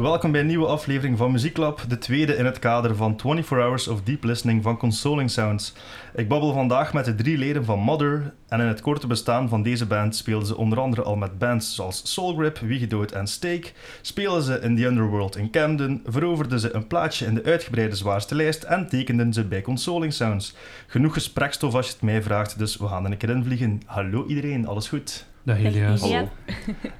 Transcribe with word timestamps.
welkom 0.00 0.32
bij 0.32 0.40
een 0.40 0.46
nieuwe 0.46 0.66
aflevering 0.66 1.18
van 1.18 1.32
Muzieklab, 1.32 1.84
de 1.88 1.98
tweede 1.98 2.36
in 2.36 2.44
het 2.44 2.58
kader 2.58 2.96
van 2.96 3.18
24 3.20 3.48
Hours 3.48 3.88
of 3.88 4.02
Deep 4.02 4.24
Listening 4.24 4.62
van 4.62 4.76
Consoling 4.76 5.30
Sounds. 5.30 5.72
Ik 6.14 6.28
babbel 6.28 6.52
vandaag 6.52 6.92
met 6.92 7.04
de 7.04 7.14
drie 7.14 7.38
leden 7.38 7.64
van 7.64 7.78
Mother 7.78 8.32
en 8.48 8.60
in 8.60 8.66
het 8.66 8.80
korte 8.80 9.06
bestaan 9.06 9.48
van 9.48 9.62
deze 9.62 9.86
band 9.86 10.16
speelden 10.16 10.46
ze 10.46 10.56
onder 10.56 10.80
andere 10.80 11.02
al 11.02 11.16
met 11.16 11.38
bands 11.38 11.74
zoals 11.74 12.12
Soulgrip, 12.12 12.58
Wiegedood 12.58 13.12
en 13.12 13.26
Steak, 13.26 13.72
spelen 14.00 14.42
ze 14.42 14.60
in 14.60 14.76
The 14.76 14.86
Underworld 14.86 15.36
in 15.36 15.50
Camden, 15.50 16.02
veroverden 16.06 16.60
ze 16.60 16.74
een 16.74 16.86
plaatsje 16.86 17.26
in 17.26 17.34
de 17.34 17.44
uitgebreide 17.44 17.96
zwaarste 17.96 18.34
lijst 18.34 18.62
en 18.62 18.88
tekenden 18.88 19.32
ze 19.32 19.44
bij 19.44 19.62
Consoling 19.62 20.12
Sounds. 20.12 20.54
Genoeg 20.86 21.12
gesprekstof 21.12 21.74
als 21.74 21.86
je 21.86 21.92
het 21.92 22.02
mij 22.02 22.22
vraagt, 22.22 22.58
dus 22.58 22.76
we 22.76 22.88
gaan 22.88 23.04
er 23.04 23.10
een 23.10 23.16
keer 23.16 23.30
in 23.30 23.44
vliegen. 23.44 23.80
Hallo 23.86 24.26
iedereen, 24.26 24.66
alles 24.66 24.88
goed? 24.88 25.28
Dag 25.42 25.58
Elias. 25.58 26.08
Ja. 26.08 26.28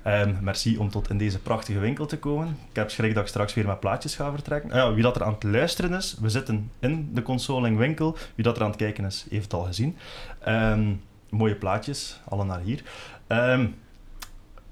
Ehm, 0.02 0.34
merci 0.40 0.78
om 0.78 0.90
tot 0.90 1.10
in 1.10 1.18
deze 1.18 1.38
prachtige 1.38 1.78
winkel 1.78 2.06
te 2.06 2.18
komen. 2.18 2.56
Ik 2.70 2.76
heb 2.76 2.90
schrik 2.90 3.14
dat 3.14 3.22
ik 3.22 3.28
straks 3.28 3.54
weer 3.54 3.66
met 3.66 3.80
plaatjes 3.80 4.14
ga 4.14 4.30
vertrekken. 4.30 4.70
Ah 4.70 4.76
ja, 4.76 4.94
wie 4.94 5.02
dat 5.02 5.16
er 5.16 5.24
aan 5.24 5.32
het 5.32 5.42
luisteren 5.42 5.92
is, 5.92 6.16
we 6.20 6.28
zitten 6.28 6.70
in 6.78 7.10
de 7.14 7.22
consoling 7.22 7.78
winkel. 7.78 8.16
Wie 8.34 8.45
dat 8.45 8.56
er 8.56 8.62
aan 8.62 8.68
het 8.68 8.78
kijken 8.78 9.04
is, 9.04 9.26
heeft 9.30 9.45
het 9.45 9.52
al 9.54 9.64
gezien. 9.64 9.96
Ehm, 10.45 10.92
mooie 11.30 11.54
plaatjes, 11.54 12.20
alle 12.28 12.45
naar 12.45 12.60
hier. 12.60 12.82
Ehm, 13.26 13.66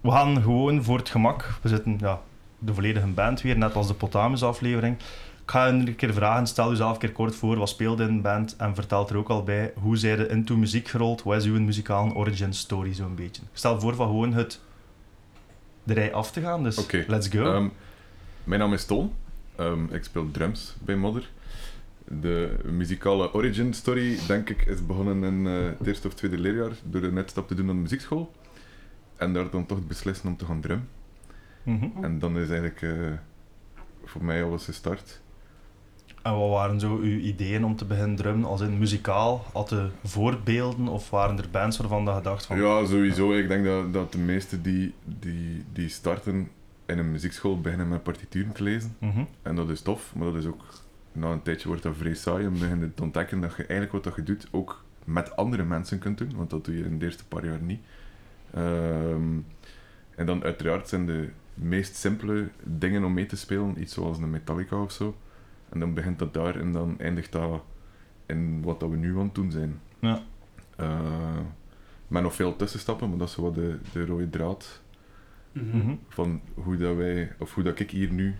we 0.00 0.10
gaan 0.10 0.42
gewoon 0.42 0.84
voor 0.84 0.98
het 0.98 1.08
gemak. 1.08 1.58
We 1.62 1.68
zitten 1.68 1.96
ja, 2.00 2.20
de 2.58 2.74
volledige 2.74 3.06
band 3.06 3.42
weer, 3.42 3.58
net 3.58 3.74
als 3.74 3.86
de 3.86 3.94
Potamus 3.94 4.42
aflevering. 4.42 4.96
Ik 5.48 5.54
ga 5.54 5.68
een 5.68 5.96
keer 5.96 6.12
vragen, 6.12 6.46
stel 6.46 6.70
jezelf 6.70 6.92
een 6.92 6.98
keer 6.98 7.12
kort 7.12 7.34
voor, 7.34 7.56
wat 7.56 7.68
speelde 7.68 8.04
in 8.04 8.16
de 8.16 8.22
band 8.22 8.56
en 8.56 8.74
vertel 8.74 9.08
er 9.08 9.16
ook 9.16 9.28
al 9.28 9.42
bij, 9.42 9.72
hoe 9.80 9.96
zij 9.96 10.18
er 10.18 10.30
into 10.30 10.56
muziek 10.56 10.88
gerold, 10.88 11.22
wat 11.22 11.36
is 11.36 11.44
uw 11.44 11.60
muzikale 11.60 12.14
origin 12.14 12.54
story 12.54 12.94
zo'n 12.94 13.14
beetje. 13.14 13.42
Ik 13.42 13.48
stel 13.52 13.80
voor 13.80 13.94
van 13.94 14.06
gewoon 14.06 14.32
het 14.32 14.60
de 15.82 15.94
rij 15.94 16.12
af 16.12 16.30
te 16.30 16.40
gaan, 16.40 16.62
dus 16.62 16.86
let's 17.06 17.28
go. 17.28 17.54
Ehm, 17.54 17.68
mijn 18.44 18.60
naam 18.60 18.72
is 18.72 18.84
Toon. 18.84 19.12
Ehm, 19.56 19.84
ik 19.94 20.04
speel 20.04 20.30
drums 20.30 20.76
bij 20.80 20.96
Modder. 20.96 21.30
De 22.04 22.58
muzikale 22.64 23.34
origin 23.34 23.74
story, 23.74 24.18
denk 24.26 24.48
ik, 24.48 24.66
is 24.66 24.86
begonnen 24.86 25.24
in 25.24 25.46
eh, 25.46 25.78
het 25.78 25.86
eerste 25.86 26.06
of 26.06 26.14
tweede 26.14 26.38
leerjaar 26.38 26.72
door 26.84 27.02
een 27.02 27.16
uitstap 27.16 27.48
te 27.48 27.54
doen 27.54 27.68
aan 27.68 27.74
de 27.74 27.82
muziekschool. 27.82 28.32
En 29.16 29.32
daar 29.32 29.50
dan 29.50 29.66
toch 29.66 29.86
beslissen 29.86 30.28
om 30.28 30.36
te 30.36 30.44
gaan 30.44 30.60
drummen. 30.60 30.88
Mhm. 31.62 32.04
En 32.04 32.18
dan 32.18 32.38
is 32.38 32.48
eigenlijk 32.48 32.82
eh, 32.82 32.90
voor 34.04 34.24
mij 34.24 34.44
alles 34.44 34.64
gestart. 34.64 35.20
En 36.28 36.38
wat 36.38 36.50
waren 36.50 36.80
zo 36.80 36.96
uw 36.96 37.18
ideeën 37.18 37.64
om 37.64 37.76
te 37.76 37.84
beginnen 37.84 38.16
drummen, 38.16 38.48
als 38.48 38.60
in 38.60 38.78
muzikaal? 38.78 39.44
Had 39.52 39.70
je 39.70 39.88
voorbeelden 40.04 40.88
of 40.88 41.10
waren 41.10 41.38
er 41.38 41.50
bands 41.50 41.76
waarvan 41.76 42.14
je 42.14 42.20
dacht 42.22 42.46
van... 42.46 42.56
Ja, 42.56 42.86
sowieso. 42.86 43.32
Ik 43.32 43.48
denk 43.48 43.64
dat, 43.64 43.92
dat 43.92 44.12
de 44.12 44.18
meesten 44.18 44.62
die, 44.62 44.94
die, 45.04 45.64
die 45.72 45.88
starten 45.88 46.48
in 46.86 46.98
een 46.98 47.10
muziekschool 47.10 47.60
beginnen 47.60 47.88
met 47.88 48.02
partituren 48.02 48.52
te 48.52 48.62
lezen. 48.62 48.96
Mhm. 48.98 49.24
En 49.42 49.56
dat 49.56 49.70
is 49.70 49.80
tof, 49.80 50.14
maar 50.14 50.26
dat 50.26 50.36
is 50.36 50.46
ook... 50.46 50.64
Na 51.12 51.30
een 51.30 51.42
tijdje 51.42 51.68
wordt 51.68 51.82
dat 51.82 51.96
vrij 51.96 52.14
saai 52.14 52.48
begin 52.48 52.80
je 52.80 52.94
te 52.94 53.02
ontdekken 53.02 53.40
dat 53.40 53.50
je 53.50 53.56
eigenlijk 53.56 53.92
wat 53.92 54.04
dat 54.04 54.14
je 54.16 54.22
doet 54.22 54.48
ook 54.50 54.84
met 55.04 55.36
andere 55.36 55.64
mensen 55.64 55.98
kunt 55.98 56.18
doen, 56.18 56.32
want 56.36 56.50
dat 56.50 56.64
doe 56.64 56.76
je 56.76 56.84
in 56.84 56.98
de 56.98 57.04
eerste 57.04 57.26
paar 57.26 57.44
jaar 57.44 57.60
niet. 57.60 57.80
Ehm, 58.54 59.38
en 60.14 60.26
dan 60.26 60.42
uiteraard 60.42 60.88
zijn 60.88 61.06
de 61.06 61.28
meest 61.54 61.96
simpele 61.96 62.48
dingen 62.62 63.04
om 63.04 63.12
mee 63.12 63.26
te 63.26 63.36
spelen, 63.36 63.80
iets 63.80 63.94
zoals 63.94 64.18
een 64.18 64.30
Metallica 64.30 64.82
of 64.82 64.92
zo. 64.92 65.16
En 65.72 65.80
dan 65.80 65.94
begint 65.94 66.18
dat 66.18 66.34
daar 66.34 66.60
en 66.60 66.72
dan 66.72 66.94
eindigt 66.98 67.32
dat 67.32 67.62
in 68.26 68.62
wat 68.62 68.80
dat 68.80 68.90
we 68.90 68.96
nu 68.96 69.16
aan 69.18 69.24
het 69.24 69.34
doen 69.34 69.50
zijn. 69.50 69.80
Ja. 69.98 70.22
Eh, 70.76 71.38
met 72.08 72.22
nog 72.22 72.34
veel 72.34 72.56
tussenstappen, 72.56 73.08
maar 73.08 73.18
dat 73.18 73.28
is 73.28 73.36
wat 73.36 73.54
de, 73.54 73.78
de 73.92 74.06
rode 74.06 74.30
draad 74.30 74.80
Mhm. 75.52 75.76
Mhm. 75.76 75.94
van 76.08 76.40
hoe 76.54 76.76
dat 76.76 76.96
wij, 76.96 77.32
of 77.38 77.54
hoe 77.54 77.64
dat 77.64 77.78
ik 77.78 77.90
hier 77.90 78.10
nu 78.10 78.34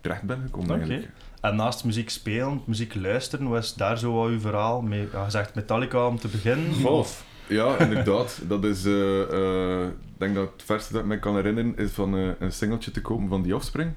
terecht 0.00 0.22
ben 0.22 0.40
gekomen 0.44 0.70
eigenlijk. 0.70 1.08
En 1.40 1.56
naast 1.56 1.84
muziek 1.84 2.10
spelen, 2.10 2.60
muziek 2.64 2.94
luisteren, 2.94 3.48
wat 3.48 3.62
is 3.62 3.74
daar 3.74 3.98
zo 3.98 4.12
wat 4.12 4.28
uw 4.28 4.40
verhaal? 4.40 4.82
Mee, 4.82 5.08
ja, 5.12 5.24
je 5.24 5.30
zegt 5.30 5.54
Metallica 5.54 6.06
om 6.06 6.18
te 6.18 6.28
beginnen? 6.28 6.74
Goh. 6.74 6.92
Of... 6.98 7.24
Ja, 7.46 7.78
inderdaad. 7.78 8.40
Dat 8.48 8.64
is, 8.64 8.84
eh, 8.84 9.22
eh, 9.22 9.86
ik 9.88 10.18
denk 10.18 10.34
dat 10.34 10.52
het 10.52 10.62
verste 10.62 10.92
dat 10.92 11.02
ik 11.02 11.08
me 11.08 11.18
kan 11.18 11.34
herinneren 11.34 11.76
is 11.76 11.90
van 11.90 12.12
een 12.12 12.52
singeltje 12.52 12.90
te 12.90 13.00
kopen 13.00 13.28
van 13.28 13.42
The 13.42 13.54
Offspring. 13.54 13.92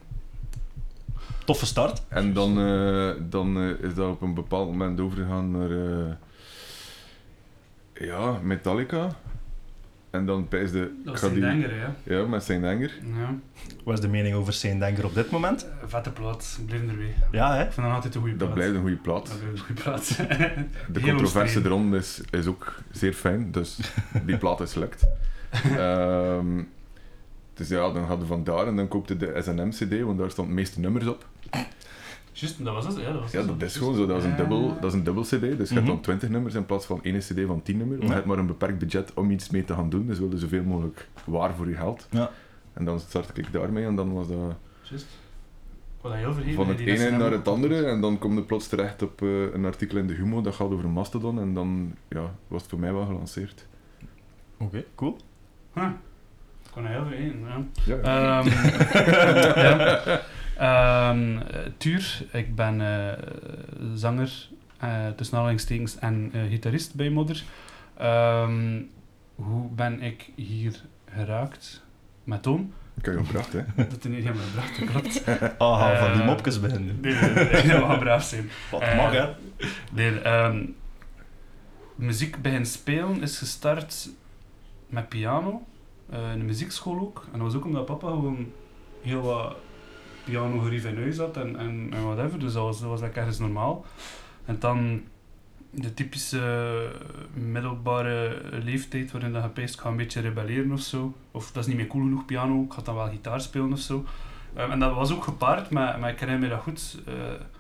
Toffe 1.46 1.66
start. 1.66 2.04
En 2.08 2.34
dan, 2.34 2.60
eh, 2.60 3.10
dan 3.30 3.58
eh, 3.58 3.70
is 3.90 3.94
dat 3.94 4.10
op 4.12 4.22
een 4.22 4.34
bepaald 4.34 4.68
moment 4.70 5.00
overgegaan 5.00 5.52
naar 5.52 5.72
eh, 5.72 6.14
ja, 8.08 8.40
Metallica. 8.44 9.10
En 10.10 10.26
dan 10.26 10.48
pijsde 10.48 10.92
Dat 11.06 11.22
was 11.22 11.32
die- 11.32 11.40
denger, 11.42 11.70
hè. 11.80 12.16
Ja, 12.16 12.26
met 12.26 12.44
zijn 12.44 12.66
Anger. 12.66 12.92
Ja. 13.18 13.36
Wat 13.84 13.94
is 13.94 14.00
de 14.00 14.08
mening 14.08 14.36
over 14.36 14.54
Saint 14.54 14.80
Denker 14.80 15.06
op 15.06 15.14
dit 15.14 15.32
moment? 15.32 15.68
Vette 15.86 16.12
plaat, 16.12 16.60
blijf 16.66 16.82
erbij. 16.82 17.14
Ja, 17.32 17.56
hè? 17.56 17.64
Ik 17.66 17.72
vind 17.72 17.86
dat 17.86 17.96
altijd 17.96 18.16
een 18.16 18.22
goede 18.22 18.36
plaat. 18.36 18.48
Dat 18.50 18.58
blijft 18.58 18.76
een 18.76 18.82
goede 18.82 18.96
plaat. 18.96 19.28
Dat 19.28 19.40
blijft 19.40 19.60
een 19.60 19.66
goede 19.66 19.82
plaat. 19.82 20.08
De 20.94 21.00
Heel 21.00 21.10
controverse 21.16 21.62
erom 21.64 21.96
is, 21.96 22.22
is 22.30 22.46
ook 22.48 22.74
zeer 22.92 23.14
fijn, 23.14 23.52
dus 23.52 23.80
die 24.26 24.38
plaat 24.38 24.62
is 24.62 24.72
select. 24.72 25.06
Ehm, 25.78 26.62
dus 27.54 27.68
ja, 27.68 27.92
dan 27.92 28.04
hadden 28.04 28.20
we 28.20 28.26
van 28.26 28.44
daar 28.44 28.68
en 28.68 28.76
dan 28.76 28.88
koopte 28.88 29.18
de 29.18 29.40
SNM-CD, 29.44 30.02
want 30.02 30.18
daar 30.18 30.32
stond 30.32 30.48
de 30.48 30.54
meeste 30.54 30.80
nummers 30.80 31.08
op. 31.08 31.26
Juist, 32.36 32.64
dat 32.66 32.74
was 32.74 32.86
het. 32.86 32.96
Ja, 32.98 33.12
dat, 33.12 33.22
was 33.22 33.32
Ja, 33.32 33.40
het. 33.40 33.48
dat 33.48 33.62
is 33.62 33.76
gewoon 33.78 33.96
zo, 33.96 34.06
dat 34.06 34.18
is 34.18 34.24
een 34.24 34.36
dubbel, 34.36 34.76
dat 34.82 34.84
is 34.84 34.94
een 34.94 35.04
dubbel 35.04 35.24
CD, 35.24 35.30
dus 35.30 35.40
je 35.42 35.56
Mhm. 35.66 35.74
hebt 35.76 35.88
dan 35.88 36.02
20 36.02 36.30
nummers 36.30 36.54
in 36.56 36.66
plaats 36.66 36.86
van 36.86 37.00
één 37.04 37.20
CD 37.20 37.40
van 37.48 37.62
10 37.62 37.78
nummers. 37.78 38.00
Maar 38.00 38.08
je 38.10 38.14
hebt 38.14 38.26
maar 38.26 38.38
een 38.38 38.46
beperkt 38.48 38.78
budget 38.80 39.14
om 39.14 39.32
iets 39.32 39.50
mee 39.50 39.64
te 39.64 39.74
gaan 39.74 39.90
doen, 39.90 40.08
dus 40.08 40.20
wilde 40.20 40.38
zoveel 40.38 40.64
mogelijk 40.64 41.08
waar 41.26 41.56
voor 41.56 41.70
je 41.70 41.76
geld. 41.76 42.08
Ja. 42.10 42.30
En 42.74 42.86
dan 42.86 43.00
startte 43.00 43.42
ik 43.42 43.52
daarmee 43.52 43.86
en 43.86 43.96
dan 43.96 44.14
was 44.14 44.28
dat 44.28 44.38
heel 46.14 46.34
vergeten. 46.34 46.56
van 46.56 46.68
het 46.68 46.78
die 46.78 46.88
ene 46.88 47.18
naar 47.18 47.32
het 47.32 47.48
andere 47.48 47.86
en 47.86 48.02
dan 48.02 48.18
kom 48.18 48.36
je 48.36 48.42
plots 48.42 48.68
terecht 48.68 49.02
op 49.02 49.22
eh, 49.22 49.54
een 49.54 49.66
artikel 49.66 49.98
in 49.98 50.08
de 50.08 50.14
Humo 50.14 50.42
dat 50.42 50.56
gaat 50.56 50.72
over 50.72 50.90
Mastodon 50.90 51.40
en 51.40 51.54
dan 51.54 51.96
ja, 52.10 52.36
was 52.48 52.62
het 52.62 52.70
voor 52.70 52.80
mij 52.80 52.94
wel 52.94 53.06
gelanceerd. 53.06 53.66
Oké, 54.58 54.84
cool. 54.96 55.18
Huh. 55.74 55.84
Ik 56.66 56.72
kon 56.72 56.86
heel 56.86 57.06
vergeten, 57.06 57.40
ja. 57.40 57.66
Ja, 58.02 58.42
Ehm, 58.42 58.50
ja. 59.66 60.22
Ehm, 60.58 61.38
eh, 61.38 61.60
Tuur, 61.78 62.26
ik 62.32 62.56
ben 62.56 62.82
eh, 62.82 63.24
zanger, 63.94 64.50
eh 64.80 65.08
tussen 65.16 65.38
aanhalingstekens, 65.38 66.00
en 66.00 66.30
eh, 66.34 66.42
gitarist 66.50 66.96
bij 66.96 67.10
Modder. 67.10 67.44
Ehm, 67.98 68.82
hoe 69.36 69.70
ben 69.70 70.02
ik 70.02 70.30
hier 70.36 70.82
geraakt? 71.14 71.84
Met 72.24 72.44
Toon? 72.44 72.74
ik 72.98 73.06
heb 73.06 73.18
je 73.18 73.26
gebracht, 73.26 73.54
hè. 73.54 73.62
Dat 73.76 73.98
is 74.00 74.04
niet 74.04 74.24
helemaal 74.24 74.46
bracht, 74.54 74.80
dat 74.80 74.90
klopt. 74.90 75.24
Ah, 75.58 76.00
van 76.00 76.14
die 76.14 76.24
mopjes 76.24 76.60
beginnen. 76.60 76.98
Nee, 77.02 77.14
nee, 77.14 77.34
nee, 77.34 77.64
nee, 77.64 77.80
mag 77.80 78.00
braaf 78.00 78.24
zijn. 78.24 78.50
Wat 78.72 78.96
mag, 78.96 79.12
hè? 79.12 79.30
Nee, 79.92 80.20
ehm, 80.22 80.66
muziek 81.96 82.42
beginnen 82.42 82.68
spelen 82.68 83.22
is 83.22 83.38
gestart 83.38 84.10
met 84.88 85.10
piano, 85.10 85.66
in 86.10 86.40
de 86.40 86.46
muziekschool 86.46 87.00
ook. 87.00 87.28
En 87.32 87.40
dat 87.40 87.48
was 87.48 87.56
ook 87.56 87.66
omdat 87.66 87.86
papa 87.86 88.08
gewoon 88.08 88.52
heel 89.02 89.22
wat 89.22 89.56
piano 90.24 90.68
in 90.68 90.98
huis 90.98 91.18
had 91.18 91.38
en, 91.38 91.58
en, 91.58 91.88
en 91.92 92.04
whatever, 92.04 92.40
dus 92.40 92.54
dat 92.54 92.64
was, 92.64 92.80
dat 92.80 92.90
was 92.90 93.02
ergens 93.02 93.40
normaal. 93.40 93.86
En 94.46 94.60
dan 94.60 95.02
de 95.70 95.94
typische 95.94 96.92
middelbare 97.34 98.42
leeftijd 98.52 99.12
waarin 99.12 99.34
dat 99.34 99.44
je 99.44 99.50
peest, 99.50 99.74
ik 99.74 99.80
ga 99.80 99.90
een 99.90 99.96
beetje 99.96 100.22
rebelleren 100.22 100.72
of 100.72 100.80
zo. 100.80 101.14
Of 101.32 101.52
dat 101.52 101.64
is 101.64 101.68
niet 101.68 101.78
meer 101.78 101.88
cool 101.88 102.04
genoeg 102.04 102.26
piano, 102.26 102.64
ik 102.64 102.74
ga 102.74 102.82
dan 102.82 102.96
wel 102.96 103.10
gitaar 103.10 103.42
spelen 103.42 103.72
of 103.72 103.80
zo. 103.80 104.06
Ehm, 104.54 104.72
en 104.72 104.80
dat 104.80 104.94
was 104.94 105.12
ook 105.12 105.24
gepaard 105.24 105.70
met, 105.70 106.00
met 106.00 106.12
ik 106.12 106.20
herinner 106.20 106.44
me 106.44 106.56
dat 106.56 106.64
goed, 106.64 107.02
eh, 107.06 107.14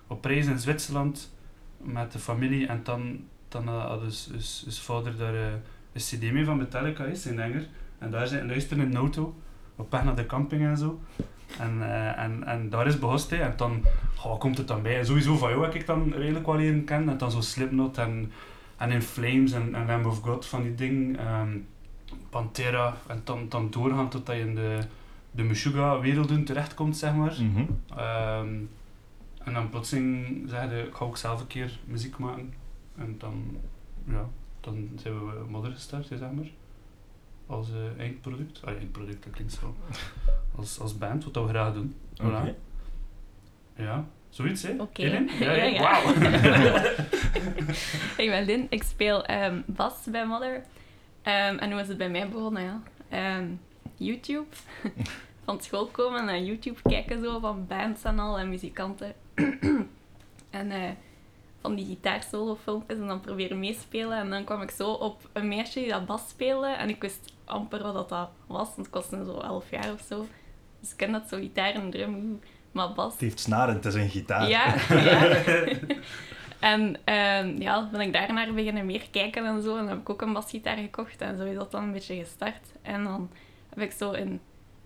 op 0.08 0.26
reis 0.26 0.46
in 0.46 0.60
Zwitserland 0.60 1.34
met 1.78 2.12
de 2.12 2.20
familie 2.20 2.68
en 2.68 2.80
dan, 2.84 3.20
dan 3.48 3.68
had 3.68 4.02
dus, 4.02 4.28
dus, 4.32 4.62
dus 4.66 4.80
vader 4.80 5.18
daar 5.18 5.36
eh, 5.36 5.52
een 5.94 6.02
cd 6.02 6.32
mee 6.32 6.46
van 6.46 6.58
Metallica 6.58 7.04
is 7.04 7.26
in 7.26 7.40
Enger. 7.40 7.68
En 7.98 8.12
daar 8.12 8.28
zijn 8.28 8.48
luisteren 8.48 8.84
in 8.84 8.92
de 8.92 8.98
auto, 8.98 9.36
op 9.76 9.92
weg 9.92 10.04
naar 10.04 10.16
de 10.16 10.26
camping 10.26 10.64
en 10.64 10.78
zo. 10.78 11.02
En, 11.60 11.82
eh, 11.82 12.24
en, 12.24 12.44
en 12.44 12.70
daar 12.70 12.88
is 12.88 13.00
behost. 13.00 13.32
En 13.32 13.54
dan 13.58 13.84
wat 14.24 14.40
komt 14.40 14.58
het 14.58 14.68
dan 14.68 14.82
bij. 14.82 15.00
En 15.00 15.06
sowieso 15.06 15.38
van 15.38 15.50
jou 15.50 15.64
heb 15.64 15.74
ik 15.74 15.86
dan 15.86 16.14
redelijk 16.14 16.46
wel 16.46 16.56
leren 16.56 16.84
kennen. 16.84 17.10
En 17.10 17.18
dan 17.18 17.32
zo 17.32 17.42
Slipknot 17.42 17.98
en, 17.98 18.32
en 18.78 18.92
In 18.92 19.02
Flames 19.02 19.52
en, 19.52 19.76
en 19.76 19.86
Lamb 19.86 20.06
of 20.06 20.20
God 20.20 20.46
van 20.46 20.64
die 20.64 20.76
dingen. 20.76 21.18
ehm, 21.20 21.58
Pantera. 22.30 22.98
En 23.08 23.22
dan, 23.24 23.50
dan 23.50 23.70
doorgaan 23.70 24.10
totdat 24.10 24.36
je 24.36 24.42
in 24.42 24.56
de, 24.56 24.80
de 25.32 25.44
Meshuggah-werelden 25.44 26.44
terechtkomt, 26.44 26.98
zeg 26.98 27.14
maar. 27.14 27.36
Mhm. 27.42 27.66
Ehm, 27.98 28.56
en 29.44 29.54
dan 29.54 29.70
plotseling 29.70 30.44
zeiden 30.50 30.88
ik 30.88 30.94
ga 30.94 31.06
ook 31.06 31.18
zelf 31.18 31.42
een 31.42 31.48
keer 31.48 31.80
muziek 31.86 32.18
maken. 32.18 32.54
En 32.98 33.16
dan, 33.18 33.58
ja, 34.08 34.26
dan 34.60 34.90
zijn 34.96 35.14
we 35.14 35.44
Modder 35.50 35.72
gestart, 35.72 36.08
zeg 36.08 36.20
maar. 36.20 36.50
Als 37.48 37.68
eh, 37.70 38.00
eindproduct. 38.04 38.60
Ah, 38.64 38.74
eindproduct, 38.74 39.24
dat 39.24 39.34
klinkt 39.34 39.54
zo. 39.54 39.76
Als, 40.56 40.80
als 40.80 40.98
band, 40.98 41.24
wat 41.24 41.34
dat 41.34 41.44
we 41.44 41.50
graag 41.50 41.74
doen. 41.74 41.96
Voilà. 42.22 42.26
Oké. 42.26 42.56
Ja, 43.76 44.06
zoiets, 44.30 44.64
hè? 44.64 44.82
Oké. 44.82 45.06
Ja, 45.06 45.26
ja. 45.54 45.64
ja. 45.64 45.82
Wauw. 45.82 46.14
Ik 48.24 48.30
ben 48.30 48.46
Lin, 48.46 48.68
ik 48.70 48.84
speel 48.84 49.26
ehm, 49.26 49.62
bas 49.66 49.94
bij 50.12 50.26
Mother. 50.26 50.64
Ehm, 51.22 51.58
en 51.58 51.72
hoe 51.72 51.82
is 51.82 51.88
het 51.88 51.98
bij 51.98 52.10
mij 52.10 52.30
begonnen? 52.30 52.64
Ja? 52.64 52.82
Ehm, 53.10 53.46
YouTube. 53.96 54.48
van 55.46 55.62
school 55.62 55.86
komen 55.86 56.30
en 56.30 56.46
YouTube 56.46 56.82
kijken 56.82 57.24
zo, 57.24 57.40
van 57.40 57.68
bands 57.68 58.04
en 58.04 58.20
al, 58.20 58.40
en 58.40 58.50
muzikanten. 58.50 59.14
en 60.50 60.72
eh, 60.72 60.90
van 61.64 61.76
die 61.76 61.86
gitaarsolo 61.86 62.56
filmpjes 62.56 62.98
en 63.00 63.08
dan 63.08 63.22
proberen 63.22 63.60
meespelen. 63.60 64.18
En 64.18 64.30
dan 64.30 64.44
kwam 64.44 64.62
ik 64.62 64.72
zo 64.72 64.92
op 64.92 65.30
een 65.34 65.48
meisje 65.48 65.80
die 65.80 65.90
dat 65.90 66.06
bas 66.06 66.30
speelde. 66.30 66.68
En 66.68 66.90
ik 66.90 67.02
wist 67.02 67.34
amper 67.46 67.94
wat 67.94 68.10
dat 68.10 68.30
was, 68.48 68.70
want 68.76 68.88
ik 68.88 68.94
was 68.94 69.10
nu 69.10 69.24
zo 69.26 69.40
elf 69.40 69.70
jaar 69.72 69.92
of 69.94 70.02
zo. 70.08 70.28
Dus 70.80 70.92
ik 70.92 70.98
ken 70.98 71.12
dat 71.12 71.30
zo, 71.30 71.38
gitaar 71.38 71.74
en 71.74 71.90
drum, 71.90 72.40
maar 72.72 72.94
bas... 72.94 73.12
Het 73.12 73.22
heeft 73.22 73.40
snaren, 73.40 73.76
het 73.76 73.86
is 73.86 73.94
een 73.94 74.10
gitaar. 74.10 74.50
Ja, 74.50 74.76
ja. 74.90 75.44
en 76.74 76.98
ehm, 77.04 77.62
ja, 77.62 77.90
ben 77.92 78.02
ik 78.02 78.14
daarnaar 78.14 78.54
beginnen 78.54 78.86
meer 78.86 79.08
kijken 79.12 79.46
en 79.46 79.62
zo. 79.62 79.72
En 79.72 79.78
dan 79.78 79.88
heb 79.88 80.00
ik 80.00 80.10
ook 80.10 80.22
een 80.22 80.34
basgitaar 80.34 80.78
gekocht 80.78 81.22
en 81.22 81.38
zo 81.38 81.44
is 81.44 81.56
dat 81.56 81.72
dan 81.72 81.84
een 81.84 81.92
beetje 81.92 82.16
gestart. 82.16 82.72
En 82.82 83.04
dan 83.04 83.30
heb 83.70 83.80
ik 83.80 83.92
zo 83.92 84.12
in 84.12 84.42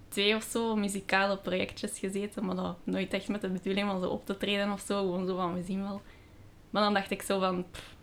twee 0.09 0.35
of 0.35 0.43
zo 0.43 0.75
muzikale 0.75 1.37
projectjes 1.37 1.99
gezeten, 1.99 2.45
maar 2.45 2.55
dat 2.55 2.77
nooit 2.83 3.13
echt 3.13 3.27
met 3.27 3.41
de 3.41 3.49
bedoeling 3.49 3.91
om 3.91 4.01
zo 4.01 4.07
op 4.07 4.25
te 4.25 4.37
treden 4.37 4.71
of 4.71 4.79
zo. 4.79 4.99
Gewoon 4.99 5.27
zo 5.27 5.35
van, 5.35 5.53
we 5.53 5.63
zien 5.63 5.81
wel. 5.81 6.01
Maar 6.77 6.85
dan 6.85 6.95
dacht 6.95 7.11
ik 7.11 7.21
zo 7.21 7.39
van, 7.39 7.65
pff, 7.71 7.95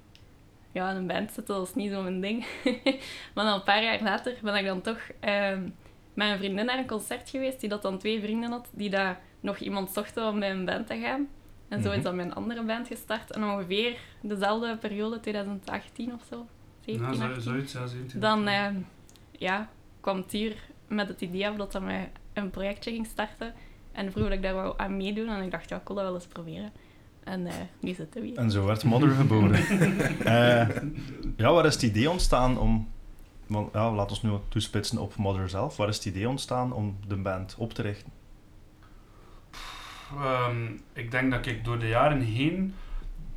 ja, 0.72 0.94
een 0.94 1.06
band 1.06 1.32
zitten, 1.32 1.54
dat 1.54 1.68
is 1.68 1.74
niet 1.74 1.90
zo 1.90 2.02
mijn 2.02 2.20
ding. 2.20 2.46
maar 3.34 3.44
dan 3.44 3.54
een 3.54 3.62
paar 3.62 3.82
jaar 3.82 4.02
later 4.02 4.36
ben 4.42 4.54
ik 4.56 4.64
dan 4.64 4.80
toch 4.80 4.98
ehm, 5.20 5.68
met 6.14 6.30
een 6.30 6.38
vriendin 6.38 6.64
naar 6.66 6.78
een 6.78 6.86
concert 6.86 7.30
geweest, 7.30 7.60
die 7.60 7.68
dat 7.68 7.82
dan 7.82 7.98
twee 7.98 8.20
vrienden 8.20 8.50
had, 8.50 8.68
die 8.72 8.90
daar 8.90 9.20
nog 9.40 9.58
iemand 9.58 9.90
zochten 9.90 10.28
om 10.28 10.38
bij 10.40 10.50
een 10.50 10.64
band 10.64 10.86
te 10.86 10.98
gaan. 10.98 11.28
En 11.68 11.82
zo 11.82 11.88
Mhm. 11.88 11.96
is 11.98 12.04
dan 12.04 12.16
mijn 12.16 12.34
andere 12.34 12.62
band 12.62 12.86
gestart. 12.86 13.30
En 13.30 13.44
ongeveer 13.44 13.96
dezelfde 14.22 14.76
periode, 14.76 15.20
2018 15.20 16.12
of 16.14 16.22
zo, 16.30 16.46
17, 16.80 17.06
Ja, 17.06 17.14
zo, 17.14 17.22
18. 17.24 17.42
zoiets, 17.42 17.72
ja, 17.72 17.86
17. 17.86 18.20
Dan 18.20 18.46
ehm, 18.48 18.76
ja, 19.38 19.68
kwam 20.00 20.26
Tuur 20.26 20.56
met 20.88 21.08
het 21.08 21.20
idee 21.20 21.48
af 21.48 21.56
dat 21.56 21.72
hij 21.72 22.12
een 22.32 22.50
projectje 22.50 22.90
ging 22.90 23.06
starten. 23.06 23.54
En 23.92 24.12
vroeg 24.12 24.24
dat 24.24 24.32
ik 24.32 24.42
daar 24.42 24.54
wou 24.54 24.74
aan 24.76 24.96
meedoen. 24.96 25.28
En 25.28 25.42
ik 25.42 25.50
dacht, 25.50 25.68
ja, 25.68 25.76
ik 25.76 25.86
wil 25.86 25.96
dat 25.96 26.04
wel 26.04 26.14
eens 26.14 26.26
proberen. 26.26 26.72
En 27.24 27.46
eh, 27.46 27.54
nu 27.80 27.94
zitten 27.94 28.20
we 28.20 28.26
hier. 28.26 28.36
En 28.36 28.50
zo 28.50 28.66
werd 28.66 28.84
Mother 28.84 29.10
geboren. 29.10 29.52
Eh, 30.24 30.68
ja, 31.36 31.52
waar 31.52 31.66
is 31.66 31.74
het 31.74 31.82
idee 31.82 32.10
ontstaan 32.10 32.58
om... 32.58 32.88
Want, 33.46 33.72
ja, 33.72 33.92
laat 33.92 34.10
ons 34.10 34.22
nu 34.22 34.30
wat 34.30 34.42
toespitsen 34.48 34.98
op 34.98 35.16
Mother 35.16 35.48
zelf. 35.48 35.76
Waar 35.76 35.88
is 35.88 35.96
het 35.96 36.04
idee 36.04 36.28
ontstaan 36.28 36.72
om 36.72 36.96
de 37.06 37.16
band 37.16 37.54
op 37.58 37.72
te 37.72 37.82
richten? 37.82 38.12
Ehm, 40.16 40.66
ik 40.92 41.10
denk 41.10 41.30
dat 41.30 41.46
ik 41.46 41.64
door 41.64 41.78
de 41.78 41.88
jaren 41.88 42.20
heen, 42.20 42.74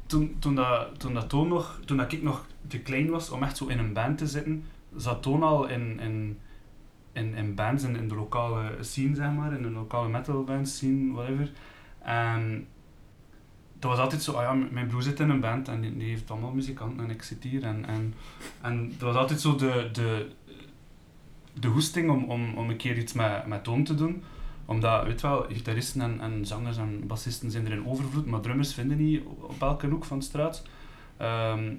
toen, 0.06 0.36
toen, 0.40 0.56
dat, 0.56 1.00
toen, 1.00 1.14
dat 1.14 1.30
Toon 1.30 1.48
nog, 1.48 1.80
toen 1.86 1.98
dat 1.98 2.12
ik 2.12 2.22
nog 2.22 2.46
te 2.68 2.80
klein 2.80 3.10
was 3.10 3.30
om 3.30 3.44
echt 3.44 3.58
zo 3.58 3.68
in 3.68 3.80
een 3.80 3.94
band 3.94 4.18
te 4.18 4.28
zitten, 4.28 4.64
zat 4.96 5.24
Toon 5.24 5.44
al 5.44 5.68
in, 5.68 6.00
in, 6.00 6.40
in, 7.12 7.36
in 7.36 7.56
bands, 7.56 7.84
in, 7.84 7.96
in 7.96 8.08
de 8.08 8.16
lokale 8.16 8.72
scene, 8.80 9.16
zeg 9.16 9.32
maar, 9.32 9.54
in 9.54 9.62
de 9.62 9.70
lokale 9.70 10.10
metal 10.10 10.44
band 10.44 10.70
scene, 10.70 11.14
whatever. 11.14 11.52
En 12.00 12.68
dat 13.88 13.96
was 13.96 14.06
altijd 14.06 14.24
zo, 14.24 14.32
ah 14.32 14.42
ja, 14.42 14.68
mijn 14.72 14.88
broer 14.88 15.04
zit 15.04 15.20
in 15.20 15.30
een 15.30 15.40
band 15.40 15.68
en 15.68 15.82
die, 15.82 16.10
heeft 16.10 16.32
allemaal 16.32 16.52
muzikanten 16.52 17.04
en 17.04 17.10
ik 17.10 17.22
zit 17.22 17.44
hier. 17.44 17.64
En, 17.64 17.86
en, 17.86 18.14
en 18.62 18.88
dat 18.90 19.00
was 19.00 19.16
altijd 19.16 19.42
zo 19.42 19.56
de, 19.56 19.90
de, 19.92 20.30
de 21.54 21.68
hoesting 21.68 22.10
om, 22.10 22.24
om, 22.24 22.54
om 22.54 22.70
een 22.70 22.78
keer 22.78 22.98
iets 22.98 23.14
met, 23.14 23.48
met 23.48 23.64
Toon 23.64 23.84
te 23.84 23.96
doen 23.96 24.24
omdat, 24.68 25.04
weet 25.04 25.22
wel, 25.22 25.46
gitaristen 25.50 26.02
en, 26.02 26.20
en 26.20 26.46
zangers 26.46 26.78
en 26.78 27.08
bassisten 27.08 27.52
zijn 27.52 27.66
er 27.66 27.72
in 27.72 27.88
overvloed, 27.88 28.26
maar 28.26 28.40
drummers 28.40 28.74
vinden 28.74 28.98
niet 28.98 29.22
op 29.40 29.62
elke 29.62 29.88
hoek 29.88 30.06
van 30.06 30.20
de 30.20 30.26
straat. 30.26 30.64
Ehm, 31.18 31.74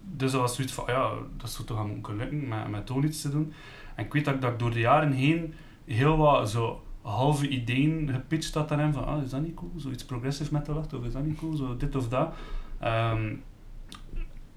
dus 0.00 0.32
dat 0.32 0.40
was 0.40 0.54
zoiets 0.54 0.72
van, 0.72 0.84
ja, 0.86 1.12
dat 1.36 1.50
zou 1.50 1.66
toch 1.66 1.86
moeten 1.86 2.16
lukken 2.16 2.48
met, 2.48 2.68
met 2.68 2.86
Toon 2.86 3.04
iets 3.04 3.20
te 3.20 3.30
doen. 3.30 3.52
En 3.94 4.04
ik 4.04 4.12
weet 4.12 4.24
dat, 4.24 4.40
dat 4.40 4.52
ik 4.52 4.58
door 4.58 4.70
de 4.70 4.80
jaren 4.80 5.12
heen 5.12 5.54
heel 5.84 6.16
wat 6.16 6.50
zo 6.50 6.82
halve 7.08 7.48
ideeën 7.48 8.10
gepitcht 8.12 8.54
had 8.54 8.72
aan 8.72 8.78
hem 8.78 8.92
van, 8.92 9.06
ah, 9.06 9.22
is 9.22 9.30
dat 9.30 9.42
niet 9.42 9.54
cool? 9.54 9.72
Zoiets 9.76 10.04
progressive 10.04 10.52
metal 10.52 10.76
of 10.76 11.04
is 11.04 11.12
dat 11.12 11.24
niet 11.24 11.38
cool? 11.38 11.56
Zo 11.56 11.76
dit 11.76 11.96
of 11.96 12.08
dat. 12.08 12.34
Ehm, 12.78 13.34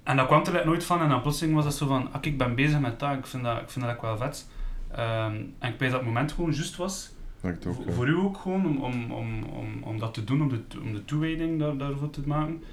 en 0.04 0.18
dat 0.18 0.26
kwam 0.26 0.44
er 0.44 0.52
like 0.52 0.66
nooit 0.66 0.84
van 0.84 1.02
en 1.02 1.10
dan 1.10 1.22
plotseling 1.22 1.56
was 1.56 1.64
dat 1.64 1.74
zo 1.74 1.88
van, 1.88 2.14
ah, 2.14 2.22
ik 2.22 2.38
ben 2.38 2.56
bezig 2.56 2.80
met 2.80 3.00
dat, 3.00 3.18
ik 3.18 3.26
vind 3.26 3.44
dat, 3.44 3.62
ik 3.62 3.70
vind 3.70 3.86
dat 3.86 4.02
wel 4.02 4.18
vet. 4.18 4.50
Ehm, 4.92 5.36
en 5.60 5.74
ik 5.74 5.80
weet 5.80 5.92
dat 5.92 6.00
het 6.00 6.08
moment 6.08 6.32
gewoon 6.32 6.52
juist 6.52 6.76
was, 6.76 7.12
Dat 7.42 7.66
ook, 7.66 7.92
voor 7.92 8.08
u 8.08 8.16
ook 8.16 8.38
gewoon, 8.38 8.66
om, 8.66 8.78
om, 8.78 9.12
om, 9.12 9.44
om, 9.44 9.84
om 9.84 10.00
dat 10.00 10.14
te 10.14 10.24
doen, 10.24 10.42
om 10.42 10.50
de, 10.50 10.62
om 10.82 10.94
de 10.94 11.06
toewijding 11.06 11.60
daar, 11.60 11.78
daarvoor 11.78 12.10
te 12.10 12.22
maken. 12.26 12.64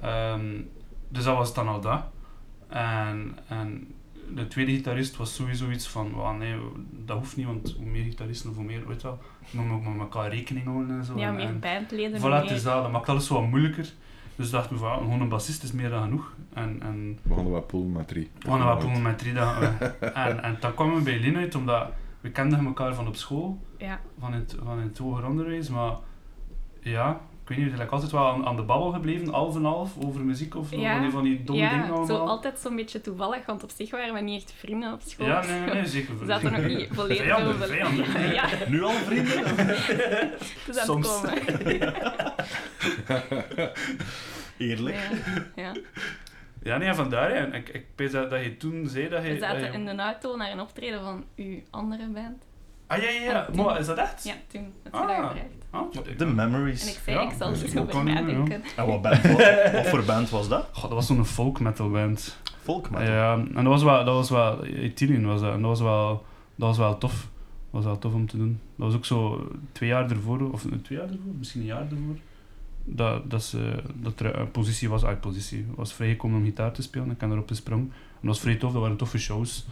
Ehm, 0.00 0.60
dus 1.08 1.24
dat 1.24 1.36
was 1.36 1.54
dan 1.54 1.68
al 1.68 1.80
dat. 1.80 2.02
En, 2.68 3.38
en 3.48 3.94
de 4.34 4.48
tweede 4.48 4.72
gitarist 4.72 5.16
was 5.16 5.34
sowieso 5.34 5.70
iets 5.70 5.88
van, 5.88 6.14
"Wauw, 6.14 6.36
nee, 6.36 6.54
dat 6.90 7.18
hoeft 7.18 7.36
niet, 7.36 7.46
want 7.46 7.74
hoe 7.76 7.86
meer 7.86 8.04
gitaristen 8.04 8.50
hoe 8.54 8.64
meer, 8.64 8.86
weet 8.86 9.00
je 9.00 9.06
wel, 9.06 9.18
je 9.50 9.58
moet 9.58 9.72
ook 9.72 9.84
met 9.92 10.00
elkaar 10.00 10.30
rekening 10.30 10.66
houden 10.66 10.98
en 10.98 11.04
zo. 11.04 11.18
Ja, 11.18 11.28
en, 11.28 11.34
meer 11.34 11.46
en, 11.46 11.60
bandleden. 11.60 12.18
voilà, 12.18 12.22
meer. 12.22 12.34
het 12.40 12.50
is 12.50 12.62
dat, 12.62 12.82
dat 12.82 12.92
maakt 12.92 13.08
alles 13.08 13.28
wat 13.28 13.46
moeilijker. 13.46 13.92
Dus 14.36 14.50
dachten 14.50 14.72
we 14.72 14.78
van, 14.82 14.88
ja, 14.90 14.96
gewoon 14.96 15.20
een 15.20 15.28
bassist 15.28 15.62
is 15.62 15.72
meer 15.72 15.90
dan 15.90 16.02
genoeg. 16.02 16.32
En, 16.54 16.82
en 16.82 17.18
We 17.22 17.28
begonnen 17.28 17.52
wat 17.52 17.66
poelen 17.66 17.92
met 17.92 18.08
drie. 18.08 18.30
we 18.38 18.48
gaan 18.50 18.64
wat 18.64 18.80
doen 18.80 19.02
met 19.02 19.18
drie 19.18 19.32
dagen. 19.32 19.78
en, 20.14 20.42
en 20.42 20.56
dan 20.60 20.74
kwamen 20.74 20.94
we 20.96 21.02
bij 21.02 21.18
Lin 21.18 21.36
uit, 21.36 21.54
omdat 21.54 21.88
we 22.20 22.30
kenden 22.30 22.64
elkaar 22.66 22.94
van 22.94 23.06
op 23.06 23.16
school 23.16 23.58
Ja, 23.78 24.00
van 24.18 24.32
het, 24.32 24.56
van 24.64 24.78
het 24.78 24.98
hoger 24.98 25.26
onderwijs, 25.26 25.68
maar 25.68 25.92
ja, 26.80 27.20
weet 27.56 27.64
niet, 27.66 27.78
like 27.78 27.90
altijd 27.90 28.10
wel 28.12 28.26
aan, 28.28 28.46
aan 28.46 28.56
de 28.56 28.62
babbel 28.62 28.90
gebleven, 28.90 29.28
half 29.28 29.56
en 29.56 29.64
half, 29.64 29.92
over 30.04 30.20
muziek 30.20 30.54
of 30.56 30.70
Ja. 30.70 30.92
van 30.92 31.02
die, 31.02 31.10
van 31.10 31.22
die 31.24 31.44
domme 31.44 31.62
dingen 31.68 31.76
ja 31.76 31.88
allemaal. 31.88 32.06
zo 32.06 32.16
altijd 32.16 32.58
zo'n 32.58 32.76
beetje 32.76 33.00
toevallig, 33.00 33.46
want 33.46 33.62
op 33.62 33.70
zich 33.70 33.90
waren 33.90 34.14
we 34.14 34.20
niet 34.20 34.42
echt 34.42 34.52
vrienden 34.58 34.92
op 34.92 35.00
school. 35.04 35.26
Ja, 35.26 35.44
nee, 35.46 35.60
nee, 35.60 35.74
nee, 35.74 35.86
zeker. 35.86 36.18
We 36.18 36.26
zaten 36.26 36.52
nog 36.52 36.64
niet 36.64 36.88
volledig 36.96 37.22
Vijanden, 37.22 37.54
over- 37.54 37.66
vijanden. 37.66 38.20
Ja, 38.20 38.30
ja, 38.40 38.46
Nu 38.68 38.82
al 38.82 38.90
vrienden? 38.90 39.46
het 39.56 40.68
is 40.68 40.78
aan 40.78 40.84
Soms. 40.86 41.20
het 41.22 41.56
komen. 41.62 41.94
Eerlijk. 44.58 44.96
Ja, 44.96 45.62
ja. 45.62 45.72
Ja, 46.62 46.76
nee, 46.76 46.94
vandaar. 46.94 47.30
En 47.30 47.54
ik, 47.54 47.68
ik 47.68 47.84
weet 47.96 48.12
dat, 48.12 48.30
dat 48.30 48.42
je 48.42 48.56
toen 48.56 48.88
zei 48.88 49.08
dat 49.08 49.22
je... 49.22 49.32
We 49.32 49.38
zaten 49.38 49.60
je- 49.60 49.68
in 49.72 49.84
de 49.84 49.96
auto 50.02 50.36
naar 50.36 50.50
een 50.50 50.60
optreden 50.60 51.00
van 51.02 51.24
uw 51.36 51.58
andere 51.70 52.06
band. 52.08 52.44
Ah, 52.86 52.98
ja, 53.02 53.08
ja, 53.10 53.20
ja. 53.20 53.48
Maar 53.62 53.78
is 53.78 53.86
dat 53.86 53.98
echt? 53.98 54.24
Ja, 54.24 54.34
toen 54.46 54.62
je 54.84 54.90
Ah. 54.90 55.06
dat 55.06 55.10
gevraagd. 55.16 55.38
Ah, 55.70 55.92
De 55.92 56.24
En 56.24 56.34
memories. 56.34 56.88
ik 56.96 57.00
zei, 57.04 57.16
Ja, 57.16 57.30
ik 57.30 57.36
zal 57.38 57.52
er 57.52 57.64
ik 57.64 57.70
zo 57.70 57.80
over 57.80 57.94
wel 57.94 58.02
niet, 58.02 58.14
nadenken. 58.14 58.62
En 58.76 58.86
wat, 58.86 59.02
band, 59.02 59.22
wat, 59.22 59.36
wat 59.72 59.86
voor 59.86 60.04
band 60.04 60.30
was 60.30 60.48
dat? 60.48 60.68
Dat 60.80 60.90
was 60.90 61.06
zo'n 61.06 61.24
folk 61.24 61.60
metal 61.60 61.90
band. 61.90 62.38
Folk 62.62 62.90
metal. 62.90 63.06
Ja, 63.06 63.34
en 63.34 63.52
dat 63.54 63.64
was 63.64 63.82
wel, 63.82 64.04
dat 64.04 64.14
was 64.14 64.30
wel, 64.30 64.64
Ethylene 64.64 65.26
was 65.26 65.40
dat, 65.40 65.52
en 65.52 65.60
dat 65.60 65.70
was 65.70 65.80
wel, 65.80 66.24
dat 66.54 66.68
was 66.68 66.78
wel 66.78 66.98
tof. 66.98 67.12
Dat 67.12 67.30
was 67.70 67.84
wel 67.84 67.98
tof 67.98 68.14
om 68.14 68.26
te 68.26 68.36
doen. 68.36 68.60
Dat 68.76 68.86
was 68.86 68.96
ook 68.96 69.04
zo 69.04 69.48
twee 69.72 69.88
jaar 69.88 70.10
ervoor, 70.10 70.52
of 70.52 70.60
twee 70.82 70.98
jaar 70.98 71.08
ervoor, 71.08 71.32
misschien 71.38 71.60
een 71.60 71.66
jaar 71.66 71.82
ervoor, 71.90 72.16
dat, 72.84 73.30
dat, 73.30 73.42
ze, 73.42 73.82
dat 73.94 74.20
er 74.20 74.38
een 74.38 74.50
positie 74.50 74.88
was, 74.88 75.04
uit 75.04 75.20
positie, 75.20 75.66
was 75.74 75.92
vrijgekomen 75.92 76.38
om 76.38 76.44
gitaar 76.44 76.72
te 76.72 76.82
spelen. 76.82 77.10
Ik 77.10 77.18
ben 77.18 77.30
erop 77.30 77.48
gesprongen. 77.48 77.84
En 77.92 78.26
dat 78.26 78.30
was 78.30 78.40
vrij 78.40 78.56
tof, 78.56 78.72
dat 78.72 78.80
waren 78.80 78.96
toffe 78.96 79.18
shows. 79.18 79.66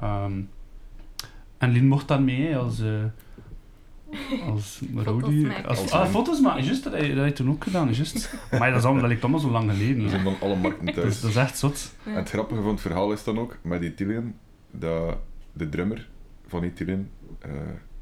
Ehm, 0.00 0.40
en 1.58 1.70
Lien 1.70 1.88
mocht 1.88 2.08
dan 2.08 2.24
mee 2.24 2.56
als, 2.56 2.80
eh 2.80 2.88
als 4.46 4.80
maken. 4.92 5.64
Als, 5.68 5.80
Als 5.80 5.90
ah, 5.90 6.06
foto's 6.08 6.40
maken, 6.40 6.64
juist, 6.64 6.84
dat 6.84 6.92
dat 6.92 7.00
heb 7.02 7.26
je 7.26 7.32
toen 7.32 7.50
ook 7.50 7.64
gedaan, 7.64 7.92
juist. 7.92 8.34
Maar 8.58 8.68
dat, 8.70 8.78
is 8.78 8.84
allemaal, 8.84 9.00
dat 9.02 9.10
ligt 9.10 9.22
allemaal 9.22 9.40
zo 9.40 9.50
lang 9.50 9.70
geleden. 9.70 10.02
We 10.02 10.08
zijn 10.08 10.22
van 10.22 10.36
alle 10.40 10.56
markten 10.56 10.86
Dat, 10.86 10.94
thuis. 10.94 11.08
is, 11.08 11.20
dat 11.20 11.30
is 11.30 11.36
echt 11.36 11.58
zot. 11.58 11.92
En 12.04 12.14
het 12.14 12.28
grappige 12.30 12.60
van 12.62 12.70
het 12.70 12.80
verhaal 12.80 13.12
is 13.12 13.24
dan 13.24 13.38
ook, 13.38 13.56
met 13.62 13.82
Ethylene, 13.82 14.32
dat 14.70 15.16
de 15.52 15.68
drummer 15.68 16.08
van 16.46 16.62
Ethylene 16.62 17.02
eh, 17.38 17.50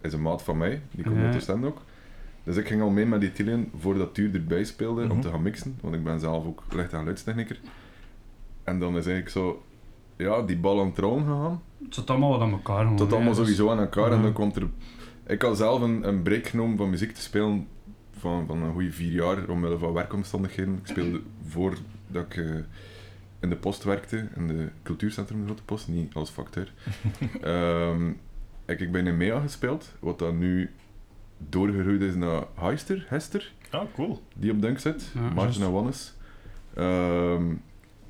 is 0.00 0.12
een 0.12 0.22
maat 0.22 0.42
van 0.42 0.56
mij, 0.58 0.82
die 0.90 1.04
komt 1.04 1.16
Ja. 1.16 1.22
uit 1.24 1.34
Oostende 1.36 1.66
ook. 1.66 1.82
Dus 2.44 2.56
ik 2.56 2.66
ging 2.66 2.82
al 2.82 2.90
mee 2.90 3.06
met 3.06 3.22
Ethylene 3.22 3.64
voordat 3.78 4.14
Tuur 4.14 4.34
erbij 4.34 4.64
speelde 4.64 5.02
om 5.02 5.08
Mhm. 5.08 5.20
te 5.20 5.28
gaan 5.28 5.42
mixen, 5.42 5.78
want 5.80 5.94
ik 5.94 6.04
ben 6.04 6.20
zelf 6.20 6.46
ook 6.46 6.62
licht- 6.74 6.92
en 6.92 6.98
geluidstechniker. 6.98 7.60
En 8.64 8.78
dan 8.78 8.88
is 8.96 9.06
eigenlijk 9.06 9.28
zo, 9.30 9.62
ja, 10.16 10.42
die 10.42 10.56
bal 10.56 10.80
aan 10.80 10.86
het 10.86 10.98
rollen 10.98 11.24
gegaan. 11.24 11.62
Het 11.84 11.94
zat 11.94 12.10
allemaal 12.10 12.30
wat 12.30 12.40
aan 12.40 12.50
elkaar. 12.52 12.86
allemaal 12.86 13.22
Dus- 13.24 13.36
sowieso 13.36 13.70
aan 13.70 13.78
elkaar 13.78 14.12
en 14.12 14.22
dan 14.22 14.32
komt 14.32 14.56
er... 14.56 14.68
Ik 15.30 15.42
had 15.42 15.56
zelf 15.56 15.80
een, 15.82 16.08
een 16.08 16.22
break 16.22 16.46
genomen 16.46 16.76
van 16.76 16.90
muziek 16.90 17.12
te 17.14 17.20
spelen 17.20 17.66
van, 18.18 18.46
van 18.46 18.62
een 18.62 18.72
goede 18.72 18.92
vier 18.92 19.12
jaar, 19.12 19.48
omwille 19.48 19.78
van 19.78 19.92
werkomstandigheden. 19.92 20.74
Ik 20.74 20.86
speelde 20.86 21.20
voordat 21.46 22.24
ik 22.26 22.36
eh, 22.36 22.54
in 23.40 23.48
de 23.48 23.56
post 23.56 23.84
werkte, 23.84 24.28
in 24.36 24.46
de 24.46 24.68
cultuurcentrum 24.82 25.38
de 25.40 25.44
Grote 25.44 25.62
Post, 25.62 25.88
niet 25.88 26.14
als 26.14 26.30
facteur. 26.30 26.72
Ehm, 27.42 28.08
ik, 28.64 28.80
ik 28.80 28.92
ben 28.92 29.06
in 29.06 29.16
MEA 29.16 29.40
gespeeld, 29.40 29.92
wat 30.00 30.18
dan 30.18 30.38
nu 30.38 30.70
doorgegroeid 31.38 32.00
is 32.00 32.14
naar 32.14 32.42
Heister, 32.54 33.06
Hester, 33.08 33.52
Ah, 33.70 33.84
cool. 33.94 34.22
die 34.34 34.52
op 34.52 34.62
Dunk 34.62 34.78
zit, 34.78 35.10
Ja, 35.14 35.32
juist. 35.36 35.60
en 35.60 35.72
Wannes. 35.72 36.14
Ehm, 36.74 37.54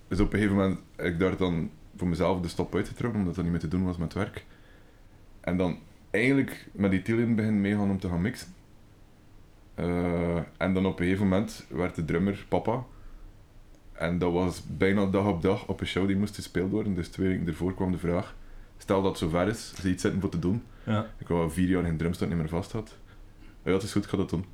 dus 0.08 0.20
op 0.20 0.32
een 0.32 0.38
gegeven 0.38 0.56
moment 0.56 0.78
heb 0.96 1.06
ik 1.06 1.18
daar 1.18 1.36
dan 1.36 1.70
voor 1.96 2.08
mezelf 2.08 2.40
de 2.40 2.48
stap 2.48 2.74
uitgetrokken, 2.74 3.18
omdat 3.20 3.34
dat 3.34 3.44
niet 3.44 3.52
meer 3.52 3.62
te 3.62 3.68
doen 3.68 3.84
was 3.84 3.96
met 3.96 4.12
werk. 4.14 4.44
En 5.40 5.56
dan 5.56 5.78
eigenlijk 6.10 6.68
met 6.72 6.90
die 6.90 7.02
Tillian 7.02 7.34
beginnen 7.34 7.60
meegaan 7.60 7.90
om 7.90 7.98
te 7.98 8.08
gaan 8.08 8.20
mixen. 8.20 8.54
Eh, 9.74 10.36
en 10.56 10.74
dan 10.74 10.86
op 10.86 10.98
een 10.98 11.04
gegeven 11.04 11.28
moment 11.28 11.66
werd 11.68 11.94
de 11.94 12.04
drummer 12.04 12.44
papa. 12.48 12.84
En 13.92 14.18
dat 14.18 14.32
was 14.32 14.62
bijna 14.66 15.06
dag 15.06 15.26
op 15.26 15.42
dag 15.42 15.66
op 15.66 15.80
een 15.80 15.86
show 15.86 16.06
die 16.06 16.16
moest 16.16 16.34
gespeeld 16.34 16.70
worden. 16.70 16.94
Dus 16.94 17.08
twee 17.08 17.28
weken 17.28 17.46
ervoor 17.46 17.74
kwam 17.74 17.92
de 17.92 17.98
vraag: 17.98 18.34
Stel 18.78 19.02
dat 19.02 19.10
het 19.10 19.18
zover 19.18 19.48
is, 19.48 19.72
ze 19.80 19.90
iets 19.90 20.02
zitten 20.02 20.20
voor 20.20 20.30
te 20.30 20.38
doen. 20.38 20.62
Ja. 20.84 21.06
Ik 21.18 21.28
wou 21.28 21.42
al 21.42 21.50
vier 21.50 21.68
jaar 21.68 21.84
geen 21.84 21.96
drumstok 21.96 22.28
niet 22.28 22.38
meer 22.38 22.48
vast 22.48 22.72
had. 22.72 22.96
Ja, 23.64 23.72
het 23.72 23.82
is 23.82 23.92
goed, 23.92 24.04
ik 24.04 24.10
ga 24.10 24.16
dat 24.16 24.30
doen. 24.30 24.44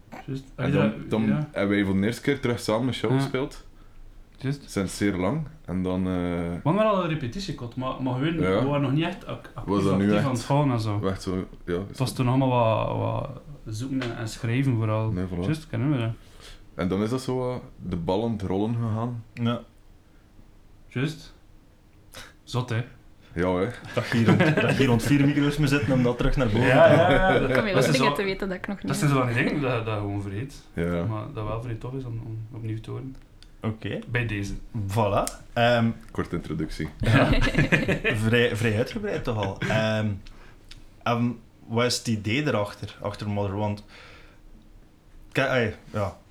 En 0.55 0.73
dan, 0.73 0.93
dan 1.09 1.27
Ja, 1.27 1.49
hebben 1.53 1.77
wij 1.77 1.85
voor 1.85 1.95
de 2.01 2.07
eerste 2.07 2.23
keer 2.23 2.41
terug 2.41 2.61
samen 2.61 2.87
een 2.87 2.95
show 2.95 3.11
Ja. 3.33 3.49
Juist. 4.37 4.71
Sinds 4.71 4.97
zeer 4.97 5.17
lang. 5.17 5.47
En 5.65 5.83
dan... 5.83 5.99
eh, 6.07 6.13
We 6.13 6.61
hadden 6.63 6.83
wel 6.83 6.95
al 6.95 7.03
een 7.05 7.09
repetitie 7.11 7.57
gehad, 7.59 7.77
maar, 7.77 8.03
maar 8.03 8.19
Ja. 8.25 8.61
we 8.63 8.67
waren 8.67 8.83
nog 8.83 8.93
niet 8.93 9.05
echt 9.05 9.27
ac 9.27 9.51
actief, 9.55 9.75
Was 9.75 9.85
dat 9.85 9.97
nu 9.99 10.03
actief 10.05 10.17
echt? 10.17 10.25
aan 10.27 10.33
het 10.33 10.43
gaan 10.43 10.71
en 10.73 10.81
zo. 10.81 11.01
echt 11.07 11.23
zo... 11.23 11.49
Ja, 11.65 11.79
Het 11.89 11.99
was 11.99 12.13
toen 12.15 12.29
allemaal 12.29 12.49
wat, 12.49 12.99
wat 12.99 13.75
zoeken 13.75 14.03
en, 14.03 14.17
en 14.17 14.29
schrijven 14.29 14.77
vooral. 14.77 15.11
Nee, 15.11 15.25
voilà. 15.27 15.41
Juist, 15.45 15.63
ik 15.63 15.69
ken 15.69 15.81
hem 15.81 16.15
En 16.75 16.89
dan 16.89 17.03
is 17.03 17.11
dat 17.11 17.21
zo 17.23 17.37
wat 17.39 17.61
de 17.83 17.97
het 18.33 18.43
rollen 18.43 18.75
gegaan. 18.75 19.25
Ja. 19.35 19.61
Juist. 20.89 21.35
Zot, 22.43 22.69
hè? 22.71 22.85
Ja, 23.35 23.55
hè. 23.55 23.69
Dat 23.95 24.09
je 24.09 24.17
hier 24.17 24.27
rond, 24.27 24.55
dat 24.61 24.71
hier 24.71 24.87
rond 24.87 25.03
vier 25.03 25.27
micro's 25.27 25.57
moet 25.57 25.69
zitten 25.69 25.93
om 25.93 26.03
dat 26.03 26.17
terug 26.19 26.37
naar 26.37 26.47
boven 26.47 26.61
Ja, 26.67 26.87
te 26.89 26.95
ja, 26.95 26.97
halen. 26.97 27.19
ja. 27.41 27.47
Dan 27.47 27.57
kom 27.57 27.67
je 27.67 27.73
Dat 27.75 27.85
wel 27.85 27.93
is 27.93 27.99
dingen 27.99 28.09
zo- 28.11 28.13
te 28.17 28.23
weten 28.23 28.49
dat 28.49 28.57
ik 28.57 28.67
nog 28.67 28.77
niet 28.77 28.87
Dat 28.87 28.97
zijn 28.97 29.11
zo 29.11 29.17
van 29.19 29.27
die 29.27 29.37
dingen 29.45 29.61
dat, 29.61 29.85
dat 29.87 29.99
gewoon 29.99 30.23
vergeet. 30.23 30.63
Ja. 30.75 31.05
Maar 31.05 31.23
dat 31.35 31.47
wel 31.47 31.63
vrij 31.63 31.75
tof 31.75 31.95
is 31.95 32.05
om, 32.05 32.21
om 32.27 32.39
opnieuw 32.53 32.81
te 32.81 32.91
horen. 32.91 33.17
Oké, 33.67 33.99
Bij 34.09 34.27
deze. 34.27 34.55
voilà. 34.89 35.43
Ehm, 35.53 35.91
Korte 36.11 36.37
introductie. 36.37 36.89
vrij, 38.27 38.57
vrij 38.57 38.77
uitgebreid 38.77 39.25
toch 39.25 39.37
al. 39.37 39.59
Ehm, 39.59 40.11
en 41.03 41.39
wat 41.67 41.85
is 41.85 41.99
het 41.99 42.07
idee 42.09 42.47
erachter, 42.47 42.97
achter 43.01 43.29
Mother? 43.29 43.57
Want 43.57 43.85
ja, 45.33 45.73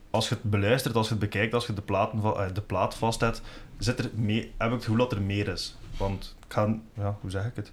als 0.10 0.30
je 0.30 0.36
het 0.36 0.44
beluistert, 0.44 0.96
als 0.96 1.06
je 1.08 1.12
het 1.12 1.22
bekijkt, 1.22 1.54
als 1.54 1.68
je 1.68 1.74
de, 1.74 1.82
platen, 1.82 2.22
va- 2.22 2.46
eh, 2.46 2.54
de 2.54 2.62
plaat 2.62 2.96
vast 2.96 3.20
hebt, 3.20 3.42
zit 3.78 4.00
er 4.00 4.10
mee, 4.14 4.54
heb 4.58 4.68
ik 4.68 4.74
het 4.74 4.84
gevoel 4.84 4.98
dat 4.98 5.12
er 5.12 5.22
meer 5.22 5.48
is. 5.48 5.76
Want 5.98 6.36
ik 6.48 6.54
ga, 6.54 6.76
ja, 6.94 7.18
hoe 7.22 7.30
zeg 7.32 7.46
ik 7.46 7.56
het? 7.56 7.68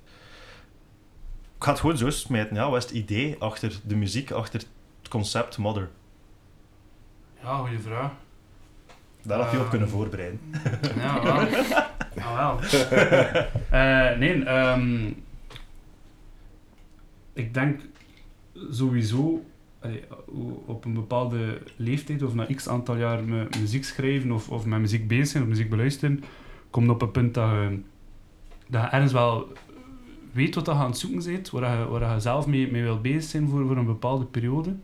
Ik 1.56 1.64
ga 1.68 1.70
het 1.70 1.80
gewoon 1.80 1.96
zo 1.96 2.10
smijten. 2.10 2.56
Ja, 2.56 2.70
wat 2.70 2.78
is 2.78 2.84
het 2.88 2.92
idee 2.98 3.36
achter 3.38 3.80
de 3.84 3.96
muziek, 3.96 4.30
achter 4.30 4.60
het 5.00 5.08
concept 5.10 5.58
Mother? 5.58 5.88
Ja, 7.42 7.56
goede 7.56 7.80
vraag. 7.80 8.10
Daar 9.22 9.40
had 9.40 9.50
je 9.50 9.56
op 9.56 9.62
Ehm. 9.62 9.70
kunnen 9.70 9.88
voorbereiden. 9.88 10.40
Ja, 10.96 11.22
wel. 11.22 11.32
Ah, 12.24 12.36
wel. 12.36 12.58
Eh, 13.70 14.18
nee, 14.18 14.44
ehm, 14.44 15.06
ik 17.32 17.54
denk 17.54 17.80
sowieso 18.70 19.44
allee, 19.80 20.02
op 20.66 20.84
een 20.84 20.92
bepaalde 20.94 21.58
leeftijd 21.76 22.22
of 22.22 22.34
na 22.34 22.46
x 22.54 22.68
aantal 22.68 22.96
jaar 22.96 23.20
muziek 23.60 23.84
schrijven 23.84 24.32
of, 24.32 24.48
of 24.48 24.66
met 24.66 24.80
muziek 24.80 25.08
bezig 25.08 25.26
zijn 25.26 25.42
of 25.42 25.48
muziek 25.48 25.70
beluisteren, 25.70 26.24
komt 26.70 26.88
op 26.90 27.02
een 27.02 27.10
punt 27.10 27.34
dat 27.34 27.50
je, 27.50 27.80
dat 28.68 28.82
je 28.82 28.88
ergens 28.88 29.12
wel 29.12 29.52
weet 30.32 30.54
wat 30.54 30.66
je 30.66 30.72
aan 30.72 30.86
het 30.86 30.98
zoeken 30.98 31.24
bent, 31.32 31.50
waar 31.50 31.78
je, 31.78 31.86
waar 31.88 32.14
je 32.14 32.20
zelf 32.20 32.46
mee, 32.46 32.70
mee 32.72 32.82
wilt 32.82 33.02
bezig 33.02 33.22
zijn 33.30 33.48
voor, 33.48 33.66
voor 33.66 33.76
een 33.76 33.86
bepaalde 33.86 34.24
periode. 34.24 34.74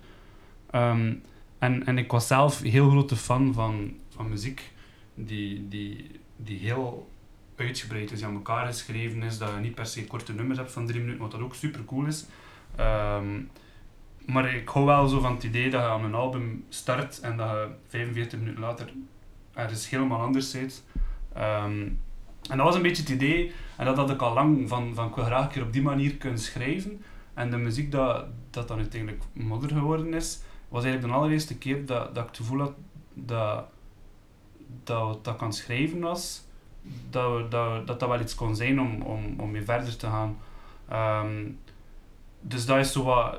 Ehm, 0.70 1.12
en, 1.58 1.86
en 1.86 1.98
ik 1.98 2.10
was 2.10 2.26
zelf 2.26 2.62
heel 2.62 2.90
grote 2.90 3.16
fan 3.16 3.54
van, 3.54 3.92
van 4.18 4.28
muziek 4.28 4.72
die, 5.14 5.68
die, 5.68 6.20
die 6.36 6.58
heel 6.58 7.10
uitgebreid 7.56 8.10
is, 8.10 8.18
die 8.18 8.26
aan 8.26 8.34
elkaar 8.34 8.66
geschreven 8.66 9.22
is, 9.22 9.38
dat 9.38 9.50
je 9.50 9.60
niet 9.60 9.74
per 9.74 9.86
se 9.86 10.06
korte 10.06 10.32
nummers 10.32 10.58
hebt 10.58 10.72
van 10.72 10.86
drie 10.86 11.00
minuten, 11.00 11.20
wat 11.20 11.30
dat 11.30 11.40
ook 11.40 11.54
super 11.54 11.84
cool 11.84 12.06
is. 12.06 12.26
Ehm, 12.76 13.40
maar 14.26 14.54
ik 14.54 14.68
hou 14.68 14.86
wel 14.86 15.08
zo 15.08 15.20
van 15.20 15.34
het 15.34 15.42
idee 15.42 15.70
dat 15.70 15.80
je 15.80 15.88
aan 15.88 16.04
een 16.04 16.14
album 16.14 16.64
start 16.68 17.20
en 17.20 17.36
dat 17.36 17.50
je 17.50 17.68
45 17.88 18.38
minuten 18.38 18.60
later 18.60 18.92
ergens 19.54 19.90
helemaal 19.90 20.20
anders 20.20 20.50
zit. 20.50 20.84
Ehm, 21.34 21.88
en 22.50 22.56
dat 22.56 22.66
was 22.66 22.74
een 22.74 22.82
beetje 22.82 23.02
het 23.02 23.12
idee, 23.12 23.52
en 23.76 23.84
dat 23.84 23.96
had 23.96 24.10
ik 24.10 24.22
al 24.22 24.34
lang 24.34 24.68
van, 24.68 24.94
van 24.94 25.08
ik 25.08 25.14
wil 25.14 25.24
graag 25.24 25.44
een 25.44 25.50
keer 25.50 25.62
op 25.62 25.72
die 25.72 25.82
manier 25.82 26.16
kunnen 26.16 26.38
schrijven. 26.38 27.02
En 27.34 27.50
de 27.50 27.56
muziek 27.56 27.90
dat, 27.92 28.24
dat 28.50 28.68
dan 28.68 28.78
uiteindelijk 28.78 29.22
modder 29.32 29.68
geworden 29.68 30.14
is, 30.14 30.40
was 30.68 30.84
eigenlijk 30.84 31.12
de 31.12 31.18
allereerste 31.18 31.58
keer 31.58 31.86
dat, 31.86 32.14
dat 32.14 32.22
ik 32.22 32.28
het 32.28 32.36
gevoel 32.36 32.58
had 32.58 32.74
dat 33.14 33.64
dat 34.84 35.24
dat 35.24 35.36
kan 35.36 35.52
schrijven 35.52 36.00
was, 36.00 36.44
dat, 37.10 37.32
we, 37.36 37.46
dat, 37.48 37.86
dat 37.86 38.00
dat 38.00 38.08
wel 38.08 38.20
iets 38.20 38.34
kon 38.34 38.56
zijn 38.56 38.80
om, 38.80 39.02
om, 39.02 39.34
om 39.40 39.50
mee 39.50 39.64
verder 39.64 39.96
te 39.96 40.06
gaan. 40.06 40.38
Ehm, 40.88 41.50
dus 42.40 42.66
dat 42.66 42.78
is 42.78 42.92
zo 42.92 43.02
wat 43.04 43.38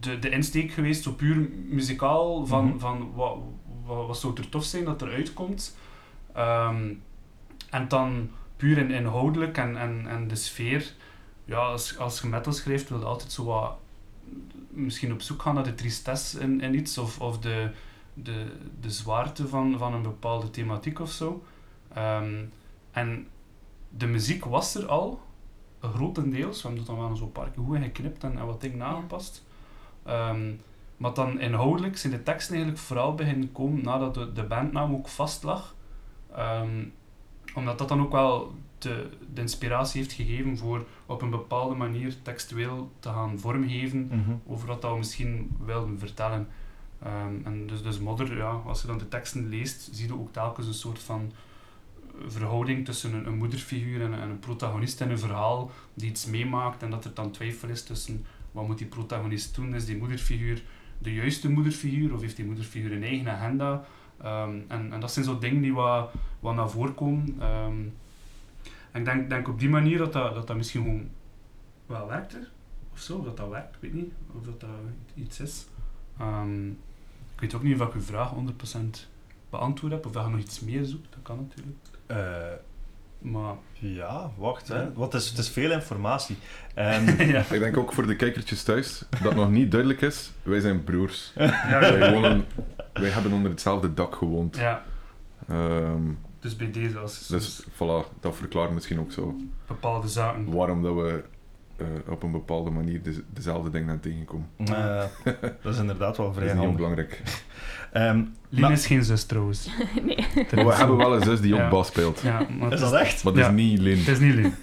de, 0.00 0.18
de 0.18 0.28
insteek 0.30 0.72
geweest, 0.72 1.02
zo 1.02 1.12
puur 1.12 1.48
muzikaal, 1.68 2.46
van, 2.46 2.66
Mhm. 2.66 2.78
van 2.78 3.12
wat, 3.14 3.38
wat, 3.84 4.06
wat 4.06 4.18
zou 4.18 4.34
er 4.36 4.48
tof 4.48 4.64
zijn 4.64 4.84
dat 4.84 5.02
er 5.02 5.12
uitkomt. 5.12 5.76
Ehm, 6.34 6.92
en 7.70 7.88
dan 7.88 8.30
puur 8.56 8.78
in, 8.78 8.90
inhoudelijk 8.90 9.56
en, 9.58 9.76
en, 9.76 10.06
en 10.08 10.28
de 10.28 10.36
sfeer. 10.36 10.92
Ja, 11.44 11.56
als, 11.58 11.98
als 11.98 12.20
je 12.20 12.26
metal 12.28 12.52
schrijft, 12.52 12.88
wil 12.88 12.98
je 12.98 13.04
altijd 13.04 13.32
zo 13.32 13.44
wat 13.44 13.72
misschien 14.68 15.12
op 15.12 15.22
zoek 15.22 15.42
gaan 15.42 15.54
naar 15.54 15.64
de 15.64 15.74
tristesse 15.74 16.40
in, 16.40 16.60
in 16.60 16.74
iets, 16.74 16.98
of, 16.98 17.20
of 17.20 17.38
de, 17.38 17.70
de, 18.14 18.46
de 18.80 18.90
zwaarte 18.90 19.48
van, 19.48 19.78
van 19.78 19.94
een 19.94 20.02
bepaalde 20.02 20.50
thematiek 20.50 21.00
of 21.00 21.10
zo. 21.10 21.42
Ehm, 21.94 22.44
en 22.90 23.26
de 23.88 24.06
muziek 24.06 24.44
was 24.44 24.74
er 24.74 24.86
al, 24.86 25.20
grotendeels. 25.80 26.62
We 26.62 26.68
hebben 26.68 26.86
dat 26.86 26.96
dan 26.96 27.06
wel 27.06 27.16
zo'n 27.16 27.32
paar 27.32 27.50
keer 27.50 27.64
goed 27.64 27.78
geknipt 27.78 28.24
en, 28.24 28.38
en 28.38 28.46
wat 28.46 28.60
dingen 28.60 28.82
aangepast. 28.82 29.44
Ehm, 30.04 30.52
maar 30.96 31.14
dan 31.14 31.40
inhoudelijk 31.40 31.96
zijn 31.98 32.12
de 32.12 32.22
teksten 32.22 32.54
eigenlijk 32.54 32.84
vooral 32.84 33.14
beginnen 33.14 33.52
komen 33.52 33.84
nadat 33.84 34.14
de, 34.14 34.32
de 34.32 34.42
bandnaam 34.42 34.92
ook 34.94 35.08
vast 35.08 35.42
lag. 35.42 35.74
Ehm, 36.34 36.84
omdat 37.54 37.78
dat 37.78 37.88
dan 37.88 38.00
ook 38.00 38.12
wel 38.12 38.52
de, 38.78 39.08
de 39.34 39.40
inspiratie 39.40 40.00
heeft 40.00 40.12
gegeven 40.12 40.58
voor 40.58 40.84
op 41.06 41.22
een 41.22 41.30
bepaalde 41.30 41.74
manier 41.74 42.22
textueel 42.22 42.90
te 42.98 43.08
gaan 43.08 43.38
vormgeven 43.38 44.06
Mhm. 44.06 44.32
over 44.46 44.66
wat 44.66 44.82
dat 44.82 44.90
we 44.92 44.98
misschien 44.98 45.56
wilden 45.64 45.98
vertellen. 45.98 46.48
Ehm, 47.02 47.34
en 47.44 47.66
dus, 47.66 47.82
dus 47.82 47.98
Modder, 47.98 48.36
ja, 48.36 48.50
als 48.50 48.80
je 48.80 48.86
dan 48.86 48.98
de 48.98 49.08
teksten 49.08 49.48
leest, 49.48 49.88
zie 49.92 50.06
je 50.06 50.14
ook 50.14 50.32
telkens 50.32 50.66
een 50.66 50.74
soort 50.74 50.98
van 50.98 51.32
eh, 51.96 52.24
verhouding 52.26 52.84
tussen 52.84 53.14
een, 53.14 53.26
een 53.26 53.36
moederfiguur 53.36 54.02
en, 54.02 54.14
en 54.14 54.30
een 54.30 54.38
protagonist 54.38 55.00
in 55.00 55.10
een 55.10 55.18
verhaal 55.18 55.70
die 55.94 56.10
iets 56.10 56.26
meemaakt 56.26 56.82
en 56.82 56.90
dat 56.90 57.04
er 57.04 57.14
dan 57.14 57.30
twijfel 57.30 57.68
is 57.68 57.82
tussen 57.82 58.26
wat 58.52 58.66
moet 58.66 58.78
die 58.78 58.86
protagonist 58.86 59.54
doen, 59.54 59.74
is 59.74 59.84
die 59.84 59.96
moederfiguur 59.96 60.62
de 60.98 61.14
juiste 61.14 61.50
moederfiguur 61.50 62.14
of 62.14 62.20
heeft 62.20 62.36
die 62.36 62.44
moederfiguur 62.44 62.92
een 62.92 63.02
eigen 63.02 63.28
agenda? 63.28 63.84
Ehm, 64.22 64.58
en, 64.68 64.92
en 64.92 65.00
dat 65.00 65.12
zijn 65.12 65.24
zo 65.24 65.38
dingen 65.38 65.62
die 65.62 65.72
wat, 65.72 66.10
wat 66.40 66.54
naar 66.54 66.70
voren 66.70 66.94
komen. 66.94 67.36
Ehm, 67.40 67.82
en 68.90 69.00
ik 69.00 69.04
denk, 69.04 69.28
denk 69.28 69.48
op 69.48 69.58
die 69.58 69.68
manier 69.68 69.98
dat 69.98 70.12
dat, 70.12 70.46
dat, 70.46 70.56
misschien 70.56 70.82
gewoon 70.82 71.08
wel 71.86 72.06
werkt 72.06 72.34
er 72.34 72.50
of 72.92 72.98
zo, 73.00 73.16
of 73.16 73.24
dat 73.24 73.36
dat 73.36 73.48
werkt, 73.48 73.74
ik 73.74 73.80
weet 73.80 73.92
niet 73.92 74.12
of 74.36 74.44
dat, 74.44 74.60
dat 74.60 74.70
iets 75.14 75.40
is. 75.40 75.66
Ik 77.40 77.50
weet 77.50 77.54
ook 77.54 77.62
niet 77.62 77.80
of 77.80 77.86
ik 77.88 77.94
uw 77.94 78.00
vraag 78.00 78.32
100% 78.34 78.36
beantwoord 79.50 79.92
heb, 79.92 80.06
of 80.06 80.12
dat 80.12 80.24
je 80.24 80.30
nog 80.30 80.40
iets 80.40 80.60
meer 80.60 80.84
zoekt, 80.84 81.06
dat 81.10 81.22
kan 81.22 81.36
natuurlijk. 81.48 81.76
Eh, 82.06 82.16
Maar 83.18 83.54
ja, 83.72 84.30
wacht. 84.36 84.68
Hè. 84.68 84.86
Het, 85.00 85.14
is, 85.14 85.28
het 85.28 85.38
is 85.38 85.48
veel 85.48 85.70
informatie. 85.72 86.36
Ehm, 86.74 87.22
ja, 87.32 87.40
Ik 87.50 87.58
denk 87.60 87.76
ook 87.76 87.92
voor 87.92 88.06
de 88.06 88.16
kijkertjes 88.16 88.62
thuis 88.62 89.04
dat 89.22 89.34
nog 89.34 89.50
niet 89.50 89.70
duidelijk 89.70 90.00
is. 90.00 90.30
Wij 90.42 90.60
zijn 90.60 90.84
broers. 90.84 91.32
ja, 91.34 91.80
Wij, 91.80 92.12
wonen, 92.12 92.44
wij 92.92 93.10
hebben 93.10 93.32
onder 93.32 93.50
hetzelfde 93.50 93.94
dak 93.94 94.14
gewoond. 94.14 94.56
ja, 94.56 94.82
Ehm, 95.48 96.02
dus 96.40 96.56
bij 96.56 96.70
deze 96.70 96.98
als 96.98 97.26
dus 97.26 97.66
voilà, 97.74 98.20
dat 98.20 98.36
verklaart 98.36 98.70
misschien 98.70 99.00
ook 99.00 99.12
zo 99.12 99.36
bepaalde 99.66 100.08
zaken. 100.08 100.52
waarom 100.52 100.82
dat 100.82 100.94
we 100.94 101.24
eh, 101.80 102.12
op 102.12 102.22
een 102.22 102.30
bepaalde 102.30 102.70
manier 102.70 103.02
de, 103.02 103.22
dezelfde 103.32 103.70
dingen 103.70 103.88
aan 103.90 104.00
tegenkomen. 104.00 104.46
eh, 104.58 105.02
dat 105.62 105.72
is 105.74 105.78
inderdaad 105.80 106.16
wel 106.16 106.26
Dat 106.26 106.34
vrij 106.34 106.46
is 106.48 106.54
niet 106.54 106.66
onbelangrijk. 106.68 107.20
Ehm, 107.92 108.16
Lien 108.48 108.60
maar- 108.60 108.72
is 108.72 108.86
geen 108.86 109.04
zus 109.04 109.24
trouwens. 109.24 109.68
nee. 110.06 110.16
Maar 110.54 110.64
we 110.66 110.74
hebben 110.74 110.96
wel 110.96 111.14
een 111.16 111.22
zus 111.22 111.40
die 111.40 111.54
Ja. 111.54 111.64
ook 111.64 111.70
bas 111.70 111.86
speelt. 111.86 112.20
Ja, 112.20 112.46
maar 112.58 112.72
is 112.72 112.80
het 112.80 112.90
dat 112.90 113.00
echt? 113.00 113.24
Maar 113.24 113.32
dat 113.32 113.42
Ja. 113.42 113.48
is 113.48 113.54
niet 113.54 113.78
Lin. 113.78 113.98
Het 113.98 114.08
is 114.08 114.18
niet 114.18 114.34
Lien. 114.34 114.54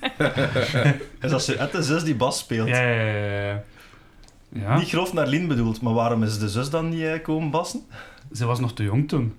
Is 1.21 1.29
dat 1.29 1.45
het 1.71 1.86
zus 1.86 2.03
die 2.03 2.15
bas 2.15 2.38
speelt? 2.39 2.67
Ja, 2.67 2.81
ja, 2.81 3.01
ja, 3.01 3.41
ja. 3.41 3.63
ja. 4.50 4.77
Niet 4.77 4.88
grof 4.89 5.13
naar 5.13 5.27
Lien 5.27 5.47
bedoeld, 5.47 5.81
maar 5.81 5.93
waarom 5.93 6.24
is 6.24 6.39
de 6.39 6.50
zus 6.50 6.69
dan 6.69 6.89
niet 6.89 7.01
eh, 7.01 7.21
komen 7.24 7.50
bassen? 7.51 7.81
Ze 8.31 8.45
was 8.45 8.59
nog 8.59 8.74
te 8.74 8.83
jong 8.83 9.07
toen. 9.07 9.33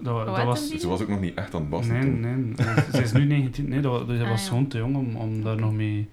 Dat, 0.00 0.26
dat 0.26 0.44
was... 0.44 0.68
Ze 0.68 0.88
was 0.88 1.00
ook 1.02 1.08
nog 1.08 1.20
niet 1.20 1.34
echt 1.34 1.54
aan 1.54 1.60
het 1.60 1.70
bassen 1.70 1.92
Nee, 1.94 2.02
toen. 2.02 2.20
nee. 2.20 2.54
Ze 2.92 3.02
is 3.02 3.12
nu 3.12 3.24
19. 3.24 3.68
Nee, 3.68 3.80
dat, 3.80 4.06
dat 4.08 4.20
Ah, 4.20 4.28
was 4.28 4.42
ja. 4.42 4.48
gewoon 4.48 4.66
te 4.68 4.78
jong 4.78 4.96
om, 4.96 5.16
om 5.16 5.42
daar 5.42 5.56
nog 5.56 5.72
mee 5.72 6.08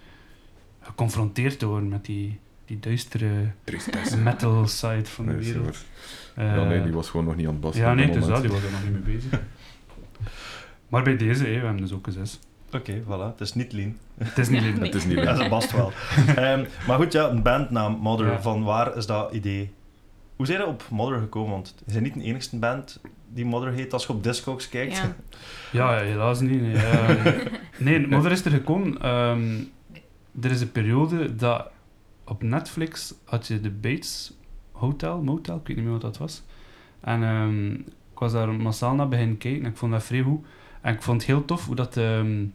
geconfronteerd 0.86 1.60
te 1.60 1.66
worden 1.66 1.90
met 1.90 2.06
die, 2.06 2.40
die 2.66 2.80
duistere 2.80 3.52
Tristesse. 3.64 4.18
metal 4.18 4.68
side 4.68 5.06
van 5.06 5.26
de 5.26 5.32
Nee, 5.32 5.42
wereld. 5.54 5.76
zeker. 6.36 6.56
ja, 6.56 6.64
nee, 6.64 6.78
Eh, 6.78 6.84
die 6.84 6.94
was 6.94 7.10
gewoon 7.10 7.26
nog 7.26 7.36
niet 7.36 7.46
aan 7.48 7.52
het 7.52 7.62
bassen. 7.62 7.84
Ja, 7.84 7.94
nee, 7.94 8.06
dat 8.06 8.16
het 8.16 8.24
is 8.24 8.30
dat, 8.30 8.42
die 8.42 8.52
was 8.52 8.64
er 8.64 8.72
nog 8.72 8.84
niet 8.84 9.06
mee 9.06 9.16
bezig. 9.16 9.40
Maar 10.90 11.04
bij 11.04 11.18
deze, 11.18 11.44
hè, 11.44 11.50
we 11.50 11.56
hebben 11.66 11.78
dus 11.82 11.92
ook 11.94 12.08
een 12.08 12.14
zes. 12.14 12.40
Oké, 12.74 13.02
voilà. 13.04 13.32
Het 13.32 13.40
is 13.42 13.54
niet 13.54 13.72
Lien. 13.74 13.98
Het 14.18 14.38
is 14.38 14.50
niet. 14.50 14.62
Nee. 14.62 14.74
Het 14.90 14.96
is 14.96 15.06
niet 15.06 15.18
Ja, 15.18 15.24
Lin. 15.34 15.44
ze 15.44 15.50
bast 15.50 15.72
wel. 15.72 15.92
Ehm, 16.36 16.66
maar 16.88 16.98
goed, 16.98 17.12
ja, 17.12 17.30
een 17.30 17.42
bandnaam, 17.42 17.94
Mother. 17.98 18.26
Ja. 18.32 18.42
Van 18.42 18.64
waar 18.64 18.98
is 18.98 19.06
dat 19.06 19.34
idee? 19.34 19.72
Hoe 20.36 20.46
zijn 20.46 20.60
je 20.60 20.66
op 20.66 20.84
Mother 20.90 21.20
gekomen? 21.20 21.52
Want 21.52 21.76
je 21.86 21.92
bent 21.94 22.04
niet 22.04 22.14
de 22.14 22.30
enigste 22.30 22.58
band 22.58 23.00
die 23.34 23.46
Mother 23.46 23.72
heet 23.72 23.94
als 23.94 24.06
je 24.06 24.14
op 24.14 24.24
Discogs 24.24 24.70
kijkt. 24.70 24.98
Ja. 24.98 25.16
Ja, 25.72 25.98
helaas 26.04 26.40
niet. 26.40 26.62
Nee, 26.62 26.72
Ja, 26.76 27.16
nee 27.78 28.08
Mother 28.08 28.32
is 28.32 28.46
er 28.46 28.52
gekomen. 28.52 29.02
ehm, 29.02 29.54
er 30.42 30.52
is 30.52 30.62
een 30.62 30.72
periode 30.72 31.36
dat 31.36 31.72
op 32.24 32.44
Netflix 32.44 33.14
had 33.24 33.48
je 33.48 33.62
de 33.62 33.72
Bates 33.72 34.34
Hotel, 34.72 35.22
Motel, 35.22 35.56
ik 35.56 35.68
weet 35.68 35.76
niet 35.76 35.86
meer 35.86 35.94
wat 35.94 36.02
dat 36.02 36.18
was. 36.18 36.44
En 37.00 37.24
ehm, 37.24 37.72
ik 38.12 38.20
was 38.20 38.32
daar 38.32 38.54
massaal 38.54 38.96
naar 38.96 39.08
beginnen 39.08 39.38
kijken 39.38 39.64
en 39.64 39.70
ik 39.70 39.78
vond 39.78 39.92
dat 39.92 40.04
vrij 40.04 40.22
goed. 40.22 40.46
En 40.82 40.94
ik 40.94 41.02
vond 41.02 41.18
het 41.18 41.30
heel 41.30 41.46
tof 41.46 41.66
hoe 41.66 41.76
dat 41.76 41.98
ehm, 41.98 42.46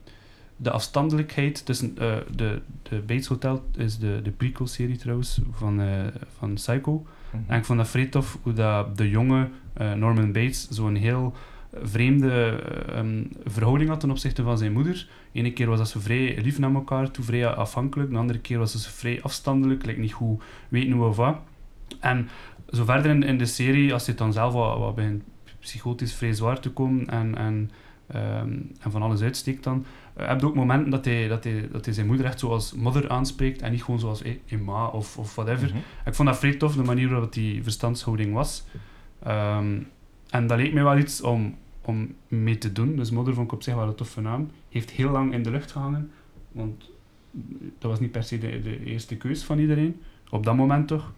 de 0.57 0.71
afstandelijkheid 0.71 1.67
tussen 1.67 1.99
eh, 1.99 2.17
de, 2.35 2.61
de 2.83 2.99
Bates 2.99 3.27
Hotel 3.27 3.65
is 3.77 3.99
de, 3.99 4.21
de 4.23 4.31
prequel-serie 4.31 4.97
trouwens 4.97 5.41
van, 5.53 5.81
eh, 5.81 6.07
van 6.39 6.55
Psycho. 6.55 7.07
En 7.47 7.59
ik 7.59 7.65
vond 7.65 7.79
dat 7.79 7.89
vrij 7.89 8.07
tof 8.07 8.39
hoe 8.43 8.53
dat 8.53 8.97
de 8.97 9.11
jonge 9.11 9.49
eh, 9.73 9.93
Norman 9.93 10.33
Bates 10.33 10.69
zo'n 10.69 10.95
heel 10.95 11.35
vreemde 11.73 12.63
ehm, 12.89 13.25
verhouding 13.45 13.91
had 13.91 14.01
ten 14.01 14.11
opzichte 14.11 14.43
van 14.43 14.59
zijn 14.59 14.73
moeder. 14.73 15.09
Ene 15.33 15.53
keer 15.53 15.67
was 15.67 15.79
dat 15.79 15.89
ze 15.89 16.01
vrij 16.01 16.39
lief 16.43 16.59
naar 16.59 16.75
elkaar 16.75 17.11
toe, 17.11 17.25
vrij 17.25 17.47
afhankelijk. 17.47 18.11
De 18.11 18.17
andere 18.17 18.39
keer 18.39 18.59
was 18.59 18.73
ze 18.73 18.91
vrij 18.91 19.23
afstandelijk, 19.23 19.87
like 19.87 20.01
niet 20.01 20.13
goed 20.13 20.43
weten 20.69 20.93
hoe 20.93 21.07
of 21.07 21.17
wat. 21.17 21.39
En 22.01 22.29
zo 22.71 22.85
verder 22.85 23.11
in, 23.11 23.23
in 23.23 23.39
de 23.39 23.47
serie, 23.47 23.93
als 23.93 24.07
je 24.07 24.15
dan 24.15 24.33
zelf 24.33 24.53
wat, 24.53 24.79
wat 24.79 24.95
begint 24.95 25.23
psychotisch 25.61 26.15
vrij 26.15 26.33
zwaar 26.33 26.61
te 26.61 26.71
komen 26.71 27.07
en, 27.07 27.37
en, 27.37 27.71
ehm, 28.07 28.53
en 28.81 28.91
van 28.91 29.03
alles 29.03 29.23
uitsteekt 29.23 29.65
dan, 29.65 29.85
uh, 30.19 30.29
heb 30.29 30.41
je 30.41 30.47
ook 30.47 30.55
momenten 30.55 30.91
dat 30.91 31.05
hij, 31.05 31.29
dat, 31.29 31.45
hij, 31.45 31.69
dat 31.73 31.85
hij 31.85 31.95
zijn 31.95 32.07
moeder 32.07 32.27
echt 32.27 32.39
zoals 32.39 32.73
mother 32.75 33.09
aanspreekt 33.09 33.63
en 33.63 33.71
niet 33.71 33.83
gewoon 33.83 34.01
zoals 34.01 34.23
hey, 34.23 34.41
Emma 34.47 34.87
of, 34.87 35.19
of 35.19 35.35
whatever. 35.35 35.69
Mhm. 35.69 35.77
Ik 36.05 36.15
vond 36.15 36.29
dat 36.29 36.39
vrij 36.39 36.55
tof, 36.55 36.75
de 36.75 36.83
manier 36.83 37.09
waarop 37.09 37.33
die 37.33 37.63
verstandshouding 37.63 38.33
was. 38.33 38.65
Ehm, 39.23 39.79
en 40.31 40.47
dat 40.47 40.59
leek 40.59 40.73
mij 40.73 40.83
wel 40.83 40.99
iets 40.99 41.21
om, 41.21 41.57
om 41.85 42.15
mee 42.29 42.59
te 42.59 42.73
doen. 42.73 42.97
Dus 42.97 43.11
Mother 43.11 43.35
vond 43.35 43.47
ik 43.47 43.53
op 43.53 43.63
zich 43.63 43.75
wel 43.75 43.87
een 43.87 43.95
toffe 43.95 44.21
naam. 44.21 44.51
Heeft 44.69 44.91
heel 44.91 45.11
lang 45.11 45.33
in 45.33 45.43
de 45.43 45.51
lucht 45.51 45.73
gehangen, 45.73 46.11
want 46.53 46.91
dat 47.79 47.91
was 47.91 48.01
niet 48.01 48.11
per 48.13 48.23
se 48.23 48.39
de, 48.39 48.61
de 48.63 48.85
eerste 48.85 49.17
keus 49.17 49.45
van 49.45 49.59
iedereen. 49.59 50.01
Op 50.31 50.45
dat 50.45 50.57
moment 50.57 50.89
toch. 50.89 51.13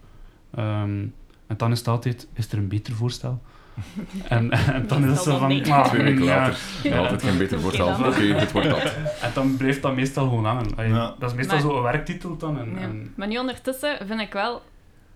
Ehm, 0.55 1.05
en 1.47 1.57
dan 1.57 1.71
is 1.71 1.77
het 1.77 1.87
altijd, 1.87 2.27
is 2.33 2.51
er 2.51 2.57
een 2.57 2.67
beter 2.67 2.93
voorstel? 2.93 3.41
en, 4.27 4.51
en 4.51 4.87
dan 4.87 5.03
is 5.03 5.09
het 5.09 5.19
zo 5.21 5.37
van, 5.37 5.61
maar, 5.67 5.87
Twee 5.89 6.03
weken 6.03 6.23
later. 6.23 6.57
Ja. 6.83 6.97
Altijd 6.97 7.23
geen 7.23 7.37
beter 7.37 7.59
voorstel. 7.59 7.87
Oké, 7.87 8.21
het 8.21 8.51
wordt 8.51 8.69
dat. 8.69 8.83
En 9.21 9.31
dan 9.33 9.57
blijft 9.57 9.81
dat 9.81 9.95
meestal 9.95 10.27
gewoon 10.27 10.45
hangen. 10.45 10.75
Allee, 10.75 10.89
Ja. 10.89 11.15
Dat 11.19 11.29
is 11.29 11.35
meestal 11.35 11.57
Maar- 11.57 11.65
zo 11.67 11.77
een 11.77 11.83
werktitel 11.83 12.37
dan. 12.37 12.59
En, 12.59 12.69
Ja. 12.71 12.79
en, 12.79 13.13
Maar 13.15 13.27
nu 13.27 13.37
ondertussen 13.37 13.97
vind 14.07 14.19
ik 14.19 14.33
wel, 14.33 14.61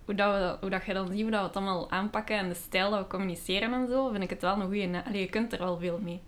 hoe, 0.07 0.15
dat 0.15 0.33
we, 0.33 0.57
hoe 0.61 0.69
dat 0.69 0.85
je 0.85 0.93
dan 0.93 1.07
ziet 1.11 1.21
hoe 1.21 1.31
dat 1.31 1.39
we 1.41 1.47
het 1.47 1.55
allemaal 1.55 1.91
aanpakken 1.91 2.37
en 2.37 2.47
de 2.49 2.53
stijl 2.55 2.89
dat 2.91 2.99
we 2.99 3.07
communiceren 3.07 3.73
en 3.73 3.87
zo, 3.89 4.09
vind 4.11 4.23
ik 4.23 4.29
het 4.29 4.41
wel 4.41 4.55
een 4.55 4.61
goede 4.65 4.85
naam. 4.85 5.03
Allee, 5.07 5.21
je 5.21 5.27
kunt 5.29 5.53
er 5.53 5.59
wel 5.59 5.77
veel 5.77 5.99
mee 6.03 6.19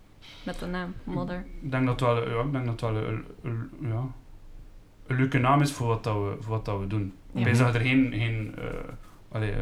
met 0.42 0.58
de 0.58 0.66
naam 0.66 0.94
Mother. 1.04 1.44
ik 1.62 1.70
denk 1.70 1.86
dat 1.86 2.00
het 2.00 2.08
wel, 2.08 2.28
ja, 2.30 2.42
ik 2.42 2.52
denk 2.52 2.66
dat 2.66 2.80
wel 2.80 2.96
een, 2.96 3.24
een- 3.42 3.70
ja, 3.80 4.04
een 5.06 5.16
leuke 5.16 5.38
naam 5.38 5.60
is 5.60 5.72
voor 5.72 5.86
wat, 5.86 6.04
dat 6.04 6.14
we, 6.14 6.36
voor 6.40 6.50
wat 6.50 6.64
dat 6.64 6.78
we 6.80 6.86
doen. 6.86 7.12
Ja. 7.32 7.44
Wij 7.44 7.54
zouden 7.54 7.80
er 7.80 7.86
geen, 7.86 8.12
geen 8.12 8.54
eh, 8.58 8.64
allee, 9.32 9.52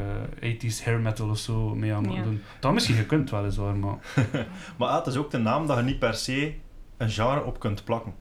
eh, 0.40 0.54
80s 0.54 0.84
hair 0.84 1.00
metal 1.00 1.28
of 1.28 1.38
zo 1.38 1.74
mee 1.74 1.92
aan 1.94 2.02
moeten 2.02 2.18
Ja. 2.22 2.28
doen. 2.28 2.42
Dat 2.60 2.72
misschien 2.72 2.96
gekund 2.96 3.30
weliswaar, 3.30 3.76
maar 3.76 3.96
Maar 4.78 4.88
ah, 4.88 4.96
het 4.96 5.06
is 5.06 5.16
ook 5.16 5.30
de 5.30 5.38
naam 5.38 5.66
dat 5.66 5.76
je 5.76 5.82
niet 5.82 5.98
per 5.98 6.14
se 6.14 6.54
een 6.96 7.10
genre 7.10 7.44
op 7.44 7.58
kunt 7.60 7.84
plakken. 7.84 8.14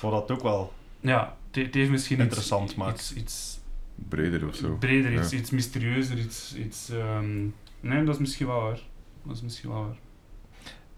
Wat 0.00 0.12
dat 0.12 0.30
ook 0.30 0.42
wel... 0.42 0.72
ja, 1.00 1.36
het, 1.50 1.64
het 1.64 1.74
heeft 1.74 1.90
misschien 1.90 2.18
Interessant 2.20 2.64
iets, 2.68 2.74
maakt. 2.74 2.98
iets, 3.00 3.14
iets 3.14 3.59
Breder 4.08 4.46
of 4.48 4.54
zo. 4.54 4.76
breder, 4.76 5.12
iets, 5.12 5.30
Ja. 5.30 5.38
iets 5.38 5.50
mysterieuzer, 5.50 6.18
iets... 6.18 6.54
iets 6.56 6.88
ehm, 6.90 7.40
nee, 7.80 8.04
dat 8.04 8.14
is 8.14 8.20
misschien 8.20 8.46
wel 8.46 8.60
waar. 8.62 8.80
Dat 9.24 9.36
is 9.36 9.42
misschien 9.42 9.70
wel 9.70 9.86
waar. 9.86 9.96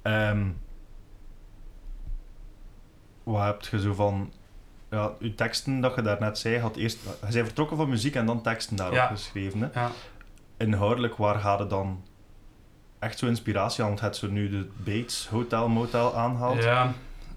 Ehm, 0.02 0.46
wat 3.22 3.44
heb 3.44 3.62
je 3.70 3.80
zo 3.80 3.94
van... 3.94 4.32
Ja, 4.90 5.12
je 5.18 5.34
teksten 5.34 5.80
dat 5.80 5.94
je 5.94 6.02
daarnet 6.02 6.38
zei, 6.38 6.58
had 6.58 6.76
eerst... 6.76 6.98
Je 7.26 7.32
zei 7.32 7.44
vertrokken 7.44 7.76
van 7.76 7.88
muziek 7.88 8.14
en 8.14 8.26
dan 8.26 8.42
teksten 8.42 8.76
daarop 8.76 8.94
Ja. 8.96 9.06
geschreven. 9.06 9.60
Hè? 9.60 9.80
Ja. 9.80 9.90
Inhoudelijk, 10.56 11.16
waar 11.16 11.38
gaat 11.38 11.58
het 11.58 11.70
dan 11.70 12.02
echt 12.98 13.18
zo 13.18 13.26
inspiratie 13.26 13.82
aan? 13.82 13.88
Want 13.88 14.00
het 14.00 14.16
zo 14.16 14.28
nu 14.30 14.48
de 14.50 14.68
Bates 14.76 15.28
Hotel 15.28 15.68
Motel 15.68 16.16
aanhaalt. 16.16 16.62
Ja, 16.62 16.92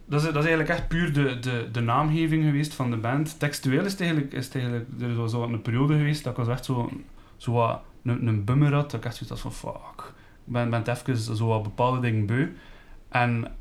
dat 0.06 0.20
is, 0.22 0.26
dat 0.26 0.44
is 0.44 0.50
eigenlijk 0.50 0.70
echt 0.70 0.88
puur 0.88 1.14
de, 1.14 1.40
de, 1.40 1.70
de 1.72 1.82
naamgeving 1.82 2.44
geweest 2.44 2.74
van 2.74 2.90
de 2.92 2.98
band. 2.98 3.40
Textueel 3.40 3.86
is 3.86 3.92
het 3.92 4.02
eigenlijk, 4.02 4.34
is 4.34 4.46
het 4.46 4.56
eigenlijk 4.56 4.86
er 5.00 5.16
was 5.16 5.32
zo 5.32 5.44
een 5.44 5.62
periode 5.62 5.98
geweest 5.98 6.24
dat 6.24 6.32
ik 6.32 6.38
was 6.46 6.48
echt 6.48 6.66
zo, 6.66 6.92
zo 7.38 7.52
wat 7.52 7.80
een, 8.04 8.28
een 8.28 8.44
bummer 8.44 8.74
had. 8.74 8.92
Dat 8.92 9.00
ik 9.00 9.06
echt 9.06 9.16
zoiets 9.16 9.42
had 9.42 9.54
van 9.54 9.72
fuck, 9.72 10.04
ik 10.46 10.54
ben, 10.54 10.70
ben 10.70 10.84
even 10.90 11.18
zo 11.36 11.48
wat 11.48 11.64
bepaalde 11.64 12.00
dingen 12.00 12.26
beu. 12.26 12.48
En, 13.10 13.52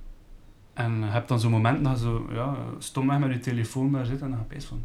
en 0.74 0.98
je 0.98 1.04
hebt 1.06 1.28
dan 1.28 1.40
zo'n 1.40 1.50
moment 1.50 1.84
dat 1.84 1.98
je 1.98 2.04
zo 2.04 2.26
ja, 2.32 2.56
stom 2.78 3.08
weg 3.08 3.18
met 3.18 3.32
je 3.32 3.38
telefoon 3.38 3.92
daar 3.92 4.06
zit 4.06 4.20
en 4.20 4.30
dan 4.30 4.38
heb 4.38 4.60
je 4.60 4.66
van... 4.66 4.84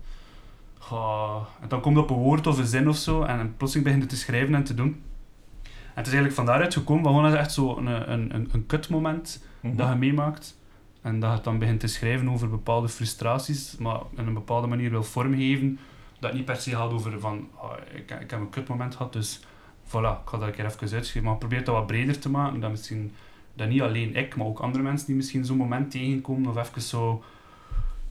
"Goh." 0.77 1.45
En 1.61 1.67
dan 1.67 1.81
komt 1.81 1.97
op 1.97 2.09
een 2.09 2.15
woord 2.15 2.47
of 2.47 2.57
een 2.57 2.65
zin 2.65 2.89
of 2.89 2.95
zo 2.97 3.23
en 3.23 3.53
plotseling 3.57 3.87
begint 3.87 4.03
het 4.03 4.13
te 4.13 4.25
schrijven 4.25 4.55
en 4.55 4.63
te 4.63 4.73
doen. 4.73 5.01
En 5.63 6.05
het 6.05 6.07
is 6.07 6.13
eigenlijk 6.13 6.33
van 6.33 6.45
daaruit 6.45 6.73
gekomen, 6.73 7.05
gewoon 7.05 7.35
echt 7.35 7.51
zo 7.51 7.77
een, 7.77 8.11
een, 8.11 8.35
een, 8.35 8.49
een 8.51 8.65
kutmoment 8.65 9.47
Mhm. 9.61 9.75
dat 9.75 9.89
je 9.89 9.95
meemaakt. 9.95 10.57
En 11.09 11.19
dat 11.19 11.37
je 11.37 11.43
dan 11.43 11.59
begint 11.59 11.79
te 11.79 11.87
schrijven 11.87 12.29
over 12.29 12.49
bepaalde 12.49 12.89
frustraties, 12.89 13.75
maar 13.77 13.99
op 14.01 14.17
een 14.17 14.33
bepaalde 14.33 14.67
manier 14.67 14.89
wil 14.89 15.03
vormgeven. 15.03 15.79
Dat 16.19 16.33
niet 16.33 16.45
per 16.45 16.55
se 16.55 16.71
gaat 16.75 16.91
over 16.91 17.19
van, 17.19 17.47
ah, 17.55 17.71
ik, 17.93 18.11
ik 18.21 18.31
heb 18.31 18.39
een 18.39 18.49
kutmoment 18.49 18.95
gehad, 18.95 19.13
dus 19.13 19.39
voilà, 19.87 19.91
ik 20.21 20.25
ga 20.29 20.37
dat 20.37 20.41
een 20.41 20.51
keer 20.51 20.65
even 20.65 20.79
uitschrijven. 20.81 21.23
Maar 21.23 21.37
probeer 21.37 21.63
dat 21.63 21.75
wat 21.75 21.87
breder 21.87 22.19
te 22.19 22.29
maken, 22.29 22.59
dat 22.59 22.69
misschien 22.69 23.13
dat 23.53 23.69
niet 23.69 23.81
alleen 23.81 24.15
ik, 24.15 24.35
maar 24.35 24.45
ook 24.47 24.59
andere 24.59 24.83
mensen 24.83 25.07
die 25.07 25.15
misschien 25.15 25.45
zo'n 25.45 25.57
moment 25.57 25.91
tegenkomen 25.91 26.49
of 26.49 26.57
even 26.57 26.81
zo, 26.81 27.23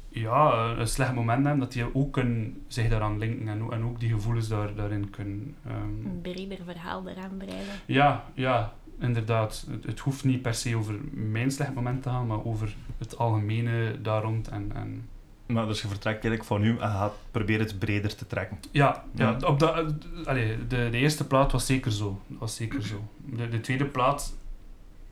ja, 0.09 0.75
een 0.79 0.89
slecht 0.89 1.15
moment 1.15 1.43
hebben, 1.45 1.61
dat 1.61 1.73
die 1.73 1.95
ook 1.95 2.13
kunnen 2.13 2.63
zich 2.67 2.89
daaraan 2.89 3.19
linken 3.19 3.49
en, 3.49 3.63
ook- 3.63 3.73
en 3.73 3.85
ook 3.85 4.01
die 4.01 4.11
gevoelens 4.13 4.49
daar, 4.49 4.75
daarin 4.75 5.11
kunnen... 5.11 5.55
ehm, 5.67 5.77
Een 6.07 6.19
breder 6.23 6.59
verhaal 6.65 7.09
eraan 7.09 7.37
breiden. 7.37 7.75
ja, 7.87 8.25
ja, 8.35 8.73
inderdaad. 9.01 9.67
Het, 9.71 9.85
het 9.85 9.99
hoeft 9.99 10.25
niet 10.25 10.43
per 10.43 10.55
se 10.55 10.77
over 10.77 10.95
mijn 11.13 11.51
slecht 11.51 11.75
moment 11.75 12.03
te 12.03 12.09
gaan, 12.09 12.27
maar 12.27 12.45
over 12.45 12.75
het 12.99 13.19
algemene 13.19 14.01
daar 14.03 14.23
rond. 14.23 14.49
En, 14.49 14.71
en 14.75 15.09
Maar 15.47 15.67
dus 15.67 15.83
je 15.83 15.89
vertrekt 15.89 16.25
eigenlijk 16.25 16.45
van 16.45 16.61
nu 16.61 16.71
en 16.71 16.91
gaat 16.91 17.15
proberen 17.31 17.67
het 17.67 17.79
breder 17.79 18.17
te 18.17 18.27
trekken. 18.27 18.59
ja, 18.71 19.05
ja. 19.15 19.37
Ja. 19.41 19.47
Op 19.47 19.59
de, 19.59 19.67
eh, 19.67 20.27
allee, 20.27 20.67
de, 20.67 20.89
de 20.91 20.99
eerste 20.99 21.27
plaat 21.27 21.53
was 21.53 21.67
zeker 21.67 21.93
zo. 21.93 22.21
Dat 22.27 22.39
was 22.39 22.57
zeker 22.57 22.83
zo. 22.83 23.09
De, 23.17 23.49
de 23.49 23.61
tweede 23.61 23.87
plaat, 23.87 24.37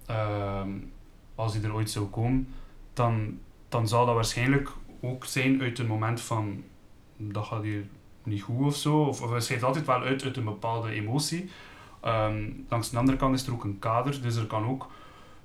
ehm, 0.06 0.70
als 1.34 1.52
die 1.52 1.62
er 1.62 1.74
ooit 1.74 1.90
zou 1.90 2.06
komen, 2.06 2.48
dan, 2.92 3.38
dan 3.68 3.88
zal 3.88 4.06
dat 4.06 4.14
waarschijnlijk 4.14 4.70
ook 5.00 5.24
zijn 5.24 5.62
uit 5.62 5.78
een 5.78 5.86
moment 5.86 6.20
van 6.20 6.62
dat 7.16 7.46
gaat 7.46 7.62
hier 7.62 7.84
niet 8.22 8.42
goed 8.42 8.66
of 8.66 8.76
zo. 8.76 9.02
Of, 9.02 9.22
of 9.22 9.30
het 9.30 9.44
schrijft 9.44 9.64
altijd 9.64 9.86
wel 9.86 10.02
uit 10.02 10.24
uit 10.24 10.36
een 10.36 10.44
bepaalde 10.44 10.90
emotie. 10.90 11.50
Ehm, 12.06 12.50
langs 12.68 12.90
de 12.90 12.98
andere 12.98 13.16
kant 13.16 13.34
is 13.34 13.46
er 13.46 13.52
ook 13.52 13.64
een 13.64 13.78
kader, 13.78 14.22
dus 14.22 14.36
er, 14.36 14.46
kan 14.46 14.64
ook, 14.66 14.90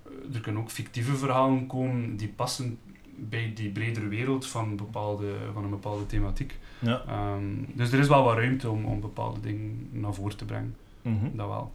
eh, 0.05 0.35
er 0.35 0.41
kunnen 0.41 0.61
ook 0.61 0.69
fictieve 0.71 1.15
verhalen 1.15 1.67
komen 1.67 2.15
die 2.17 2.27
passen 2.27 2.77
bij 3.15 3.51
die 3.55 3.69
bredere 3.69 4.07
wereld 4.07 4.47
van, 4.47 4.75
bepaalde, 4.75 5.33
van 5.53 5.63
een 5.63 5.69
bepaalde 5.69 6.05
thematiek. 6.05 6.57
Ja. 6.79 7.03
Ehm, 7.07 7.43
dus 7.73 7.91
er 7.91 7.99
is 7.99 8.07
wel 8.07 8.23
wat 8.23 8.35
ruimte 8.37 8.69
om, 8.69 8.85
om 8.85 9.01
bepaalde 9.01 9.39
dingen 9.39 9.87
naar 9.91 10.13
voren 10.13 10.37
te 10.37 10.45
brengen. 10.45 10.75
Mhm. 11.01 11.25
Dat 11.35 11.47
wel. 11.47 11.71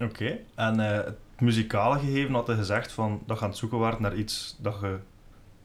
Oké. 0.00 0.38
En 0.54 0.80
eh, 0.80 1.04
het 1.04 1.18
muzikale 1.38 1.98
gegeven 1.98 2.34
had 2.34 2.46
je 2.46 2.54
gezegd 2.54 2.92
van 2.92 3.20
dat 3.26 3.36
je 3.38 3.42
aan 3.44 3.50
het 3.50 3.58
zoeken 3.58 3.78
waart 3.78 4.00
naar 4.00 4.14
iets 4.16 4.56
dat 4.60 4.76
je 4.80 4.98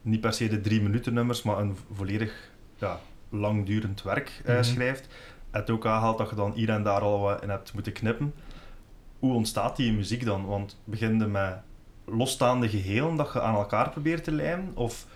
niet 0.02 0.20
per 0.20 0.32
se 0.32 0.48
de 0.48 0.60
drie 0.60 0.82
minuten 0.82 1.14
nummers, 1.14 1.42
maar 1.42 1.58
een 1.58 1.76
volledig 1.92 2.50
ja, 2.76 3.00
langdurend 3.28 4.02
werk 4.02 4.40
eh, 4.44 4.54
Mhm. 4.54 4.62
schrijft. 4.64 5.08
Het 5.50 5.70
ook 5.70 5.86
aanhaalt 5.86 6.18
dat 6.18 6.30
je 6.30 6.36
dan 6.36 6.52
hier 6.52 6.68
en 6.68 6.82
daar 6.82 7.00
al 7.00 7.20
wat 7.20 7.42
in 7.42 7.48
hebt 7.48 7.72
moeten 7.72 7.92
knippen. 7.92 8.34
Hoe 9.18 9.34
ontstaat 9.34 9.76
die 9.76 9.92
muziek 9.92 10.24
dan? 10.24 10.46
Want 10.46 10.80
begin 10.84 11.18
je 11.18 11.26
met 11.26 11.60
losstaande 12.04 12.68
gehelen 12.68 13.16
dat 13.16 13.32
je 13.32 13.40
aan 13.40 13.54
elkaar 13.54 13.90
probeert 13.90 14.24
te 14.24 14.32
lijmen? 14.32 14.70
Of 14.74 15.06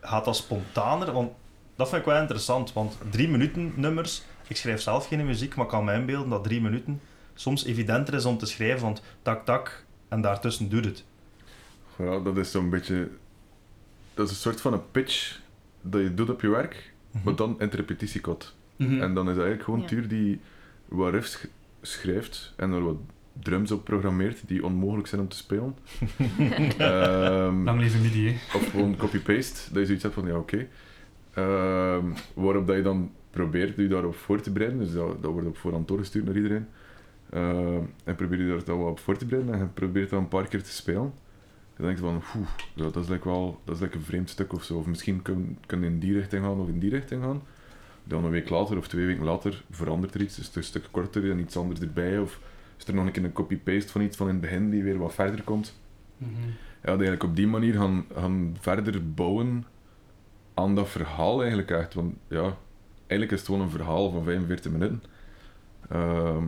gaat 0.00 0.24
dat 0.24 0.36
spontaner? 0.36 1.12
Want 1.12 1.32
dat 1.76 1.88
vind 1.88 2.00
ik 2.00 2.06
wel 2.06 2.20
interessant, 2.20 2.72
want 2.72 2.98
drie 3.10 3.28
minuten 3.28 3.72
nummers, 3.76 4.22
ik 4.46 4.56
schrijf 4.56 4.80
zelf 4.80 5.06
geen 5.08 5.26
muziek, 5.26 5.54
maar 5.54 5.64
ik 5.64 5.70
kan 5.70 5.84
me 5.84 5.94
inbeelden 5.94 6.30
dat 6.30 6.44
drie 6.44 6.60
minuten 6.60 7.00
soms 7.34 7.64
evidenter 7.64 8.14
is 8.14 8.24
om 8.24 8.38
te 8.38 8.46
schrijven, 8.46 8.82
want 8.82 9.02
tak 9.22 9.44
tak 9.44 9.84
en 10.08 10.20
daartussen 10.20 10.68
doet 10.68 10.84
het. 10.84 11.04
Ja, 11.98 12.18
dat 12.18 12.36
is 12.36 12.50
zo'n 12.50 12.70
beetje... 12.70 13.10
Dat 14.14 14.26
is 14.26 14.30
een 14.30 14.40
soort 14.40 14.60
van 14.60 14.72
een 14.72 14.90
pitch 14.90 15.40
dat 15.80 16.00
je 16.00 16.14
doet 16.14 16.30
op 16.30 16.40
je 16.40 16.48
werk, 16.48 16.94
maar 17.24 17.36
dan 17.36 17.60
in 17.60 17.68
het 17.70 17.74
Mhm. 18.76 19.00
En 19.00 19.14
dan 19.14 19.24
is 19.28 19.36
het 19.36 19.44
eigenlijk 19.44 19.62
gewoon 19.62 19.80
Ja. 19.80 19.86
Tuur 19.86 20.08
die 20.08 20.40
wat 20.88 21.12
riffs 21.12 21.32
sch- 21.32 21.44
schrijft 21.82 22.54
en 22.56 22.72
er 22.72 22.84
wat 22.84 22.96
drums 23.42 23.70
op 23.70 23.84
programmeert 23.84 24.42
die 24.46 24.64
onmogelijk 24.64 25.08
zijn 25.08 25.20
om 25.20 25.28
te 25.28 25.36
spelen. 25.36 25.76
Ehm, 26.78 27.62
Lang 27.64 27.80
leven 27.80 28.00
MIDI, 28.00 28.28
hè. 28.28 28.56
of 28.58 28.70
gewoon 28.70 28.96
copy-paste, 28.96 29.68
dat 29.72 29.78
je 29.78 29.84
zoiets 29.86 30.02
hebt 30.02 30.14
van 30.14 30.26
ja, 30.26 30.36
oké. 30.36 30.66
Ehm, 31.34 32.04
waarop 32.34 32.66
dat 32.66 32.76
je 32.76 32.82
dan 32.82 33.10
probeert 33.30 33.76
je 33.76 33.86
daarop 33.88 34.14
voor 34.14 34.40
te 34.40 34.50
bereiden, 34.52 34.78
dus 34.80 34.92
dat, 34.92 35.22
dat 35.22 35.32
wordt 35.32 35.46
op 35.48 35.56
voorhand 35.56 35.88
doorgestuurd 35.88 36.24
naar 36.24 36.36
iedereen. 36.36 36.66
Ehm, 37.30 37.82
en 38.04 38.14
probeer 38.16 38.40
je 38.42 38.48
daar 38.48 38.64
dan 38.64 38.78
wat 38.78 38.90
op 38.90 38.98
voor 38.98 39.16
te 39.16 39.26
bereiden 39.26 39.54
en 39.54 39.60
je 39.60 39.66
probeert 39.66 40.10
dat 40.10 40.20
een 40.20 40.28
paar 40.28 40.48
keer 40.48 40.62
te 40.62 40.70
spelen. 40.72 41.12
Je 41.76 41.82
denkt 41.82 42.00
van, 42.00 42.22
oeh, 42.36 42.46
dat 42.74 42.96
is 42.96 43.08
like 43.08 43.28
wel 43.28 43.60
dat 43.64 43.74
is 43.74 43.80
like 43.80 43.96
een 43.96 44.02
vreemd 44.02 44.30
stuk 44.30 44.52
of 44.52 44.64
zo. 44.64 44.76
Of 44.78 44.86
misschien 44.86 45.22
kun 45.22 45.58
kun 45.66 45.80
je 45.80 45.86
in 45.86 45.98
die 45.98 46.12
richting 46.12 46.44
gaan 46.44 46.60
of 46.60 46.68
in 46.68 46.78
die 46.78 46.90
richting 46.90 47.22
gaan. 47.22 47.42
Dan 48.08 48.24
een 48.24 48.30
week 48.30 48.48
later 48.50 48.76
of 48.76 48.88
twee 48.88 49.06
weken 49.06 49.24
later 49.24 49.62
verandert 49.70 50.14
er 50.14 50.20
iets. 50.20 50.38
Is 50.38 50.46
het 50.46 50.56
een 50.56 50.64
stuk 50.64 50.88
korter 50.90 51.30
en 51.30 51.38
iets 51.38 51.56
anders 51.56 51.80
erbij. 51.80 52.18
Of 52.18 52.40
is 52.78 52.84
er 52.86 52.94
nog 52.94 53.06
een 53.06 53.12
keer 53.12 53.24
een 53.24 53.32
copy-paste 53.32 53.92
van 53.92 54.00
iets 54.00 54.16
van 54.16 54.26
in 54.26 54.32
het 54.32 54.40
begin 54.42 54.70
die 54.70 54.82
weer 54.82 54.98
wat 54.98 55.14
verder 55.14 55.42
komt. 55.42 55.78
Mhm. 56.18 56.30
Ja, 56.82 56.92
dat 56.92 57.00
eigenlijk 57.00 57.22
op 57.22 57.36
die 57.36 57.46
manier 57.46 57.74
gaan, 57.74 58.04
gaan 58.14 58.56
verder 58.60 59.12
bouwen 59.12 59.64
aan 60.54 60.74
dat 60.74 60.88
verhaal 60.88 61.38
eigenlijk 61.40 61.70
echt. 61.70 61.94
Want 61.94 62.14
ja, 62.28 62.56
eigenlijk 63.06 63.30
is 63.32 63.38
het 63.38 63.46
gewoon 63.46 63.60
een 63.60 63.70
verhaal 63.70 64.10
van 64.10 64.24
45 64.24 64.72
minuten. 64.72 65.02
Ehm, 65.88 66.44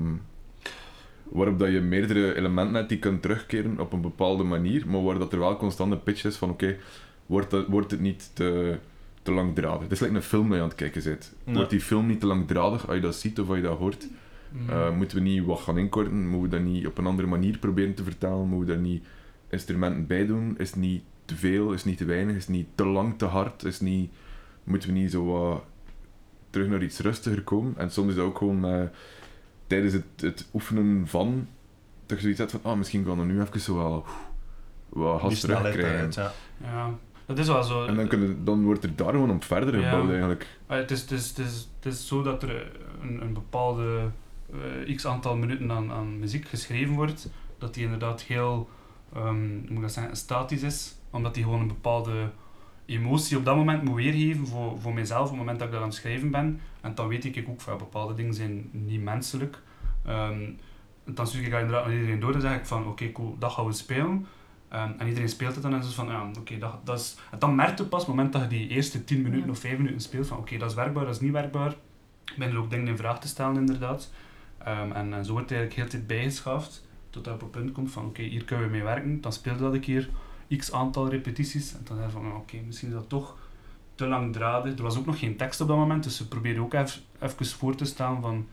waarop 1.25 1.59
dat 1.59 1.71
je 1.71 1.81
meerdere 1.81 2.35
elementen 2.37 2.75
hebt 2.75 2.89
die 2.89 2.99
kunt 2.99 3.23
terugkeren 3.23 3.81
op 3.81 3.93
een 3.93 4.01
bepaalde 4.01 4.43
manier, 4.45 4.89
maar 4.89 5.03
waar 5.03 5.19
dat 5.19 5.33
er 5.33 5.39
wel 5.39 5.57
constant 5.57 5.93
een 5.93 6.03
pitch 6.03 6.25
is 6.25 6.37
van 6.37 6.51
oké, 6.51 6.77
wordt, 7.27 7.51
dat- 7.51 7.67
wordt 7.67 7.91
het 7.91 8.01
niet 8.01 8.31
te, 8.35 8.79
te 9.29 9.35
langdradig. 9.35 9.83
Het 9.83 9.93
is 9.93 10.01
like 10.01 10.15
een 10.15 10.23
film 10.23 10.49
dat 10.49 10.57
je 10.57 10.63
aan 10.63 10.69
het 10.69 10.77
kijken. 10.77 11.19
Ja. 11.45 11.53
Wordt 11.53 11.71
die 11.71 11.81
film 11.81 12.07
niet 12.07 12.21
te 12.21 12.27
langdradig 12.27 12.87
als 12.87 12.95
je 12.95 13.03
dat 13.03 13.15
ziet 13.15 13.41
of 13.41 13.49
als 13.49 13.57
je 13.57 13.63
dat 13.63 13.79
hoort? 13.79 14.09
Mhm. 14.49 14.71
Eh, 14.71 14.97
moeten 14.97 15.17
we 15.17 15.23
niet 15.23 15.45
wat 15.45 15.61
gaan 15.61 15.79
inkorten? 15.79 16.29
Moeten 16.29 16.51
we 16.51 16.65
dat 16.65 16.73
niet 16.75 16.87
op 16.87 16.99
een 16.99 17.07
andere 17.07 17.29
manier 17.29 17.59
proberen 17.59 17.95
te 17.95 18.03
vertalen? 18.03 18.49
Moeten 18.49 18.67
we 18.69 18.75
daar 18.75 18.83
niet 18.83 19.05
instrumenten 19.49 20.07
bij 20.07 20.27
doen? 20.27 20.55
Is 20.59 20.71
het 20.71 20.79
niet 20.79 21.03
te 21.25 21.37
veel? 21.37 21.73
Is 21.73 21.79
het 21.79 21.89
niet 21.89 21.99
te 21.99 22.05
weinig? 22.05 22.37
Is 22.37 22.43
het 22.47 22.55
niet 22.55 22.67
te 22.75 22.87
lang, 22.87 23.19
te 23.19 23.25
hard? 23.25 23.65
Is 23.65 23.75
het 23.75 23.83
niet... 23.83 24.11
Moeten 24.65 24.89
we 24.89 24.95
niet 24.95 25.11
zo 25.11 25.25
wat 25.25 25.65
terug 26.51 26.69
naar 26.69 26.83
iets 26.83 26.99
rustiger 26.99 27.43
komen? 27.43 27.75
En 27.77 27.91
soms 27.91 28.09
is 28.09 28.15
dat 28.15 28.25
ook 28.25 28.39
gewoon 28.39 28.65
eh, 28.65 28.83
tijdens 29.67 29.93
het, 29.93 30.05
het 30.17 30.49
oefenen 30.55 31.07
van 31.07 31.47
dat 32.07 32.17
je 32.17 32.23
zoiets 32.23 32.39
hebt 32.39 32.51
van, 32.51 32.61
ah, 32.63 32.79
misschien 32.79 33.05
kan 33.05 33.19
er 33.19 33.27
nu 33.27 33.41
even 33.41 33.61
zo 33.61 33.75
wel 33.75 34.05
wat 34.89 35.21
gas 35.21 35.41
terugkrijgen. 35.41 36.33
Ja, 36.63 36.99
dat 37.29 37.39
is 37.39 37.47
wel 37.47 37.63
zo. 37.63 37.87
En 37.87 37.95
dan, 37.97 38.07
kunnen, 38.09 38.45
dan 38.45 38.65
wordt 38.65 38.85
er 38.85 38.97
daar 38.97 39.11
gewoon 39.11 39.31
op 39.31 39.45
verder 39.45 39.81
Ja. 39.81 39.89
gebouwd 39.91 40.09
eigenlijk. 40.11 40.59
Ah, 40.67 40.77
het, 40.77 40.91
is, 40.91 41.01
het, 41.01 41.11
is, 41.11 41.29
het, 41.29 41.39
is, 41.39 41.69
het 41.77 41.93
is 41.93 42.07
zo 42.07 42.23
dat 42.23 42.43
er 42.43 42.71
een, 43.03 43.23
een 43.23 43.33
bepaalde 43.33 44.11
eh, 44.87 44.97
x 44.97 45.07
aantal 45.07 45.37
minuten 45.37 45.73
aan, 45.73 45.93
aan 45.93 46.19
muziek 46.19 46.49
geschreven 46.49 46.95
wordt, 46.95 47.31
dat 47.59 47.75
die 47.75 47.85
inderdaad 47.85 48.23
heel, 48.23 48.69
ehm, 49.15 49.57
moet 49.57 49.71
ik 49.71 49.81
dat 49.81 49.93
zeggen, 49.93 50.17
statisch 50.17 50.63
is, 50.63 50.95
omdat 51.11 51.35
die 51.35 51.43
gewoon 51.43 51.61
een 51.61 51.69
bepaalde 51.69 52.31
emotie 52.87 53.37
op 53.37 53.45
dat 53.45 53.57
moment 53.57 53.83
moet 53.83 53.95
weergeven 53.95 54.47
voor, 54.47 54.81
voor 54.81 54.95
mijzelf, 54.95 55.23
op 55.23 55.29
het 55.29 55.39
moment 55.39 55.59
dat 55.59 55.67
ik 55.67 55.73
dat 55.73 55.83
aan 55.83 55.89
het 55.89 55.97
schrijven 55.97 56.31
ben. 56.31 56.61
En 56.81 56.95
dan 56.95 57.09
weet 57.09 57.25
ik 57.25 57.45
ook 57.49 57.61
van 57.61 57.79
bepaalde 57.79 58.15
dingen 58.15 58.35
zijn 58.35 58.69
niet 58.73 59.03
menselijk. 59.03 59.63
Ehm, 60.05 60.43
en 61.05 61.15
dan 61.15 61.27
stuur 61.27 61.41
ik 61.41 61.53
inderdaad 61.53 61.85
naar 61.85 61.95
iedereen 61.95 62.21
door 62.21 62.35
en 62.35 62.41
zeg 62.41 62.57
ik 62.57 62.67
van 62.67 62.87
oké, 62.87 63.13
cool, 63.13 63.37
dat 63.39 63.53
gaan 63.53 63.67
we 63.67 63.73
spelen. 63.73 64.27
Ehm, 64.69 64.93
en 64.99 65.07
iedereen 65.07 65.29
speelt 65.29 65.55
het 65.55 65.63
dan 65.63 65.75
en 65.75 65.85
zo 65.85 65.91
van 65.91 66.07
ja, 66.07 66.31
oké, 66.39 66.59
dat, 66.59 66.75
dat 66.85 66.99
is... 66.99 67.17
En 67.31 67.39
dan 67.39 67.55
merk 67.55 67.79
je 67.79 67.85
pas, 67.85 68.01
op 68.01 68.07
het 68.07 68.17
moment 68.17 68.33
dat 68.33 68.43
je 68.43 68.49
die 68.49 68.69
eerste 68.69 69.05
10 69.05 69.23
minuten 69.23 69.47
Ja. 69.47 69.51
of 69.51 69.59
5 69.59 69.77
minuten 69.77 70.01
speelt, 70.01 70.27
van 70.27 70.39
oké, 70.39 70.57
dat 70.59 70.71
is 70.71 70.77
werkbaar, 70.77 71.05
dat 71.05 71.15
is 71.15 71.21
niet 71.21 71.33
werkbaar. 71.33 71.75
Ben 72.37 72.51
er 72.51 72.59
ook 72.59 72.71
dingen 72.71 72.89
in 72.89 72.97
vraag 72.97 73.21
te 73.21 73.29
stellen 73.29 73.57
inderdaad. 73.57 74.11
Ehm, 74.59 74.93
en, 74.93 75.13
en 75.15 75.25
zo 75.25 75.33
wordt 75.33 75.51
het 75.51 75.59
eigenlijk 75.59 75.73
heel 75.75 75.85
de 75.85 75.91
tijd 75.91 76.07
bijgeschaafd, 76.07 76.87
totdat 77.11 77.35
je 77.41 77.47
op 77.47 77.53
het 77.53 77.63
punt 77.63 77.73
komt 77.73 77.91
van 77.91 78.05
oké, 78.05 78.23
hier 78.23 78.45
kunnen 78.45 78.67
we 78.67 78.71
mee 78.71 78.83
werken. 78.83 79.21
Dan 79.21 79.33
speel 79.33 79.55
je 79.55 79.61
dat 79.61 79.73
een 79.73 79.81
keer, 79.81 80.09
x 80.57 80.73
aantal 80.73 81.09
repetities. 81.09 81.73
En 81.73 81.81
dan 81.85 81.97
je 81.97 82.11
van 82.11 82.35
oké, 82.35 82.57
misschien 82.67 82.89
is 82.89 82.95
dat 82.95 83.09
toch 83.09 83.37
te 83.95 84.07
langdradig. 84.07 84.77
Er 84.77 84.83
was 84.83 84.99
ook 84.99 85.07
nog 85.07 85.19
geen 85.19 85.37
tekst 85.37 85.61
op 85.61 85.69
dat 85.69 85.77
moment, 85.77 86.05
dus 86.05 86.19
we 86.19 86.25
probeerden 86.25 86.63
ook 86.63 86.75
even, 86.75 87.01
even 87.21 87.47
voor 87.47 87.75
te 87.75 87.85
stellen 87.85 88.21
van 88.21 88.47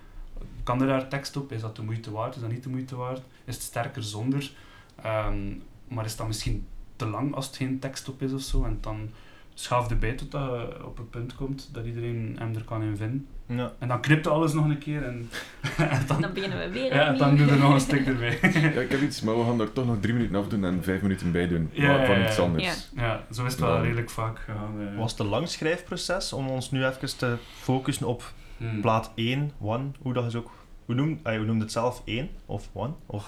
kan 0.63 0.81
er 0.81 0.87
daar 0.87 1.07
tekst 1.07 1.37
op? 1.37 1.51
Is 1.51 1.61
dat 1.61 1.75
de 1.75 1.81
moeite 1.81 2.11
waard? 2.11 2.35
Is 2.35 2.41
dat 2.41 2.51
niet 2.51 2.63
de 2.63 2.69
moeite 2.69 2.95
waard? 2.95 3.21
Is 3.45 3.55
het 3.55 3.63
sterker 3.63 4.03
zonder? 4.03 4.51
Ehm, 4.95 5.51
maar 5.87 6.05
is 6.05 6.15
dat 6.15 6.27
misschien 6.27 6.65
te 6.95 7.05
lang 7.05 7.35
als 7.35 7.47
het 7.47 7.55
geen 7.55 7.79
tekst 7.79 8.09
op 8.09 8.21
is 8.21 8.33
of 8.33 8.41
zo? 8.41 8.63
En 8.63 8.77
dan 8.81 9.09
schaaf 9.53 9.89
erbij 9.89 10.13
tot 10.13 10.31
dat 10.31 10.41
je 10.49 10.85
op 10.85 10.97
het 10.97 11.09
punt 11.09 11.35
komt 11.35 11.69
dat 11.73 11.85
iedereen 11.85 12.35
hem 12.39 12.55
er 12.55 12.63
kan 12.63 12.81
in 12.83 12.97
vinden. 12.97 13.27
Ja. 13.47 13.71
En 13.79 13.87
dan 13.87 14.01
knipt 14.01 14.27
alles 14.27 14.53
nog 14.53 14.65
een 14.65 14.77
keer 14.77 15.03
en, 15.03 15.29
en 15.77 16.01
dan, 16.07 16.21
Dan 16.21 16.33
beginnen 16.33 16.59
we 16.59 16.69
weer 16.69 16.93
ja, 16.95 17.13
dan 17.13 17.29
opnieuw. 17.31 17.45
doe 17.45 17.55
er 17.55 17.61
nog 17.61 17.73
een 17.73 17.79
stuk 17.79 18.05
erbij. 18.07 18.39
Ja, 18.73 18.81
ik 18.81 18.89
heb 18.91 19.01
iets, 19.01 19.21
maar 19.21 19.37
we 19.37 19.43
gaan 19.43 19.57
daar 19.57 19.73
toch 19.73 19.85
nog 19.85 19.97
drie 19.99 20.13
minuten 20.13 20.35
afdoen 20.35 20.65
en 20.65 20.83
vijf 20.83 21.01
minuten 21.01 21.31
bij 21.31 21.47
doen. 21.47 21.69
Ja, 21.71 21.87
maar 21.97 22.05
van 22.05 22.19
ja, 22.19 22.27
iets 22.27 22.35
ja. 22.37 22.43
anders. 22.43 22.89
Ja, 22.95 23.23
zo 23.31 23.45
is 23.45 23.51
het 23.51 23.61
wel 23.61 23.71
Dan- 23.73 23.81
redelijk 23.81 24.09
vaak 24.09 24.39
gegaan. 24.39 24.95
Was 24.97 25.11
het 25.11 25.19
een 25.19 25.25
lang 25.27 25.47
schrijfproces 25.49 26.33
om 26.33 26.47
ons 26.47 26.71
nu 26.71 26.85
even 26.85 27.17
te 27.17 27.37
focussen 27.61 28.07
op 28.07 28.33
Hmm. 28.57 28.81
plaat 28.81 29.11
1, 29.15 29.51
one, 29.59 29.83
hoe 30.01 30.13
dat 30.13 30.25
is 30.25 30.35
ook... 30.35 30.51
Hoe 30.85 30.95
noem, 30.95 31.19
hoe 31.23 31.37
noemde 31.45 31.63
het 31.63 31.71
zelf? 31.71 32.01
1 32.05 32.29
of 32.45 32.69
one? 32.73 32.93
Of, 33.05 33.27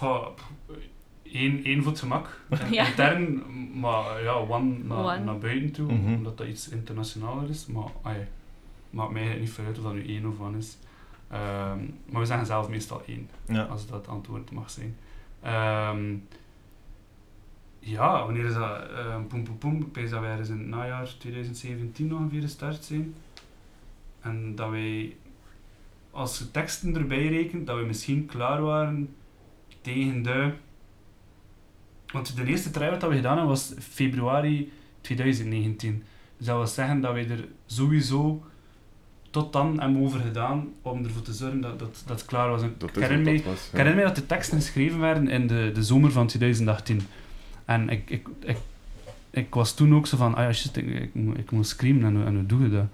één, 1.34 1.64
één 1.64 1.82
voor 1.84 1.92
het 1.92 2.00
gemak. 2.02 2.42
Ja. 2.72 2.88
Intern, 2.88 3.44
maar 3.80 4.24
ja, 4.24 4.34
one 4.34 4.78
naar, 4.84 4.98
One. 4.98 5.20
naar 5.24 5.38
buiten 5.38 5.72
toe, 5.72 5.94
Mhm. 5.94 6.14
omdat 6.14 6.38
dat 6.38 6.48
iets 6.48 6.70
internationaler 6.70 7.50
is. 7.50 7.66
Maar 7.66 7.84
ai, 8.02 8.18
maakt 8.90 9.12
mij 9.12 9.22
eigenlijk 9.22 9.40
niet 9.50 9.56
veel 9.56 9.66
uit 9.66 9.78
of 9.78 9.84
dat 9.84 9.94
nu 9.94 10.08
één 10.08 10.26
of 10.28 10.40
one 10.40 10.58
is. 10.58 10.78
Ehm, 11.30 11.80
maar 12.10 12.22
we 12.22 12.26
zeggen 12.26 12.46
zelf 12.46 12.70
meestal 12.70 13.02
één, 13.08 13.30
ja. 13.48 13.64
als 13.64 13.88
dat 13.88 13.98
het 13.98 14.08
antwoord 14.08 14.52
mag 14.52 14.70
zijn. 14.70 14.96
Ehm, 15.42 16.14
ja, 17.80 18.24
wanneer 18.26 18.46
is 18.46 18.54
dat? 18.54 18.90
Ehm 18.90 19.24
poem 19.24 19.44
poem 19.44 19.58
poem. 19.58 19.82
Ik 19.82 19.94
denk 19.94 20.10
dat 20.10 20.20
wij 20.20 20.30
ergens 20.30 20.50
in 20.50 20.58
het 20.58 20.68
najaar 20.68 21.16
2017 21.20 22.16
ongeveer 22.16 22.42
gestart 22.42 22.84
zijn. 22.84 23.14
En 24.22 24.56
dat 24.56 24.70
wij, 24.70 25.16
als 26.12 26.38
je 26.40 26.52
teksten 26.52 26.96
erbij 26.96 27.28
rekent, 27.28 27.68
dat 27.68 27.78
we 27.78 27.84
misschien 27.86 28.26
klaar 28.26 28.62
waren 28.62 29.16
tegen 29.82 30.22
de... 30.24 30.52
Want 32.14 32.36
de 32.36 32.46
eerste 32.46 32.72
try-out 32.72 33.02
dat 33.02 33.10
we 33.10 33.16
gedaan 33.16 33.32
hebben 33.38 33.50
was 33.56 33.74
februari 33.80 34.72
2019. 35.02 36.04
Dus 36.38 36.48
dat 36.48 36.56
wil 36.58 36.68
zeggen 36.68 37.02
dat 37.02 37.14
wij 37.14 37.30
er 37.30 37.48
sowieso 37.66 38.44
tot 39.30 39.54
dan 39.54 39.80
hebben 39.80 40.02
over 40.02 40.20
gedaan 40.20 40.68
om 40.82 41.04
ervoor 41.04 41.22
te 41.22 41.34
zorgen 41.34 41.62
dat, 41.62 41.80
dat, 41.80 42.04
dat 42.06 42.20
het 42.20 42.28
klaar 42.28 42.50
was. 42.50 42.62
En 42.62 42.76
Dat 42.78 42.90
ik 42.90 42.96
herinner 43.78 43.96
wat 43.96 43.96
me 43.96 44.02
dat 44.04 44.16
de 44.16 44.26
teksten 44.26 44.58
geschreven 44.58 45.00
werden 45.00 45.28
in 45.28 45.48
de, 45.48 45.72
de 45.74 45.84
zomer 45.84 46.12
van 46.12 46.28
2018. 46.28 47.02
En 47.66 47.90
ik, 47.90 48.10
ik, 48.10 48.28
ik, 48.44 48.58
ik 49.30 49.54
was 49.54 49.76
toen 49.76 49.96
ook 49.96 50.08
zo 50.08 50.18
van, 50.18 50.36
ah 50.36 50.44
ja, 50.44 50.54
shit, 50.54 50.78
ik, 50.78 50.88
ik, 50.88 51.14
moet- 51.16 51.38
ik 51.38 51.52
moet 51.52 51.68
screamen 51.68 52.04
en, 52.06 52.26
en 52.26 52.36
hoe 52.36 52.46
doe 52.46 52.62
je 52.62 52.70
dat? 52.70 52.86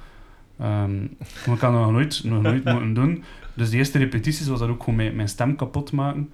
Ehm, 0.60 0.98
maar 1.46 1.56
ik 1.56 1.62
had 1.62 1.62
dat 1.62 1.72
nog 1.72 1.92
nooit, 1.92 2.24
nog 2.24 2.42
nooit 2.42 2.64
moeten 2.64 2.94
doen. 2.94 3.24
Dus 3.54 3.70
de 3.70 3.78
eerste 3.78 3.98
repetities 3.98 4.48
was 4.48 4.60
dat 4.60 4.70
ook 4.70 4.80
gewoon 4.80 4.96
mijn, 4.96 5.16
mijn 5.16 5.30
stem 5.30 5.56
kapot 5.56 5.92
maken. 5.92 6.32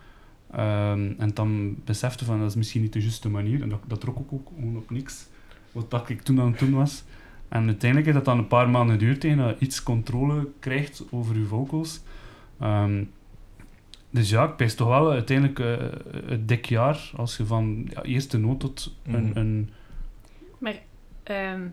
Ehm, 0.51 1.11
en 1.17 1.31
dan 1.33 1.75
besefte 1.85 2.25
van, 2.25 2.39
dat 2.39 2.49
is 2.49 2.55
misschien 2.55 2.81
niet 2.81 2.93
de 2.93 3.01
juiste 3.01 3.29
manier. 3.29 3.61
En 3.61 3.69
dat, 3.69 3.79
dat 3.87 4.01
trok 4.01 4.17
ook, 4.17 4.33
ook 4.33 4.47
gewoon 4.55 4.77
op 4.77 4.89
niks. 4.89 5.27
Wat 5.71 5.91
dat 5.91 6.09
ik 6.09 6.21
toen 6.21 6.39
aan 6.41 6.51
het 6.51 6.59
doen 6.59 6.73
was. 6.73 7.03
En 7.49 7.65
uiteindelijk 7.65 8.05
heeft 8.05 8.17
dat 8.17 8.25
dan 8.25 8.37
een 8.37 8.47
paar 8.47 8.69
maanden 8.69 8.99
geduurd 8.99 9.19
tegen 9.21 9.37
dat 9.37 9.59
je 9.59 9.65
iets 9.65 9.83
controle 9.83 10.47
krijgt 10.59 11.03
over 11.11 11.37
je 11.37 11.45
vocals. 11.45 12.01
Ehm, 12.59 13.03
dus 14.09 14.29
ja, 14.29 14.43
ik 14.43 14.55
pijs 14.55 14.75
toch 14.75 14.87
wel 14.87 15.11
uiteindelijk 15.11 15.59
eh, 15.59 15.77
het 16.25 16.47
dik 16.47 16.65
jaar 16.65 17.11
als 17.15 17.37
je 17.37 17.45
van 17.45 17.87
ja, 17.93 18.01
eerste 18.03 18.37
noot 18.37 18.59
tot 18.59 18.95
een, 19.05 19.25
Mhm. 19.27 19.37
een 19.37 19.69
Maar 20.57 20.75
ehm, 21.23 21.67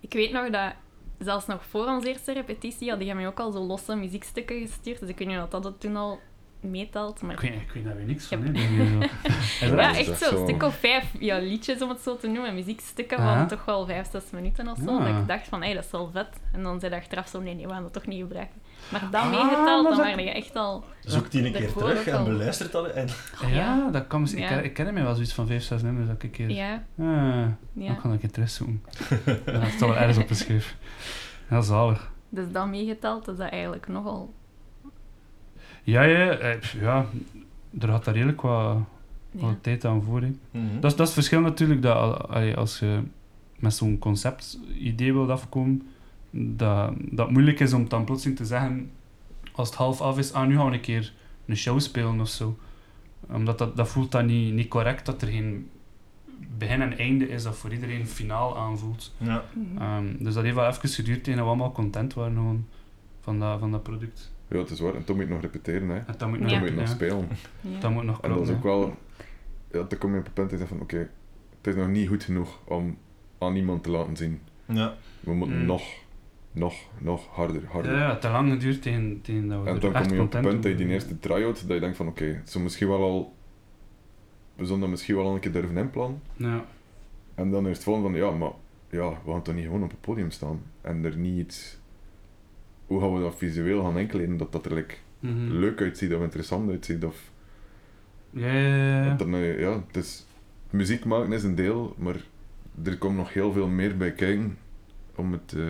ik 0.00 0.12
weet 0.12 0.32
nog 0.32 0.50
dat 0.50 0.72
zelfs 1.18 1.46
nog 1.46 1.64
voor 1.66 1.86
onze 1.86 2.08
eerste 2.08 2.32
repetitie 2.32 2.88
hadden 2.88 3.06
jij 3.06 3.14
mij 3.16 3.26
ook 3.26 3.40
al 3.40 3.50
zo 3.52 3.60
losse 3.60 3.96
muziekstukken 3.96 4.60
gestuurd. 4.60 5.00
Dus 5.00 5.08
ik 5.08 5.18
weet 5.18 5.28
niet 5.28 5.38
of 5.38 5.48
dat 5.48 5.64
het 5.64 5.80
toen 5.80 5.96
al 5.96 6.18
meetelt. 6.60 7.22
Maar 7.22 7.32
Ik 7.32 7.40
weet, 7.40 7.52
ik 7.54 7.70
weet 7.74 7.84
daar 7.84 7.96
weer 7.96 8.04
niks 8.04 8.26
van. 8.26 8.38
Ja. 8.56 9.66
Hè. 9.66 9.66
Ja, 9.66 9.88
echt 9.96 10.08
echt 10.08 10.18
zo. 10.22 10.28
zo. 10.30 10.36
Een 10.40 10.48
stuk 10.48 10.62
of 10.62 10.74
vijf 10.74 11.04
ja, 11.18 11.38
liedjes, 11.38 11.82
om 11.82 11.88
het 11.88 12.00
zo 12.00 12.16
te 12.16 12.26
noemen. 12.28 12.54
Muziekstukken 12.54 13.18
van 13.18 13.48
toch 13.48 13.64
wel 13.64 13.86
vijf, 13.86 14.10
zes 14.10 14.22
minuten 14.32 14.68
of 14.68 14.78
zo. 14.84 14.92
Ja. 14.98 14.98
Dat 15.12 15.20
ik 15.22 15.28
dacht 15.28 15.48
van, 15.48 15.62
hé, 15.62 15.74
dat 15.74 15.84
is 15.84 15.90
wel 15.90 16.10
vet. 16.12 16.28
En 16.52 16.62
dan 16.62 16.80
zei 16.80 16.92
je 16.94 16.98
achteraf 17.00 17.28
zo, 17.28 17.40
nee, 17.40 17.54
nee, 17.54 17.66
we 17.66 17.72
gaan 17.72 17.82
dat 17.82 17.92
toch 17.92 18.06
niet 18.06 18.20
gebruiken. 18.20 18.60
Maar 18.88 19.08
dat 19.10 19.20
Ah, 19.22 19.30
meegeteld, 19.30 19.64
dan 19.66 19.84
dat- 19.84 19.96
waren 19.96 20.24
je 20.24 20.30
echt 20.30 20.56
al... 20.56 20.84
Zoek 21.00 21.30
die 21.30 21.44
een 21.46 21.52
keer 21.52 21.72
terug 21.72 22.06
en 22.06 22.16
al. 22.18 22.24
beluister 22.24 22.70
dat. 22.70 22.86
En... 22.86 23.08
ja, 23.52 23.88
dat 23.92 24.06
kan 24.06 24.20
misschien. 24.20 24.42
Ja. 24.42 24.48
Ik, 24.48 24.54
ken- 24.56 24.64
ik 24.64 24.74
ken 24.74 24.94
mij 24.94 25.02
wel 25.02 25.14
zoiets 25.14 25.32
van 25.32 25.46
vijf, 25.46 25.62
zes 25.62 25.82
nummers 25.82 26.06
dat 26.06 26.16
ik 26.16 26.22
een 26.22 26.30
keer. 26.30 26.50
Ja, 26.50 26.72
Ah, 26.98 27.06
ja. 27.72 27.86
Dan 27.86 27.96
kan 28.00 28.04
ik 28.04 28.12
een 28.12 28.18
keer 28.18 28.30
terugzoeken. 28.30 28.82
ja, 29.46 29.52
dat 29.52 29.62
is 29.66 29.78
toch 29.78 29.88
wel 29.88 29.96
ergens 29.98 30.18
opgeschreven. 30.18 30.76
Ja, 31.50 31.60
zalig. 31.60 32.10
Dus 32.28 32.44
dat 32.52 32.66
meegeteld 32.68 33.28
is 33.28 33.36
dat 33.36 33.48
eigenlijk 33.50 33.88
nogal... 33.88 34.34
Ja, 35.82 36.02
ja, 36.02 36.30
eh, 36.30 36.60
ja, 36.80 37.06
er 37.80 37.88
gaat 37.88 38.04
daar 38.04 38.14
redelijk 38.14 38.40
wat, 38.40 38.76
Ja. 39.30 39.40
wat 39.40 39.62
tijd 39.62 39.84
aan 39.84 40.02
voor. 40.02 40.20
Mhm. 40.20 40.80
Dat, 40.80 40.90
is, 40.90 40.96
dat 40.96 40.98
is 40.98 40.98
het 40.98 41.12
verschil 41.12 41.40
natuurlijk, 41.40 41.82
dat 41.82 42.28
allee, 42.28 42.56
als 42.56 42.78
je 42.78 43.00
met 43.58 43.74
zo'n 43.74 43.98
concept-idee 43.98 45.12
wilt 45.12 45.30
afkomen, 45.30 45.82
dat, 46.30 46.92
dat 46.98 47.26
het 47.26 47.30
moeilijk 47.30 47.60
is 47.60 47.72
om 47.72 47.88
dan 47.88 48.04
plotseling 48.04 48.38
te 48.38 48.44
zeggen, 48.44 48.90
als 49.52 49.68
het 49.68 49.76
half 49.78 50.00
af 50.00 50.18
is, 50.18 50.32
ah, 50.32 50.46
nu 50.46 50.56
gaan 50.56 50.66
we 50.66 50.72
een 50.72 50.80
keer 50.80 51.12
een 51.46 51.56
show 51.56 51.80
spelen 51.80 52.20
of 52.20 52.28
zo. 52.28 52.58
Omdat 53.32 53.58
dat, 53.58 53.76
dat 53.76 53.88
voelt 53.88 54.12
dan 54.12 54.26
niet, 54.26 54.54
niet 54.54 54.68
correct, 54.68 55.06
dat 55.06 55.22
er 55.22 55.28
geen 55.28 55.68
begin 56.58 56.82
en 56.82 56.98
einde 56.98 57.28
is 57.28 57.42
dat 57.42 57.56
voor 57.56 57.72
iedereen 57.72 58.06
finaal 58.06 58.58
aanvoelt. 58.58 59.14
Ja. 59.18 59.44
Mhm. 59.52 59.82
Ehm, 59.82 60.04
dus 60.18 60.34
dat 60.34 60.42
heeft 60.42 60.54
wel 60.54 60.68
even 60.68 60.88
geduurd 60.88 61.24
tegen 61.24 61.40
we 61.40 61.46
allemaal 61.46 61.72
content 61.72 62.14
waren 62.14 62.34
gewoon 62.34 62.66
van 63.20 63.38
dat, 63.38 63.58
van 63.58 63.70
dat 63.70 63.82
product. 63.82 64.32
Ja, 64.50 64.58
het 64.58 64.70
is 64.70 64.80
waar. 64.80 64.94
En 64.94 65.04
toen 65.04 65.16
moet 65.16 65.24
je 65.26 65.32
nog 65.32 65.40
repeteren, 65.40 65.88
hè. 65.88 65.96
En 65.96 66.04
dat 66.18 66.28
moet 66.28 66.40
nog, 66.40 66.50
Dan 66.50 66.58
moet 66.60 66.68
je 66.68 66.74
nog 66.74 66.88
spelen. 66.88 67.28
Ja. 67.60 67.80
dat 67.80 67.90
moet 67.90 68.04
nog 68.04 68.20
En 68.20 68.28
dat 68.28 68.38
kloppen. 68.38 68.48
is 68.48 68.56
ook 68.56 68.62
wel... 68.62 68.96
Ja, 69.72 69.82
dan 69.88 69.98
kom 69.98 70.12
je 70.12 70.18
op 70.18 70.24
het 70.24 70.34
punt 70.34 70.50
dat 70.50 70.58
je 70.58 70.66
zegt 70.66 70.68
van, 70.78 70.80
oké, 70.80 71.10
het 71.56 71.66
is 71.66 71.74
nog 71.74 71.88
niet 71.88 72.08
goed 72.08 72.24
genoeg 72.24 72.60
om 72.64 72.98
aan 73.38 73.56
iemand 73.56 73.82
te 73.82 73.90
laten 73.90 74.16
zien. 74.16 74.40
Ja. 74.64 74.94
We 75.20 75.34
moeten 75.34 75.58
Mm. 75.58 75.64
nog, 75.66 75.82
nog, 76.52 76.74
nog 76.98 77.26
harder, 77.26 77.62
harder. 77.68 77.92
Ja, 77.92 77.98
ja, 77.98 78.16
te 78.16 78.28
lang 78.28 78.52
geduurd 78.52 78.82
tegen, 78.82 79.20
tegen 79.22 79.48
dat 79.48 79.62
we 79.62 79.68
En 79.68 79.78
dan 79.80 79.92
kom 79.92 80.12
je 80.14 80.20
op 80.20 80.32
het 80.32 80.42
punt 80.42 80.62
dat 80.62 80.72
je 80.72 80.78
die 80.78 80.88
eerste 80.88 81.18
try-out, 81.18 81.60
dat 81.66 81.74
je 81.74 81.80
denkt 81.80 81.96
van 81.96 82.06
oké, 82.08 82.42
zo 82.46 82.60
misschien 82.60 82.88
wel 82.88 83.02
al... 83.02 83.34
We 84.54 84.64
zullen 84.64 84.80
dat 84.80 84.88
misschien 84.90 85.14
wel 85.16 85.24
al 85.26 85.34
een 85.34 85.40
keer 85.40 85.52
durven 85.52 85.76
inplannen. 85.76 86.22
Ja. 86.36 86.64
En 87.34 87.50
dan 87.50 87.66
is 87.68 87.74
het 87.74 87.84
volgende 87.84 88.08
van, 88.08 88.18
ja, 88.18 88.36
maar 88.36 88.50
ja, 88.90 89.08
we 89.24 89.30
gaan 89.30 89.42
toch 89.42 89.54
niet 89.54 89.64
gewoon 89.64 89.82
op 89.82 89.90
het 89.90 90.00
podium 90.00 90.30
staan 90.30 90.62
en 90.80 91.04
er 91.04 91.16
niet 91.16 91.38
iets... 91.38 91.79
Hoe 92.90 93.00
gaan 93.00 93.14
we 93.14 93.20
dat 93.20 93.34
visueel 93.36 93.82
gaan 93.84 93.98
inkleden, 93.98 94.36
dat 94.36 94.52
dat 94.52 94.66
er 94.66 94.74
like, 94.74 94.94
Mhm. 95.20 95.50
leuk 95.50 95.80
uitziet 95.80 96.14
of 96.14 96.22
interessant 96.22 96.70
uitziet 96.70 97.04
of... 97.04 97.30
Ja, 98.30 98.52
ja, 98.52 99.16
ja, 99.36 99.58
ja. 99.58 99.82
Muziek 100.70 101.04
maken 101.04 101.32
is 101.32 101.42
een 101.42 101.54
deel, 101.54 101.94
maar 101.98 102.16
er 102.84 102.98
komt 102.98 103.16
nog 103.16 103.32
heel 103.32 103.52
veel 103.52 103.68
meer 103.68 103.96
bij 103.96 104.12
kijken 104.12 104.58
om 105.14 105.32
het... 105.32 105.54
eh, 105.56 105.62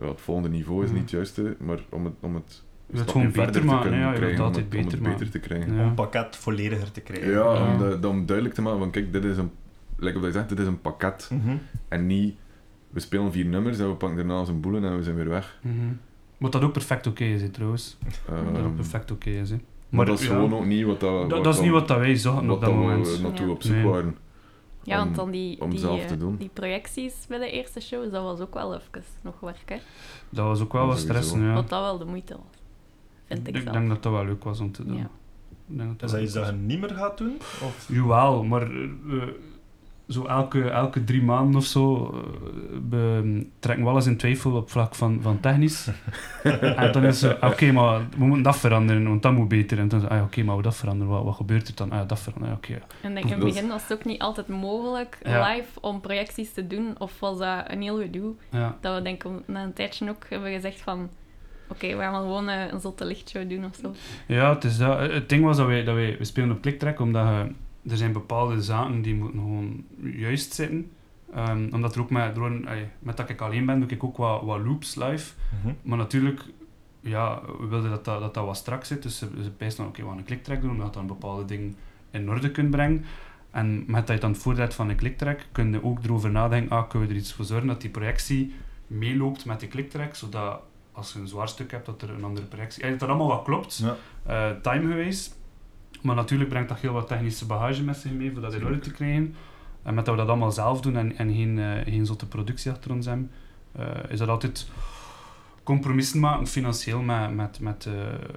ja, 0.00 0.06
het 0.08 0.20
volgende 0.20 0.48
niveau 0.48 0.82
is 0.84 0.86
Mhm. 0.90 0.94
niet 0.94 1.02
het 1.02 1.10
juiste, 1.12 1.56
maar 1.58 1.78
om 1.88 2.04
het, 2.04 2.14
om 2.20 2.34
het 2.34 2.62
Je 2.86 2.92
wilt 2.92 3.08
stapje 3.08 3.12
gewoon 3.12 3.32
verder 3.32 3.46
beter 3.46 3.60
te 3.60 3.66
maken. 3.66 3.82
kunnen 3.90 4.00
Ja, 4.00 4.12
je 4.12 4.18
wilt 4.20 4.22
krijgen, 4.22 4.40
om 4.40 4.46
altijd 4.46 4.64
het, 4.64 4.74
om 4.74 4.80
het 4.90 5.00
beter 5.02 5.10
beter 5.12 5.30
te 5.30 5.38
krijgen. 5.38 5.74
Ja. 5.74 5.80
Om 5.80 5.86
het 5.86 5.94
pakket 5.94 6.36
vollediger 6.36 6.90
te 6.92 7.00
krijgen. 7.00 7.30
Ja, 7.30 7.54
Ja. 7.54 7.72
Om, 7.72 8.00
de, 8.00 8.08
om 8.08 8.26
duidelijk 8.26 8.54
te 8.56 8.62
maken 8.62 8.78
van 8.78 8.90
kijk, 8.90 9.12
dit 9.12 9.24
is 9.24 9.36
een, 9.36 9.50
like 9.98 10.18
wat 10.18 10.26
je 10.26 10.32
zegt, 10.32 10.48
dit 10.48 10.58
is 10.58 10.66
een 10.66 10.80
pakket. 10.80 11.30
Mhm. 11.32 11.56
En 11.88 12.06
niet, 12.06 12.34
we 12.96 13.02
spelen 13.02 13.32
vier 13.32 13.46
nummers 13.46 13.78
en 13.78 13.88
we 13.88 13.94
pakken 13.94 14.16
daarna 14.16 14.44
zijn 14.44 14.60
boelen 14.60 14.84
en 14.84 14.96
we 14.96 15.02
zijn 15.02 15.16
weer 15.16 15.28
weg. 15.28 15.58
Mhm. 15.62 15.74
Wat 16.38 16.52
dat 16.52 16.62
ook 16.62 16.72
perfect 16.72 17.06
oké 17.06 17.24
is, 17.24 17.42
trouwens. 17.52 17.96
Wat 18.04 18.36
dat 18.44 18.48
ook 18.48 18.56
Ehm, 18.64 18.74
perfect 18.74 19.10
oké 19.10 19.30
is. 19.30 19.50
Hè. 19.50 19.56
maar 19.88 20.06
dat 20.06 20.18
is 20.20 20.26
ja, 20.26 20.32
gewoon 20.34 20.54
ook 20.54 20.64
niet 20.64 20.84
wat 20.84 21.00
dat, 21.00 21.30
dat, 21.30 21.44
dat 21.44 21.54
is 21.54 21.60
niet 21.60 21.70
wat 21.70 21.88
dat 21.88 21.98
wij 21.98 22.16
zochten 22.16 22.42
op 22.42 22.48
wat 22.48 22.60
dat 22.60 22.70
dat 22.70 22.78
moment. 22.78 23.16
we 23.16 23.22
naartoe 23.22 23.46
Ja. 23.46 23.52
op 23.52 23.62
zoek 23.62 23.74
Nee. 23.74 23.84
waren. 23.84 24.16
Ja, 24.82 24.96
want 24.96 25.08
Om- 25.10 25.14
dan 25.16 25.30
die, 25.30 25.60
om 25.60 25.70
die, 25.70 25.78
zelf 25.78 26.00
eh, 26.00 26.06
te 26.06 26.16
doen. 26.16 26.36
die 26.36 26.50
projecties 26.52 27.26
bij 27.28 27.38
de 27.38 27.50
eerste 27.50 27.80
show, 27.80 28.12
dat 28.12 28.22
was 28.22 28.40
ook 28.40 28.54
wel 28.54 28.74
even 28.74 29.02
nog 29.22 29.40
werk, 29.40 29.62
hè. 29.68 29.76
Dat 30.30 30.44
was 30.46 30.60
ook 30.60 30.72
wel 30.72 30.86
wat 30.86 30.98
stress. 30.98 31.32
Ja. 31.32 31.52
Wat 31.54 31.68
dat 31.68 31.80
wel 31.80 31.98
de 31.98 32.04
moeite 32.04 32.34
was. 32.34 32.60
Vind 33.26 33.48
ik, 33.48 33.56
ik 33.56 33.62
zelf. 33.62 33.74
denk 33.76 33.88
dat 33.88 34.02
dat 34.02 34.12
wel 34.12 34.24
leuk 34.24 34.44
was 34.44 34.60
om 34.60 34.72
te 34.72 34.84
doen. 34.84 34.96
Ja. 34.96 35.10
Denk 35.66 36.02
Is 36.02 36.10
dat 36.10 36.20
iets 36.20 36.32
dat 36.32 36.46
je 36.46 36.52
niet 36.52 36.80
meer 36.80 36.90
gaat 36.90 37.18
doen? 37.18 37.36
Of? 37.38 37.86
Jawel, 37.92 38.44
maar 38.44 38.62
eh, 38.70 38.82
eh, 39.10 39.22
zo 40.08 40.24
elke, 40.24 40.70
elke 40.70 41.04
drie 41.04 41.22
maanden 41.22 41.56
of 41.56 41.64
zo 41.64 42.04
eh, 42.14 42.78
we 42.90 43.46
trekken 43.58 43.84
we 43.84 43.90
alles 43.90 44.06
in 44.06 44.16
twijfel 44.16 44.52
op 44.52 44.70
vlak 44.70 44.94
van, 44.94 45.18
van 45.22 45.40
technisch. 45.40 45.88
en 46.76 46.92
dan 46.92 47.04
is 47.04 47.20
het 47.22 47.38
zo, 47.40 47.46
oké, 47.46 47.72
maar 47.72 48.00
we 48.18 48.24
moeten 48.24 48.42
dat 48.42 48.56
veranderen, 48.56 49.08
want 49.08 49.22
dat 49.22 49.32
moet 49.32 49.48
beter. 49.48 49.78
En 49.78 49.88
dan 49.88 49.98
is 49.98 50.04
het, 50.04 50.12
ah, 50.12 50.22
oké, 50.22 50.42
maar 50.42 50.56
we 50.56 50.62
dat 50.62 50.76
veranderen, 50.76 51.12
wat, 51.12 51.24
wat 51.24 51.34
gebeurt 51.34 51.68
er 51.68 51.74
dan? 51.74 51.90
Ah, 51.90 51.98
ja, 51.98 52.04
dat 52.04 52.20
veranderen, 52.20 52.58
ja, 52.62 52.74
oké. 52.74 52.86
En 53.02 53.14
denk 53.14 53.26
in 53.26 53.32
het 53.32 53.44
begin 53.44 53.68
was 53.68 53.82
het 53.82 53.92
ook 53.92 54.04
niet 54.04 54.20
altijd 54.20 54.48
mogelijk 54.48 55.18
Ja. 55.22 55.48
live 55.54 55.80
om 55.80 56.00
projecties 56.00 56.52
te 56.52 56.66
doen, 56.66 56.94
of 56.98 57.20
was 57.20 57.38
dat 57.38 57.64
een 57.66 57.82
heel 57.82 57.98
gedoe? 58.00 58.34
Ja. 58.50 58.76
Dat 58.80 58.94
we 58.96 59.02
denk 59.02 59.24
ik 59.24 59.30
na 59.46 59.62
een 59.62 59.72
tijdje 59.72 60.10
ook 60.10 60.26
hebben 60.28 60.52
gezegd 60.52 60.80
van, 60.80 61.08
oké, 61.68 61.86
we 61.86 62.02
gaan 62.02 62.14
gewoon 62.14 62.48
eh, 62.48 62.72
een 62.72 62.80
zotte 62.80 63.04
lichtshow 63.04 63.50
doen 63.50 63.64
of 63.64 63.76
zo. 63.82 63.94
Ja, 64.26 64.54
het, 64.54 64.64
is 64.64 64.78
dat. 64.78 64.98
het 64.98 65.28
ding 65.28 65.44
was 65.44 65.56
dat 65.56 65.66
wij, 65.66 65.84
dat 65.84 65.94
wij, 65.94 66.16
we 66.18 66.24
spelen 66.24 66.50
op 66.50 66.60
kliktrek 66.60 67.00
omdat 67.00 67.26
je, 67.26 67.52
er 67.88 67.96
zijn 67.96 68.12
bepaalde 68.12 68.62
zaken 68.62 69.02
die 69.02 69.14
moeten 69.14 69.38
gewoon 69.38 69.84
juist 70.02 70.52
zitten. 70.54 70.90
Ehm, 71.32 71.68
omdat 71.72 71.94
er 71.94 72.00
ook 72.00 72.10
met, 72.10 72.34
door, 72.34 72.50
met 72.98 73.16
dat 73.16 73.28
ik 73.28 73.40
alleen 73.40 73.66
ben, 73.66 73.80
doe 73.80 73.88
ik 73.88 74.04
ook 74.04 74.16
wat, 74.16 74.42
wat 74.42 74.60
loops 74.60 74.94
live. 74.94 75.32
Mhm. 75.62 75.74
Maar 75.82 75.98
natuurlijk, 75.98 76.44
ja, 77.00 77.40
we 77.58 77.66
wilden 77.66 77.90
dat 77.90 78.04
dat, 78.04 78.20
dat, 78.20 78.34
dat 78.34 78.44
wat 78.44 78.56
strak 78.56 78.84
zit. 78.84 79.02
Dus 79.02 79.18
ze, 79.18 79.28
ze 79.60 79.76
dan, 79.76 79.86
oké, 79.86 80.02
we 80.02 80.08
gaan 80.08 80.18
een 80.18 80.24
kliktrack 80.24 80.60
doen, 80.60 80.70
omdat 80.70 80.86
je 80.86 80.92
dan 80.92 81.06
bepaalde 81.06 81.44
dingen 81.44 81.76
in 82.10 82.30
orde 82.30 82.50
kunt 82.50 82.70
brengen. 82.70 83.04
En 83.50 83.84
met 83.86 84.06
dat 84.06 84.16
je 84.16 84.22
dan 84.22 84.30
het 84.32 84.40
voorzet 84.40 84.74
van 84.74 84.88
een 84.88 84.96
kliktrack, 84.96 85.40
kun 85.52 85.72
je 85.72 85.84
ook 85.84 86.04
erover 86.04 86.30
nadenken, 86.30 86.76
ah, 86.76 86.88
kunnen 86.88 87.08
we 87.08 87.14
er 87.14 87.20
iets 87.20 87.32
voor 87.32 87.44
zorgen 87.44 87.66
dat 87.68 87.80
die 87.80 87.90
projectie 87.90 88.54
meeloopt 88.86 89.44
met 89.44 89.60
die 89.60 89.68
kliktrack, 89.68 90.14
zodat 90.14 90.60
als 90.92 91.12
je 91.12 91.18
een 91.18 91.28
zwaar 91.28 91.48
stuk 91.48 91.70
hebt, 91.70 91.86
dat 91.86 92.02
er 92.02 92.10
een 92.10 92.24
andere 92.24 92.46
projectie... 92.46 92.84
Ja, 92.84 92.90
dat 92.90 92.98
dat 92.98 93.08
allemaal 93.08 93.28
wat 93.28 93.44
klopt, 93.44 93.76
Ja. 93.76 93.96
eh 94.26 94.60
time 94.60 94.88
geweest. 94.90 95.36
Maar 96.02 96.14
natuurlijk 96.14 96.48
brengt 96.50 96.68
dat 96.68 96.78
heel 96.78 96.92
wat 96.92 97.08
technische 97.08 97.46
bagage 97.46 97.82
met 97.82 97.96
zich 97.96 98.10
mee, 98.12 98.32
voor 98.32 98.40
dat 98.40 98.54
in 98.54 98.64
orde 98.64 98.78
te 98.78 98.90
krijgen. 98.90 99.34
En 99.82 99.94
met 99.94 100.04
dat 100.04 100.14
we 100.14 100.20
dat 100.20 100.30
allemaal 100.30 100.50
zelf 100.52 100.80
doen 100.80 100.96
en, 100.96 101.16
en 101.18 101.34
geen, 101.34 101.58
eh, 101.58 101.92
geen 101.92 102.06
zotte 102.06 102.26
productie 102.26 102.70
achter 102.70 102.90
ons 102.92 103.06
hebben, 103.06 103.30
eh, 103.72 103.84
is 104.08 104.18
dat 104.18 104.28
altijd 104.28 104.68
compromissen 105.62 106.20
maken, 106.20 106.46
financieel, 106.46 107.00
met, 107.00 107.34
met, 107.34 107.60
met, 107.60 107.86
eh, 107.86 107.92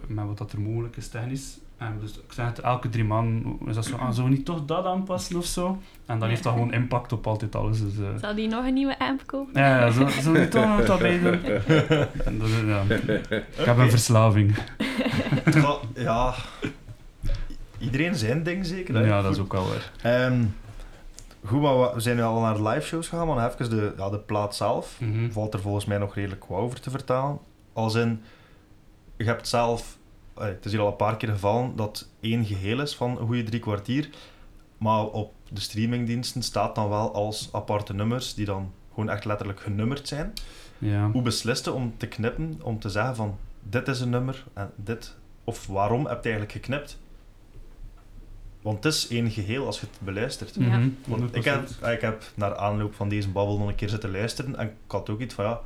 met 0.07 0.25
wat 0.25 0.37
dat 0.37 0.51
er 0.51 0.61
mogelijk 0.61 0.97
is 0.97 1.07
technisch. 1.07 1.57
En 1.77 1.97
dus, 2.01 2.11
ik 2.17 2.33
zeg 2.33 2.45
het, 2.45 2.59
elke 2.59 2.89
drie 2.89 3.03
maanden 3.03 3.57
is 3.67 3.75
dat 3.75 3.85
zo, 3.85 3.95
ah, 3.95 4.11
zullen 4.11 4.29
we 4.29 4.35
niet 4.35 4.45
toch 4.45 4.65
dat 4.65 4.85
aanpassen 4.85 5.37
of 5.37 5.45
zo? 5.45 5.67
En 5.67 5.79
dan 6.05 6.19
Ja. 6.19 6.27
heeft 6.27 6.43
dat 6.43 6.53
gewoon 6.53 6.73
impact 6.73 7.11
op 7.11 7.27
altijd 7.27 7.55
alles. 7.55 7.79
Dus, 7.81 7.97
eh, 7.99 8.05
Zou 8.21 8.35
die 8.35 8.47
nog 8.47 8.65
een 8.65 8.73
nieuwe 8.73 8.99
amp 8.99 9.21
kopen? 9.25 9.61
ja, 9.61 9.79
ja, 9.79 9.91
zo, 9.91 10.07
zo 10.07 10.31
niet 10.31 10.51
toch 10.51 10.65
nog 10.77 10.87
wat 10.87 10.99
bij 10.99 11.19
doen. 11.19 11.39
En 12.27 12.37
dat 12.39 12.47
is- 12.47 12.61
ja. 12.65 12.83
Ik 13.57 13.65
heb 13.65 13.77
een 13.77 13.89
verslaving. 13.89 14.55
Ja. 15.95 16.33
Iedereen 17.79 18.15
zijn 18.15 18.43
ding 18.43 18.65
zeker. 18.65 18.95
hè? 18.95 19.01
Ja, 19.05 19.21
dat 19.21 19.31
is 19.31 19.39
ook 19.39 19.51
wel 19.53 19.67
waar. 19.67 19.91
Ehm, 20.01 20.43
goed, 21.45 21.61
maar 21.61 21.79
we- 21.93 21.99
zijn 21.99 22.15
nu 22.15 22.21
al 22.21 22.39
naar 22.41 22.53
de 22.55 22.63
live 22.63 22.85
shows 22.87 23.07
gegaan, 23.07 23.27
maar 23.27 23.51
even 23.51 23.69
de, 23.69 23.93
ja, 23.97 24.09
de 24.09 24.19
plaat 24.19 24.55
zelf. 24.55 24.99
Mhm. 24.99 25.31
Valt 25.31 25.53
er 25.53 25.59
volgens 25.61 25.85
mij 25.85 25.97
nog 25.97 26.15
redelijk 26.15 26.45
wat 26.45 26.59
over 26.59 26.79
te 26.81 26.89
vertalen. 26.89 27.39
Als 27.73 27.95
in, 27.95 28.21
je 29.17 29.23
hebt 29.23 29.47
zelf, 29.47 29.97
eh, 30.37 30.43
het 30.45 30.65
is 30.65 30.71
hier 30.71 30.81
al 30.81 30.87
een 30.87 30.95
paar 30.95 31.17
keer 31.17 31.29
gevallen, 31.29 31.75
dat 31.75 32.07
één 32.19 32.45
geheel 32.45 32.81
is 32.81 32.95
van 32.95 33.09
een 33.19 33.25
goede 33.27 33.43
drie 33.43 33.59
kwartier. 33.59 34.09
Maar 34.77 35.05
op 35.05 35.33
de 35.49 35.59
streamingdiensten 35.61 36.43
staat 36.43 36.75
dan 36.75 36.89
wel 36.89 37.13
als 37.13 37.49
aparte 37.51 37.93
nummers, 37.93 38.33
die 38.33 38.45
dan 38.45 38.71
gewoon 38.93 39.09
echt 39.09 39.25
letterlijk 39.25 39.59
genummerd 39.59 40.07
zijn. 40.07 40.33
Ja. 40.77 41.09
Hoe 41.11 41.21
besliste 41.21 41.71
om 41.71 41.93
te 41.97 42.07
knippen, 42.07 42.59
om 42.63 42.79
te 42.79 42.89
zeggen 42.89 43.15
van, 43.15 43.37
dit 43.63 43.87
is 43.87 43.99
een 43.99 44.09
nummer 44.09 44.43
en 44.53 44.71
dit, 44.75 45.15
of 45.43 45.67
waarom 45.67 46.05
heb 46.05 46.23
je 46.23 46.29
eigenlijk 46.29 46.51
geknipt? 46.51 46.97
Want 48.61 48.83
het 48.83 48.93
is 48.93 49.07
één 49.07 49.31
geheel 49.31 49.65
als 49.65 49.79
je 49.79 49.85
het 49.91 49.97
beluistert. 50.01 50.55
Ja. 50.55 50.61
Mhm. 50.77 50.89
Want 51.07 51.35
ik 51.35 51.43
heb, 51.43 51.69
ik 51.93 52.01
heb 52.01 52.23
naar 52.35 52.57
aanloop 52.57 52.95
van 52.95 53.09
deze 53.09 53.29
babbel 53.29 53.57
nog 53.57 53.67
een 53.67 53.75
keer 53.75 53.89
zitten 53.89 54.11
luisteren 54.11 54.55
en 54.57 54.65
ik 54.67 54.73
had 54.87 55.09
ook 55.09 55.19
iets 55.19 55.33
van 55.33 55.45
ja, 55.45 55.59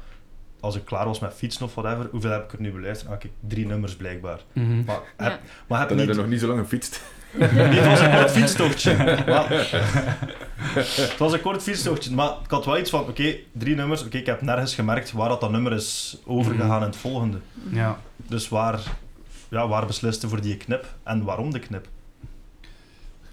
als 0.60 0.76
ik 0.76 0.86
klaar 0.86 1.06
was 1.06 1.20
met 1.20 1.34
fietsen 1.34 1.66
of 1.66 1.76
whatever, 1.76 2.08
hoeveel 2.12 2.32
heb 2.32 2.44
ik 2.44 2.54
er 2.54 2.62
nu 2.62 2.72
beluisterd? 2.72 3.12
Ah, 3.12 3.20
kijk, 3.20 3.34
drie 3.40 3.66
nummers 3.66 3.96
blijkbaar. 3.96 4.40
Mhm. 4.54 4.84
Maar 4.84 5.00
heb, 5.18 5.32
Ja. 5.32 5.40
maar 5.68 5.80
heb 5.80 5.90
Dan 5.90 5.98
heb 5.98 6.08
niet... 6.08 6.16
je 6.16 6.22
nog 6.22 6.32
niet 6.32 6.40
zo 6.40 6.48
lang 6.48 6.60
gefietst. 6.60 7.02
Nee, 7.38 7.48
het 7.50 7.86
was 7.86 8.00
een 8.00 8.12
kort 8.12 8.32
fietstochtje. 8.38 8.96
Maar, 9.28 9.50
het 10.76 11.16
was 11.18 11.34
een 11.34 11.42
kort 11.42 11.64
fietstochtje, 11.64 12.12
maar 12.12 12.30
ik 12.44 12.50
had 12.50 12.66
wel 12.66 12.78
iets 12.78 12.90
van, 12.90 13.00
oké, 13.00 13.36
drie 13.52 13.76
nummers, 13.76 14.04
oké, 14.06 14.18
ik 14.18 14.26
heb 14.26 14.42
nergens 14.42 14.76
gemerkt 14.76 15.12
waar 15.12 15.30
dat, 15.30 15.42
dat 15.42 15.52
nummer 15.52 15.74
is 15.74 16.18
overgegaan 16.26 16.80
in 16.80 16.88
het 16.88 16.96
volgende. 16.96 17.38
Ja. 17.70 17.98
Dus 18.18 18.50
waar, 18.50 18.80
ja, 19.50 19.68
waar 19.68 19.86
besliste 19.86 20.28
voor 20.30 20.42
die 20.42 20.58
knip 20.58 20.86
en 21.04 21.24
waarom 21.24 21.52
de 21.52 21.60
knip? 21.60 21.88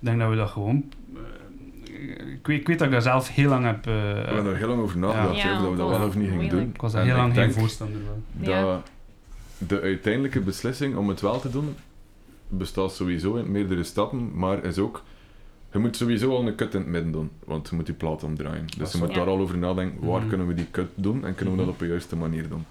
Ik 0.01 0.07
denk 0.07 0.19
dat 0.21 0.31
we 0.31 0.37
dat 0.37 0.51
gewoon... 0.51 0.85
eh, 1.15 2.33
ik, 2.33 2.47
weet, 2.47 2.61
ik 2.61 2.67
weet 2.67 2.79
dat 2.79 2.87
ik 2.87 2.93
daar 2.93 3.03
zelf 3.03 3.29
heel 3.29 3.49
lang 3.49 3.65
heb... 3.65 3.87
eh, 3.87 3.93
We 3.93 3.99
hebben 4.25 4.47
er 4.53 4.57
heel 4.57 4.69
lang 4.69 4.81
over 4.83 4.99
nagedacht, 4.99 5.37
Ja. 5.37 5.61
dat 5.63 5.71
we 5.71 5.77
dat 5.77 5.89
wel 5.89 6.07
of 6.07 6.15
niet 6.17 6.29
gingen 6.29 6.49
doen. 6.49 6.61
ik 6.75 6.81
was 6.81 6.93
daar 6.93 7.05
heel 7.05 7.17
lang 7.17 7.35
geen 7.35 7.53
voorstander 7.53 8.01
van. 8.07 8.25
Ja. 8.53 8.63
dat 8.63 8.91
de 9.59 9.81
uiteindelijke 9.81 10.41
beslissing 10.41 10.97
om 10.97 11.09
het 11.09 11.21
wel 11.21 11.41
te 11.41 11.51
doen 11.51 11.75
bestaat 12.49 12.93
sowieso 12.93 13.35
in 13.37 13.51
meerdere 13.53 13.83
stappen, 13.85 14.31
maar 14.39 14.65
is 14.65 14.79
ook 14.79 15.03
je 15.73 15.79
moet 15.79 15.97
sowieso 15.97 16.31
al 16.37 16.47
een 16.47 16.55
cut 16.55 16.75
in 16.75 16.81
het 16.81 16.89
midden 16.89 17.13
doen, 17.13 17.31
want 17.45 17.69
je 17.69 17.77
moet 17.77 17.87
die 17.87 17.95
plaat 17.95 18.23
omdraaien. 18.25 18.67
Dus 18.79 18.93
je 18.93 18.99
moet 18.99 19.15
daar 19.15 19.27
al 19.27 19.39
over 19.39 19.59
nadenken, 19.59 20.07
waar 20.07 20.19
Mhm. 20.21 20.29
kunnen 20.29 20.47
we 20.47 20.55
die 20.55 20.71
cut 20.71 20.89
doen 20.95 21.25
en 21.27 21.35
kunnen 21.35 21.55
we 21.55 21.61
dat 21.61 21.67
Mhm. 21.67 21.75
op 21.75 21.79
de 21.79 21.87
juiste 21.87 22.17
manier 22.17 22.49
doen. 22.49 22.65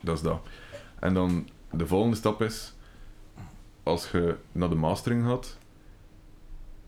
Dat 0.00 0.16
is 0.16 0.22
dat. 0.22 0.40
En 0.98 1.14
dan 1.14 1.48
de 1.70 1.86
volgende 1.86 2.16
stap 2.16 2.42
is, 2.42 2.74
als 3.82 4.10
je 4.10 4.34
naar 4.52 4.68
de 4.68 4.74
mastering 4.74 5.24
gaat, 5.24 5.58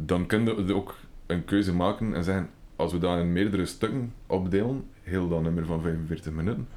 dan 0.05 0.27
kun 0.27 0.45
je 0.45 0.75
ook 0.75 0.95
een 1.27 1.45
keuze 1.45 1.75
maken 1.75 2.15
en 2.15 2.25
zeggen, 2.25 2.51
als 2.77 2.93
we 2.93 2.99
dat 2.99 3.19
in 3.19 3.33
meerdere 3.33 3.67
stukken 3.67 4.15
opdelen, 4.27 4.85
heel 5.03 5.29
dat 5.29 5.43
nummer 5.43 5.67
van 5.67 5.81
45 5.81 6.33
minuten, 6.33 6.69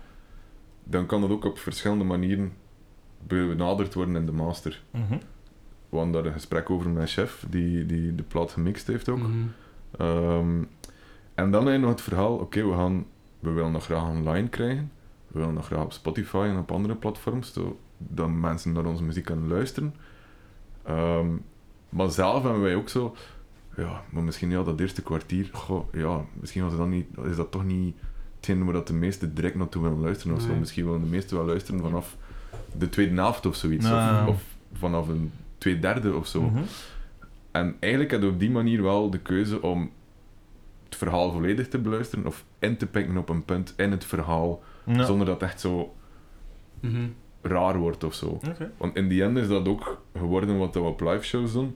dan 0.84 1.06
kan 1.06 1.22
dat 1.22 1.30
ook 1.30 1.46
op 1.46 1.58
verschillende 1.58 2.04
manieren 2.04 2.54
benaderd 3.28 3.94
worden 3.94 4.16
in 4.16 4.26
de 4.26 4.32
master. 4.32 4.84
We 5.90 5.96
hadden 6.00 6.14
daar 6.14 6.26
een 6.26 6.34
gesprek 6.34 6.70
over 6.70 6.86
met 6.86 6.96
mijn 6.96 7.08
chef, 7.08 7.46
die, 7.50 7.86
die 7.86 8.16
de 8.16 8.24
plaat 8.24 8.52
gemixt 8.52 8.88
heeft 8.88 9.10
ook. 9.10 9.20
Mhm. 9.20 9.30
Ehm, 9.98 10.64
en 11.36 11.52
dan 11.52 11.66
heb 11.66 11.74
je 11.74 11.80
nog 11.80 11.90
het 11.90 12.02
verhaal, 12.02 12.36
oké, 12.36 12.66
we 12.66 12.74
gaan 12.74 13.06
we 13.44 13.52
willen 13.52 13.72
nog 13.72 13.84
graag 13.84 14.10
online 14.10 14.48
krijgen. 14.48 14.92
We 15.28 15.40
willen 15.40 15.54
nog 15.54 15.66
graag 15.66 15.84
op 15.84 15.92
Spotify 15.92 16.48
en 16.50 16.58
op 16.58 16.72
andere 16.72 16.96
platforms, 16.96 17.54
zodat 17.54 18.30
mensen 18.30 18.74
naar 18.74 18.86
onze 18.86 19.04
muziek 19.04 19.26
kunnen 19.26 19.48
luisteren. 19.48 19.96
Ehm, 20.84 21.28
maar 21.93 22.12
zelf 22.12 22.43
hebben 22.43 22.62
wij 22.62 22.75
ook 22.75 22.89
zo, 22.89 23.15
ja, 23.77 24.03
maar 24.10 24.23
misschien 24.23 24.49
ja, 24.49 24.63
dat 24.63 24.79
eerste 24.79 25.01
kwartier, 25.01 25.49
goh, 25.51 25.93
ja, 25.93 26.21
misschien 26.34 26.62
was 26.62 26.71
het 26.71 26.79
dan 26.79 26.89
niet, 26.89 27.08
is 27.23 27.36
dat 27.36 27.51
toch 27.51 27.65
niet 27.65 27.95
hetgeen 28.36 28.63
waar 28.63 28.73
dat 28.73 28.88
de 28.88 28.93
meesten 28.93 29.34
direct 29.34 29.56
naartoe 29.56 29.82
willen 29.82 29.99
luisteren 29.99 30.36
of 30.36 30.41
zo. 30.41 30.47
Nee. 30.47 30.60
Misschien 30.60 30.86
willen 30.86 31.01
de 31.01 31.08
meesten 31.08 31.38
wel 31.38 31.45
luisteren 31.45 31.82
vanaf 31.82 32.17
de 32.77 32.89
tweede 32.89 33.15
helft 33.15 33.45
of 33.45 33.56
zoiets, 33.56 33.86
of, 33.86 34.27
of 34.27 34.43
vanaf 34.73 35.08
een 35.08 35.32
twee 35.58 35.79
derde 35.79 36.15
of 36.15 36.27
zo. 36.27 36.41
Mhm. 36.41 36.63
En 37.51 37.75
eigenlijk 37.79 38.12
had 38.12 38.21
je 38.21 38.27
op 38.27 38.39
die 38.39 38.51
manier 38.51 38.82
wel 38.82 39.10
de 39.10 39.19
keuze 39.19 39.62
om 39.62 39.91
het 40.86 40.95
verhaal 40.95 41.32
volledig 41.32 41.67
te 41.67 41.77
beluisteren 41.79 42.25
of 42.25 42.45
in 42.60 42.77
te 42.77 42.86
pikken 42.86 43.17
op 43.17 43.29
een 43.29 43.45
punt 43.45 43.73
in 43.77 43.91
het 43.91 44.06
verhaal, 44.06 44.62
zonder 44.86 45.25
dat 45.25 45.41
echt 45.41 45.60
zo 45.60 45.93
Mhm. 46.79 47.08
Raar 47.43 47.77
wordt 47.77 48.03
of 48.03 48.13
zo. 48.13 48.39
Want 48.77 48.95
in 48.95 49.08
die 49.08 49.23
end 49.23 49.38
is 49.38 49.47
dat 49.47 49.67
ook 49.67 50.01
geworden 50.17 50.58
wat 50.58 50.73
we 50.73 50.79
op 50.79 51.01
live 51.01 51.23
shows 51.23 51.53
doen. 51.53 51.75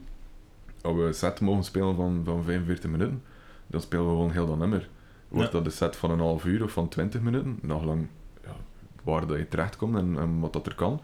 Als 0.82 0.96
we 0.96 1.02
een 1.02 1.14
set 1.14 1.40
mogen 1.40 1.64
spelen 1.64 1.96
van, 1.96 2.20
van 2.24 2.44
45 2.44 2.90
minuten, 2.90 3.22
dan 3.66 3.80
spelen 3.80 4.04
we 4.04 4.10
gewoon 4.10 4.30
heel 4.30 4.46
dat 4.46 4.58
nummer. 4.58 4.88
Wordt 5.28 5.46
Ja. 5.52 5.52
dat 5.52 5.66
een 5.66 5.72
set 5.72 5.96
van 5.96 6.10
een 6.10 6.18
half 6.18 6.44
uur 6.44 6.62
of 6.64 6.72
van 6.72 6.88
20 6.88 7.20
minuten, 7.20 7.58
nog 7.62 7.84
lang 7.84 8.06
ja, 8.44 8.56
waar 9.02 9.26
dat 9.26 9.38
je 9.38 9.48
terechtkomt 9.48 9.96
en, 9.96 10.18
en 10.18 10.40
wat 10.40 10.52
dat 10.52 10.66
er 10.66 10.74
kan, 10.74 11.00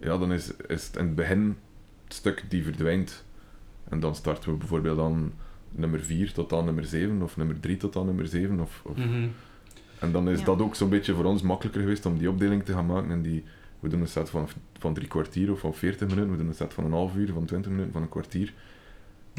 ja, 0.00 0.18
dan 0.18 0.32
is, 0.32 0.56
is 0.56 0.86
het 0.86 0.96
in 0.96 1.04
het 1.06 1.14
begin 1.14 1.56
het 2.04 2.14
stuk 2.14 2.44
die 2.48 2.64
verdwijnt. 2.64 3.24
En 3.88 4.00
dan 4.00 4.14
starten 4.14 4.50
we 4.52 4.56
bijvoorbeeld 4.58 4.98
aan 5.00 5.32
nummer 5.70 6.00
4 6.00 6.32
tot 6.32 6.52
aan 6.52 6.64
nummer 6.64 6.84
7, 6.84 7.22
of 7.22 7.36
nummer 7.36 7.60
3 7.60 7.76
tot 7.76 7.96
aan 7.96 8.06
nummer 8.06 8.26
7. 8.26 8.60
Of, 8.60 8.80
of 8.84 8.96
Mhm. 8.96 9.28
en 9.98 10.12
dan 10.12 10.28
is 10.28 10.38
Ja. 10.38 10.44
dat 10.44 10.60
ook 10.62 10.74
zo'n 10.74 10.88
beetje 10.88 11.14
voor 11.14 11.24
ons 11.24 11.42
makkelijker 11.42 11.80
geweest 11.82 12.06
om 12.06 12.18
die 12.18 12.28
opdeling 12.30 12.64
te 12.64 12.72
gaan 12.72 12.86
maken. 12.86 13.10
En 13.10 13.22
die, 13.22 13.44
we 13.82 13.88
doen 13.88 14.00
een 14.00 14.08
set 14.08 14.30
van, 14.30 14.48
van 14.78 14.94
drie 14.94 15.08
kwartier 15.08 15.52
of 15.52 15.60
van 15.60 15.74
40 15.74 16.08
minuten, 16.08 16.30
we 16.30 16.36
doen 16.36 16.46
een 16.48 16.54
set 16.54 16.74
van 16.74 16.84
een 16.84 16.92
half 16.92 17.14
uur, 17.16 17.32
van 17.32 17.44
20 17.44 17.70
minuten, 17.70 17.92
van 17.92 18.02
een 18.02 18.08
kwartier. 18.08 18.52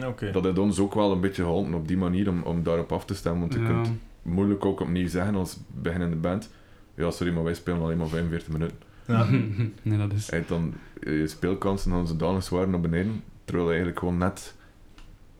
Oké. 0.06 0.32
Dat 0.32 0.44
heeft 0.44 0.58
ons 0.58 0.80
ook 0.80 0.94
wel 0.94 1.12
een 1.12 1.22
beetje 1.22 1.44
geholpen 1.44 1.74
op 1.74 1.88
die 1.88 1.98
manier 1.98 2.30
om, 2.30 2.42
om 2.42 2.64
daarop 2.64 2.92
af 2.92 3.06
te 3.06 3.16
stemmen. 3.16 3.42
Want 3.42 3.54
je 3.54 3.60
Ja. 3.60 3.68
kunt 3.68 3.90
moeilijk 4.22 4.66
ook 4.66 4.80
opnieuw 4.80 5.08
zeggen 5.08 5.36
als 5.36 5.60
beginnende 5.82 6.16
band: 6.16 6.50
Ja, 6.96 7.12
sorry, 7.12 7.34
maar 7.34 7.44
wij 7.44 7.54
spelen 7.54 7.82
alleen 7.82 7.98
maar 7.98 8.08
45 8.08 8.50
minuten. 8.54 8.78
Ja. 9.08 9.28
nee, 9.82 9.98
dat 9.98 10.14
is... 10.14 10.26
Je 10.26 10.36
hebt 10.36 10.48
dan 10.48 10.74
eh, 11.04 11.20
je 11.20 11.28
speelkansen 11.28 11.92
dan 11.92 12.08
zodanig 12.08 12.44
zwaar 12.44 12.68
naar 12.70 12.82
beneden, 12.82 13.24
terwijl 13.44 13.66
je 13.68 13.72
eigenlijk 13.74 14.00
gewoon 14.00 14.18
net 14.18 14.56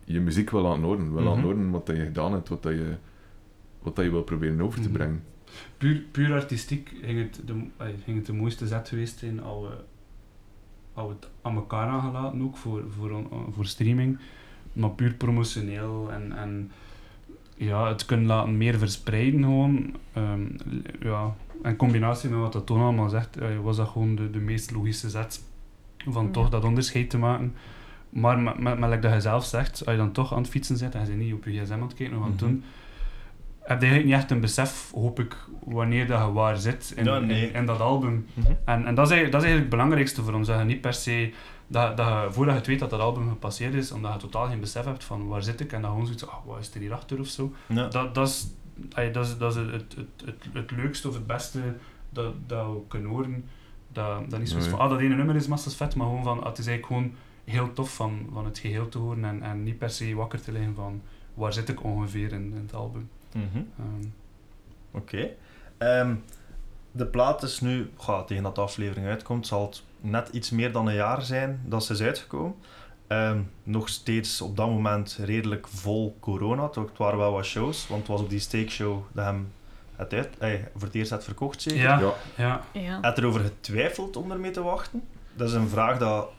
je 0.06 0.20
muziek 0.20 0.50
wil 0.50 0.62
laten 0.62 0.84
horen. 0.84 1.14
Wil 1.14 1.24
laten 1.24 1.40
Mhm. 1.40 1.48
horen 1.48 1.70
wat 1.72 1.86
dat 1.86 1.96
je 1.96 2.04
gedaan 2.04 2.34
hebt, 2.34 2.50
wat 2.50 2.64
dat 2.64 2.72
je, 2.74 2.96
wat 3.82 3.96
dat 3.96 4.06
je 4.06 4.12
wil 4.12 4.24
proberen 4.24 4.62
over 4.62 4.82
te 4.82 4.88
Mhm. 4.88 4.98
brengen. 4.98 5.24
Puur, 5.78 6.04
puur 6.12 6.34
artistiek 6.34 6.92
ging 7.04 7.20
het, 7.20 7.42
de, 7.46 7.54
ging 8.04 8.18
het 8.18 8.26
de 8.26 8.34
mooiste 8.34 8.68
zet 8.68 8.88
geweest 8.90 9.20
zijn 9.20 9.44
als 9.44 9.68
we, 9.68 9.76
we 10.94 11.02
het 11.02 11.30
aan 11.42 11.56
elkaar 11.56 11.88
aangelaten 11.88 12.42
ook 12.42 12.58
voor, 12.58 12.84
voor, 12.98 13.24
voor 13.52 13.66
streaming. 13.66 14.18
Maar 14.74 14.90
puur 14.90 15.14
promotioneel 15.14 16.12
en, 16.12 16.32
en 16.38 16.72
ja, 17.56 17.88
het 17.88 18.06
kunnen 18.06 18.26
laten 18.26 18.58
meer 18.58 18.78
verspreiden 18.78 19.44
gewoon. 19.44 19.96
Ehm, 20.14 20.42
ja, 21.00 21.36
in 21.64 21.76
combinatie 21.76 22.30
met 22.30 22.40
wat 22.40 22.54
dat 22.54 22.66
Toon 22.66 22.82
allemaal 22.82 23.10
zegt, 23.10 23.38
eh, 23.38 23.60
was 23.60 23.78
dat 23.78 23.88
gewoon 23.88 24.16
de, 24.16 24.30
de 24.30 24.40
meest 24.40 24.72
logische 24.72 25.10
zet 25.10 25.44
van 26.08 26.26
Ja. 26.26 26.32
toch 26.32 26.50
dat 26.50 26.64
onderscheid 26.64 27.10
te 27.10 27.18
maken. 27.18 27.54
Maar 28.10 28.40
met, 28.40 28.60
met, 28.60 28.80
met 28.80 28.90
like 28.90 29.02
dat 29.02 29.14
je 29.14 29.22
zelf 29.22 29.46
zegt, 29.46 29.72
als 29.86 29.92
je 29.92 29.98
dan 29.98 30.12
toch 30.12 30.34
aan 30.34 30.42
het 30.42 30.50
fietsen 30.50 30.78
zit 30.78 30.96
en 30.96 31.02
je 31.02 31.08
bent 31.08 31.20
niet 31.20 31.34
op 31.34 31.44
je 31.46 31.52
gsm 31.62 31.74
aan 31.74 31.82
het 31.82 31.94
kijken 31.94 32.18
of 32.18 32.24
aan 32.24 32.32
het 32.32 32.42
Mhm. 32.42 32.50
doen, 32.50 32.64
heb 33.64 33.82
je 33.82 33.88
eigenlijk 33.88 34.06
niet 34.06 34.14
echt 34.14 34.32
een 34.32 34.40
besef, 34.40 34.92
hoop 34.94 35.20
ik, 35.20 35.36
wanneer 35.66 36.08
dat 36.08 36.20
je 36.20 36.32
waar 36.32 36.58
zit 36.58 36.94
in, 36.96 37.06
Ja, 37.06 37.20
nee. 37.20 37.48
in, 37.48 37.54
in 37.54 37.66
dat 37.66 37.80
album. 37.80 38.26
Mhm. 38.34 38.52
En, 38.66 38.86
en 38.86 38.96
dat, 38.96 39.06
is 39.06 39.12
eigenlijk, 39.12 39.32
dat 39.32 39.42
is 39.42 39.48
eigenlijk 39.48 39.60
het 39.60 39.70
belangrijkste 39.70 40.24
voor 40.24 40.34
ons. 40.34 40.48
Dat 40.48 40.60
je 40.60 40.66
niet 40.66 40.82
per 40.82 40.94
se, 40.94 41.34
dat, 41.68 41.98
dat 41.98 42.08
je, 42.08 42.28
voordat 42.32 42.54
je 42.54 42.60
het 42.60 42.68
weet 42.68 42.80
dat 42.80 42.90
dat 42.90 43.00
album 43.00 43.30
gepasseerd 43.30 43.74
is, 43.74 43.92
omdat 43.92 44.14
je 44.14 44.20
totaal 44.20 44.48
geen 44.48 44.60
besef 44.60 44.86
hebt 44.86 45.04
van 45.04 45.28
waar 45.28 45.44
zit 45.44 45.60
ik 45.60 45.72
en 45.72 45.82
dan 45.82 45.90
gewoon 45.90 46.06
zoiets, 46.06 46.28
ah, 46.28 46.46
wat 46.46 46.60
is 46.60 46.74
er 46.74 46.80
hierachter 46.80 47.20
of 47.20 47.28
zo. 47.28 47.54
Ja. 47.68 47.88
Dat, 47.88 48.16
dat 48.16 48.28
is, 48.28 48.48
dat 49.14 49.26
is, 49.26 49.38
dat 49.38 49.56
is 49.56 49.62
het, 49.62 49.72
het, 49.72 49.96
het, 50.26 50.46
het 50.54 50.72
leukste 50.72 51.08
of 51.08 51.14
het 51.14 51.28
beste 51.28 51.60
dat, 52.10 52.34
dat 52.48 52.66
we 52.66 52.80
kunnen 52.88 53.10
horen. 53.10 53.46
Dat, 53.92 54.30
dat 54.30 54.40
niet 54.40 54.50
zo 54.50 54.58
is 54.58 54.64
Nee. 54.64 54.72
van, 54.72 54.80
ah, 54.80 54.90
dat 54.90 55.00
ene 55.00 55.16
nummer 55.16 55.36
is 55.36 55.48
massas 55.48 55.76
vet, 55.76 55.96
maar 55.96 56.08
gewoon 56.08 56.24
van, 56.24 56.40
ah, 56.40 56.46
het 56.46 56.58
is 56.58 56.68
eigenlijk 56.68 57.00
gewoon 57.00 57.16
heel 57.44 57.74
tof 57.74 57.96
van, 57.96 58.30
van 58.34 58.46
het 58.46 58.58
geheel 58.58 58.90
te 58.90 58.98
horen 58.98 59.26
en, 59.26 59.42
en 59.42 59.64
niet 59.64 59.78
per 59.78 59.90
se 59.90 60.16
wakker 60.16 60.42
te 60.42 60.52
liggen 60.52 60.76
van 60.76 61.02
waar 61.34 61.54
zit 61.54 61.70
ik 61.70 61.84
ongeveer 61.84 62.34
in, 62.34 62.54
in 62.56 62.62
het 62.62 62.74
album. 62.74 63.10
Mhm. 63.34 63.58
Ehm, 63.80 64.08
Oké. 64.92 65.30
Ehm, 65.78 66.16
de 66.92 67.06
plaat 67.06 67.44
is 67.44 67.60
nu, 67.62 67.90
goh, 67.96 68.26
tegen 68.26 68.44
dat 68.44 68.56
de 68.56 68.62
aflevering 68.62 69.08
uitkomt, 69.08 69.48
zal 69.48 69.66
het 69.66 69.84
net 70.02 70.30
iets 70.32 70.50
meer 70.50 70.72
dan 70.72 70.88
een 70.88 70.94
jaar 70.94 71.22
zijn 71.22 71.62
dat 71.66 71.86
ze 71.86 71.94
is 71.94 72.02
uitgekomen. 72.02 72.56
Ehm, 73.08 73.40
nog 73.64 73.90
steeds 73.90 74.42
op 74.42 74.58
dat 74.58 74.68
moment 74.68 75.18
redelijk 75.24 75.68
vol 75.68 76.18
corona. 76.20 76.68
Toch, 76.68 76.90
het 76.90 76.98
waren 76.98 77.18
wel 77.18 77.32
wat 77.32 77.46
shows, 77.46 77.88
want 77.88 78.02
het 78.02 78.10
was 78.12 78.22
op 78.22 78.30
die 78.30 78.40
steakshow 78.40 79.02
dat 79.12 79.26
hem 79.26 79.52
het 79.96 80.14
uit, 80.14 80.38
eh, 80.38 80.54
voor 80.74 80.88
het 80.88 80.96
eerst 80.96 81.12
had 81.12 81.24
verkocht 81.24 81.62
zeker. 81.62 81.82
ja, 81.82 82.00
Ja. 82.00 82.14
ja. 82.38 82.62
Ja. 82.74 82.98
Had 83.02 83.18
erover 83.18 83.42
getwijfeld 83.42 84.16
om 84.16 84.32
ermee 84.32 84.52
te 84.52 84.62
wachten? 84.64 85.04
Dat 85.36 85.48
is 85.50 85.54
een 85.54 85.68
vraag 85.70 85.98
dat 85.98 86.30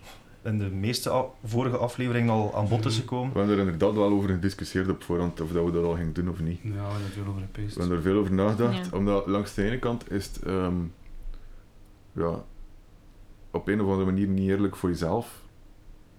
in 0.44 0.58
de 0.58 0.70
meeste 0.70 1.24
vorige 1.44 1.76
afleveringen 1.76 2.30
al 2.32 2.54
aan 2.56 2.68
bod 2.68 2.84
is 2.84 2.92
Mhm. 2.92 3.00
gekomen. 3.00 3.32
We 3.32 3.38
hebben 3.38 3.56
er 3.58 3.62
inderdaad 3.64 3.94
wel 3.94 4.10
over 4.10 4.28
gediscussieerd 4.28 4.88
op 4.88 5.02
voorhand 5.02 5.40
of 5.40 5.50
dat 5.52 5.64
we 5.64 5.70
dat 5.72 5.84
al 5.84 5.94
gingen 5.94 6.12
doen 6.12 6.28
of 6.28 6.40
niet. 6.40 6.58
Ja, 6.62 6.70
we 6.70 6.76
hebben 6.76 6.94
er 7.04 7.10
veel 7.12 7.26
over 7.26 7.40
gepeest. 7.40 7.74
We 7.74 7.80
hebben 7.80 7.96
er 7.98 8.02
veel 8.04 8.18
over 8.18 8.32
nagedacht, 8.32 8.84
Ja. 8.90 8.96
omdat 8.96 9.26
langs 9.26 9.54
de 9.54 9.64
ene 9.64 9.78
kant 9.78 10.10
is 10.10 10.26
het 10.26 10.42
ehm, 10.42 10.74
ja, 12.12 12.44
op 13.50 13.68
een 13.68 13.80
of 13.80 13.86
andere 13.88 14.04
manier 14.10 14.26
niet 14.26 14.48
eerlijk 14.48 14.76
voor 14.76 14.88
jezelf. 14.88 15.42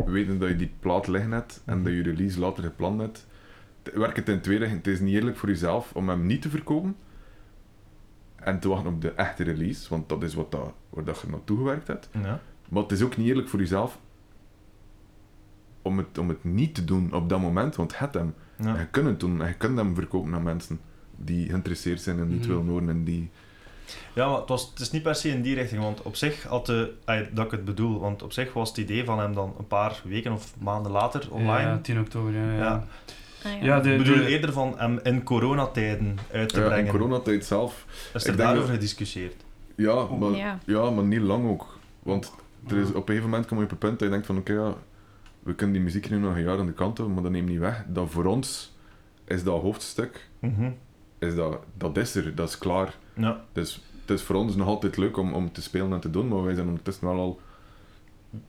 Weten 0.06 0.40
dat 0.40 0.50
je 0.50 0.56
die 0.56 0.72
plaat 0.80 1.08
liggen 1.08 1.32
hebt 1.32 1.62
en 1.66 1.84
dat 1.84 1.94
je 1.94 2.02
release 2.04 2.40
later 2.40 2.64
gepland 2.64 3.02
hebt. 3.02 3.28
Het 3.84 3.94
werkt 3.94 4.18
het 4.18 4.30
in 4.30 4.42
twee 4.42 4.58
richtingen. 4.58 4.84
Het 4.84 4.94
is 4.94 5.00
niet 5.00 5.14
eerlijk 5.16 5.38
voor 5.38 5.50
jezelf 5.50 5.92
om 5.94 6.10
hem 6.10 6.26
niet 6.26 6.42
te 6.42 6.50
verkopen 6.50 6.96
en 8.36 8.60
te 8.60 8.68
wachten 8.68 8.94
op 8.94 9.02
de 9.02 9.12
echte 9.12 9.44
release, 9.44 9.90
want 9.90 10.10
dat 10.10 10.24
is 10.24 10.34
wat 10.34 10.52
dat, 10.52 10.74
waar 10.90 11.04
dat 11.04 11.20
je 11.20 11.28
naartoe 11.28 11.58
gewerkt 11.58 11.88
hebt. 11.88 12.10
Ja. 12.24 12.42
Maar 12.70 12.82
het 12.84 12.92
is 12.92 13.02
ook 13.04 13.18
niet 13.18 13.28
eerlijk 13.28 13.48
voor 13.50 13.60
jezelf 13.60 14.00
om 15.86 15.98
het, 15.98 16.18
om 16.18 16.30
het 16.30 16.44
niet 16.44 16.76
te 16.76 16.86
doen 16.86 17.14
op 17.14 17.30
dat 17.30 17.40
moment, 17.40 17.76
want 17.76 17.98
het 17.98 18.14
hem. 18.14 18.34
En 18.58 18.76
je 18.78 18.88
kunt 18.92 19.06
het 19.08 19.20
doen 19.20 19.42
en 19.42 19.48
je 19.48 19.54
kunt 19.54 19.78
hem 19.78 19.96
verkopen 19.96 20.34
aan 20.36 20.44
mensen 20.44 20.80
die 21.18 21.50
geïnteresseerd 21.50 22.02
zijn 22.02 22.20
en 22.20 22.28
die 22.28 22.38
het 22.38 22.48
willen 22.48 22.68
horen 22.68 22.90
en 22.90 23.04
die... 23.04 23.30
Ja, 24.14 24.28
maar 24.30 24.40
het, 24.40 24.50
was, 24.50 24.70
het 24.70 24.80
is 24.80 24.92
niet 24.92 25.04
per 25.04 25.16
se 25.16 25.30
in 25.30 25.42
die 25.42 25.56
richting, 25.56 25.82
want 25.82 26.02
op 26.02 26.16
zich 26.16 26.44
had 26.44 26.66
de, 26.66 26.94
ay, 27.06 27.30
dat 27.34 27.46
ik 27.46 27.52
het 27.52 27.66
bedoel, 27.66 28.00
want 28.00 28.24
op 28.24 28.32
zich 28.34 28.54
was 28.54 28.70
het 28.70 28.78
idee 28.78 29.06
van 29.06 29.20
hem 29.20 29.34
dan 29.34 29.56
een 29.60 29.68
paar 29.68 30.02
weken 30.04 30.32
of 30.32 30.54
maanden 30.60 30.92
later 30.92 31.28
online. 31.32 31.70
Ja, 31.70 31.78
10 31.82 32.00
oktober, 32.00 32.34
ja. 32.34 32.52
ja. 32.54 32.58
Ja. 32.58 32.86
Ah, 33.44 33.62
Ja, 33.62 33.78
ik 33.78 33.84
de, 33.84 33.96
bedoel 33.98 34.16
de- 34.16 34.26
eerder 34.28 34.54
van 34.54 34.74
hem 34.78 35.00
in 35.04 35.24
coronatijden 35.24 36.18
uit 36.32 36.50
te 36.50 36.56
Ja, 36.60 36.64
in 36.66 36.70
brengen. 36.72 36.92
coronatijd 36.92 37.46
zelf, 37.46 37.86
Is 38.14 38.26
er 38.28 38.36
daarover 38.36 38.62
dat- 38.68 38.76
gediscussieerd? 38.76 39.36
ja, 39.76 40.06
maar, 40.20 40.30
Ja. 40.32 40.60
ja, 40.66 40.90
maar 40.90 41.04
niet 41.04 41.22
lang 41.22 41.48
ook. 41.50 41.78
Want 42.04 42.34
er 42.68 42.78
is, 42.78 42.88
op 42.90 42.96
een 42.96 43.04
gegeven 43.06 43.30
moment 43.30 43.48
kom 43.48 43.58
je 43.58 43.64
op 43.64 43.72
een 43.72 43.78
punt 43.78 43.92
dat 44.00 44.08
je 44.08 44.10
denkt 44.10 44.26
van 44.26 44.38
oké, 44.38 44.54
ja, 44.54 44.74
we 45.46 45.54
kunnen 45.56 45.76
die 45.76 45.84
muziek 45.84 46.10
nu 46.10 46.18
nog 46.18 46.36
een 46.36 46.44
jaar 46.44 46.60
aan 46.60 46.66
de 46.66 46.74
kant 46.74 46.98
houden, 46.98 47.14
maar 47.14 47.24
dat 47.24 47.32
neemt 47.32 47.50
niet 47.50 47.60
weg. 47.60 47.86
Dat 47.88 48.10
voor 48.10 48.26
ons 48.26 48.76
is 49.26 49.44
dat 49.44 49.62
hoofdstuk, 49.62 50.30
Mhm. 50.40 50.70
is 51.20 51.36
dat, 51.36 51.60
dat 51.78 51.98
is 51.98 52.16
er, 52.16 52.36
dat 52.36 52.50
is 52.50 52.58
klaar. 52.58 52.96
Ja. 53.14 53.44
Dus 53.52 53.84
het 54.02 54.10
is 54.10 54.22
voor 54.22 54.36
ons 54.36 54.56
nog 54.56 54.68
altijd 54.68 54.98
leuk 54.98 55.18
om, 55.18 55.34
om 55.34 55.52
te 55.52 55.62
spelen 55.62 55.94
en 55.94 56.00
te 56.00 56.10
doen, 56.10 56.28
maar 56.28 56.44
wij 56.44 56.56
zijn 56.56 56.68
ondertussen 56.68 57.08
wel 57.08 57.18
al 57.20 57.40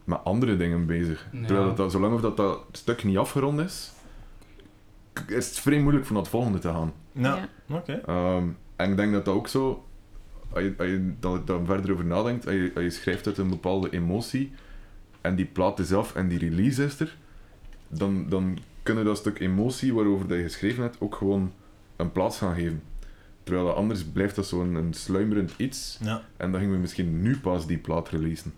met 0.04 0.24
andere 0.24 0.56
dingen 0.56 0.86
bezig. 0.86 1.26
Ja. 1.32 1.46
Terwijl 1.46 1.66
dat, 1.66 1.76
dat, 1.76 1.90
zolang 1.92 2.14
of 2.14 2.20
dat, 2.20 2.36
dat 2.36 2.60
stuk 2.72 3.04
niet 3.04 3.16
afgerond 3.16 3.60
is, 3.60 3.92
is 5.26 5.48
het 5.48 5.58
vrij 5.58 5.80
moeilijk 5.80 6.06
om 6.06 6.12
naar 6.12 6.22
het 6.22 6.30
volgende 6.30 6.58
te 6.58 6.68
gaan. 6.68 6.92
Ja. 7.12 7.48
Ja. 7.66 7.76
Oké. 7.76 7.92
Ehm, 7.92 8.44
en 8.76 8.90
ik 8.90 8.96
denk 8.96 9.12
dat 9.12 9.24
dat 9.24 9.34
ook 9.34 9.48
zo, 9.48 9.84
als 10.52 10.62
je, 10.62 10.74
als 10.78 10.88
je 10.88 11.12
daar 11.20 11.44
daar 11.44 11.64
verder 11.64 11.92
over 11.92 12.04
nadenkt, 12.04 12.46
als 12.46 12.54
je, 12.54 12.70
als 12.74 12.84
je 12.84 12.90
schrijft 12.90 13.26
uit 13.26 13.38
een 13.38 13.48
bepaalde 13.48 13.90
emotie, 13.90 14.52
en 15.26 15.34
die 15.36 15.44
plaat 15.44 15.78
is 15.78 15.92
af 15.92 16.14
en 16.14 16.28
die 16.28 16.38
release 16.38 16.84
is 16.84 17.00
er, 17.00 17.16
dan, 17.88 18.28
dan 18.28 18.58
kunnen 18.82 19.04
dat 19.04 19.16
stuk 19.16 19.38
emotie 19.40 19.94
waarover 19.94 20.28
dat 20.28 20.36
je 20.36 20.42
geschreven 20.42 20.82
hebt 20.82 20.96
ook 21.00 21.14
gewoon 21.14 21.52
een 21.96 22.12
plaats 22.12 22.38
gaan 22.38 22.54
geven. 22.54 22.82
Terwijl 23.42 23.66
dat 23.66 23.76
anders 23.76 24.04
blijft 24.04 24.36
dat 24.36 24.46
zo'n 24.46 24.74
een 24.74 24.94
sluimerend 24.94 25.52
iets, 25.56 25.98
Ja. 26.02 26.22
en 26.36 26.50
dan 26.50 26.60
gingen 26.60 26.74
we 26.74 26.80
misschien 26.80 27.22
nu 27.22 27.38
pas 27.38 27.66
die 27.66 27.78
plaat 27.78 28.08
releasen. 28.08 28.52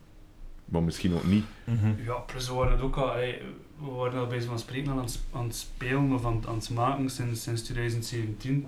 Maar 0.65 0.83
misschien 0.83 1.15
ook 1.15 1.25
niet. 1.27 1.45
Mhm. 1.65 1.93
Ja, 2.05 2.15
plus 2.15 2.49
we 2.49 2.55
waren 2.55 2.73
het 2.73 2.81
ook 2.81 2.97
al, 2.97 3.15
ey, 3.17 3.43
we 3.79 3.91
waren 3.91 4.21
al 4.21 4.27
bij 4.27 4.41
zo'n 4.41 4.59
spreken 4.59 4.91
al 4.93 4.99
aan, 4.99 5.05
het- 5.05 5.21
aan 5.33 5.45
het 5.45 5.55
spelen 5.57 6.13
of 6.13 6.25
aan, 6.25 6.37
het- 6.37 6.47
aan 6.47 6.55
het 6.57 6.71
maken 6.71 7.11
sinds, 7.11 7.43
sinds 7.43 7.63
2017. 7.63 8.67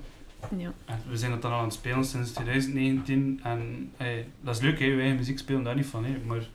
Ja. 0.56 0.72
En 0.84 0.98
we 1.08 1.16
zijn 1.16 1.32
het 1.32 1.42
dan 1.42 1.52
al 1.52 1.58
aan 1.58 1.64
het 1.64 1.72
spelen 1.74 2.04
sinds 2.04 2.30
2019. 2.32 3.40
En 3.42 3.90
dat 4.40 4.54
is 4.56 4.60
leuk, 4.62 4.78
hè, 4.78 4.86
wij 4.88 4.98
eigen 4.98 5.16
muziek 5.16 5.38
spelen 5.38 5.62
daar 5.62 5.74
niet 5.76 5.86
van. 5.86 6.04
Hè, 6.04 6.16
maar 6.26 6.48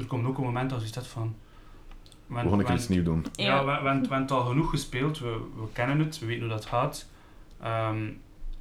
er 0.00 0.06
komt 0.06 0.26
ook 0.26 0.38
een 0.38 0.44
moment 0.44 0.72
als 0.72 0.82
je 0.82 0.88
zegt 0.88 1.06
van... 1.06 1.34
We 2.26 2.34
gaan 2.34 2.58
een 2.58 2.64
keer 2.64 2.74
iets 2.74 2.88
nieuws 2.88 3.04
doen. 3.04 3.26
Ja, 3.32 3.58
we, 3.58 3.64
we, 3.64 3.70
hebben- 3.70 4.02
we 4.02 4.14
hebben 4.14 4.36
al 4.36 4.44
genoeg 4.44 4.70
gespeeld, 4.70 5.18
we, 5.18 5.40
we 5.56 5.66
kennen 5.72 5.98
het, 5.98 6.18
we 6.18 6.26
weten 6.26 6.40
hoe 6.42 6.50
dat 6.50 6.64
gaat. 6.66 7.08
Ehm, 7.60 8.08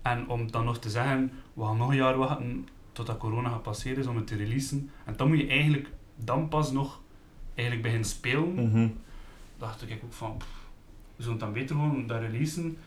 en 0.02 0.28
om 0.28 0.52
dan 0.52 0.66
nog 0.66 0.78
te 0.80 0.90
zeggen, 0.90 1.32
we 1.54 1.64
gaan 1.64 1.78
nog 1.78 1.90
een 1.90 1.96
jaar 1.96 2.18
wachten 2.18 2.68
totdat 2.92 3.18
corona 3.18 3.50
gepasseerd 3.50 3.98
is 3.98 4.08
om 4.08 4.16
het 4.16 4.28
te 4.28 4.36
releasen. 4.36 4.90
En 5.06 5.14
dan 5.18 5.28
moet 5.28 5.38
je 5.38 5.48
eigenlijk 5.48 5.90
dan 6.16 6.48
pas 6.48 6.72
nog 6.72 7.00
eigenlijk 7.54 7.82
beginnen 7.88 8.10
spelen. 8.10 8.54
Mhm. 8.54 8.88
dacht 9.58 9.90
ik 9.90 10.02
ook 10.04 10.14
van, 10.14 10.38
pff, 10.38 10.48
we 11.16 11.24
zullen 11.24 11.38
het 11.38 11.46
dan 11.46 11.54
beter 11.54 11.76
gewoon 11.76 12.08
dat 12.08 12.20
releasen. 12.22 12.78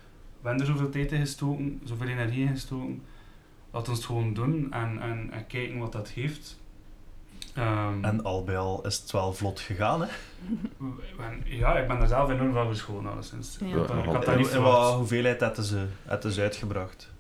We 0.41 0.49
hebben 0.49 0.67
er 0.67 0.73
zoveel 0.73 0.91
tijd 0.91 1.13
in 1.13 1.21
gestoken, 1.21 1.81
zoveel 1.85 2.09
energie 2.09 2.43
in 2.45 2.49
gestoken. 2.49 3.03
Laat 3.71 3.89
ons 3.89 3.97
het 3.99 4.07
gewoon 4.07 4.35
doen 4.35 4.73
en, 4.73 5.01
en, 5.01 5.29
en 5.31 5.47
kijken 5.47 5.79
wat 5.79 5.93
dat 5.93 6.09
geeft. 6.09 6.61
Ehm, 7.55 8.05
En 8.05 8.23
al 8.25 8.45
bij 8.45 8.59
al 8.59 8.87
is 8.87 8.99
het 8.99 9.11
wel 9.11 9.33
vlot 9.33 9.61
gegaan, 9.61 10.01
hè? 10.03 10.09
ja, 11.45 11.79
ik 11.79 11.89
ben 11.89 11.99
daar 11.99 12.09
zelf 12.09 12.31
enorm 12.31 12.53
van 12.53 12.67
verscholen, 12.67 13.13
alleszins. 13.13 13.57
Ja. 13.61 13.67
Ik 13.67 13.75
had, 13.75 13.89
dat- 13.89 13.97
ik 13.99 14.05
had 14.05 14.25
dat 14.25 14.37
niet 14.37 14.51
En 14.51 14.63
wat 14.63 14.95
hoeveelheid 14.95 15.41
hadden 15.41 15.65
ze, 15.65 15.87
hadden 16.07 16.33
ze 16.33 16.41
uitgebracht? 16.41 17.11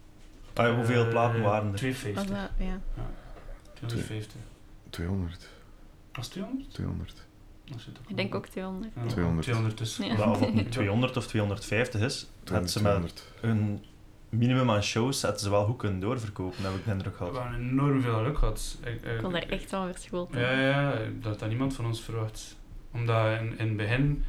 Ah, 0.54 0.74
hoeveel 0.74 1.02
Eh, 1.04 1.08
platen 1.10 1.42
waren 1.42 1.72
er? 1.72 1.76
250. 1.78 2.28
Was 2.28 2.40
dat, 2.40 2.50
ja. 2.66 2.80
250. 3.74 4.40
200. 4.90 5.48
Was 6.12 6.24
het 6.24 6.32
200? 6.32 6.74
200. 6.74 7.26
Dat 7.64 7.80
zit 7.80 7.98
ook 8.02 8.08
Ik 8.10 8.16
denk 8.16 8.34
ook 8.34 8.46
200. 8.46 8.92
Ja, 8.94 9.06
200. 9.06 9.42
200 9.42 9.76
tussen. 9.76 10.06
Ja. 10.06 10.16
Wel, 10.16 10.30
Of 10.30 10.40
het 10.40 10.54
nu 10.54 10.68
200 10.68 11.16
of 11.16 11.26
250 11.26 12.00
is, 12.00 12.26
hadden 12.44 12.68
ze 12.68 12.82
met 12.82 12.92
200. 12.92 13.24
een 13.40 13.84
minimum 14.32 14.70
aan 14.70 14.82
shows 14.82 15.22
hadden 15.22 15.40
ze 15.40 15.50
wel 15.50 15.64
goed 15.64 15.76
kunnen 15.76 16.00
doorverkopen, 16.00 16.64
heb 16.64 16.72
ik 16.74 16.84
de 16.84 16.90
indruk 16.90 17.18
We 17.18 17.24
gehad. 17.24 17.38
hebben 17.42 17.68
enorm 17.70 18.02
veel 18.02 18.14
geluk 18.14 18.38
gehad. 18.38 18.78
Ik, 18.84 18.88
ik, 18.94 19.04
Ik 19.12 19.22
kon 19.22 19.32
daar 19.32 19.42
echt 19.48 19.70
van 19.70 19.92
verschoten. 19.92 20.40
Ja, 20.40 20.50
ja, 20.60 20.94
dat 21.20 21.40
had 21.40 21.48
niemand 21.48 21.74
van 21.74 21.86
ons 21.86 22.02
verwacht. 22.02 22.56
Omdat 22.94 23.40
in, 23.40 23.58
in 23.58 23.66
het 23.68 23.76
begin... 23.76 24.24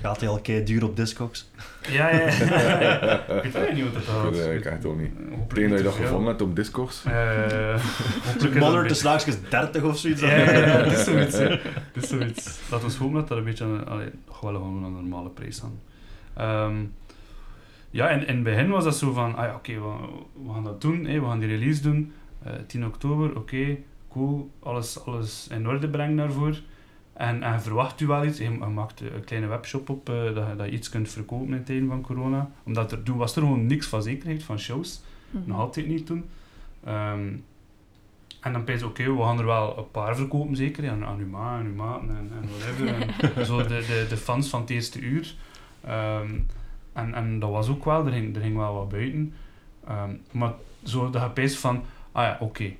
Gaat 0.00 0.20
hij 0.20 0.28
al 0.28 0.40
kei 0.40 0.64
duur 0.64 0.84
op 0.84 0.96
Discogs? 0.96 1.50
Ja, 1.88 2.10
ja, 2.10 2.18
ja. 2.30 3.26
ik 3.42 3.52
weet 3.52 3.72
niet 3.72 3.84
wat 3.84 3.92
dat 3.94 4.02
Ik 4.02 4.08
was. 4.22 4.36
weet 4.46 4.66
echt 4.66 4.84
ook 4.84 4.98
niet. 4.98 5.10
Tegen 5.16 5.28
dat 5.48 5.58
je 5.58 5.66
niet 5.74 5.84
dat 5.84 5.94
te 5.96 6.02
gevonden 6.02 6.26
hebt 6.28 6.42
op 6.42 6.56
Discogs. 6.56 7.04
Eh, 7.04 7.82
dat 8.38 8.54
Modder 8.54 8.80
een 8.82 8.88
de 8.88 8.94
slaagjes 8.94 9.36
30 9.50 9.82
of 9.82 9.98
zoiets. 9.98 10.20
Ja, 10.20 10.28
ja, 10.36 10.50
ja, 10.50 10.58
het 10.84 10.92
is 10.92 11.04
zoiets. 11.04 11.36
hè. 11.38 11.48
Het 11.48 12.02
is 12.02 12.08
zoiets. 12.08 12.58
Laten 12.70 12.88
we 12.88 12.92
hopen 12.98 13.14
dat 13.14 13.28
dat 13.28 13.38
een 13.38 13.44
beetje 13.44 13.64
allee, 13.84 14.08
nog 14.26 14.40
wel 14.40 14.52
gewoon 14.54 14.76
aan 14.84 14.84
een 14.84 14.92
normale 14.92 15.28
prijs 15.28 15.62
aan. 15.62 15.80
Ehm, 16.34 16.76
ja, 17.96 18.08
in, 18.10 18.26
in 18.26 18.34
het 18.34 18.42
begin 18.44 18.68
was 18.68 18.84
dat 18.84 18.96
zo 18.96 19.12
van, 19.12 19.34
ah 19.36 19.44
ja, 19.44 19.54
oké, 19.54 19.72
we, 19.72 19.92
we 20.46 20.52
gaan 20.52 20.64
dat 20.64 20.80
doen, 20.80 21.04
hè, 21.04 21.20
we 21.20 21.26
gaan 21.26 21.38
die 21.38 21.48
release 21.48 21.82
doen. 21.82 22.12
Eh 22.42 22.52
10 22.66 22.86
oktober, 22.86 23.36
oké, 23.36 23.76
cool, 24.08 24.50
alles, 24.62 25.04
alles 25.04 25.48
in 25.50 25.68
orde 25.68 25.88
brengen 25.88 26.16
daarvoor. 26.16 26.60
En, 27.12 27.42
en 27.42 27.62
verwacht 27.62 28.00
u 28.00 28.06
wel 28.06 28.24
iets. 28.24 28.38
Je, 28.38 28.50
maakt 28.50 29.00
een 29.00 29.24
kleine 29.24 29.48
webshop 29.48 29.88
op, 29.88 30.08
eh, 30.08 30.14
dat, 30.34 30.34
je- 30.48 30.54
dat 30.56 30.66
je 30.66 30.72
iets 30.72 30.88
kunt 30.88 31.08
verkopen 31.08 31.54
in 31.54 31.64
tijden 31.64 31.88
van 31.88 32.00
corona. 32.02 32.50
Omdat 32.64 32.92
er, 32.92 33.02
toen 33.02 33.16
was 33.16 33.36
er 33.36 33.42
gewoon 33.42 33.66
niks 33.66 33.86
van 33.86 34.02
zekerheid 34.02 34.42
van 34.42 34.58
shows. 34.58 35.02
Mhm. 35.30 35.42
Nog 35.48 35.58
altijd 35.58 35.86
niet 35.86 36.06
toen. 36.06 36.24
Ehm, 36.84 37.28
en 38.40 38.52
dan 38.52 38.64
pees 38.64 38.82
oké, 38.82 39.12
we 39.16 39.22
gaan 39.22 39.38
er 39.38 39.44
wel 39.46 39.78
een 39.78 39.90
paar 39.90 40.16
verkopen 40.16 40.56
zeker, 40.56 40.90
aan, 40.90 41.04
aan 41.04 41.18
uw 41.18 41.26
ma, 41.28 41.38
aan 41.58 41.66
uw 41.66 41.74
maten 41.74 42.08
en, 42.08 42.30
en 42.42 42.48
whatever. 42.48 43.14
en 43.36 43.46
zo 43.46 43.56
de, 43.62 43.68
de, 43.68 44.06
de 44.08 44.16
fans 44.16 44.48
van 44.48 44.60
het 44.60 44.70
eerste 44.70 45.00
uur. 45.00 45.34
Ehm, 45.84 46.38
en, 46.96 47.14
en 47.14 47.38
dat 47.38 47.50
was 47.50 47.68
ook 47.68 47.84
wel, 47.84 48.06
er 48.06 48.12
ging, 48.12 48.36
er 48.36 48.42
ging 48.42 48.56
wel 48.56 48.74
wat 48.74 48.88
buiten. 48.88 49.34
Ehm, 49.86 50.10
maar 50.30 50.52
zo 50.82 51.10
de 51.10 51.20
gepees 51.20 51.58
van, 51.58 51.82
ah 52.12 52.24
ja, 52.24 52.36
oké. 52.40 52.72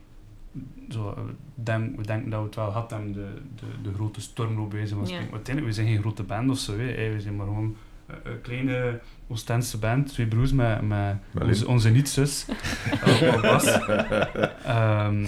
Zo, 0.88 1.14
eh, 1.16 1.22
denk, 1.54 1.96
we 1.96 2.02
denken 2.02 2.30
dat 2.30 2.40
we 2.40 2.46
het 2.46 2.54
wel 2.54 2.70
hadden 2.70 2.98
en 2.98 3.12
de, 3.12 3.28
de, 3.54 3.66
de 3.82 3.94
grote 3.94 4.20
stormloop 4.20 4.70
bezig 4.70 4.96
was. 4.96 5.10
Ja. 5.10 5.20
Maar 5.20 5.32
Uiteindelijk, 5.32 5.66
we 5.66 5.82
zijn 5.82 5.92
geen 5.92 6.00
grote 6.00 6.22
band 6.22 6.50
of 6.50 6.58
zo, 6.58 6.72
hè. 6.78 7.12
We 7.12 7.20
zijn 7.20 7.36
maar 7.36 7.46
gewoon 7.46 7.76
eh, 8.06 8.16
een 8.22 8.40
kleine 8.40 9.00
Oostense 9.28 9.78
band, 9.78 10.08
twee 10.08 10.26
broers 10.26 10.52
met, 10.52 10.80
met 10.80 11.16
onze, 11.42 11.68
onze 11.68 11.90
niet-zus. 11.90 12.46
Ehm, 14.64 15.26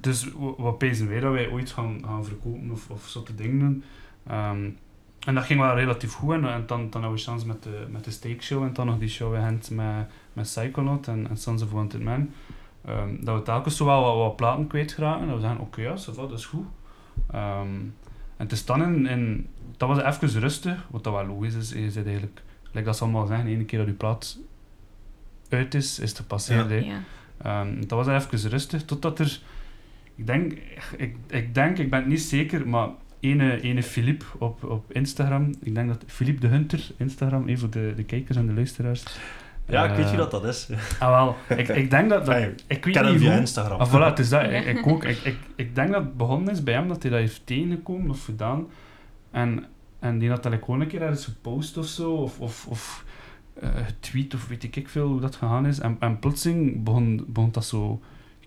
dus 0.00 0.28
wat 0.56 0.78
pezen 0.78 1.08
wij 1.08 1.20
dat 1.20 1.32
wij 1.32 1.50
ooit 1.50 1.70
gaan, 1.70 2.00
gaan 2.04 2.24
verkopen 2.24 2.70
of, 2.70 2.90
of 2.90 3.06
zotte 3.08 3.34
dingen 3.34 3.58
doen. 3.58 3.84
Ehm, 4.26 4.70
en 5.28 5.34
dat 5.34 5.44
ging 5.44 5.60
wel 5.60 5.74
relatief 5.74 6.12
goed. 6.12 6.34
En, 6.34 6.52
en 6.52 6.64
dan, 6.66 6.90
dan 6.90 7.02
hadden 7.02 7.10
we 7.10 7.24
chance 7.24 7.46
met 7.46 7.62
de, 7.62 7.86
met 7.90 8.04
de 8.04 8.10
Steak 8.10 8.42
Show 8.42 8.62
en 8.62 8.72
dan 8.72 8.86
nog 8.86 8.98
die 8.98 9.08
show 9.08 9.34
in 9.34 9.42
Gent 9.42 9.70
met, 9.70 10.06
met 10.32 10.44
Psychonaut 10.44 11.08
en, 11.08 11.28
en 11.28 11.36
Sons 11.36 11.62
of 11.62 11.70
Wanted 11.70 12.02
Men. 12.02 12.34
Ehm, 12.84 13.24
dat 13.24 13.36
we 13.36 13.42
telkens 13.42 13.76
zo 13.76 13.84
wel 13.84 14.02
wat, 14.02 14.16
wat 14.16 14.36
platen 14.36 14.66
kwijtraken. 14.66 15.26
Dat 15.26 15.34
we 15.34 15.40
zeggen, 15.40 15.60
oké, 15.60 15.80
ja, 15.80 15.96
va, 15.98 16.12
dat 16.12 16.38
is 16.38 16.44
goed. 16.44 16.66
Ehm, 17.30 17.68
en 18.36 18.44
het 18.44 18.52
is 18.52 18.64
dan 18.64 18.82
in, 18.82 19.06
in... 19.06 19.48
Dat 19.76 19.88
was 19.88 20.02
even 20.02 20.40
rustig, 20.40 20.86
wat 20.90 21.04
dat 21.04 21.12
wel 21.12 21.26
logisch 21.26 21.54
is. 21.54 21.70
Je 21.70 21.90
zit 21.90 22.04
eigenlijk... 22.04 22.42
Like 22.72 22.86
dat 22.86 22.96
ze 22.96 23.02
allemaal 23.02 23.26
zeggen, 23.26 23.46
de 23.46 23.52
ene 23.52 23.64
keer 23.64 23.78
dat 23.78 23.88
je 23.88 23.94
plaat 23.94 24.38
uit 25.48 25.74
is, 25.74 25.98
is 25.98 26.08
het 26.08 26.18
gepasseerd. 26.18 26.84
Ja. 26.84 27.00
Ehm, 27.42 27.80
dat 27.86 28.06
was 28.06 28.24
even 28.24 28.50
rustig, 28.50 28.84
totdat 28.84 29.18
er... 29.18 29.40
Ik 30.14 30.26
denk, 30.26 30.52
ik, 30.96 31.16
ik 31.26 31.54
denk, 31.54 31.78
ik 31.78 31.90
ben 31.90 31.98
het 31.98 32.08
niet 32.08 32.20
zeker, 32.20 32.68
maar 32.68 32.88
ene, 33.20 33.60
ene 33.60 33.82
Philippe 33.82 34.24
op, 34.38 34.64
op 34.64 34.92
Instagram, 34.92 35.54
ik 35.60 35.74
denk 35.74 35.88
dat 35.88 36.04
Philippe 36.06 36.40
de 36.40 36.46
Hunter, 36.46 36.90
Instagram, 36.96 37.48
even 37.48 37.58
voor 37.58 37.70
de, 37.70 37.92
de 37.96 38.04
kijkers 38.04 38.36
en 38.36 38.46
de 38.46 38.52
luisteraars. 38.52 39.04
Ja, 39.68 39.84
ik 39.84 39.96
weet 39.96 40.04
Eh, 40.04 40.10
wie 40.10 40.18
dat, 40.18 40.30
dat 40.30 40.44
is. 40.44 40.68
Ah, 40.98 41.08
wel. 41.10 41.58
Ik, 41.58 41.68
ik 41.68 41.90
denk 41.90 42.08
dat... 42.08 42.26
dat 42.26 42.34
Hey, 42.34 42.54
ik 42.66 42.84
weet 42.84 42.94
ken 42.94 43.04
hem 43.04 43.12
niet 43.12 43.22
via 43.22 43.30
hoe. 43.30 43.40
Instagram. 43.40 43.80
Ah, 43.80 43.88
voilà, 43.88 44.04
het 44.04 44.18
is 44.18 44.28
dat. 44.28 44.42
Ik, 44.42 44.64
ik 44.64 44.86
ook. 44.86 45.04
Ik, 45.04 45.18
ik, 45.18 45.36
ik 45.56 45.74
denk 45.74 45.92
dat 45.92 46.02
het 46.02 46.16
begonnen 46.16 46.52
is 46.52 46.62
bij 46.62 46.74
hem, 46.74 46.88
dat 46.88 47.02
hij 47.02 47.10
dat 47.10 47.20
heeft 47.20 47.46
tegengekomen 47.46 48.10
of 48.10 48.24
gedaan. 48.24 48.66
En, 49.30 49.64
en 49.98 50.18
die 50.18 50.30
had 50.30 50.42
dat 50.42 50.52
gewoon 50.64 50.80
een 50.80 50.86
keer 50.86 51.02
ergens 51.02 51.24
gepost 51.24 51.76
of 51.76 51.86
zo, 51.86 52.12
of, 52.12 52.40
of, 52.40 52.66
of 52.66 53.04
eh, 53.60 53.68
getweet, 53.86 54.34
of 54.34 54.48
weet 54.48 54.76
ik 54.76 54.88
veel 54.88 55.08
hoe 55.08 55.20
dat 55.20 55.36
gegaan 55.36 55.66
is. 55.66 55.78
En, 55.78 55.96
en 55.98 56.18
plotseling 56.18 56.84
begon, 56.84 57.24
begon 57.26 57.52
dat 57.52 57.64
zo, 57.64 58.00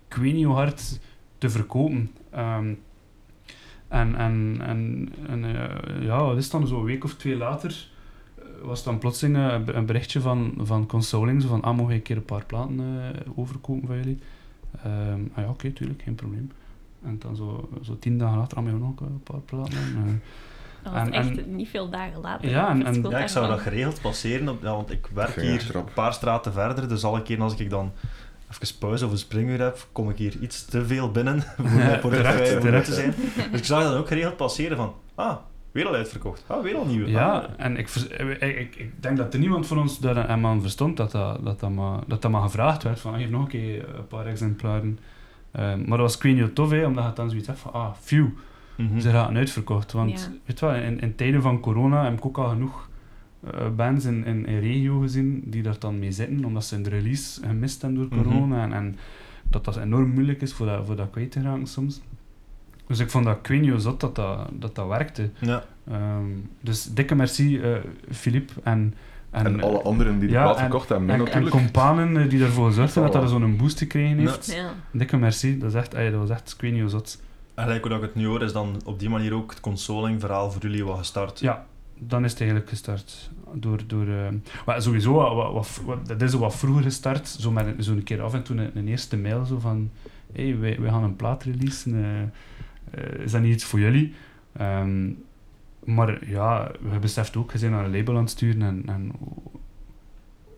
ik 0.07 0.15
weet 0.15 0.33
niet 0.33 0.45
hoe 0.45 0.55
hard, 0.55 0.99
te 1.37 1.49
verkopen. 1.49 2.11
Ehm, 2.31 2.73
en 3.91 4.15
en, 4.15 4.57
en, 4.61 5.09
en 5.27 5.43
eh, 5.45 6.03
ja, 6.03 6.23
wat 6.23 6.37
is 6.37 6.49
dan 6.49 6.67
zo 6.67 6.77
een 6.79 6.83
week 6.85 7.03
of 7.03 7.13
twee 7.13 7.37
later 7.37 7.87
eh, 8.37 8.43
was 8.63 8.83
dan 8.83 8.97
plotseling 8.97 9.37
eh, 9.37 9.53
een 9.53 9.63
be- 9.65 9.73
een 9.73 9.85
berichtje 9.85 10.21
van, 10.21 10.53
van 10.57 10.85
Consoling, 10.87 11.41
zo 11.41 11.47
van, 11.47 11.61
ah, 11.61 11.75
mogen 11.77 11.91
ik 11.93 11.97
een 11.97 12.03
keer 12.03 12.15
een 12.17 12.25
paar 12.25 12.45
platen 12.45 12.79
eh, 12.79 13.31
overkopen 13.35 13.87
van 13.87 13.97
jullie? 13.97 14.19
Ehm, 14.83 15.19
ah 15.33 15.43
ja, 15.43 15.49
oké, 15.49 15.71
tuurlijk, 15.71 16.01
geen 16.01 16.15
probleem. 16.15 16.51
En 17.03 17.15
dan 17.19 17.35
zo, 17.35 17.69
zo 17.81 17.97
tien 17.99 18.17
dagen 18.17 18.37
later, 18.37 18.57
ah, 18.57 18.63
nog 18.63 18.99
een 18.99 19.21
paar 19.23 19.39
platen. 19.45 19.77
En, 19.77 20.21
Dat 20.83 20.93
was 20.93 21.01
En- 21.07 21.11
echt 21.13 21.37
en- 21.37 21.55
niet 21.55 21.67
veel 21.69 21.89
dagen 21.89 22.21
later. 22.21 22.49
Ja, 22.49 22.69
en- 22.69 23.09
Ja, 23.09 23.19
ik 23.19 23.27
zou 23.27 23.47
dat 23.47 23.59
geregeld 23.59 24.01
passeren, 24.01 24.49
op, 24.49 24.61
ja, 24.61 24.75
want 24.75 24.91
ik 24.91 25.07
werk 25.13 25.35
hier 25.35 25.75
een 25.75 25.83
paar 25.93 26.13
straten 26.13 26.53
verder, 26.53 26.87
dus 26.87 27.03
alle 27.03 27.21
keer 27.21 27.41
als 27.41 27.55
ik 27.55 27.69
dan 27.69 27.91
even 28.61 28.77
pauze 28.79 29.05
of 29.05 29.11
een 29.11 29.17
springuur 29.17 29.59
heb, 29.61 29.87
kom 29.91 30.09
ik 30.09 30.17
hier 30.17 30.33
iets 30.41 30.65
te 30.65 30.85
veel 30.85 31.11
binnen 31.11 31.41
voor 31.57 31.69
mijn 31.71 31.99
portefeuille 31.99 32.77
om 32.77 32.83
te 32.83 32.93
zijn. 32.93 33.13
Dus 33.51 33.59
ik 33.59 33.65
zag 33.65 33.83
dat 33.83 33.95
ook 33.95 34.07
geregeld 34.07 34.37
passeren 34.37 34.77
van, 34.77 34.93
ah, 35.15 35.35
weer 35.71 35.87
al 35.87 35.93
uitverkocht. 35.93 36.43
Ah, 36.47 36.63
weer 36.63 36.75
al 36.75 36.85
nieuwe. 36.85 37.09
Ja, 37.09 37.31
Ah. 37.31 37.43
en 37.57 37.77
ik, 37.77 37.89
vers- 37.89 38.07
ik, 38.07 38.41
ik, 38.41 38.75
ik 38.75 38.91
denk 39.01 39.17
dat 39.17 39.33
er 39.33 39.39
niemand 39.39 39.67
van 39.67 39.79
ons 39.79 39.99
daar 39.99 40.27
aan 40.27 40.45
aan 40.45 40.61
verstond 40.61 40.97
dat 40.97 41.11
dat, 41.11 41.43
dat, 41.45 41.59
dat, 41.59 41.69
maar, 41.69 41.99
dat 42.07 42.21
dat 42.21 42.31
maar 42.31 42.41
gevraagd 42.41 42.83
werd 42.83 42.99
van, 42.99 43.13
ah, 43.13 43.19
geef 43.19 43.29
nog 43.29 43.41
een 43.41 43.47
keer 43.47 43.95
een 43.95 44.07
paar 44.07 44.25
exemplaren. 44.25 44.99
Ehm, 45.51 45.79
maar 45.79 45.97
dat 45.97 46.13
was 46.15 46.21
niet 46.21 46.39
hoe 46.39 46.53
tof, 46.53 46.69
hè, 46.69 46.85
omdat 46.85 47.05
je 47.05 47.11
dan 47.13 47.29
zoiets 47.29 47.47
hebt 47.47 47.59
van, 47.59 47.73
ah, 47.73 47.91
phew, 48.01 48.25
Mhm. 48.77 48.99
ze 48.99 49.11
raken 49.11 49.37
uitverkocht. 49.37 49.91
Want, 49.91 50.11
Ja. 50.21 50.27
weet 50.45 50.59
je 50.59 50.65
wel, 50.65 50.75
in, 50.75 50.99
in 50.99 51.15
tijden 51.15 51.41
van 51.41 51.59
corona 51.59 52.03
heb 52.03 52.13
ik 52.13 52.25
ook 52.25 52.37
al 52.37 52.49
genoeg 52.49 52.73
eh, 52.83 52.90
bands 53.75 54.05
in, 54.05 54.25
in, 54.25 54.45
in 54.45 54.59
regio 54.59 54.99
gezien 54.99 55.43
die 55.45 55.61
daar 55.63 55.79
dan 55.79 55.99
mee 55.99 56.11
zitten, 56.11 56.45
omdat 56.45 56.65
ze 56.65 56.75
in 56.75 56.83
de 56.83 56.89
release 56.89 57.41
gemist 57.45 57.81
hebben 57.81 58.09
door 58.09 58.19
Mhm. 58.19 58.29
corona. 58.31 58.63
En, 58.63 58.73
en 58.73 58.95
dat 59.49 59.65
dat 59.65 59.77
enorm 59.77 60.09
moeilijk 60.09 60.41
is 60.41 60.53
voor 60.53 60.65
dat, 60.65 60.85
voor 60.85 60.95
dat 60.95 61.09
kwijt 61.11 61.31
te 61.31 61.41
raken 61.41 61.67
soms. 61.67 62.01
Dus 62.87 62.99
ik 62.99 63.09
vond 63.09 63.25
dat, 63.25 63.37
ik 63.37 63.47
weet 63.47 63.61
niet 63.61 63.69
hoe 63.69 63.79
zot 63.79 63.99
dat 63.99 64.15
dat, 64.15 64.49
dat, 64.53 64.75
dat 64.75 64.87
werkte. 64.87 65.29
Ja. 65.39 65.63
Ehm, 65.87 66.25
dus 66.61 66.83
dikke 66.85 67.15
merci, 67.15 67.59
eh 67.61 67.75
Philippe. 68.11 68.53
En, 68.63 68.93
en, 69.29 69.45
En 69.45 69.61
alle 69.61 69.81
anderen 69.81 70.19
die 70.19 70.27
de 70.27 70.33
ja, 70.33 70.41
plaat 70.43 70.55
en- 70.55 70.61
verkocht 70.61 70.89
hebben, 70.89 71.09
en, 71.09 71.17
nee, 71.17 71.27
en 71.27 71.33
natuurlijk. 71.33 71.63
companen 71.63 72.23
eh, 72.23 72.29
die 72.29 72.43
ervoor 72.43 72.71
zorgden 72.71 73.03
dat 73.03 73.13
dat 73.13 73.29
zo'n 73.29 73.57
boost 73.57 73.77
gekregen 73.77 74.17
heeft. 74.17 74.53
Ja. 74.53 74.73
Dikke 74.91 75.17
merci, 75.17 75.57
dat, 75.57 75.69
is 75.69 75.75
echt, 75.75 75.93
ey, 75.93 76.09
dat 76.11 76.19
was 76.19 76.29
echt, 76.29 76.51
ik 76.55 76.61
weet 76.61 76.71
niet 76.71 76.81
hoe 76.81 76.89
zot. 76.89 77.21
En 77.55 77.63
gelijk 77.63 77.81
hoe 77.81 77.89
dat 77.89 77.99
ik 77.99 78.05
het 78.05 78.15
nu 78.15 78.25
hoor, 78.25 78.41
is 78.43 78.53
dan 78.53 78.81
op 78.85 78.99
die 78.99 79.09
manier 79.09 79.33
ook 79.33 79.49
het 79.49 79.59
consoling-verhaal 79.59 80.51
voor 80.51 80.61
jullie 80.61 80.85
wat 80.85 80.97
gestart. 80.97 81.39
Ja, 81.39 81.65
dan 82.07 82.23
is 82.23 82.31
het 82.31 82.39
eigenlijk 82.39 82.69
gestart. 82.69 83.31
Door, 83.53 83.79
door, 83.87 84.07
eh, 84.07 84.27
maar 84.65 84.81
sowieso, 84.81 85.13
wat, 85.13 85.35
wat, 85.35 85.53
wat- 85.53 85.81
wat- 85.85 86.07
dat 86.07 86.21
is 86.21 86.31
zo 86.31 86.37
wat 86.39 86.55
vroeger 86.55 86.83
gestart. 86.83 87.27
Zo 87.27 87.51
met 87.51 87.65
een- 87.65 87.83
zo'n 87.83 88.03
keer 88.03 88.21
af 88.21 88.33
en 88.33 88.43
toe 88.43 88.57
een, 88.57 88.77
een 88.77 88.87
eerste 88.87 89.17
mail 89.17 89.45
zo 89.45 89.59
van... 89.59 89.89
Hé, 90.33 90.43
hey, 90.49 90.59
wij, 90.59 90.79
wij 90.79 90.89
gaan 90.89 91.03
een 91.03 91.15
plaat 91.15 91.43
releasen. 91.43 91.93
eh, 92.03 92.21
eh, 93.03 93.19
is 93.23 93.31
dat 93.31 93.41
niet 93.41 93.53
iets 93.53 93.63
voor 93.63 93.79
jullie? 93.79 94.13
Ehm, 94.57 95.09
maar 95.83 96.27
ja, 96.29 96.71
we 96.91 96.99
beseft 96.99 97.35
ook, 97.37 97.51
je 97.51 97.59
bent 97.59 97.71
naar 97.71 97.85
een 97.85 97.95
label 97.97 98.15
aan 98.15 98.21
het 98.21 98.29
sturen 98.29 98.61
en... 98.61 98.83
en 98.85 99.11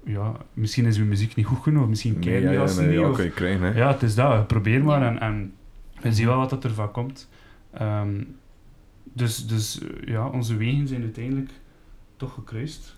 ja, 0.05 0.33
misschien 0.53 0.85
is 0.85 0.97
uw 0.97 1.05
muziek 1.05 1.35
niet 1.35 1.45
goed 1.45 1.61
genoeg, 1.63 1.89
misschien 1.89 2.11
Nee, 2.13 2.21
kennen 2.21 2.41
ja, 2.53 2.65
die 2.65 2.73
ja, 2.75 2.79
nee, 2.81 2.89
niet. 2.89 2.99
ja, 2.99 3.09
of- 3.09 3.15
kan 3.15 3.25
je 3.25 3.31
krijgen, 3.31 3.61
hè. 3.73 3.77
ja, 3.79 3.91
het 3.91 4.01
is 4.03 4.15
dat. 4.15 4.47
Probeer 4.47 4.83
maar 4.83 4.99
Ja. 5.01 5.07
en, 5.07 5.19
en 5.19 5.53
we 6.01 6.13
zien 6.13 6.25
wel 6.27 6.37
wat 6.37 6.49
dat 6.49 6.63
ervan 6.63 6.91
komt. 6.91 7.29
Ehm, 7.73 8.23
dus, 9.13 9.47
dus 9.47 9.79
eh, 9.79 10.07
ja, 10.07 10.27
onze 10.27 10.55
wegen 10.55 10.87
zijn 10.87 11.01
uiteindelijk 11.01 11.51
toch 12.17 12.33
gekruist. 12.33 12.95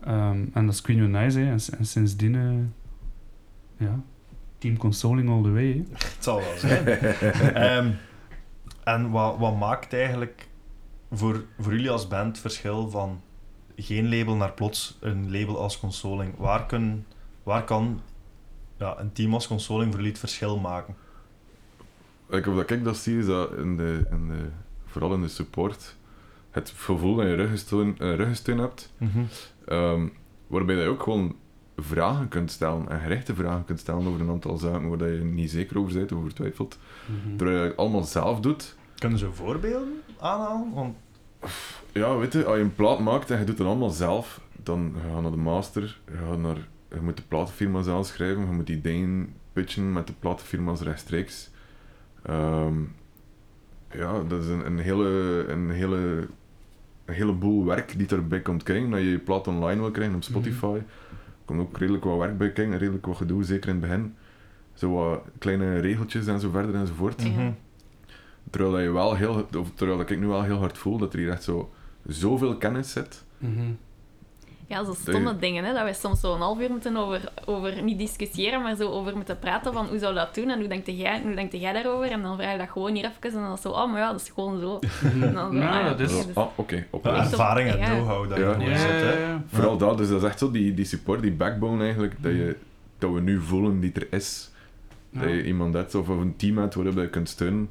Ehm, 0.00 0.46
en 0.52 0.64
dat 0.66 0.74
is 0.74 0.80
Queen 0.80 1.10
Nice, 1.10 1.38
hè. 1.38 1.50
En, 1.50 1.86
sindsdien, 1.86 2.34
eh, 2.34 3.86
ja, 3.86 4.00
Team 4.58 4.76
Consoling 4.76 5.28
all 5.28 5.42
the 5.42 5.50
way, 5.52 5.72
hè. 5.72 5.82
Het 6.14 6.24
zal 6.24 6.40
wel 6.40 6.56
zijn. 6.56 6.86
Ehm, 7.54 7.90
en 8.84 9.10
wat, 9.10 9.38
wat 9.38 9.58
maakt 9.58 9.92
eigenlijk 9.92 10.48
voor, 11.12 11.44
voor 11.58 11.72
jullie 11.72 11.90
als 11.90 12.08
band 12.08 12.26
het 12.26 12.38
verschil 12.38 12.90
van 12.90 13.20
geen 13.76 14.08
label 14.16 14.36
naar 14.36 14.52
plots 14.52 14.98
een 15.00 15.30
label 15.30 15.58
als 15.58 15.78
consoling? 15.78 16.36
Waar, 16.36 16.66
kun, 16.66 17.06
waar 17.42 17.64
kan 17.64 18.00
ja, 18.78 18.98
een 18.98 19.12
team 19.12 19.34
als 19.34 19.46
consoling 19.46 19.86
voor 19.86 19.96
jullie 19.96 20.10
het 20.12 20.20
verschil 20.20 20.58
maken? 20.58 20.96
like, 22.26 22.50
wat 22.50 22.70
ik 22.70 22.84
dat 22.84 22.96
zie, 22.96 23.18
is 23.18 23.26
dat 23.26 23.52
in 23.52 23.76
de, 23.76 24.06
in 24.10 24.28
de, 24.28 24.48
vooral 24.94 25.14
in 25.14 25.20
de 25.22 25.28
support, 25.28 25.96
het 26.50 26.72
gevoel 26.76 27.14
dat 27.16 27.26
je 27.26 27.34
ruggensteun, 27.34 27.98
eh, 27.98 28.14
ruggensteun 28.14 28.58
hebt, 28.58 28.92
Mhm. 28.98 29.20
ehm, 29.66 30.06
waarbij 30.46 30.76
je 30.76 30.88
ook 30.88 31.02
gewoon 31.02 31.36
vragen 31.76 32.28
kunt 32.28 32.50
stellen, 32.50 32.88
en 32.88 33.00
gerichte 33.00 33.34
vragen 33.34 33.64
kunt 33.64 33.80
stellen 33.80 34.06
over 34.06 34.20
een 34.20 34.30
aantal 34.30 34.56
zaken 34.56 34.98
waar 34.98 35.08
je 35.10 35.24
niet 35.24 35.50
zeker 35.50 35.78
over 35.78 35.94
bent, 35.94 36.12
over 36.12 36.34
twijfelt. 36.34 36.78
Mhm. 37.06 37.36
Terwijl 37.36 37.58
je 37.62 37.64
het 37.68 37.76
allemaal 37.76 38.02
zelf 38.04 38.40
doet, 38.40 38.76
Kunnen 38.98 39.18
ze 39.18 39.32
voorbeelden 39.32 40.02
aanhalen? 40.20 40.72
Want 40.74 40.96
Ja, 41.92 42.16
weet 42.16 42.32
je, 42.32 42.44
als 42.44 42.56
je 42.56 42.62
een 42.62 42.74
plaat 42.74 42.98
maakt 43.00 43.30
en 43.30 43.38
je 43.38 43.44
doet 43.44 43.58
het 43.58 43.66
allemaal 43.66 43.90
zelf, 43.90 44.40
dan 44.62 44.94
ga 45.02 45.16
je 45.16 45.22
naar 45.22 45.30
de 45.30 45.36
master, 45.36 46.00
je, 46.06 46.16
gaat 46.28 46.38
naar, 46.38 46.56
je 46.90 47.00
moet 47.00 47.16
de 47.16 47.22
platenfirma 47.28 47.82
zelf 47.82 48.06
schrijven, 48.06 48.46
je 48.46 48.52
moet 48.52 48.66
die 48.66 48.80
dingen 48.80 49.34
pitchen 49.52 49.92
met 49.92 50.06
de 50.06 50.12
platenfirma's 50.18 50.80
rechtstreeks. 50.80 51.50
Ehm, 52.22 52.74
ja, 53.96 54.22
dat 54.22 54.42
is 54.42 54.48
een, 54.48 54.66
een, 54.66 54.78
hele, 54.78 55.08
een, 55.48 55.70
hele, 55.70 56.28
een 57.04 57.14
heleboel 57.14 57.64
werk 57.64 57.98
die 57.98 58.08
erbij 58.08 58.40
komt 58.40 58.62
kijken, 58.62 58.90
dat 58.90 59.00
je 59.00 59.10
je 59.10 59.18
plaat 59.18 59.48
online 59.48 59.80
wil 59.80 59.90
krijgen 59.90 60.14
op 60.14 60.22
Spotify. 60.22 60.74
Er 60.74 61.44
komt 61.44 61.60
ook 61.60 61.78
redelijk 61.78 62.04
wat 62.04 62.18
werk 62.18 62.38
bij 62.38 62.52
kijken, 62.52 62.78
redelijk 62.78 63.06
wat 63.06 63.16
gedoe, 63.16 63.44
zeker 63.44 63.68
in 63.68 63.76
het 63.76 63.84
begin. 63.84 64.14
Zo 64.74 64.92
wat 64.92 65.22
kleine 65.38 65.78
regeltjes 65.78 66.26
en 66.26 66.40
zo 66.40 66.50
verder 66.50 66.74
enzovoort. 66.74 67.22
Ja. 67.22 67.28
Mhm. 67.28 67.50
Terwijl, 68.50 68.72
dat 68.72 68.82
je 68.82 68.90
wel 68.90 69.14
heel, 69.14 69.48
of 69.58 69.70
terwijl 69.74 69.98
dat 69.98 70.10
ik 70.10 70.20
nu 70.20 70.26
wel 70.26 70.42
heel 70.42 70.58
hard 70.58 70.78
voel 70.78 70.98
dat 70.98 71.12
er 71.12 71.18
hier 71.18 71.30
echt 71.30 71.42
zo 71.42 71.72
zoveel 72.06 72.56
kennis 72.56 72.92
zit. 72.92 73.24
Mhm. 73.38 73.72
Ja, 74.68 74.84
zo 74.84 74.92
stomme 74.94 75.36
dingen, 75.36 75.64
hè, 75.64 75.72
dat 75.72 75.84
we 75.84 75.92
soms 75.92 76.20
zo 76.20 76.34
een 76.34 76.40
half 76.40 76.60
uur 76.60 76.70
moeten 76.70 76.96
over, 76.96 77.20
over, 77.44 77.82
niet 77.82 77.98
discussiëren, 77.98 78.62
maar 78.62 78.74
zo 78.76 78.90
over 78.90 79.16
moeten 79.16 79.38
praten 79.38 79.72
van 79.72 79.86
hoe 79.86 79.98
zou 79.98 80.14
dat 80.14 80.34
doen 80.34 80.50
en 80.50 80.58
hoe 80.58 80.68
denkt 80.68 80.86
jij, 80.86 81.20
hoe 81.22 81.34
denkt 81.34 81.60
jij 81.60 81.72
daarover? 81.72 82.10
En 82.10 82.22
dan 82.22 82.36
vraag 82.36 82.52
je 82.52 82.58
dat 82.58 82.68
gewoon 82.70 82.94
hier 82.94 83.04
even 83.04 83.38
en 83.38 83.44
dan 83.44 83.52
is 83.52 83.60
zo, 83.60 83.68
oh, 83.70 83.90
maar 83.90 84.00
ja, 84.00 84.10
dat 84.12 84.20
is 84.20 84.28
gewoon 84.34 84.60
zo. 84.60 84.78
En 85.22 85.32
dan 85.34 85.52
zo, 85.52 85.58
Ja, 85.58 85.68
ah, 85.68 85.74
ja, 85.84 85.88
dat 85.88 86.00
is- 86.00 86.12
oké, 86.12 86.20
Zo, 86.20 86.26
dus- 86.26 86.34
ah, 86.36 86.46
oké, 86.54 86.84
Ja. 87.02 87.16
ervaring 87.16 87.70
en 87.70 87.78
know-how 87.84 88.28
dat 88.28 88.38
je 88.38 88.44
gewoon 88.44 88.76
zit. 88.78 88.90
Hè. 88.90 89.12
ja. 89.26 89.42
Vooral 89.46 89.76
dat, 89.76 89.98
dus 89.98 90.08
dat 90.08 90.22
is 90.22 90.28
echt 90.28 90.38
zo 90.38 90.50
die, 90.50 90.74
die 90.74 90.84
support, 90.84 91.22
die 91.22 91.32
backbone 91.32 91.82
eigenlijk, 91.82 92.14
dat, 92.22 92.32
je, 92.32 92.56
dat 92.98 93.12
we 93.12 93.20
nu 93.20 93.40
voelen 93.40 93.80
die 93.80 93.92
er 93.92 94.06
is. 94.10 94.50
Dat 95.10 95.28
je 95.28 95.44
iemand 95.44 95.74
hebt 95.74 95.94
of 95.94 96.08
een 96.08 96.36
team 96.36 96.58
hebt 96.58 96.74
waarop 96.74 96.94
je 96.96 97.08
kunt 97.08 97.28
steunen. 97.28 97.70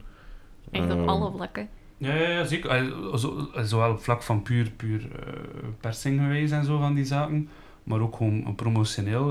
Echt 0.71 0.83
op 0.83 0.89
Ehm, 0.99 1.09
alle 1.09 1.31
vlakken. 1.31 1.67
Ja, 2.03 2.13
ja, 2.15 2.29
ja, 2.29 2.45
zeker. 2.45 2.93
Zo- 3.19 3.47
Zowel 3.63 3.91
op 3.91 4.03
vlak 4.03 4.23
van 4.23 4.41
puur, 4.41 4.71
puur 4.71 5.01
eh, 5.11 5.33
persing 5.79 6.19
geweest 6.21 6.51
en 6.53 6.65
zo 6.65 6.77
van 6.79 6.93
die 6.93 7.05
zaken, 7.05 7.49
maar 7.83 7.99
ook 7.99 8.15
gewoon 8.15 8.55
promotioneel. 8.55 9.27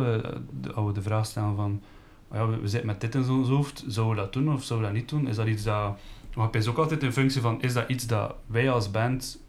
de- 0.60 0.72
als 0.74 0.86
we 0.86 0.92
de 0.92 1.02
vraag 1.02 1.26
stellen 1.26 1.56
van, 1.56 1.80
oh 2.28 2.36
ja, 2.36 2.48
we, 2.48 2.56
we 2.60 2.68
zitten 2.68 2.86
met 2.86 3.00
dit 3.00 3.14
in 3.14 3.30
ons 3.30 3.48
hoofd, 3.48 3.84
zouden 3.86 4.16
we 4.16 4.20
dat 4.22 4.32
doen 4.32 4.52
of 4.54 4.62
zouden 4.64 4.88
we 4.88 4.94
dat 4.94 5.02
niet 5.02 5.10
doen? 5.10 5.28
Is 5.28 5.36
dat 5.36 5.46
iets 5.46 5.62
dat... 5.62 5.98
Maar 6.36 6.46
het 6.46 6.54
is 6.54 6.68
ook 6.68 6.78
altijd 6.78 7.02
in 7.02 7.12
functie 7.12 7.40
van, 7.40 7.62
is 7.62 7.72
dat 7.72 7.88
iets 7.88 8.06
dat 8.06 8.34
wij 8.46 8.70
als 8.70 8.90
band 8.90 9.42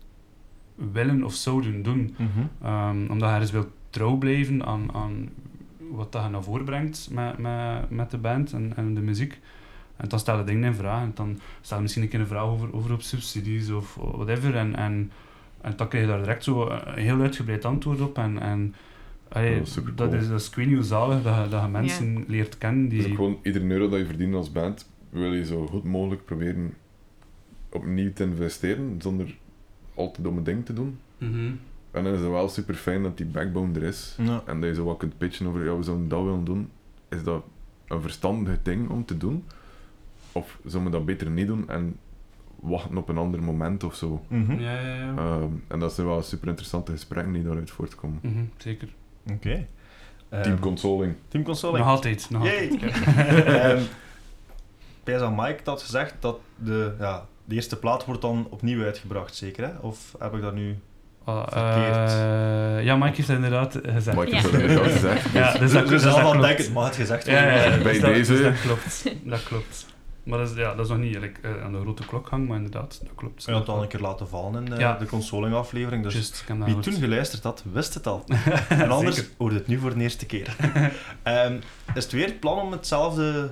willen 0.76 1.24
of 1.24 1.34
zouden 1.34 1.84
doen? 1.84 2.15
Mhm. 2.17 2.30
Ehm, 2.63 2.97
omdat 3.09 3.28
je 3.30 3.34
ergens 3.34 3.51
wilt 3.51 3.67
trouw 3.89 4.15
blijven 4.17 4.65
aan, 4.65 4.93
aan 4.93 5.30
wat 5.91 6.11
dat 6.11 6.24
je 6.24 6.30
naar 6.30 6.43
voren 6.43 6.65
brengt 6.65 7.09
met, 7.11 7.38
met, 7.38 7.89
met 7.89 8.11
de 8.11 8.17
band 8.17 8.53
en, 8.53 8.74
en 8.76 8.93
de 8.93 9.01
muziek. 9.01 9.39
En 9.98 10.10
dan 10.10 10.20
stel 10.20 10.38
je 10.38 10.44
dingen 10.44 10.64
in 10.64 10.74
vraag. 10.74 11.02
En 11.02 11.12
dan 11.16 11.39
stel 11.62 11.76
je 11.76 11.82
misschien 11.82 12.04
een 12.04 12.10
keer 12.10 12.20
een 12.20 12.28
vraag 12.28 12.44
over, 12.44 12.74
over 12.74 12.94
op 12.94 13.02
subsidies 13.02 13.72
of 13.72 13.96
whatever. 13.96 14.56
En, 14.56 14.76
en, 14.76 15.12
en 15.62 15.74
dan 15.76 15.88
krijg 15.88 16.04
je 16.06 16.10
daar 16.12 16.20
direct 16.20 16.44
zo 16.44 16.70
een 16.70 17.04
heel 17.04 17.22
uitgebreid 17.22 17.66
antwoord 17.66 18.02
op. 18.02 18.18
En, 18.18 18.39
en 18.39 18.76
allee, 19.30 19.58
Dat 19.58 19.68
is 19.68 19.74
dat, 19.96 20.14
is, 20.14 20.28
dat 20.28 20.39
is 20.39 20.50
ik 20.50 20.56
weet 20.56 20.86
zalig 20.86 21.24
dat 21.24 21.44
je, 21.44 21.50
dat 21.50 21.62
je 21.62 21.68
mensen 21.68 22.24
leert 22.28 22.58
kennen 22.58 22.89
die... 22.89 23.02
Dus 23.02 23.16
gewoon 23.16 23.39
iedere 23.44 23.66
euro 23.66 23.89
dat 23.89 24.00
je 24.00 24.06
verdient 24.06 24.36
als 24.36 24.52
band, 24.52 24.89
wil 25.10 25.34
je 25.34 25.46
zo 25.46 25.68
goed 25.68 25.84
mogelijk 25.84 26.26
proberen 26.26 26.74
opnieuw 27.70 28.14
te 28.14 28.24
investeren, 28.24 28.96
zonder 29.02 29.36
al 29.96 30.12
te 30.12 30.22
domme 30.22 30.41
dingen 30.41 30.64
te 30.64 30.74
doen. 30.74 31.00
Mhm. 31.18 31.52
En 31.91 32.04
dan 32.04 32.14
is 32.14 32.20
het 32.20 32.30
wel 32.30 32.50
super 32.50 32.76
fijn 32.76 33.04
dat 33.04 33.18
die 33.18 33.26
backbone 33.26 33.80
er 33.80 33.84
is. 33.84 34.16
Ja. 34.22 34.44
En 34.46 34.60
dat 34.60 34.70
je 34.70 34.76
zo 34.76 34.84
wat 34.84 34.98
kunt 34.98 35.18
pitchen 35.18 35.48
over, 35.48 35.66
ja, 35.66 35.78
we 35.78 35.84
zouden 35.84 36.08
dat 36.08 36.24
willen 36.24 36.44
doen. 36.44 36.70
Is 37.10 37.24
dat 37.24 37.44
een 37.88 38.02
verstandig 38.02 38.62
ding 38.62 38.89
om 38.89 39.06
te 39.06 39.18
doen? 39.18 39.44
Of 40.34 40.58
zouden 40.66 40.92
we 40.92 40.98
dat 40.98 41.06
beter 41.06 41.30
niet 41.30 41.48
doen 41.48 41.70
en 41.70 41.98
wachten 42.60 42.98
op 42.98 43.10
een 43.10 43.18
ander 43.18 43.44
moment 43.44 43.84
of 43.84 43.96
zo? 43.96 44.26
Mhm. 44.28 44.60
Ja, 44.60 44.72
ja, 44.80 44.96
ja. 44.96 45.14
Ehm, 45.18 45.44
en 45.68 45.80
dat 45.80 45.94
zijn 45.94 46.08
wel 46.08 46.22
super 46.22 46.48
interessante 46.48 46.92
gesprekken 46.92 47.34
die 47.34 47.44
daaruit 47.44 47.72
voortkomen. 47.72 48.20
Mhm, 48.22 48.44
zeker. 48.58 48.88
Oké. 49.32 49.66
Team 50.30 50.44
Ehm, 50.54 50.60
Consoling. 50.60 51.16
Team 51.28 51.44
Consoling. 51.44 51.78
Nog 51.78 51.88
altijd. 51.88 52.28
Nog 52.30 52.42
altijd. 52.42 52.82
Ehm, 53.46 53.82
Pijs 55.04 55.22
aan 55.22 55.36
Mike 55.36 55.60
had 55.64 55.82
gezegd 55.82 56.16
dat 56.20 56.40
de, 56.56 56.94
ja, 57.00 57.26
de 57.46 57.56
eerste 57.56 57.80
plaat 57.80 58.06
wordt 58.06 58.22
dan 58.22 58.48
opnieuw 58.50 58.84
uitgebracht, 58.84 59.36
zeker? 59.36 59.64
Hè? 59.66 59.72
Of 59.82 60.16
heb 60.20 60.34
ik 60.34 60.42
dat 60.42 60.54
nu... 60.54 60.78
Ah, 61.24 61.48
Verkeerd. 61.48 62.12
eh, 62.12 62.84
ja, 62.86 62.96
Mike 62.96 63.16
heeft 63.16 63.28
dat 63.28 63.36
inderdaad 63.36 63.80
gezegd. 63.84 64.18
Maar 64.18 64.28
ik 64.28 64.34
heb 64.34 64.44
Ja. 64.44 64.52
dat 64.52 64.62
inderdaad 64.62 64.92
gezegd. 64.92 65.32
Ja, 65.32 65.52
dus- 65.52 65.60
dus 65.60 65.72
dat, 65.72 65.82
dus 65.82 65.90
dus 65.92 66.02
zelf 66.02 66.16
dat 66.16 66.26
aan 66.26 66.32
klopt. 66.32 66.48
denken, 66.58 66.74
mag 66.74 66.86
het 66.86 66.96
gezegd 66.96 67.26
Ja, 67.26 67.32
worden? 67.34 67.54
ja, 67.54 67.64
ja, 67.78 67.84
Bij 67.84 67.92
dus 67.92 68.02
dat, 68.02 68.14
deze- 68.14 68.32
dus 68.34 68.42
dat 68.42 68.62
klopt. 68.62 69.04
Dat 69.24 69.44
klopt. 69.44 69.86
Maar 70.24 70.38
dat 70.39 70.49
is, 70.49 70.55
ja, 70.55 70.76
dat 70.76 70.86
is 70.86 70.91
nog 70.91 70.99
niet 71.01 71.17
like, 71.19 71.39
eh, 71.41 71.63
aan 71.63 71.71
de 71.71 71.80
grote 71.80 72.05
klok 72.05 72.30
hangen, 72.30 72.47
maar 72.47 72.57
inderdaad, 72.57 72.99
dat 73.03 73.11
klopt. 73.15 73.43
Je 73.43 73.51
had 73.51 73.59
het 73.59 73.69
al 73.69 73.82
een 73.82 73.88
keer 73.88 73.99
laten 73.99 74.28
vallen 74.28 74.63
in 74.63 74.69
de, 74.69 74.76
Ja. 74.80 74.97
de 74.97 75.05
Consoling-aflevering, 75.05 76.03
dus 76.03 76.13
Just, 76.13 76.43
wie 76.65 76.80
toen 76.80 76.93
geluisterd 76.93 77.43
had, 77.43 77.63
wist 77.71 77.93
het 77.93 78.07
al. 78.07 78.24
En 78.69 78.91
anders 78.91 79.24
hoorde 79.38 79.55
het 79.55 79.67
nu 79.67 79.80
voor 79.80 79.93
de 79.93 79.99
eerste 80.01 80.26
keer. 80.26 80.55
Ehm, 81.24 81.59
is 81.95 82.03
het 82.03 82.11
weer 82.11 82.26
het 82.26 82.39
plan 82.39 82.59
om 82.59 82.71
hetzelfde... 82.71 83.51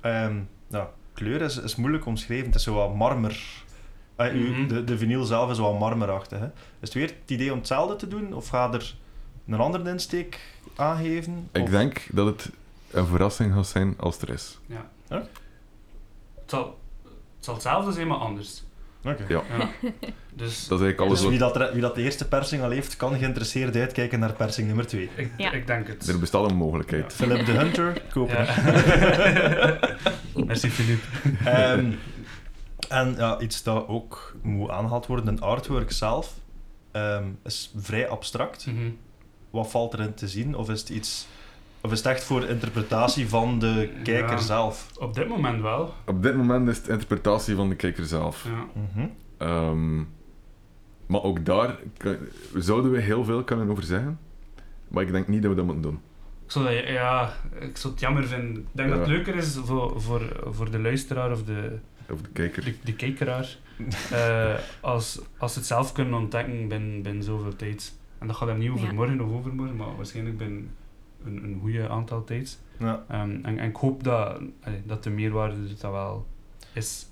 ehm 0.00 0.34
nou, 0.68 0.86
kleur 1.12 1.40
is, 1.40 1.56
is 1.56 1.76
moeilijk 1.76 2.06
omschreven. 2.06 2.46
Het 2.46 2.54
is 2.54 2.62
zo 2.62 2.74
wat 2.74 2.94
marmer. 2.94 3.40
Eh, 4.16 4.32
Mhm. 4.34 4.68
de, 4.68 4.84
de 4.84 4.98
vinyl 4.98 5.24
zelf 5.24 5.50
is 5.50 5.58
wat 5.58 5.78
marmerachtig. 5.78 6.38
Hè? 6.38 6.44
Is 6.46 6.52
het 6.80 6.92
weer 6.94 7.06
het 7.06 7.30
idee 7.30 7.52
om 7.52 7.58
hetzelfde 7.58 7.96
te 7.96 8.08
doen? 8.08 8.34
Of 8.34 8.48
gaat 8.48 8.74
er 8.74 8.94
een 9.46 9.60
andere 9.60 9.90
insteek 9.90 10.40
aangeven? 10.76 11.48
Ik 11.52 11.62
Of- 11.62 11.70
denk 11.70 12.06
dat 12.12 12.26
het 12.26 12.50
een 12.90 13.06
verrassing 13.06 13.54
gaat 13.54 13.66
zijn 13.66 13.94
als 13.98 14.18
er 14.20 14.28
is. 14.30 14.58
Het 15.08 15.28
zal, 16.50 16.64
het 17.36 17.44
zal 17.44 17.54
hetzelfde 17.54 17.92
zijn, 17.92 18.06
maar 18.06 18.16
anders. 18.16 18.62
Oké. 19.04 19.24
Ja. 19.28 19.42
Ja. 19.58 19.68
Dus 20.34 20.66
Dat 20.68 20.78
is 20.78 20.84
eigenlijk 20.84 21.00
alles 21.00 21.20
Dus 21.20 21.28
wie 21.28 21.38
dat, 21.38 21.56
er- 21.56 21.72
wie 21.72 21.80
dat 21.80 21.94
de 21.94 22.02
eerste 22.02 22.28
persing 22.28 22.62
al 22.62 22.70
heeft, 22.70 22.96
kan 22.96 23.18
geïnteresseerd 23.18 23.76
uitkijken 23.76 24.20
naar 24.20 24.32
persing 24.32 24.66
nummer 24.66 24.86
2. 24.86 25.08
ik, 25.14 25.30
Ja. 25.36 25.52
ik 25.52 25.66
denk 25.66 25.86
het. 25.86 26.08
Er 26.08 26.18
bestaat 26.18 26.50
een 26.50 26.56
mogelijkheid. 26.56 27.12
Philip 27.12 27.46
de 27.46 27.52
Hunter, 27.52 28.02
kopen. 28.14 28.36
Ja. 28.44 29.78
Merci, 30.46 30.70
Philippe. 30.70 31.06
Ehm, 31.44 31.92
en 32.88 33.14
ja, 33.16 33.40
iets 33.40 33.62
dat 33.62 33.88
ook 33.88 34.36
moet 34.42 34.70
aangehaald 34.70 35.06
worden, 35.06 35.26
een 35.26 35.40
artwork 35.40 35.92
zelf 35.92 36.34
ehm, 36.92 37.24
is 37.44 37.72
vrij 37.76 38.08
abstract. 38.08 38.66
Mhm. 38.66 38.90
Wat 39.50 39.70
valt 39.70 39.94
erin 39.94 40.14
te 40.14 40.28
zien? 40.28 40.54
Of 40.56 40.70
is 40.70 40.80
het 40.80 40.88
iets... 40.88 41.26
Of 41.82 41.92
is 41.92 41.98
het 41.98 42.06
echt 42.06 42.24
voor 42.24 42.44
interpretatie 42.44 43.28
van 43.28 43.58
de 43.58 43.90
kijker 44.02 44.30
Ja. 44.30 44.36
zelf? 44.36 44.90
Op 44.98 45.14
dit 45.14 45.28
moment 45.28 45.62
wel. 45.62 45.94
Op 46.06 46.22
dit 46.22 46.36
moment 46.36 46.68
is 46.68 46.76
het 46.76 46.88
interpretatie 46.88 47.54
van 47.54 47.68
de 47.68 47.74
kijker 47.74 48.04
zelf. 48.04 48.44
Ja. 48.44 48.80
Mhm. 48.94 49.06
Ehm, 49.36 49.96
maar 51.06 51.22
ook 51.22 51.44
daar 51.44 51.78
kan- 51.96 52.16
zouden 52.56 52.90
we 52.90 53.00
heel 53.00 53.24
veel 53.24 53.44
kunnen 53.44 53.70
over 53.70 53.82
zeggen. 53.84 54.18
Maar 54.88 55.02
ik 55.02 55.12
denk 55.12 55.28
niet 55.28 55.42
dat 55.42 55.50
we 55.50 55.56
dat 55.56 55.64
moeten 55.64 55.82
doen. 55.82 56.00
Ik 56.44 56.50
zou, 56.50 56.64
dat, 56.64 56.88
ja, 56.88 57.32
ik 57.60 57.76
zou 57.76 57.92
het 57.92 58.02
jammer 58.02 58.26
vinden. 58.26 58.56
Ik 58.56 58.66
denk 58.72 58.88
Ja. 58.88 58.94
dat 58.96 59.06
het 59.06 59.16
leuker 59.16 59.34
is 59.34 59.58
voor, 59.64 60.00
voor, 60.00 60.22
voor 60.50 60.70
de 60.70 60.78
luisteraar 60.78 61.30
of 61.32 61.44
de, 61.44 61.78
Of 62.10 62.20
de 62.22 62.28
kijker. 62.32 62.64
de, 62.64 62.74
de 62.84 62.94
kijkeraar 62.94 63.56
eh, 64.10 64.54
als, 64.80 65.20
als 65.38 65.52
ze 65.52 65.58
het 65.58 65.68
zelf 65.68 65.92
kunnen 65.92 66.14
ontdekken 66.14 66.68
binnen, 66.68 67.02
binnen 67.02 67.22
zoveel 67.22 67.56
tijd. 67.56 67.94
En 68.18 68.26
dat 68.26 68.36
gaat 68.36 68.48
hem 68.48 68.58
niet 68.58 68.70
over 68.70 68.86
Ja. 68.86 68.92
morgen 68.92 69.20
of 69.20 69.32
overmorgen, 69.32 69.76
maar 69.76 69.96
waarschijnlijk 69.96 70.38
binnen 70.38 70.70
een, 71.24 71.44
een 71.44 71.58
goede 71.60 71.88
aantal 71.88 72.24
tijd. 72.24 72.60
Ja. 72.78 73.04
Ehm, 73.08 73.30
en, 73.42 73.58
en 73.58 73.68
ik 73.68 73.76
hoop 73.76 74.04
dat, 74.04 74.40
allee, 74.64 74.82
dat 74.86 75.02
de 75.04 75.10
meerwaarde 75.10 75.54
er 75.56 75.74
dat 75.80 75.90
wel 75.92 76.26
is. 76.72 77.06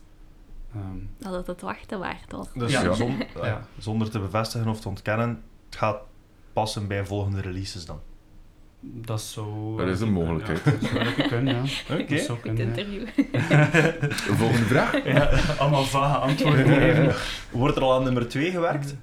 Ehm, 0.75 0.97
Dat 1.19 1.33
het 1.35 1.47
het 1.47 1.61
wachten 1.61 1.99
waard 1.99 2.33
was. 2.33 2.47
Dus 2.55 2.73
Ja. 2.73 2.93
zon- 2.93 3.23
Ja. 3.43 3.67
zonder 3.79 4.11
te 4.11 4.19
bevestigen 4.21 4.69
of 4.69 4.81
te 4.81 4.89
ontkennen, 4.89 5.43
het 5.67 5.77
gaat 5.79 6.01
passen 6.53 6.87
bij 6.87 7.07
volgende 7.07 7.41
releases 7.41 7.85
dan. 7.87 8.01
dat 8.81 9.21
zou... 9.21 9.77
Dat 9.77 9.89
is 9.89 10.01
een 10.01 10.13
mogelijkheid. 10.13 10.65
Ja, 10.65 10.71
dat 10.71 10.83
zou 10.91 11.05
lekker 11.05 11.29
kunnen, 11.29 11.55
ja. 11.55 11.61
Oké. 12.01 12.19
Goed 12.19 12.41
kunnen, 12.41 12.67
ja. 12.67 12.75
interview. 12.77 13.07
Volgende 14.39 14.65
vraag. 14.67 15.05
Ja, 15.05 15.31
allemaal 15.59 15.85
vage 15.85 16.19
antwoorden 16.19 16.67
geven. 16.67 17.15
Wordt 17.51 17.77
er 17.77 17.83
al 17.83 17.95
aan 17.95 18.03
nummer 18.05 18.29
2 18.29 18.51
gewerkt? 18.51 18.95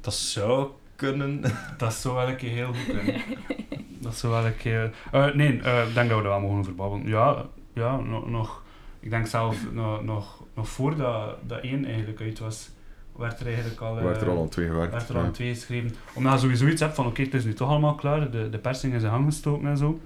Dat 0.00 0.14
zou 0.14 0.68
kunnen. 1.00 1.42
Dat 1.78 1.94
zou 1.94 2.14
wel 2.14 2.28
een 2.28 2.36
keer 2.36 2.50
heel 2.50 2.66
goed 2.66 2.96
kunnen. 2.96 3.22
Dat 4.06 4.14
zou 4.16 4.32
wel 4.32 4.46
een 4.46 4.56
keer... 4.56 4.90
Eh, 5.12 5.34
nee, 5.34 5.60
eh, 5.60 5.88
ik 5.88 5.94
denk 5.94 6.08
dat 6.08 6.18
we 6.18 6.24
er 6.24 6.30
wel 6.30 6.40
mogen 6.40 6.58
over 6.58 6.74
babbelen. 6.74 7.08
Ja, 7.08 7.46
ja 7.72 7.96
nog, 7.96 8.30
nog... 8.30 8.62
Ik 9.00 9.10
denk 9.10 9.26
zelf 9.26 9.56
nog, 9.72 10.02
nog, 10.04 10.42
nog 10.54 10.68
voordat 10.68 11.36
dat 11.46 11.60
één 11.60 11.84
eigenlijk 11.84 12.20
uit 12.20 12.38
was, 12.38 12.70
werd 13.16 13.40
er 13.40 13.46
eigenlijk 13.46 13.80
al... 13.80 13.94
We 13.94 14.02
werd 14.02 14.20
er 14.20 14.26
eh, 14.26 14.34
al 14.34 14.42
aan 14.42 14.48
twee 14.48 14.66
gewerkt. 14.66 14.92
werd 14.92 15.08
er 15.08 15.16
al 15.16 15.24
ja. 15.24 15.30
twee 15.30 15.54
geschreven. 15.54 15.94
Omdat 16.14 16.32
je 16.32 16.38
sowieso 16.38 16.66
iets 16.66 16.80
hebt 16.80 16.94
van, 16.94 17.06
oké, 17.06 17.22
het 17.22 17.34
is 17.34 17.44
nu 17.44 17.52
toch 17.54 17.68
allemaal 17.68 17.94
klaar, 17.94 18.30
de, 18.30 18.50
de 18.50 18.58
persing 18.58 18.94
is 18.94 19.02
in 19.02 19.08
gang 19.10 19.24
gestoken 19.24 19.68
en 19.68 19.76
zo. 19.76 20.00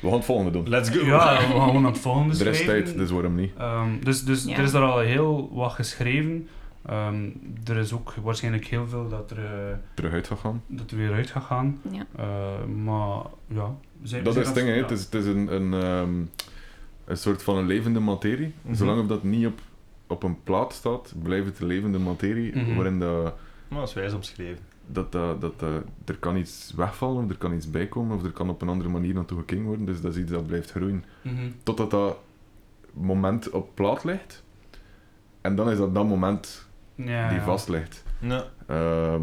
We 0.00 0.06
gaan 0.08 0.16
het 0.16 0.24
volgende 0.24 0.50
doen. 0.50 0.68
Let's 0.68 0.90
go. 0.90 1.04
Ja, 1.04 1.36
we 1.48 1.54
gaan 1.54 1.66
gewoon 1.66 1.84
het 1.84 1.98
volgende 1.98 2.44
Er 2.44 2.46
is 2.46 2.58
schrijven. 2.58 2.84
tijd, 2.84 2.96
dus 2.96 3.10
waarom 3.10 3.34
niet? 3.34 3.52
Ehm, 3.58 3.88
dus 4.02 4.24
dus 4.24 4.44
Ja. 4.44 4.56
er 4.56 4.62
is 4.62 4.70
daar 4.70 4.82
al 4.82 4.98
heel 4.98 5.50
wat 5.52 5.72
geschreven. 5.72 6.48
Ehm, 6.86 7.28
er 7.64 7.76
is 7.76 7.92
ook 7.92 8.14
waarschijnlijk 8.14 8.64
heel 8.66 8.86
veel 8.86 9.08
dat 9.08 9.30
er, 9.30 9.44
eh, 9.44 9.76
Terug 9.94 10.12
uit 10.12 10.26
gaan 10.26 10.36
gaan. 10.38 10.62
dat 10.66 10.90
er 10.90 10.96
weer 10.96 11.12
uit 11.12 11.30
gaat 11.30 11.42
gaan. 11.44 11.80
Ja. 11.90 12.06
Eh, 12.16 12.64
maar 12.64 13.22
ja, 13.46 13.74
Dat 14.22 14.36
is 14.36 14.46
het 14.46 14.54
ding, 14.54 14.68
ja. 14.68 14.74
Het 14.74 14.90
is, 14.90 15.04
het 15.04 15.14
is 15.14 15.26
een, 15.26 15.54
een, 15.54 15.74
ehm, 15.82 16.14
een 17.04 17.16
soort 17.16 17.42
van 17.42 17.56
een 17.56 17.66
levende 17.66 18.00
materie. 18.00 18.54
Mhm. 18.62 18.74
Zolang 18.74 19.08
dat 19.08 19.22
niet 19.22 19.46
op, 19.46 19.60
op 20.06 20.22
een 20.22 20.42
plaat 20.42 20.72
staat, 20.72 21.14
blijft 21.22 21.46
het 21.46 21.60
een 21.60 21.66
levende 21.66 21.98
materie, 21.98 22.56
Mhm. 22.56 22.74
waarin 22.74 22.98
dat, 22.98 23.34
Maar 23.68 23.78
dat 23.78 23.88
is 23.88 23.94
wijs 23.94 24.12
omschreven. 24.12 24.62
dat, 24.86 25.12
dat, 25.12 25.40
dat, 25.40 25.58
dat- 25.60 25.82
er 26.04 26.16
kan 26.16 26.36
iets 26.36 26.72
wegvallen, 26.76 27.24
of 27.24 27.30
er 27.30 27.36
kan 27.38 27.52
iets 27.52 27.70
bijkomen, 27.70 28.16
of 28.16 28.24
er 28.24 28.30
kan 28.32 28.50
op 28.50 28.62
een 28.62 28.68
andere 28.68 28.90
manier 28.90 29.14
naartoe 29.14 29.38
gekeken 29.38 29.64
worden. 29.64 29.86
Dus 29.86 30.00
dat 30.00 30.12
is 30.14 30.20
iets 30.22 30.30
dat 30.30 30.46
blijft 30.46 30.70
groeien. 30.70 31.04
Mhm. 31.22 31.50
Totdat 31.62 31.90
dat 31.90 32.18
moment 32.92 33.50
op 33.50 33.74
plaat 33.74 34.04
ligt. 34.04 34.44
En 35.40 35.56
dan 35.56 35.70
is 35.70 35.78
dat 35.78 35.94
dat 35.94 36.06
moment 36.06 36.65
Ja, 36.96 37.28
die 37.28 37.38
ja. 37.38 37.44
vast 37.44 37.68
ligt. 37.68 38.04
Ja. 38.20 38.44
Ehm, 38.66 39.22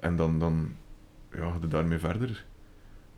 en 0.00 0.16
dan, 0.16 0.38
dan 0.38 0.74
ja, 1.32 1.50
ga 1.50 1.56
je 1.60 1.68
daarmee 1.68 1.98
verder. 1.98 2.44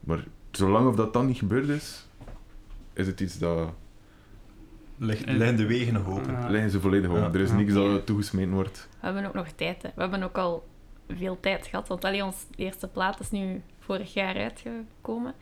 Maar 0.01 0.25
zolang 0.51 0.89
of 0.89 0.97
dat 0.97 1.13
dan 1.13 1.27
niet 1.27 1.39
gebeurd 1.39 1.69
is, 1.69 2.07
is 2.93 3.07
het 3.07 3.21
iets 3.21 3.39
dat 3.39 3.73
Ligt, 4.99 5.27
liggen 5.27 5.57
de 5.57 5.67
wegen 5.67 5.93
nog 5.93 6.09
open. 6.09 6.33
Ja. 6.33 6.49
liggen 6.49 6.71
ze 6.71 6.81
volledig 6.81 7.11
op. 7.11 7.17
Ja. 7.17 7.33
Er 7.33 7.41
is 7.41 7.51
Ja. 7.51 7.57
niks 7.57 7.73
dat 7.73 8.07
toegesmeten 8.07 8.53
wordt. 8.53 8.89
We 9.01 9.07
hebben 9.07 9.25
ook 9.27 9.35
nog 9.35 9.49
tijd. 9.49 9.83
Hè. 9.83 9.89
We 9.95 10.01
hebben 10.01 10.23
ook 10.23 10.39
al 10.39 10.67
veel 11.09 11.41
tijd 11.41 11.67
gehad. 11.67 11.89
Want 11.89 12.05
allee, 12.05 12.25
ons 12.25 12.47
eerste 12.57 12.89
plaat 12.89 13.21
is 13.21 13.31
nu 13.31 13.63
vorig 13.79 14.15
jaar 14.15 14.37
uitgekomen. 14.37 15.35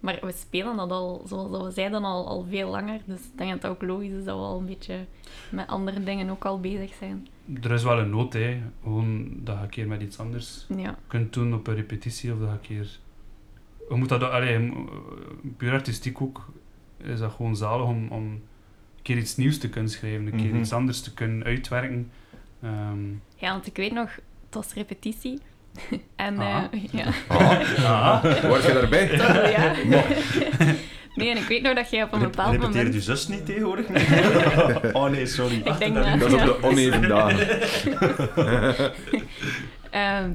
Maar 0.00 0.18
we 0.20 0.32
spelen 0.32 0.76
dat 0.76 0.90
al, 0.90 1.22
zoals 1.26 1.64
we 1.64 1.70
zeiden, 1.70 2.04
al, 2.04 2.28
al 2.28 2.46
veel 2.50 2.70
langer. 2.70 3.00
Dus 3.04 3.20
ik 3.20 3.38
denk 3.38 3.50
dat 3.50 3.62
het 3.62 3.70
ook 3.70 3.82
logisch 3.82 4.10
is 4.12 4.24
dat 4.24 4.36
we 4.36 4.42
al 4.42 4.58
een 4.58 4.66
beetje 4.66 5.04
met 5.50 5.66
andere 5.66 6.02
dingen 6.04 6.30
ook 6.30 6.44
al 6.44 6.60
bezig 6.60 6.94
zijn. 6.94 7.26
Er 7.62 7.70
is 7.70 7.82
wel 7.82 7.98
een 7.98 8.10
nood, 8.10 8.32
hè. 8.32 8.60
Gewoon 8.82 9.28
dat 9.36 9.56
je 9.56 9.62
een 9.62 9.68
keer 9.68 9.86
met 9.88 10.02
iets 10.02 10.18
anders 10.18 10.66
Ja, 10.76 10.98
kunt 11.06 11.32
doen 11.32 11.54
op 11.54 11.66
een 11.66 11.74
repetitie 11.74 12.32
of 12.32 12.38
dat 12.38 12.48
je 12.48 12.54
een 12.54 12.60
keer. 12.60 12.98
Je 13.88 13.94
moet 13.94 14.08
dat, 14.08 14.22
allee, 14.22 14.72
puur 15.56 15.72
artistiek 15.72 16.20
ook, 16.22 16.52
is 16.96 17.18
dat 17.18 17.32
gewoon 17.32 17.56
zalig 17.56 17.86
om, 17.86 18.08
om 18.08 18.22
een 18.26 18.42
keer 19.02 19.16
iets 19.16 19.36
nieuws 19.36 19.58
te 19.58 19.68
kunnen 19.68 19.90
schrijven, 19.90 20.26
een 20.26 20.36
keer 20.36 20.50
Mhm. 20.50 20.58
iets 20.60 20.72
anders 20.72 21.00
te 21.00 21.14
kunnen 21.14 21.44
uitwerken. 21.46 22.10
Ehm, 22.62 22.98
ja 23.36 23.50
want 23.52 23.66
ik 23.66 23.76
weet 23.76 23.92
nog, 23.92 24.14
het 24.44 24.54
was 24.54 24.74
repetitie. 24.74 25.38
en 26.16 26.38
Ah. 26.38 26.64
eh, 26.72 26.84
ja, 26.92 27.12
ah, 27.28 28.22
Word 28.42 28.64
je 28.64 28.72
daarbij? 28.72 29.08
toch, 29.08 29.50
ja. 29.56 29.74
Nee, 31.14 31.30
en 31.30 31.36
ik 31.36 31.48
weet 31.48 31.62
nog 31.62 31.74
dat 31.74 31.90
jij 31.90 32.02
op 32.02 32.12
een 32.12 32.20
bepaald 32.20 32.50
Repeteert 32.50 32.74
moment... 32.74 32.94
je 32.94 33.00
zus 33.00 33.28
niet 33.28 33.46
tegenwoordig? 33.46 33.86
oh 34.96 35.10
nee, 35.10 35.26
sorry. 35.26 35.56
Ik 35.64 35.78
denk 35.78 35.94
dat... 35.94 36.20
Dat 36.20 36.32
is 36.32 36.34
ja. 36.34 36.48
op 36.48 36.60
de 36.60 36.66
oneven 36.66 37.08
dagen. 37.08 37.48
Ehm, 39.90 40.30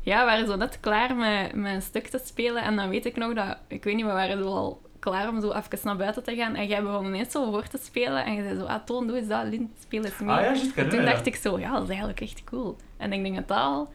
ja, 0.00 0.18
we 0.18 0.24
waren 0.24 0.46
zo 0.46 0.56
net 0.56 0.78
klaar 0.80 1.16
met, 1.16 1.54
met 1.54 1.74
een 1.74 1.82
stuk 1.82 2.06
te 2.06 2.20
spelen. 2.24 2.62
En 2.62 2.76
dan 2.76 2.88
weet 2.88 3.06
ik 3.06 3.16
nog 3.16 3.34
dat... 3.34 3.56
Ik 3.68 3.84
weet 3.84 3.94
niet, 3.94 4.04
we 4.04 4.12
waren 4.12 4.38
zo 4.38 4.44
al 4.44 4.80
klaar 4.98 5.28
om 5.28 5.40
zo 5.40 5.52
even 5.52 5.78
naar 5.82 5.96
buiten 5.96 6.22
te 6.22 6.34
gaan. 6.34 6.54
En 6.54 6.66
jij 6.66 6.82
begon 6.82 7.06
ineens 7.06 7.32
zo 7.32 7.50
voor 7.50 7.66
te 7.66 7.78
spelen. 7.82 8.24
En 8.24 8.34
je 8.34 8.42
zei 8.42 8.58
zo, 8.58 8.64
ah, 8.64 8.84
Toon, 8.84 9.06
doe 9.06 9.16
eens 9.16 9.28
dat. 9.28 9.44
Lin, 9.44 9.72
speel 9.80 10.04
eens 10.04 10.18
mee. 10.18 10.36
Ah 10.36 10.42
ja, 10.42 10.62
en 10.74 10.88
toen 10.88 11.04
dacht 11.04 11.26
ik 11.26 11.36
zo, 11.36 11.58
ja, 11.58 11.72
dat 11.72 11.82
is 11.82 11.88
eigenlijk 11.88 12.20
echt 12.20 12.44
cool. 12.44 12.76
En 12.96 13.12
ik 13.12 13.22
denk 13.22 13.34
dat 13.34 13.56
al 13.56 13.88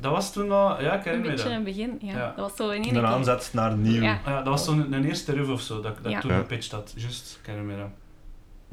dat 0.00 0.12
was 0.12 0.32
toen 0.32 0.50
al, 0.52 0.82
ja, 0.82 0.92
ik 0.92 0.98
een 0.98 1.02
herinner 1.02 1.20
me 1.20 1.28
beetje 1.30 1.48
dat. 1.48 1.52
een 1.58 1.64
begin... 1.64 1.98
Ja, 2.00 2.16
Ja. 2.16 2.26
dat 2.36 2.48
was 2.48 2.56
zo 2.56 2.70
in 2.70 2.82
één 2.84 2.94
Een 2.96 3.06
aanzet 3.06 3.50
naar 3.52 3.76
nieuw. 3.76 4.02
Ja. 4.02 4.20
Ja, 4.26 4.36
dat 4.36 4.46
was 4.46 4.64
zo'n 4.64 4.92
een 4.92 5.04
eerste 5.04 5.32
riff 5.32 5.48
of 5.50 5.60
zo, 5.60 5.80
dat, 5.80 6.02
dat 6.02 6.12
Ja. 6.12 6.20
toen 6.20 6.30
Ja. 6.30 6.36
gepitcht 6.38 6.70
had. 6.72 6.92
Juist, 6.96 7.38
ik 7.40 7.46
herinner 7.46 7.74
me 7.76 7.80
dat. 7.82 7.90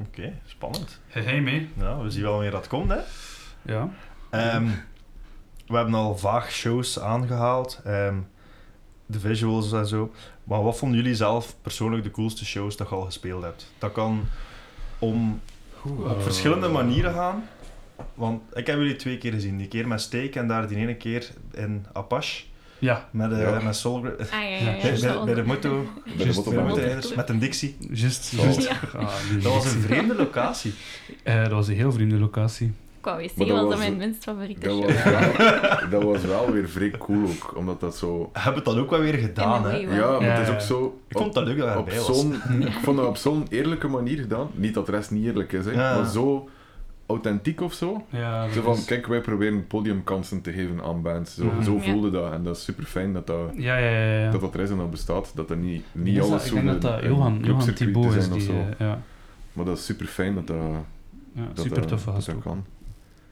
Oké, 0.08 0.32
spannend. 0.46 1.00
Hey, 1.08 1.22
hey 1.22 1.40
mee. 1.40 1.70
Nou, 1.74 2.02
we 2.04 2.10
zien 2.10 2.22
wel 2.22 2.32
wanneer 2.32 2.50
dat 2.50 2.66
komt, 2.68 2.90
hè. 2.90 2.98
Ja. 3.62 3.88
Ehm, 4.30 4.66
we 5.66 5.76
hebben 5.76 5.94
al 5.94 6.16
vaag 6.18 6.50
shows 6.52 7.00
aangehaald. 7.00 7.80
ehm, 7.84 8.16
de 9.06 9.20
visuals 9.20 9.72
en 9.72 9.86
zo. 9.86 10.12
Maar 10.44 10.62
wat 10.62 10.76
vonden 10.78 10.98
jullie 10.98 11.14
zelf 11.14 11.54
persoonlijk 11.62 12.02
de 12.04 12.10
coolste 12.10 12.44
shows 12.44 12.76
dat 12.76 12.88
je 12.88 12.94
al 12.94 13.00
gespeeld 13.02 13.42
hebt? 13.42 13.72
Dat 13.78 13.92
kan 13.92 14.24
om 14.98 15.40
op 15.84 16.06
Eh, 16.06 16.20
verschillende 16.20 16.68
manieren 16.68 17.12
gaan. 17.14 17.48
Want 18.14 18.42
ik 18.54 18.66
heb 18.66 18.76
jullie 18.76 18.96
twee 18.96 19.18
keer 19.18 19.32
gezien. 19.32 19.56
Die 19.58 19.68
keer 19.68 19.88
met 19.88 20.00
Steak 20.00 20.34
en 20.34 20.48
daar 20.48 20.68
die 20.68 20.76
ene 20.76 20.94
keer 20.96 21.28
in 21.52 21.86
Apache. 21.92 22.42
Ja, 22.78 23.08
Met, 23.10 23.32
eh 23.32 23.40
Ja. 23.40 23.60
met 23.60 23.76
Soul... 23.76 24.04
Ah, 24.06 24.12
ja, 24.30 24.40
ja, 24.40 24.48
Ja. 24.48 24.70
ja. 24.70 24.80
bij, 24.82 24.96
zo 24.96 25.14
bij, 25.24 25.24
bij 25.24 25.34
de 25.34 25.42
moto... 25.48 25.86
Bij 26.04 26.12
de 26.16 26.22
Juist, 26.24 27.14
Met, 27.16 27.26
de 27.26 27.32
een 27.32 27.38
Dixie. 27.38 27.76
Ja. 27.90 28.08
Ah, 28.96 29.08
Dat 29.42 29.52
was 29.52 29.64
een 29.64 29.80
vreemde 29.80 30.14
locatie. 30.14 30.74
Eh, 31.22 31.42
dat 31.42 31.50
was 31.52 31.68
een 31.68 31.74
heel 31.74 31.92
vreemde 31.92 32.18
locatie. 32.18 32.72
Qua 33.00 33.16
wc 33.16 33.36
Maar 33.36 33.46
was 33.46 33.68
dat 33.68 33.78
mijn 33.78 33.96
minst 33.96 34.22
favoriete 34.22 34.66
Dat 34.68 34.76
show. 34.76 34.84
was, 34.86 35.02
wel, 35.04 35.90
dat 35.90 36.02
was 36.02 36.22
wel 36.24 36.50
weer 36.52 36.68
vrij 36.68 36.90
cool 36.90 37.22
ook, 37.28 37.56
omdat 37.56 37.80
dat 37.80 37.96
zo... 37.96 38.30
Hebben 38.32 38.54
het 38.54 38.64
dan 38.64 38.78
ook 38.78 38.90
wel 38.90 39.00
weer 39.00 39.14
gedaan, 39.14 39.64
hè? 39.64 39.76
Ja, 39.76 39.86
maar 39.88 40.22
Ja, 40.24 40.32
het 40.32 40.48
is 40.48 40.54
ook 40.54 40.60
zo... 40.60 41.00
Ik 41.08 41.16
vond 41.18 41.32
dat 41.34 41.44
leuk 41.46 41.58
dat 41.58 41.68
hij 41.68 41.76
op 41.76 41.90
was. 41.90 42.24
ik 42.70 42.78
vond 42.82 42.96
dat 42.96 43.06
op 43.06 43.16
zo'n 43.16 43.46
eerlijke 43.48 43.88
manier 43.88 44.18
gedaan. 44.18 44.50
Niet 44.54 44.74
dat 44.74 44.86
de 44.86 44.92
rest 44.92 45.10
niet 45.10 45.24
eerlijk 45.24 45.52
is, 45.52 45.64
hè, 45.64 45.70
Ja. 45.72 45.96
maar 46.00 46.10
zo 46.10 46.48
authentiek 47.12 47.60
of 47.60 47.72
zo. 47.72 48.06
Ja, 48.10 48.48
Zo 48.48 48.62
van, 48.62 48.74
is- 48.74 48.84
kijk, 48.84 49.06
wij 49.06 49.20
proberen 49.20 49.66
podiumkansen 49.66 50.40
te 50.40 50.52
geven 50.52 50.82
aan 50.84 51.02
bands. 51.02 51.34
Zo, 51.34 51.44
Ja. 51.58 51.62
zo 51.64 51.74
Ja. 51.74 51.80
voelde 51.92 52.10
dat. 52.10 52.32
En 52.32 52.42
dat 52.42 52.56
is 52.56 52.64
super 52.64 52.84
fijn 52.84 53.12
dat 53.12 53.26
dat, 53.26 53.38
ja, 53.56 53.76
ja, 53.76 53.90
ja. 53.90 54.18
ja. 54.24 54.30
dat, 54.30 54.40
dat 54.40 54.54
er 54.54 54.60
is 54.60 54.70
en 54.70 54.76
dat 54.76 54.90
bestaat. 54.90 55.32
Dat 55.34 55.48
dat 55.48 55.58
niet, 55.58 55.84
niet 55.92 56.14
Is 56.16 56.20
dat- 56.20 56.30
alles 56.30 56.46
ik 56.46 56.52
denk 56.52 56.66
dat 56.66 56.82
dat 56.82 57.02
Johan, 57.02 57.38
Johan 57.42 57.72
Thibault 57.74 58.14
is 58.14 58.24
zijn 58.24 58.32
of 58.36 58.38
die... 58.38 58.46
zo. 58.46 58.52
eh, 58.52 58.86
ja, 58.86 59.00
Maar 59.52 59.64
dat 59.64 59.78
is 59.78 59.84
super 59.84 60.06
fijn 60.06 60.34
dat 60.34 60.46
dat, 60.46 60.56
ja 61.34 61.42
dat, 61.54 61.64
super 61.64 61.80
dat, 61.80 61.88
toffe 61.88 62.10
dat, 62.12 62.42
kan. 62.42 62.64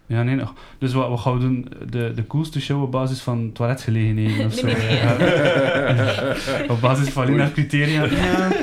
Ja, 0.06 0.22
nee, 0.22 0.34
nog. 0.34 0.54
Dus 0.78 0.92
wat, 0.92 1.08
wat 1.08 1.20
gaan 1.20 1.32
we 1.32 1.38
doen? 1.40 1.72
De, 1.90 2.12
de 2.14 2.26
coolste 2.26 2.60
show 2.60 2.82
op 2.82 2.90
basis 2.90 3.20
van 3.20 3.52
toiletgelegenheden 3.52 4.46
of 4.46 4.52
zo? 4.52 4.66
Nee, 4.66 4.74
nee, 4.74 4.86
nee. 4.88 4.96
Ja. 4.96 6.34
op 6.74 6.80
basis 6.80 7.08
van. 7.08 7.26
Lina 7.26 7.50
criteria. 7.52 8.04
Ja. 8.04 8.48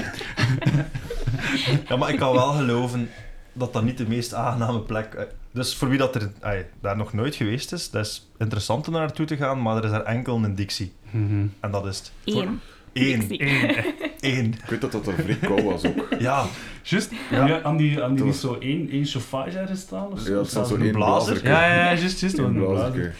Ja, 1.88 1.96
maar 1.96 2.10
ik 2.10 2.18
kan 2.20 2.34
wel 2.34 2.52
geloven 2.52 3.10
dat 3.58 3.74
dat 3.74 3.84
niet 3.84 3.98
de 3.98 4.08
meest 4.08 4.34
aangename 4.34 4.80
plek 4.80 5.14
is. 5.14 5.26
Dus 5.52 5.76
voor 5.76 5.90
wie 5.90 5.98
dat 5.98 6.16
er 6.16 6.32
ai, 6.42 6.66
daar 6.82 6.98
nog 6.98 7.14
nooit 7.14 7.36
geweest 7.36 7.72
is, 7.74 7.90
dat 7.90 8.06
is 8.06 8.30
interessant 8.38 8.88
om 8.88 8.94
daar 8.94 9.02
naartoe 9.02 9.26
te 9.26 9.38
gaan, 9.38 9.62
maar 9.62 9.78
er 9.78 9.84
is 9.86 9.92
er 9.92 10.02
enkel 10.04 10.36
een 10.44 10.56
Dixie. 10.56 10.92
Mhm. 11.12 11.46
En 11.60 11.72
dat 11.72 11.86
is 11.86 11.98
het. 11.98 12.12
Eén. 12.24 12.60
Eén. 12.94 13.26
Eén. 14.20 14.46
Ik 14.54 14.66
weet 14.70 14.82
dat 14.82 14.92
dat 14.92 15.08
er 15.08 15.14
vrij 15.14 15.64
was 15.64 15.86
ook. 15.86 16.08
Ja, 16.20 16.46
Juist, 16.84 17.12
Ja. 17.32 17.48
ja. 17.48 17.62
aan 17.62 17.78
die, 17.78 18.04
aan 18.04 18.16
die 18.16 18.24
was- 18.26 18.40
zo 18.40 18.58
één, 18.60 18.90
één 18.90 19.06
chauffage 19.06 19.58
ergens 19.60 19.80
staan 19.82 20.08
of 20.12 20.20
zo? 20.20 20.32
Ja, 20.34 20.38
het 20.40 20.50
staat 20.50 20.68
zo 20.68 20.76
een 20.76 20.82
één 20.82 20.92
blazer. 20.92 21.44
Ja, 21.44 21.66
ja, 21.68 21.74
ja, 21.76 22.00
juist, 22.00 22.20
juist. 22.20 22.38
Een 22.38 22.54
blazer. 22.54 23.16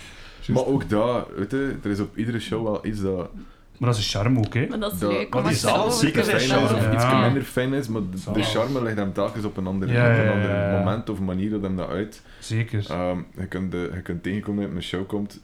Maar 0.48 0.66
ook 0.66 0.90
daar, 0.90 1.24
weet 1.36 1.52
je, 1.52 1.76
er 1.84 1.90
is 1.92 2.00
op 2.00 2.18
iedere 2.18 2.40
show 2.40 2.64
wel 2.64 2.86
iets 2.86 3.02
dat, 3.02 3.30
Maar 3.78 3.90
dat 3.90 3.98
is 4.00 4.14
een 4.14 4.20
charme 4.20 4.40
ook, 4.40 4.54
hè? 4.54 4.68
Maar 4.68 4.80
dat 4.80 4.94
is 4.94 5.00
leuk 5.00 5.34
maar 5.34 5.44
die 5.44 5.54
zeker 5.92 6.24
zijn 6.24 6.64
of 6.64 6.72
Ja. 6.72 6.94
iets 6.94 7.24
minder 7.26 7.44
fijn 7.44 7.74
is, 7.74 7.88
maar 7.88 8.02
de, 8.34 8.44
charme 8.44 8.82
legt 8.82 8.98
hem 8.98 9.14
telkens 9.14 9.46
op 9.46 9.58
een 9.58 9.68
ander, 9.68 9.92
Ja, 9.92 10.04
op 10.12 10.18
een 10.18 10.24
ja, 10.26 10.32
ander 10.32 10.50
ja, 10.50 10.72
ja. 10.72 10.78
moment 10.78 11.10
of 11.10 11.20
manier 11.20 11.50
dat 11.50 11.62
hem 11.62 11.76
dat 11.76 11.90
uit. 11.90 12.22
Zeker. 12.40 12.86
Ehm, 12.90 13.18
je, 13.38 13.46
kunt 13.48 13.72
de, 13.72 13.92
je 13.94 14.02
kunt 14.02 14.24
tegenkomen 14.24 14.62
dat 14.62 14.66
je 14.72 14.76
op 14.78 14.82
een 14.82 14.88
show 14.88 15.08
komt 15.08 15.42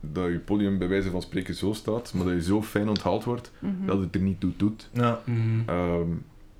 dat 0.00 0.26
je 0.26 0.38
podium 0.38 0.78
bij 0.78 0.88
wijze 0.88 1.10
van 1.10 1.22
spreken 1.22 1.54
zo 1.54 1.72
staat, 1.72 2.12
maar 2.14 2.24
dat 2.24 2.34
je 2.34 2.42
zo 2.42 2.62
fijn 2.62 2.88
onthaald 2.88 3.24
wordt 3.24 3.52
Mhm. 3.58 3.86
dat 3.86 4.00
het 4.00 4.14
er 4.14 4.20
niet 4.20 4.40
toe 4.40 4.52
doet. 4.56 4.88
ja. 4.92 5.20
Mhm. 5.24 5.38
Ehm, 5.66 6.08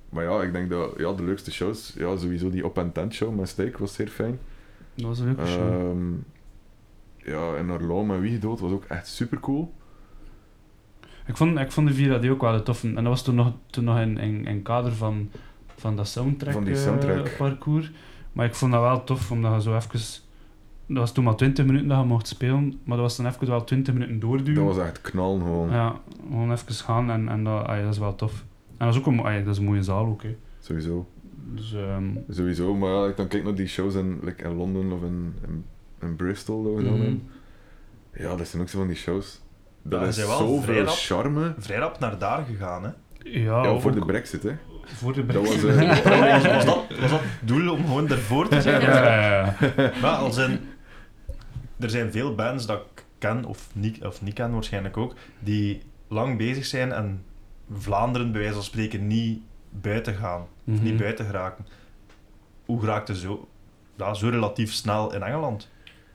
maar 0.09 0.23
ja, 0.23 0.41
ik 0.41 0.53
denk 0.53 0.69
dat 0.69 0.93
ja, 0.97 1.13
de 1.13 1.23
leukste 1.23 1.51
shows, 1.51 1.93
ja, 1.97 2.17
sowieso 2.17 2.49
die 2.49 2.65
op 2.65 2.77
en 2.77 2.91
tent 2.91 3.13
show 3.13 3.35
met 3.39 3.49
Steak 3.49 3.77
was 3.77 3.93
zeer 3.93 4.07
fijn. 4.07 4.39
Dat 4.93 5.05
was 5.05 5.19
een 5.19 5.25
leuke 5.25 5.45
show. 5.45 5.73
Ehm, 5.73 6.11
ja, 7.17 7.55
en 7.55 7.69
Arlo 7.69 8.03
met 8.03 8.19
Wie 8.19 8.31
gedood 8.31 8.59
was 8.59 8.71
ook 8.71 8.83
echt 8.87 9.07
super 9.07 9.39
cool. 9.39 9.73
Ik 11.29 11.37
vond, 11.37 11.59
ik 11.59 11.71
vond 11.71 11.87
de 11.87 11.93
Vira 11.93 12.17
die 12.17 12.31
ook 12.31 12.41
wel 12.41 12.63
tof. 12.63 12.83
En 12.83 12.93
dat 12.93 13.03
was 13.03 13.23
toen 13.23 13.35
nog, 13.35 13.53
toen 13.69 13.83
nog 13.83 13.99
in, 13.99 14.17
in, 14.17 14.45
in 14.45 14.61
kader 14.61 14.91
van, 14.91 15.29
van 15.75 15.95
dat 15.95 16.07
soundtrack, 16.07 16.53
Van 16.53 16.63
die 16.63 16.73
eh, 16.73 16.79
soundtrack. 16.79 17.35
parcours. 17.37 17.91
Maar 18.33 18.45
ik 18.45 18.55
vond 18.55 18.71
dat 18.71 18.81
wel 18.81 19.03
tof, 19.03 19.31
omdat 19.31 19.53
je 19.53 19.61
zo 19.61 19.75
even... 19.75 19.99
Dat 20.85 20.97
was 20.97 21.13
toen 21.13 21.23
maar 21.23 21.35
20 21.35 21.65
minuten 21.65 21.87
dat 21.87 21.99
je 21.99 22.05
mocht 22.05 22.27
spelen, 22.27 22.79
maar 22.83 22.97
dat 22.97 23.05
was 23.05 23.17
dan 23.17 23.25
even 23.25 23.47
wel 23.47 23.63
20 23.63 23.93
minuten 23.93 24.19
doorduwen. 24.19 24.65
Dat 24.65 24.75
was 24.75 24.85
echt 24.85 25.01
knallen 25.01 25.41
gewoon. 25.41 25.69
Ja, 25.69 25.99
gewoon 26.29 26.51
even 26.51 26.73
gaan 26.73 27.09
en, 27.11 27.29
en 27.29 27.43
dat, 27.43 27.65
dat 27.65 27.77
is 27.89 27.97
wel 27.97 28.15
tof. 28.15 28.43
En 28.77 28.85
dat 28.85 28.95
is 28.95 28.99
ook 28.99 29.05
een, 29.05 29.43
dat 29.45 29.53
is 29.53 29.57
een 29.57 29.65
mooie 29.65 29.83
zaal 29.83 30.05
ook, 30.05 30.23
hè. 30.23 30.35
Sowieso. 30.59 31.07
Dus, 31.55 31.73
ehm, 31.73 32.03
Sowieso, 32.29 32.75
maar 32.75 32.89
ja, 32.89 33.07
ik 33.07 33.17
dan 33.17 33.27
kijk 33.27 33.43
naar 33.43 33.55
die 33.55 33.67
shows 33.67 33.95
in, 33.95 34.19
like 34.23 34.43
in 34.43 34.55
Londen 34.55 34.91
of 34.91 35.01
in, 35.01 35.33
in, 35.47 35.65
in 36.01 36.15
Bristol 36.15 36.63
dat 36.63 36.75
we 36.75 36.83
dan 36.83 36.99
hebben. 36.99 37.29
Ja, 38.13 38.35
dat 38.35 38.47
zijn 38.47 38.61
ook 38.61 38.69
zo 38.69 38.77
van 38.77 38.87
die 38.87 38.97
shows. 38.97 39.41
Dat 39.83 40.01
Ja, 40.01 40.07
is 40.07 40.15
ze 40.15 40.21
zijn 40.25 40.37
wel 40.37 40.37
vrij 40.61 40.75
zoveel 40.75 40.83
rap. 40.85 40.95
charme. 40.95 41.53
Vrij 41.59 41.77
rap 41.77 41.99
naar 41.99 42.17
daar 42.17 42.45
gegaan, 42.45 42.83
hè. 42.83 42.89
ja, 43.23 43.79
voor 43.79 43.91
de 43.95 44.05
brexit, 44.05 44.43
hè. 44.43 44.51
voor 44.85 45.13
de 45.13 45.25
Dat 45.25 45.47
was, 45.47 45.55
Brexit. 45.57 46.03
eh, 46.05 46.33
was, 46.33 46.45
was, 46.53 46.65
dat, 46.65 46.85
was 46.99 47.09
dat 47.11 47.19
het 47.23 47.47
doel 47.47 47.71
om 47.73 47.85
gewoon 47.85 48.09
ervoor 48.09 48.47
te 48.47 48.61
zijn? 48.61 48.81
ja, 48.81 49.03
ja, 49.03 49.55
ja. 49.77 49.91
Maar 50.01 50.15
als 50.15 50.37
in, 50.37 50.59
er 51.79 51.89
zijn 51.89 52.11
veel 52.11 52.35
bands 52.35 52.65
dat 52.65 52.77
ik 52.95 53.03
ken, 53.17 53.45
of 53.45 53.67
niet, 53.73 54.05
of 54.05 54.21
niet 54.21 54.33
ken 54.33 54.51
waarschijnlijk 54.53 54.97
ook, 54.97 55.13
die 55.39 55.81
lang 56.07 56.37
bezig 56.37 56.65
zijn 56.65 56.91
en 56.91 57.23
Vlaanderen 57.73 58.31
bij 58.31 58.39
wijze 58.39 58.55
van 58.55 58.63
spreken 58.63 59.07
niet 59.07 59.39
buiten 59.69 60.15
gaan, 60.15 60.41
of 60.41 60.47
Mhm. 60.63 60.83
niet 60.83 60.97
buiten 60.97 61.25
geraken. 61.25 61.65
Hoe 62.65 62.79
geraakte 62.79 63.15
zo, 63.15 63.47
ja, 63.97 64.13
zo 64.13 64.29
relatief 64.29 64.73
snel 64.73 65.13
in 65.13 65.23
Engeland? 65.23 65.69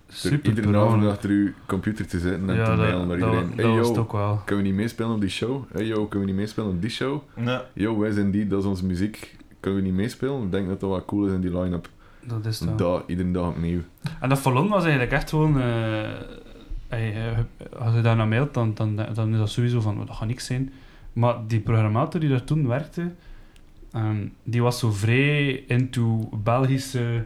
Super 0.09 0.49
iedere 0.49 0.77
avond 0.79 1.07
achter 1.07 1.31
uw 1.31 1.51
computer 1.67 2.07
te 2.07 2.19
zitten 2.19 2.49
en 2.51 2.57
Ja, 2.57 2.65
te 2.65 2.71
dat, 2.71 2.79
mailen 2.79 3.09
naar 3.09 3.19
dat, 3.19 3.29
iedereen. 3.29 3.57
dat 3.57 3.65
hey 3.67 3.75
was 3.77 3.87
het 3.87 3.97
yo, 3.97 4.03
ook 4.03 4.13
wel. 4.13 4.41
kunnen 4.45 4.65
we 4.65 4.71
niet 4.71 4.81
meespelen 4.81 5.11
op 5.11 5.21
die 5.21 5.31
show? 5.31 5.63
Hey 5.73 5.85
yo, 5.87 6.07
kunnen 6.07 6.21
we 6.29 6.35
niet 6.35 6.41
meespelen 6.43 6.71
op 6.71 6.81
die 6.81 6.91
show? 6.91 7.23
Ja, 7.45 7.65
Yo, 7.73 7.99
wij 7.99 8.11
zijn 8.11 8.31
die, 8.31 8.47
dat 8.47 8.61
is 8.61 8.67
onze 8.69 8.87
muziek. 8.87 9.37
Kunnen 9.61 9.81
we 9.81 9.87
niet 9.87 9.97
meespelen? 9.97 10.43
Ik 10.43 10.51
denk 10.51 10.69
dat 10.69 10.81
dat 10.81 10.91
wel 10.91 11.05
cool 11.05 11.27
is 11.27 11.33
in 11.33 11.41
die 11.41 11.59
line-up. 11.61 11.89
Dat 12.27 12.47
is 12.47 12.61
het 12.61 12.69
wel. 12.69 12.77
Dat, 12.77 13.05
iedere 13.07 13.31
dag 13.31 13.49
opnieuw. 13.49 13.81
En 14.21 14.29
dat 14.29 14.39
Fallon 14.39 14.69
was 14.69 14.83
eigenlijk 14.83 15.13
echt 15.13 15.31
gewoon... 15.31 15.61
eh, 15.61 15.65
hey, 16.89 17.15
eh, 17.33 17.79
als 17.81 17.95
je 17.95 18.01
daar 18.01 18.17
naar 18.17 18.29
mailt, 18.29 18.55
dan, 18.55 18.75
dan, 18.75 18.97
dan 19.15 19.33
is 19.33 19.39
dat 19.39 19.51
sowieso 19.51 19.81
van, 19.81 20.01
"Oh, 20.01 20.07
dat 20.07 20.17
gaat 20.17 20.29
niks 20.29 20.47
zijn. 20.47 20.73
Maar 21.13 21.37
die 21.47 21.61
programmator 21.61 22.21
die 22.21 22.29
daar 22.29 22.45
toen 22.45 22.67
werkte, 22.67 23.11
ehm, 23.93 24.27
die 24.43 24.63
was 24.63 24.79
zo 24.79 24.91
vrij 24.91 25.65
into 25.67 26.29
Belgische 26.43 27.25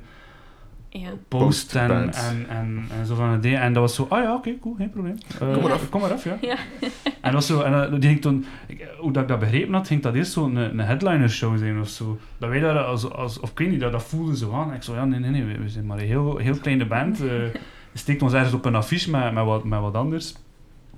Ja. 0.91 1.11
post 1.29 1.75
en, 1.77 1.91
en, 1.91 2.47
en, 2.49 2.85
en 2.99 3.07
zo 3.07 3.15
van 3.15 3.29
het 3.29 3.43
ding. 3.43 3.57
En 3.59 3.73
dat 3.73 3.83
was 3.83 3.95
zo, 3.95 4.07
ah 4.09 4.23
ja, 4.23 4.35
oké, 4.35 4.59
cool, 4.61 4.75
geen 4.75 4.91
probleem. 4.91 5.17
Eh, 5.41 5.53
Kom 5.53 5.63
maar 5.63 5.73
af. 5.73 5.89
Kom 5.89 6.01
maar 6.01 6.13
af, 6.13 6.25
ja. 6.25 6.37
Ja. 6.41 6.57
En 7.21 7.33
dat 7.33 7.33
was 7.33 7.47
zo, 7.47 7.61
en 7.61 8.01
die 8.01 8.09
ging 8.09 8.21
toen, 8.21 8.45
ik- 8.67 8.89
hoe 8.99 9.13
dat 9.13 9.23
ik 9.23 9.29
dat 9.29 9.39
begrepen 9.39 9.75
had, 9.75 9.87
ging 9.87 10.03
dat 10.03 10.15
eerst 10.15 10.33
zo'n 10.33 10.57
een 10.57 10.79
headliner 10.79 11.31
show 11.31 11.59
zijn 11.59 11.81
of 11.81 11.89
zo. 11.89 12.19
Dat 12.39 12.49
wij 12.49 12.61
daar 12.61 12.79
als, 12.79 13.11
als 13.13 13.41
of 13.41 13.51
ik 13.51 13.59
weet 13.59 13.71
niet, 13.71 13.81
dat, 13.81 13.93
dat 13.93 14.03
voelde 14.03 14.37
zo 14.37 14.53
aan. 14.53 14.69
En 14.71 14.77
ik 14.77 14.83
zo, 14.83 14.95
ja, 14.95 15.05
nee, 15.05 15.19
nee, 15.21 15.31
nee, 15.31 15.45
we, 15.45 15.59
we 15.63 15.69
zijn 15.69 15.87
maar 15.87 15.99
een 15.99 16.07
heel, 16.07 16.37
heel 16.37 16.57
kleine 16.59 16.87
band. 16.87 17.21
eh 17.21 17.31
steekt 17.95 18.23
ons 18.23 18.33
ergens 18.33 18.55
op 18.55 18.65
een 18.65 18.75
affiche 18.75 19.11
met, 19.11 19.33
met, 19.33 19.45
wat, 19.45 19.65
met 19.65 19.81
wat 19.81 19.95
anders. 19.95 20.35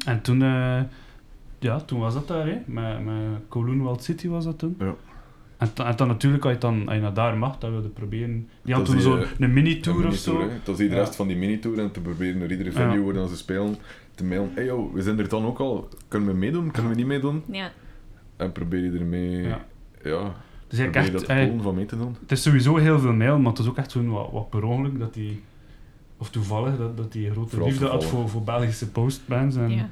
En 0.06 0.20
toen, 0.20 0.42
eh, 0.42 0.80
ja, 1.58 1.80
toen 1.80 2.00
was 2.00 2.14
dat 2.14 2.28
daar, 2.28 2.46
hè. 2.46 2.58
Met, 2.66 3.04
met 3.04 3.14
Kowloon 3.48 3.82
Wild 3.82 4.04
City 4.04 4.28
was 4.28 4.44
dat 4.44 4.58
toen. 4.58 4.76
Ja. 4.78 4.94
En, 5.60 5.68
dan- 5.74 5.86
en 5.86 5.96
dan 5.96 6.08
natuurlijk, 6.08 6.44
als 6.44 6.52
je, 6.52 6.58
dan, 6.58 6.86
als 6.86 6.94
je 6.94 7.00
naar 7.00 7.14
daar 7.14 7.36
mag, 7.38 7.58
dat 7.58 7.70
wilde 7.70 7.88
proberen. 7.88 8.48
Die 8.62 8.74
had 8.74 8.86
Dat 8.86 8.94
toen 8.94 9.02
zo'n 9.04 9.18
die, 9.18 9.26
een 9.38 9.52
mini-tour 9.52 10.06
of 10.06 10.14
zo. 10.14 10.38
Dat 10.64 10.68
is 10.68 10.76
die 10.76 10.88
Ja. 10.90 10.94
rest 10.94 11.16
van 11.16 11.26
die 11.28 11.36
minitour 11.36 11.78
en 11.78 11.90
te 11.90 12.00
proberen 12.00 12.38
naar 12.38 12.50
iedere 12.50 12.72
venue 12.72 12.98
Ja. 12.98 13.04
waar 13.04 13.14
dan 13.14 13.28
ze 13.28 13.36
spelen 13.36 13.76
te 14.14 14.24
mailen. 14.24 14.50
Hey 14.54 14.64
yo, 14.64 14.90
we 14.92 15.02
zijn 15.02 15.18
er 15.18 15.28
dan 15.28 15.44
ook 15.44 15.58
al. 15.58 15.88
Kunnen 16.08 16.28
we 16.28 16.34
meedoen? 16.34 16.70
Kunnen 16.70 16.90
we 16.90 16.96
niet 16.96 17.06
meedoen? 17.06 17.42
Ja. 17.50 17.72
En 18.36 18.52
probeer 18.52 18.80
je 18.92 18.98
ermee... 18.98 19.42
Ja. 19.42 19.64
Ja, 20.02 20.34
Dus 20.68 20.78
ik 20.78 20.94
echt, 20.94 21.12
dat 21.12 21.22
eh, 21.22 21.48
van 21.60 21.74
mee 21.74 21.86
te 21.86 21.96
doen. 21.96 22.16
Het 22.20 22.32
is 22.32 22.42
sowieso 22.42 22.76
heel 22.76 22.98
veel 22.98 23.12
mail, 23.12 23.38
maar 23.38 23.50
het 23.50 23.58
is 23.60 23.68
ook 23.68 23.76
echt 23.76 23.90
zo'n 23.90 24.10
wat, 24.10 24.30
wat 24.32 24.50
per 24.50 24.64
ongeluk 24.64 24.98
dat 24.98 25.14
die, 25.14 25.42
of 26.18 26.30
toevallig, 26.30 26.76
dat, 26.78 26.96
dat 26.96 27.12
die 27.12 27.30
grote 27.30 27.48
Vooral 27.50 27.68
liefde 27.68 27.86
had 27.86 28.04
voor, 28.04 28.28
voor 28.28 28.42
Belgische 28.42 28.88
postbands. 28.90 29.56
En 29.56 29.70
Ja. 29.70 29.88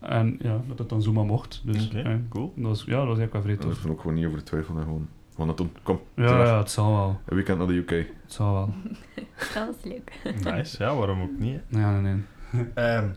En 0.00 0.36
ja, 0.40 0.60
dat 0.68 0.78
het 0.78 0.88
dan 0.88 1.02
zomaar 1.02 1.24
mocht. 1.24 1.60
Dus 1.64 1.88
cool. 2.28 2.52
dat 2.56 2.66
was, 2.66 2.84
ja, 2.84 2.96
dat 2.96 3.06
was 3.06 3.18
eigenlijk 3.18 3.32
wel 3.32 3.42
vrij 3.42 3.56
Daar 3.56 3.64
tof. 3.66 3.84
is 3.84 3.90
ook 3.90 4.00
gewoon 4.00 4.14
niet 4.16 4.26
over 4.26 4.44
twijfelen. 4.44 4.82
Gewoon, 4.82 5.08
gewoon 5.30 5.46
dat 5.46 5.56
doen. 5.56 5.72
Kom, 5.82 6.00
Ja, 6.14 6.44
ja, 6.44 6.58
het 6.58 6.70
zal 6.70 6.90
wel. 6.96 7.20
Een 7.26 7.34
weekend 7.36 7.58
naar 7.58 7.66
de 7.66 7.74
UK. 7.74 7.90
Het 7.90 8.32
zal 8.32 8.52
wel. 8.52 8.74
Dat 9.54 9.66
was 9.66 9.76
leuk. 9.84 10.20
Nice, 10.44 10.82
ja, 10.84 10.94
waarom 10.96 11.22
ook 11.22 11.38
niet? 11.38 11.60
hè? 11.68 11.80
Ja, 11.80 12.00
nee, 12.00 12.14
nee. 12.14 12.66
Ehm, 12.74 13.08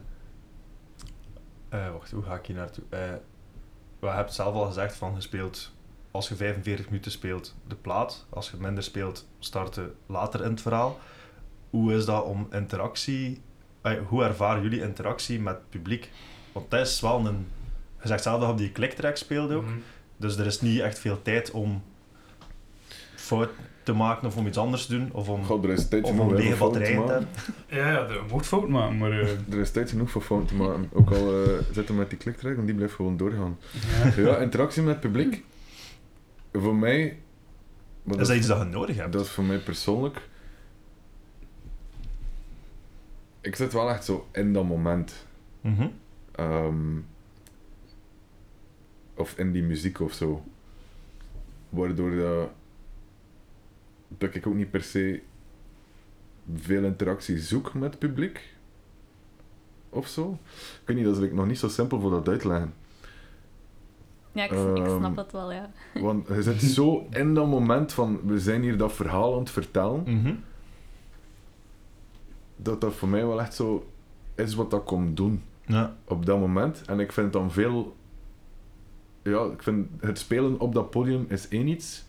eh, 1.70 1.92
wacht, 1.92 2.12
hoe 2.12 2.24
ga 2.24 2.36
ik 2.36 2.46
hier 2.46 2.56
naartoe? 2.56 2.84
Eh 2.90 3.00
we 4.00 4.10
hebben 4.10 4.34
zelf 4.34 4.56
al 4.56 4.66
gezegd 4.66 4.96
van 4.96 5.16
gespeeld. 5.16 5.74
Als 6.12 6.28
je 6.30 6.36
45 6.36 6.86
minuten 6.90 7.12
speelt, 7.12 7.56
de 7.68 7.76
plaat. 7.76 8.26
Als 8.30 8.52
je 8.52 8.58
minder 8.60 8.84
speelt, 8.84 9.28
starten 9.40 9.94
later 10.06 10.44
in 10.44 10.50
het 10.52 10.62
verhaal. 10.62 11.00
Hoe 11.70 11.94
is 11.94 12.06
dat 12.06 12.24
om 12.26 12.48
interactie... 12.52 13.42
eh, 13.82 13.94
hoe 14.08 14.24
ervaren 14.24 14.62
jullie 14.64 14.82
interactie 14.82 15.40
met 15.42 15.54
het 15.56 15.70
publiek? 15.70 16.12
Want 16.54 16.72
dat 16.72 16.88
is 16.88 17.00
wel 17.00 17.26
een... 17.26 17.48
Je 18.02 18.08
zegt 18.08 18.24
zelf 18.24 18.40
dat 18.42 18.50
op 18.50 18.58
die 18.58 18.72
clicktrack 18.72 19.16
speelde 19.18 19.56
ook. 19.56 19.64
Mhm. 19.66 19.74
Dus 20.18 20.38
er 20.38 20.46
is 20.46 20.62
niet 20.62 20.80
echt 20.80 21.00
veel 21.00 21.22
tijd 21.22 21.52
om 21.52 21.84
fout 23.16 23.50
te 23.84 23.94
maken 23.94 24.28
of 24.28 24.38
om 24.38 24.48
iets 24.48 24.58
anders 24.58 24.86
te 24.86 24.98
doen. 24.98 25.10
Of 25.12 25.30
om, 25.30 25.44
God, 25.44 25.64
er 25.64 25.70
is 25.70 25.88
tijd 25.88 26.04
om 26.04 26.34
lege 26.34 26.52
te 26.52 26.58
batterijen 26.58 26.94
te 26.94 27.00
maken. 27.00 27.14
hebben. 27.14 27.30
Ja, 27.68 27.92
ja, 27.92 28.08
dat 28.08 28.30
mocht 28.30 28.46
fout 28.46 28.68
maken, 28.68 28.98
maar... 28.98 29.12
eh, 29.12 29.30
Er 29.52 29.58
is 29.60 29.72
tijd 29.72 29.90
genoeg 29.90 30.12
voor 30.12 30.22
fouten 30.22 30.48
te 30.48 30.56
maken. 30.56 30.90
Ook 30.94 31.12
al 31.12 31.44
eh, 31.44 31.50
zitten 31.72 31.96
we 31.96 32.02
met 32.02 32.10
die 32.10 32.18
kliktrack, 32.20 32.58
en 32.58 32.66
die 32.66 32.76
blijft 32.76 32.94
gewoon 32.94 33.18
doorgaan. 33.18 33.58
ja. 34.16 34.22
Ja, 34.22 34.38
interactie 34.38 34.82
met 34.82 34.92
het 34.92 35.02
publiek. 35.02 35.44
Voor 36.54 36.76
mij... 36.76 37.18
maar 38.04 38.20
Is 38.20 38.28
dat 38.28 38.38
iets 38.38 38.48
dat 38.48 38.58
je 38.60 38.64
nodig 38.66 38.96
hebt? 38.96 39.14
Dat 39.14 39.22
is 39.26 39.30
voor 39.30 39.44
mij 39.44 39.58
persoonlijk. 39.60 40.22
Ik 43.42 43.56
zit 43.56 43.74
wel 43.74 43.90
echt 43.90 44.06
zo 44.06 44.28
in 44.32 44.54
dat 44.54 44.64
moment. 44.64 45.26
Mhm. 45.62 45.88
Ehm, 46.36 46.98
of 49.16 49.38
in 49.38 49.52
die 49.52 49.64
muziek 49.64 50.00
of 50.00 50.14
zo. 50.14 50.44
Waardoor 51.70 52.16
dat, 52.16 52.50
dat 54.08 54.36
ik 54.36 54.48
ook 54.48 54.56
niet 54.56 54.72
per 54.72 54.84
se 54.84 55.22
veel 56.56 56.84
interactie 56.84 57.40
zoek 57.40 57.74
met 57.74 57.90
het 57.90 58.00
publiek. 58.00 58.52
Of 59.90 60.08
zo. 60.08 60.40
Ik 60.82 60.82
weet 60.88 60.96
niet, 60.98 61.06
dat 61.06 61.16
is 61.16 61.22
like 61.22 61.36
nog 61.36 61.46
niet 61.48 61.60
zo 61.60 61.68
simpel 61.68 62.00
voor 62.00 62.12
dat 62.12 62.28
uitleggen. 62.28 62.74
Ja, 64.32 64.44
ik, 64.44 64.52
ik 64.52 64.58
Ehm, 64.58 64.98
snap 64.98 65.16
het 65.16 65.32
wel, 65.32 65.52
ja. 65.52 65.72
Want 65.94 66.28
je 66.28 66.42
zit 66.42 66.62
zo 66.78 67.08
in 67.10 67.34
dat 67.34 67.48
moment 67.48 67.94
van 67.94 68.20
we 68.26 68.40
zijn 68.40 68.62
hier 68.62 68.78
dat 68.78 68.94
verhaal 68.94 69.34
aan 69.34 69.40
het 69.40 69.50
vertellen. 69.50 70.04
Mhm. 70.06 70.36
Dat 72.56 72.82
dat 72.82 72.94
voor 72.94 73.08
mij 73.08 73.26
wel 73.26 73.42
echt 73.42 73.54
zo 73.54 73.90
is 74.36 74.56
wat 74.56 74.72
dat 74.72 74.84
komt 74.84 75.18
doen. 75.18 75.44
Ja. 75.66 75.96
op 76.08 76.26
dat 76.26 76.40
moment. 76.40 76.82
En 76.86 77.00
ik 77.00 77.12
vind 77.12 77.34
dan 77.34 77.52
veel... 77.52 77.96
Ja, 79.24 79.44
ik 79.44 79.64
vind 79.64 79.88
het 80.00 80.20
spelen 80.20 80.60
op 80.60 80.74
dat 80.74 80.90
podium 80.90 81.26
is 81.30 81.48
één 81.48 81.68
iets. 81.68 82.06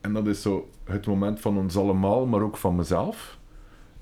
En 0.00 0.12
dat 0.12 0.26
is 0.26 0.42
zo 0.42 0.68
het 0.84 1.06
moment 1.06 1.40
van 1.40 1.58
ons 1.58 1.76
allemaal, 1.76 2.26
maar 2.26 2.42
ook 2.42 2.56
van 2.56 2.76
mezelf. 2.76 3.38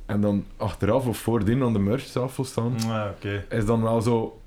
En 0.07 0.20
dan 0.20 0.45
achteraf 0.57 1.07
of 1.07 1.18
voordien 1.18 1.62
aan 1.62 1.72
de 1.72 1.78
merchtafel 1.78 2.45
staan, 2.45 2.74
Ja, 2.78 3.11
oké. 3.11 3.45
is 3.49 3.66
dan 3.66 3.82
wel 3.82 4.01
zo... 4.01 4.41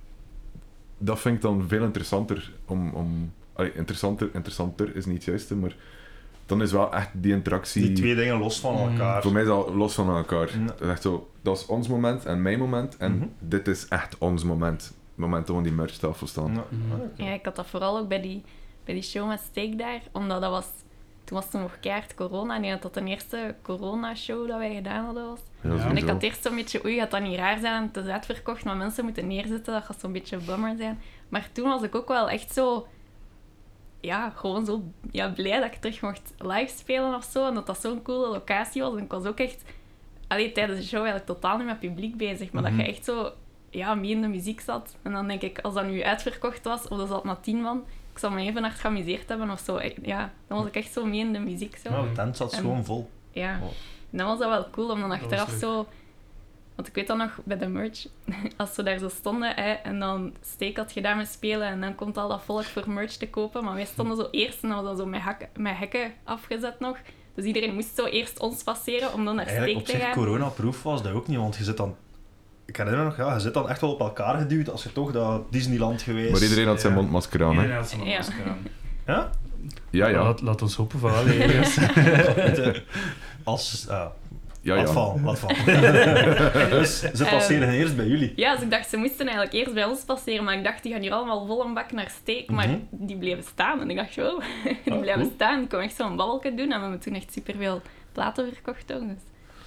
Dat 0.97 1.19
vind 1.19 1.35
ik 1.35 1.41
dan 1.41 1.67
veel 1.67 1.83
interessanter 1.83 2.51
om... 2.65 2.89
om 2.93 3.33
allee, 3.53 3.73
interessanter, 3.73 4.29
interessanter 4.33 4.95
is 4.95 5.05
niet 5.05 5.15
het 5.15 5.23
juiste, 5.23 5.55
maar 5.55 5.75
dan 6.51 6.61
is 6.61 6.71
wel 6.71 6.93
echt 6.93 7.09
die 7.13 7.31
interactie... 7.33 7.81
Die 7.81 7.91
twee 7.95 8.15
dingen 8.15 8.37
los 8.37 8.59
van 8.59 8.73
Mm. 8.75 8.91
elkaar. 8.91 9.21
Voor 9.21 9.31
mij 9.31 9.41
is 9.41 9.47
dat 9.47 9.69
los 9.73 9.93
van 9.93 10.09
elkaar. 10.15 10.59
Ja. 10.59 10.65
Dat 10.65 10.81
is 10.81 10.87
echt 10.87 11.01
zo, 11.01 11.29
dat 11.41 11.57
is 11.57 11.65
ons 11.65 11.87
moment 11.87 12.25
en 12.25 12.41
mijn 12.41 12.59
moment. 12.59 12.97
En 12.97 13.15
Mhm. 13.17 13.25
dit 13.39 13.67
is 13.67 13.87
echt 13.87 14.17
ons 14.17 14.43
moment. 14.43 14.83
Het 14.83 14.93
moment 15.15 15.47
dat 15.47 15.55
we 15.55 15.61
die 15.63 15.71
merchtafel 15.71 16.27
staan. 16.27 16.53
Ja. 16.53 16.63
Oké. 16.95 17.23
Ja, 17.23 17.29
ik 17.31 17.45
had 17.45 17.55
dat 17.55 17.67
vooral 17.67 17.97
ook 17.97 18.07
bij 18.07 18.21
die, 18.21 18.43
bij 18.85 18.93
die 18.93 19.03
show 19.03 19.27
met 19.27 19.39
Steak 19.49 19.77
daar, 19.77 20.01
omdat 20.11 20.41
dat 20.41 20.51
was... 20.51 20.65
Toen 21.23 21.39
was 21.39 21.51
het 21.51 21.61
nog 21.61 21.77
keihard 21.79 22.13
corona. 22.15 22.55
En 22.55 22.69
dat 22.69 22.81
dat 22.81 22.93
de 22.93 23.03
eerste 23.09 23.55
corona-show 23.61 24.47
dat 24.47 24.57
wij 24.57 24.73
gedaan 24.75 25.05
hadden 25.05 25.25
was. 25.27 25.39
Ja, 25.61 25.73
Ja. 25.73 25.89
En 25.89 25.97
ik 25.97 26.07
had 26.07 26.23
eerst 26.23 26.43
zo'n 26.43 26.55
beetje, 26.55 26.85
oei, 26.85 26.97
gaat 26.97 27.11
dat 27.11 27.21
niet 27.21 27.35
raar 27.37 27.59
zijn? 27.59 27.83
Het 27.93 27.97
is 28.05 28.11
uitverkocht, 28.11 28.63
maar 28.65 28.75
mensen 28.77 29.03
moeten 29.03 29.27
neerzitten. 29.27 29.73
Dat 29.73 29.83
gaat 29.83 29.99
zo'n 29.99 30.11
beetje 30.11 30.37
bummer 30.37 30.75
zijn. 30.77 30.99
Maar 31.29 31.49
toen 31.51 31.67
was 31.69 31.81
ik 31.81 31.95
ook 31.95 32.07
wel 32.07 32.29
echt 32.29 32.53
zo... 32.53 32.87
Ja, 34.01 34.29
gewoon 34.35 34.65
zo 34.65 34.83
ja, 35.11 35.29
blij 35.29 35.59
dat 35.59 35.71
ik 35.73 35.75
terug 35.79 36.01
mocht 36.01 36.33
live 36.37 36.77
spelen 36.77 37.15
of 37.15 37.23
zo. 37.23 37.47
En 37.47 37.53
dat 37.53 37.65
dat 37.65 37.81
zo'n 37.81 38.01
coole 38.01 38.27
locatie 38.27 38.81
was. 38.81 38.95
En 38.95 39.03
ik 39.03 39.11
was 39.11 39.25
ook 39.25 39.39
echt... 39.39 39.63
Allee, 40.27 40.51
tijdens 40.51 40.79
de 40.79 40.85
show 40.85 40.99
eigenlijk 41.03 41.25
totaal 41.25 41.57
niet 41.57 41.65
met 41.65 41.79
publiek 41.79 42.17
bezig. 42.17 42.51
Maar 42.51 42.63
Mhm. 42.63 42.77
dat 42.77 42.85
je 42.85 42.91
echt 42.91 43.05
zo 43.05 43.31
ja, 43.69 43.95
mee 43.95 44.11
in 44.11 44.21
de 44.21 44.27
muziek 44.27 44.61
zat. 44.61 44.95
En 45.01 45.11
dan 45.11 45.27
denk 45.27 45.41
ik, 45.41 45.59
als 45.59 45.73
dat 45.73 45.85
nu 45.85 46.03
uitverkocht 46.03 46.63
was, 46.63 46.87
of 46.87 46.97
dat 46.97 47.07
zat 47.07 47.23
maar 47.23 47.39
tien 47.39 47.61
man... 47.61 47.83
Ik 48.11 48.17
zou 48.19 48.33
me 48.33 48.41
even 48.41 48.63
hard 48.63 48.79
geamuseerd 48.79 49.29
hebben 49.29 49.49
of 49.49 49.59
zo. 49.59 49.79
Ja, 50.01 50.31
dan 50.47 50.57
was 50.57 50.67
ik 50.67 50.75
echt 50.75 50.91
zo 50.93 51.05
mee 51.05 51.19
in 51.19 51.33
de 51.33 51.39
muziek. 51.39 51.77
Zo. 51.77 51.89
Ja, 51.89 52.01
de 52.01 52.11
tent 52.11 52.37
zat 52.37 52.53
En- 52.53 52.59
gewoon 52.59 52.85
vol. 52.85 53.09
Ja, 53.31 53.51
en 54.11 54.17
dan 54.17 54.27
was 54.27 54.39
dat 54.39 54.49
wel 54.49 54.69
cool 54.69 54.89
om 54.89 54.99
dan 54.99 55.11
achteraf 55.11 55.49
leuk. 55.49 55.59
zo... 55.59 55.87
Want 56.81 56.93
ik 56.93 56.99
weet 56.99 57.07
dan 57.07 57.17
nog, 57.17 57.39
bij 57.43 57.57
de 57.57 57.67
merch, 57.67 58.05
als 58.57 58.73
ze 58.73 58.83
daar 58.83 58.97
zo 58.97 59.09
stonden 59.09 59.55
hè, 59.55 59.71
en 59.71 59.99
dan 59.99 60.33
Steek 60.41 60.77
had 60.77 60.91
gedaan 60.91 61.17
met 61.17 61.27
spelen 61.27 61.67
en 61.67 61.81
dan 61.81 61.95
komt 61.95 62.17
al 62.17 62.29
dat 62.29 62.41
volk 62.43 62.63
voor 62.63 62.89
merch 62.91 63.11
te 63.11 63.29
kopen, 63.29 63.63
maar 63.63 63.73
wij 63.73 63.85
stonden 63.85 64.17
zo 64.17 64.27
eerst 64.31 64.63
en 64.63 64.69
dat 64.69 64.77
was 64.77 64.87
dan 64.87 64.97
zo 64.97 65.05
met, 65.05 65.21
hak, 65.21 65.47
met 65.55 65.77
hekken 65.77 66.13
afgezet 66.23 66.79
nog. 66.79 66.97
Dus 67.35 67.45
iedereen 67.45 67.73
moest 67.73 67.95
zo 67.95 68.05
eerst 68.05 68.39
ons 68.39 68.63
passeren 68.63 69.13
om 69.13 69.25
dan 69.25 69.35
naar 69.35 69.45
Eigenlijk 69.45 69.79
Steek 69.79 69.81
op 69.81 69.85
te 69.85 69.91
zich 69.91 70.01
gaan. 70.01 70.23
corona-proof 70.23 70.83
was 70.83 71.03
dat 71.03 71.13
ook 71.13 71.27
niet, 71.27 71.37
want 71.37 71.55
je 71.55 71.63
zit 71.63 71.77
dan... 71.77 71.95
Ik 72.65 72.75
herinner 72.77 73.03
me 73.03 73.07
nog, 73.09 73.17
ja, 73.17 73.33
je 73.33 73.39
zit 73.39 73.53
dan 73.53 73.69
echt 73.69 73.81
wel 73.81 73.91
op 73.91 73.99
elkaar 73.99 74.37
geduwd 74.37 74.69
als 74.69 74.83
je 74.83 74.91
toch 74.91 75.11
dat 75.11 75.51
Disneyland 75.51 76.01
geweest... 76.01 76.31
Maar 76.31 76.41
iedereen 76.41 76.67
had 76.67 76.81
zijn 76.81 76.93
mondmasker 76.93 77.43
aan, 77.43 77.55
hè? 77.55 77.55
Iedereen 77.55 77.77
had 77.77 77.89
zijn 77.89 78.03
Ja. 78.05 78.21
aan. 78.47 78.57
Ja? 79.05 79.29
Ja, 79.89 80.07
ja. 80.07 80.23
Laat, 80.23 80.41
laat 80.41 80.61
ons 80.61 80.75
hopen 80.75 80.99
van 80.99 81.11
je, 81.25 82.83
als... 83.43 83.87
Ja, 84.63 84.75
laat 84.75 84.87
ja. 84.87 84.93
vallen, 84.93 85.23
laat 85.23 85.39
vallen. 85.39 85.65
dus 86.79 86.99
ze 86.99 87.23
passeren 87.29 87.69
eerst 87.69 87.95
bij 87.95 88.07
jullie. 88.07 88.33
Ja, 88.35 88.53
dus 88.53 88.63
ik 88.63 88.71
dacht, 88.71 88.89
ze 88.89 88.97
moesten 88.97 89.25
eigenlijk 89.25 89.53
eerst 89.53 89.73
bij 89.73 89.85
ons 89.85 90.03
passeren, 90.03 90.43
maar 90.43 90.57
ik 90.57 90.63
dacht, 90.63 90.83
die 90.83 90.91
gaan 90.91 91.01
hier 91.01 91.11
allemaal 91.11 91.45
vol 91.45 91.65
een 91.65 91.73
bak 91.73 91.91
naar 91.91 92.09
Steek, 92.21 92.49
maar 92.51 92.67
Mhm. 92.67 92.77
die 92.91 93.17
bleven 93.17 93.43
staan. 93.43 93.81
En 93.81 93.89
ik 93.89 93.95
dacht, 93.95 94.15
wow, 94.15 94.41
die 94.83 94.93
Ah, 94.93 94.99
blijven 94.99 95.21
cool. 95.21 95.33
staan. 95.35 95.61
Ik 95.61 95.69
kon 95.69 95.79
echt 95.79 95.95
zo'n 95.95 96.15
babbelje 96.15 96.55
doen 96.55 96.71
en 96.71 96.75
we 96.75 96.81
hebben 96.81 96.99
toen 96.99 97.13
echt 97.13 97.33
superveel 97.33 97.81
platen 98.11 98.53
verkocht 98.53 98.93
ook. 98.93 99.01
Dus 99.07 99.17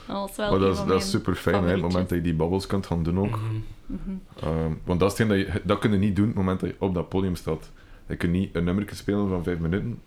dat 0.06 0.16
was 0.16 0.36
wel 0.36 0.50
Maar 0.50 0.58
dat 0.58 0.72
is, 0.72 0.78
van 0.78 0.88
dat 0.88 0.96
is 0.96 1.02
mijn 1.12 1.22
super 1.24 1.34
fijn, 1.34 1.64
hè? 1.64 1.70
Het 1.70 1.80
moment 1.80 2.08
dat 2.08 2.18
je 2.18 2.24
die 2.24 2.34
babbels 2.34 2.66
kunt 2.66 2.86
gaan 2.86 3.02
doen 3.02 3.18
ook. 3.18 3.38
Mhm. 3.40 3.54
Mhm. 3.86 4.16
Ehm, 4.42 4.72
want 4.84 5.00
dat 5.00 5.12
is 5.12 5.18
hetgeen 5.18 5.44
dat 5.44 5.52
je... 5.54 5.60
Dat 5.64 5.78
kun 5.78 5.92
je 5.92 5.98
niet 5.98 6.16
doen 6.16 6.24
op 6.28 6.30
het 6.34 6.38
moment 6.44 6.60
dat 6.60 6.70
je 6.70 6.76
op 6.78 6.94
dat 6.94 7.08
podium 7.08 7.34
staat. 7.36 7.70
Je 8.08 8.16
kunt 8.16 8.32
niet 8.32 8.54
een 8.56 8.64
nummer 8.64 8.84
spelen 8.92 9.28
van 9.28 9.42
vijf 9.44 9.58
minuten, 9.58 10.00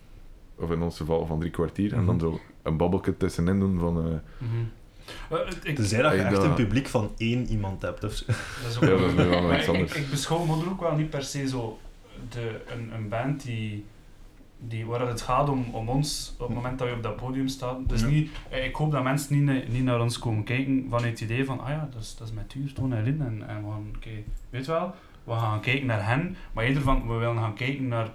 of 0.58 0.70
in 0.70 0.82
ons 0.82 0.96
geval 0.96 1.26
van 1.26 1.38
drie 1.38 1.50
kwartier, 1.50 1.92
en 1.92 2.06
dan 2.06 2.14
Mhm. 2.16 2.24
zo 2.24 2.40
een 2.62 2.76
babbelje 2.76 3.16
tussenin 3.16 3.58
doen 3.60 3.78
van... 3.78 3.96
eh, 3.98 4.04
Mhm. 4.38 4.52
Eh, 5.30 5.46
het- 5.46 5.60
ik, 5.62 5.74
Tenzij 5.76 6.02
dat 6.02 6.12
je 6.12 6.18
echt 6.18 6.34
dat- 6.34 6.44
een 6.44 6.54
publiek 6.54 6.86
van 6.86 7.10
één 7.16 7.46
iemand 7.46 7.82
hebt. 7.82 8.04
Of 8.04 8.22
dat 8.62 8.70
is 8.70 8.76
ook 8.76 8.82
Ja, 8.88 8.88
dat 8.88 9.00
is 9.00 9.14
nu 9.14 9.24
wel 9.28 9.52
iets 9.54 9.62
ik, 9.62 9.68
anders. 9.68 9.92
ik, 9.94 10.02
ik 10.04 10.10
beschouw 10.10 10.44
Modder 10.44 10.68
ook 10.70 10.80
wel 10.80 10.96
niet 10.96 11.10
per 11.10 11.22
se 11.22 11.48
zo 11.48 11.78
de, 12.30 12.60
een, 12.66 12.90
een 12.94 13.08
band 13.08 13.42
die, 13.42 13.84
die, 14.58 14.86
waar 14.86 15.08
het 15.08 15.20
gaat 15.20 15.48
om, 15.48 15.64
om 15.72 15.88
ons 15.88 16.34
op 16.38 16.46
het 16.46 16.56
moment 16.56 16.78
dat 16.78 16.88
we 16.88 16.94
op 16.94 17.02
dat 17.02 17.16
podium 17.16 17.48
staan. 17.48 17.84
Dus 17.86 18.00
Ja. 18.00 18.06
niet, 18.06 18.30
eh, 18.50 18.64
ik 18.64 18.74
hoop 18.74 18.90
dat 18.92 19.02
mensen 19.02 19.44
niet, 19.44 19.68
niet 19.72 19.84
naar 19.84 20.00
ons 20.00 20.18
komen 20.18 20.44
kijken 20.44 20.86
vanuit 20.90 21.10
het 21.10 21.20
idee 21.20 21.44
van, 21.44 21.60
ah 21.60 21.68
ja, 21.68 21.88
dat 21.92 22.02
is, 22.02 22.16
dat 22.16 22.28
is 22.28 22.34
met 22.34 22.48
Tuur, 22.48 22.72
Toon 22.72 22.92
en 22.92 23.02
Lin. 23.04 23.20
En, 23.20 23.48
en 23.48 23.56
we 23.64 23.70
gaan, 23.70 23.92
oké, 23.96 24.10
weet 24.50 24.64
je 24.64 24.70
wel, 24.72 24.94
we 25.24 25.32
gaan 25.32 25.60
kijken 25.60 25.86
naar 25.86 26.06
hen, 26.06 26.36
maar 26.52 26.64
eerder 26.64 26.82
van, 26.82 27.08
we 27.08 27.14
willen 27.14 27.36
gaan 27.38 27.54
kijken 27.54 27.88
naar... 27.88 28.08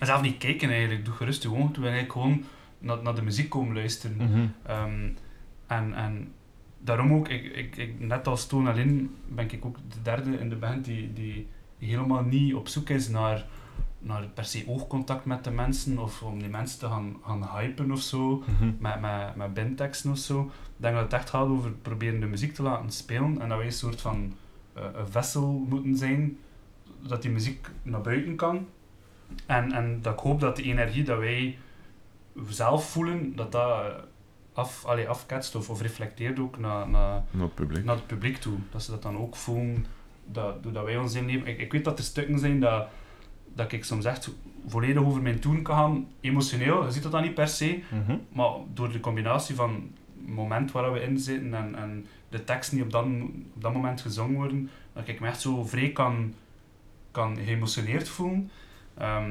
en 0.00 0.06
Zelf 0.06 0.22
niet 0.22 0.38
kijken 0.38 0.70
eigenlijk, 0.70 1.04
doe 1.04 1.14
gerust 1.14 1.42
je 1.42 1.48
ogen, 1.50 1.60
toe. 1.72 1.72
we 1.72 1.80
willen 1.80 1.92
eigenlijk 1.98 2.26
gewoon 2.26 2.44
naar, 2.78 3.02
naar 3.02 3.14
de 3.14 3.22
muziek 3.22 3.50
komen 3.50 3.74
luisteren. 3.74 4.16
Mhm. 4.16 4.46
Ehm, 4.62 5.08
en, 5.66 5.94
en 5.94 6.32
daarom 6.78 7.12
ook, 7.12 7.28
ik, 7.28 7.44
ik, 7.56 7.76
ik, 7.76 8.00
net 8.00 8.26
als 8.26 8.46
Toon 8.46 8.66
alleen, 8.66 9.14
ben 9.28 9.50
ik 9.50 9.64
ook 9.64 9.76
de 9.88 10.02
derde 10.02 10.38
in 10.38 10.48
de 10.48 10.56
band 10.56 10.84
die, 10.84 11.12
die, 11.12 11.46
helemaal 11.78 12.22
niet 12.22 12.54
op 12.54 12.68
zoek 12.68 12.88
is 12.88 13.08
naar, 13.08 13.46
naar 13.98 14.26
per 14.34 14.44
se 14.44 14.64
oogcontact 14.66 15.24
met 15.24 15.44
de 15.44 15.50
mensen 15.50 15.98
of 15.98 16.22
om 16.22 16.38
die 16.38 16.48
mensen 16.48 16.78
te 16.78 16.86
gaan, 16.86 17.16
gaan 17.24 17.48
hypen 17.56 17.92
of 17.92 18.00
zo, 18.00 18.42
Mhm. 18.46 18.72
met, 18.78 19.00
met, 19.00 19.36
met 19.36 19.54
bandteksten 19.54 20.10
of 20.10 20.18
zo. 20.18 20.40
Ik 20.42 20.50
denk 20.76 20.94
dat 20.94 21.04
het 21.04 21.12
echt 21.12 21.30
gaat 21.30 21.46
over 21.46 21.70
proberen 21.70 22.20
de 22.20 22.26
muziek 22.26 22.54
te 22.54 22.62
laten 22.62 22.90
spelen 22.90 23.40
en 23.40 23.48
dat 23.48 23.56
wij 23.58 23.66
een 23.66 23.72
soort 23.72 24.00
van 24.00 24.32
eh, 24.74 24.84
een 24.94 25.08
vessel 25.08 25.66
moeten 25.68 25.96
zijn, 25.96 26.36
dat 27.08 27.22
die 27.22 27.30
muziek 27.30 27.68
naar 27.82 28.00
buiten 28.00 28.36
kan. 28.36 28.66
En, 29.46 29.72
en 29.72 29.98
dat 30.02 30.12
ik 30.12 30.18
hoop 30.18 30.40
dat 30.40 30.56
de 30.56 30.62
energie 30.62 31.02
dat 31.04 31.18
wij 31.18 31.58
zelf 32.48 32.90
voelen, 32.90 33.36
dat 33.36 33.52
dat 33.52 33.70
eh, 33.80 33.86
af, 34.52 34.84
allee, 34.84 35.08
afketst 35.08 35.54
of, 35.54 35.70
of 35.70 35.80
reflecteert 35.80 36.38
ook 36.38 36.58
naar, 36.58 36.88
naar, 36.88 37.22
naar 37.30 37.42
het 37.42 37.54
publiek. 37.54 37.84
naar 37.84 37.94
het 37.94 38.06
publiek 38.06 38.36
toe. 38.36 38.58
Dat 38.70 38.82
ze 38.82 38.90
dat 38.90 39.02
dan 39.02 39.18
ook 39.18 39.36
voelen, 39.36 39.86
dat, 40.24 40.62
doordat 40.62 40.84
wij 40.84 40.96
ons 40.98 41.14
inleven. 41.14 41.46
Ik, 41.46 41.58
ik 41.58 41.72
weet 41.72 41.84
dat 41.84 41.98
er 41.98 42.04
stukken 42.04 42.38
zijn 42.38 42.60
dat, 42.60 42.86
dat 43.54 43.72
ik 43.72 43.84
soms 43.84 44.04
echt 44.04 44.30
volledig 44.66 45.02
over 45.02 45.22
mijn 45.22 45.40
toon 45.40 45.62
kan 45.62 45.76
gaan, 45.76 46.08
emotioneel. 46.20 46.84
Je 46.84 46.90
ziet 46.90 47.02
dat 47.02 47.12
dan 47.12 47.22
niet 47.22 47.34
per 47.34 47.48
se, 47.48 47.82
Mhm. 47.90 48.16
maar 48.32 48.50
door 48.74 48.92
de 48.92 49.00
combinatie 49.00 49.54
van 49.54 49.70
het 50.26 50.34
moment 50.34 50.72
waar 50.72 50.92
we 50.92 51.02
in 51.02 51.18
zitten 51.18 51.54
en, 51.54 51.74
en 51.74 52.06
de 52.28 52.44
teksten 52.44 52.74
die 52.76 52.84
op 52.84 52.90
dat, 52.92 53.04
op 53.54 53.62
dat 53.62 53.72
moment 53.72 54.00
gezongen 54.00 54.34
worden, 54.34 54.70
dat 54.92 55.08
ik 55.08 55.20
me 55.20 55.26
echt 55.26 55.40
zo 55.40 55.64
vrij 55.64 55.90
kan, 55.90 56.34
kan 57.10 57.36
geëmotioneerd 57.44 58.08
voelen. 58.08 58.50
Ehm, 59.00 59.30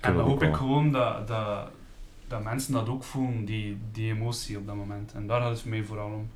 en 0.00 0.14
dan 0.14 0.20
ook 0.20 0.28
hoop 0.28 0.42
ik 0.42 0.54
gewoon 0.54 0.92
dat, 0.92 1.28
dat, 1.28 1.68
dat 2.28 2.42
mensen 2.42 2.72
dat 2.72 2.88
ook 2.88 3.04
voelen, 3.04 3.44
die, 3.44 3.78
die 3.92 4.12
emotie 4.12 4.58
op 4.58 4.66
dat 4.66 4.74
moment. 4.74 5.12
En 5.12 5.26
daar 5.26 5.40
gaat 5.40 5.50
het 5.50 5.60
voor 5.60 5.70
mij 5.70 5.82
vooral 5.82 6.06
om. 6.06 6.28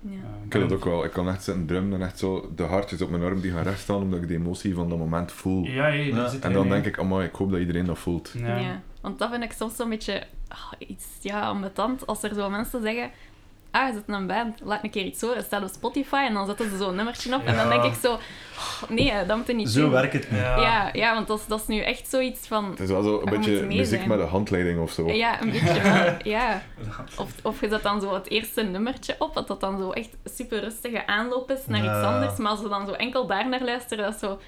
Ja. 0.00 0.10
Ehm, 0.10 0.46
Ik 0.46 0.52
heb 0.52 0.62
dat 0.62 0.72
ook 0.72 0.84
wel. 0.84 1.04
Ik 1.04 1.10
kan 1.10 1.28
echt 1.28 1.42
zitten 1.44 1.66
drummen 1.66 2.00
en 2.00 2.06
echt 2.06 2.18
zo 2.18 2.52
de 2.54 2.62
hartjes 2.62 3.02
op 3.02 3.10
mijn 3.10 3.22
arm 3.22 3.40
die 3.40 3.50
gaan 3.52 3.62
rechtstaan 3.62 4.02
omdat 4.02 4.22
ik 4.22 4.28
de 4.28 4.34
emotie 4.34 4.74
van 4.74 4.88
dat 4.88 4.98
moment 4.98 5.32
voel. 5.32 5.64
Ja, 5.64 5.86
ja, 5.86 6.32
En 6.40 6.52
dan 6.52 6.68
denk 6.68 6.84
ik, 6.84 6.98
amai, 6.98 7.26
ik 7.26 7.34
hoop 7.34 7.50
dat 7.50 7.60
iedereen 7.60 7.86
dat 7.86 7.98
voelt. 7.98 8.34
Ja. 8.38 8.56
Ja. 8.56 8.82
want 9.00 9.18
dat 9.18 9.30
vind 9.30 9.42
ik 9.42 9.52
soms 9.52 9.76
zo'n 9.76 9.88
beetje 9.88 10.26
ah, 10.48 10.72
iets 10.88 11.06
ja, 11.20 11.40
ambetant. 11.48 12.06
Als 12.06 12.22
er 12.22 12.34
zo 12.34 12.50
mensen 12.50 12.82
zeggen, 12.82 13.10
ah, 13.74 13.86
je 13.88 13.92
zit 13.94 14.02
in 14.06 14.14
een 14.14 14.26
band, 14.26 14.60
laat 14.62 14.84
een 14.84 14.90
keer 14.90 15.04
iets 15.04 15.20
horen. 15.20 15.36
Het 15.36 15.46
staat 15.46 15.62
op 15.62 15.68
Spotify 15.68 16.24
en 16.28 16.34
dan 16.34 16.46
zetten 16.46 16.70
ze 16.70 16.76
zo'n 16.76 16.94
nummertje 16.94 17.34
op. 17.34 17.44
En 17.44 17.56
dan 17.56 17.68
denk 17.68 17.84
ik 17.84 17.94
zo, 18.02 18.12
oh, 18.12 18.20
nee, 18.88 19.12
dat 19.26 19.36
moet 19.36 19.46
je 19.46 19.54
niet 19.54 19.68
Zo 19.70 19.80
doen. 19.80 19.90
werkt 19.90 20.12
het 20.12 20.30
niet. 20.30 20.40
Ja. 20.40 20.60
Ja, 20.60 20.90
ja, 20.92 21.14
want 21.14 21.26
dat 21.26 21.38
is, 21.38 21.46
dat 21.46 21.60
is 21.60 21.66
nu 21.66 21.78
echt 21.80 22.08
zoiets 22.08 22.46
van... 22.46 22.70
Het 22.70 22.80
is 22.80 22.88
wel 22.88 23.02
zo 23.02 23.20
een 23.24 23.30
beetje 23.30 23.62
muziek 23.66 23.86
zijn. 23.86 24.08
met 24.08 24.18
een 24.20 24.28
handleiding 24.28 24.80
of 24.80 24.90
zo. 24.92 25.08
Ja, 25.10 25.42
een 25.42 25.50
beetje 25.50 25.80
wel, 25.82 26.14
ja. 26.34 26.62
Of, 27.16 27.30
of 27.42 27.60
je 27.60 27.68
zet 27.68 27.82
dan 27.82 28.00
zo 28.00 28.14
het 28.14 28.30
eerste 28.30 28.62
nummertje 28.62 29.14
op, 29.18 29.34
dat 29.34 29.48
dat 29.48 29.60
dan 29.60 29.78
zo 29.78 29.90
echt 29.90 30.16
super 30.24 30.60
rustige 30.60 31.06
aanloop 31.06 31.50
is 31.50 31.60
naar 31.66 31.84
Ja. 31.84 31.98
iets 31.98 32.06
anders. 32.06 32.36
Maar 32.36 32.50
als 32.50 32.60
we 32.62 32.68
dan 32.68 32.86
zo 32.86 32.92
enkel 32.92 33.26
daar 33.26 33.48
naar 33.48 33.62
luisteren, 33.64 34.04
dat 34.04 34.14
is 34.14 34.20
zo... 34.20 34.38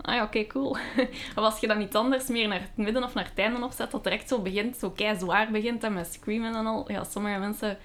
Ah 0.00 0.14
ja, 0.14 0.22
oké, 0.22 0.46
cool. 0.46 0.70
of 1.36 1.44
als 1.44 1.58
je 1.60 1.66
dan 1.66 1.80
iets 1.80 1.96
anders 1.96 2.26
meer 2.28 2.48
naar 2.48 2.60
het 2.60 2.76
midden 2.76 3.04
of 3.04 3.14
naar 3.14 3.24
het 3.24 3.38
einde 3.38 3.64
opzet, 3.64 3.90
dat 3.90 4.04
direct 4.04 4.28
zo 4.28 4.38
begint, 4.38 4.76
zo 4.76 4.90
kei 4.90 5.18
zwaar 5.18 5.50
begint 5.50 5.84
en 5.84 5.92
met 5.92 6.12
screamen 6.12 6.54
en 6.54 6.66
al. 6.66 6.84
Ja, 6.92 7.04
sommige 7.04 7.38
mensen 7.38 7.78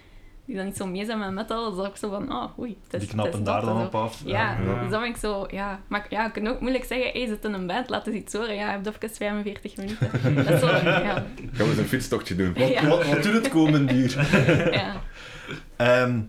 die 0.47 0.55
dan 0.55 0.65
niet 0.65 0.77
zo 0.77 0.87
mee 0.87 1.05
zijn 1.05 1.19
met 1.19 1.31
metal, 1.31 1.63
dat 1.75 1.83
is 1.83 1.89
ook 1.89 1.97
zo 1.97 2.09
van, 2.09 2.31
oh, 2.31 2.59
oei, 2.59 2.77
het 2.83 2.93
is, 2.93 2.99
Die 2.99 3.09
knappen 3.09 3.31
het 3.39 3.41
is 3.47 3.53
daar 3.53 3.61
dan 3.61 3.85
op 3.85 3.95
af. 3.95 4.21
Ja, 4.25 4.57
Ja. 4.65 4.81
dus 4.81 4.89
dat 4.91 5.01
vind 5.01 5.15
ik 5.15 5.21
zo, 5.21 5.45
ja. 5.49 5.79
Maar 5.87 6.05
ja, 6.09 6.23
je 6.23 6.31
kunt 6.31 6.47
ook 6.47 6.59
moeilijk 6.59 6.83
zeggen, 6.85 7.11
hey, 7.11 7.27
zit 7.27 7.45
in 7.45 7.53
een 7.53 7.67
band, 7.67 7.89
laat 7.89 8.07
eens 8.07 8.15
iets 8.15 8.33
horen. 8.33 8.55
Ja, 8.55 8.65
je 8.65 8.71
hebt 8.81 8.87
even 9.03 9.15
45 9.15 9.77
minuten. 9.77 10.09
Dat 10.45 10.49
is 10.49 10.59
zo, 10.59 10.67
ja. 10.67 11.13
Gaan 11.13 11.25
we 11.51 11.63
eens 11.63 11.77
een 11.77 11.85
fietstochtje 11.87 12.35
doen. 12.35 12.53
Wat, 12.53 12.67
Ja. 12.67 12.87
wat, 12.87 13.07
wat 13.07 13.23
doet 13.23 13.33
het 13.33 13.49
komend 13.49 13.91
uur? 13.91 14.27
ja. 14.81 15.01
Ehm, 15.75 16.19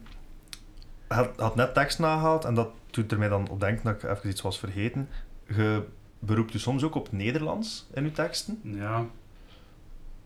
had, 1.09 1.31
had 1.37 1.55
net 1.55 1.75
tekst 1.75 1.99
nagehaald 1.99 2.45
en 2.45 2.55
dat 2.55 2.69
doet 2.91 3.13
er 3.13 3.19
mij 3.19 3.29
dan 3.29 3.49
op 3.49 3.61
denken 3.61 3.85
dat 3.85 4.03
ik 4.03 4.11
even 4.11 4.31
iets 4.31 4.41
was 4.41 4.59
vergeten. 4.59 5.09
Je 5.57 5.83
beroept 6.19 6.53
je 6.53 6.59
soms 6.59 6.83
ook 6.83 6.95
op 6.95 7.13
Nederlands 7.13 7.87
in 7.95 8.05
je 8.05 8.13
teksten. 8.13 8.61
Ja. 8.63 9.05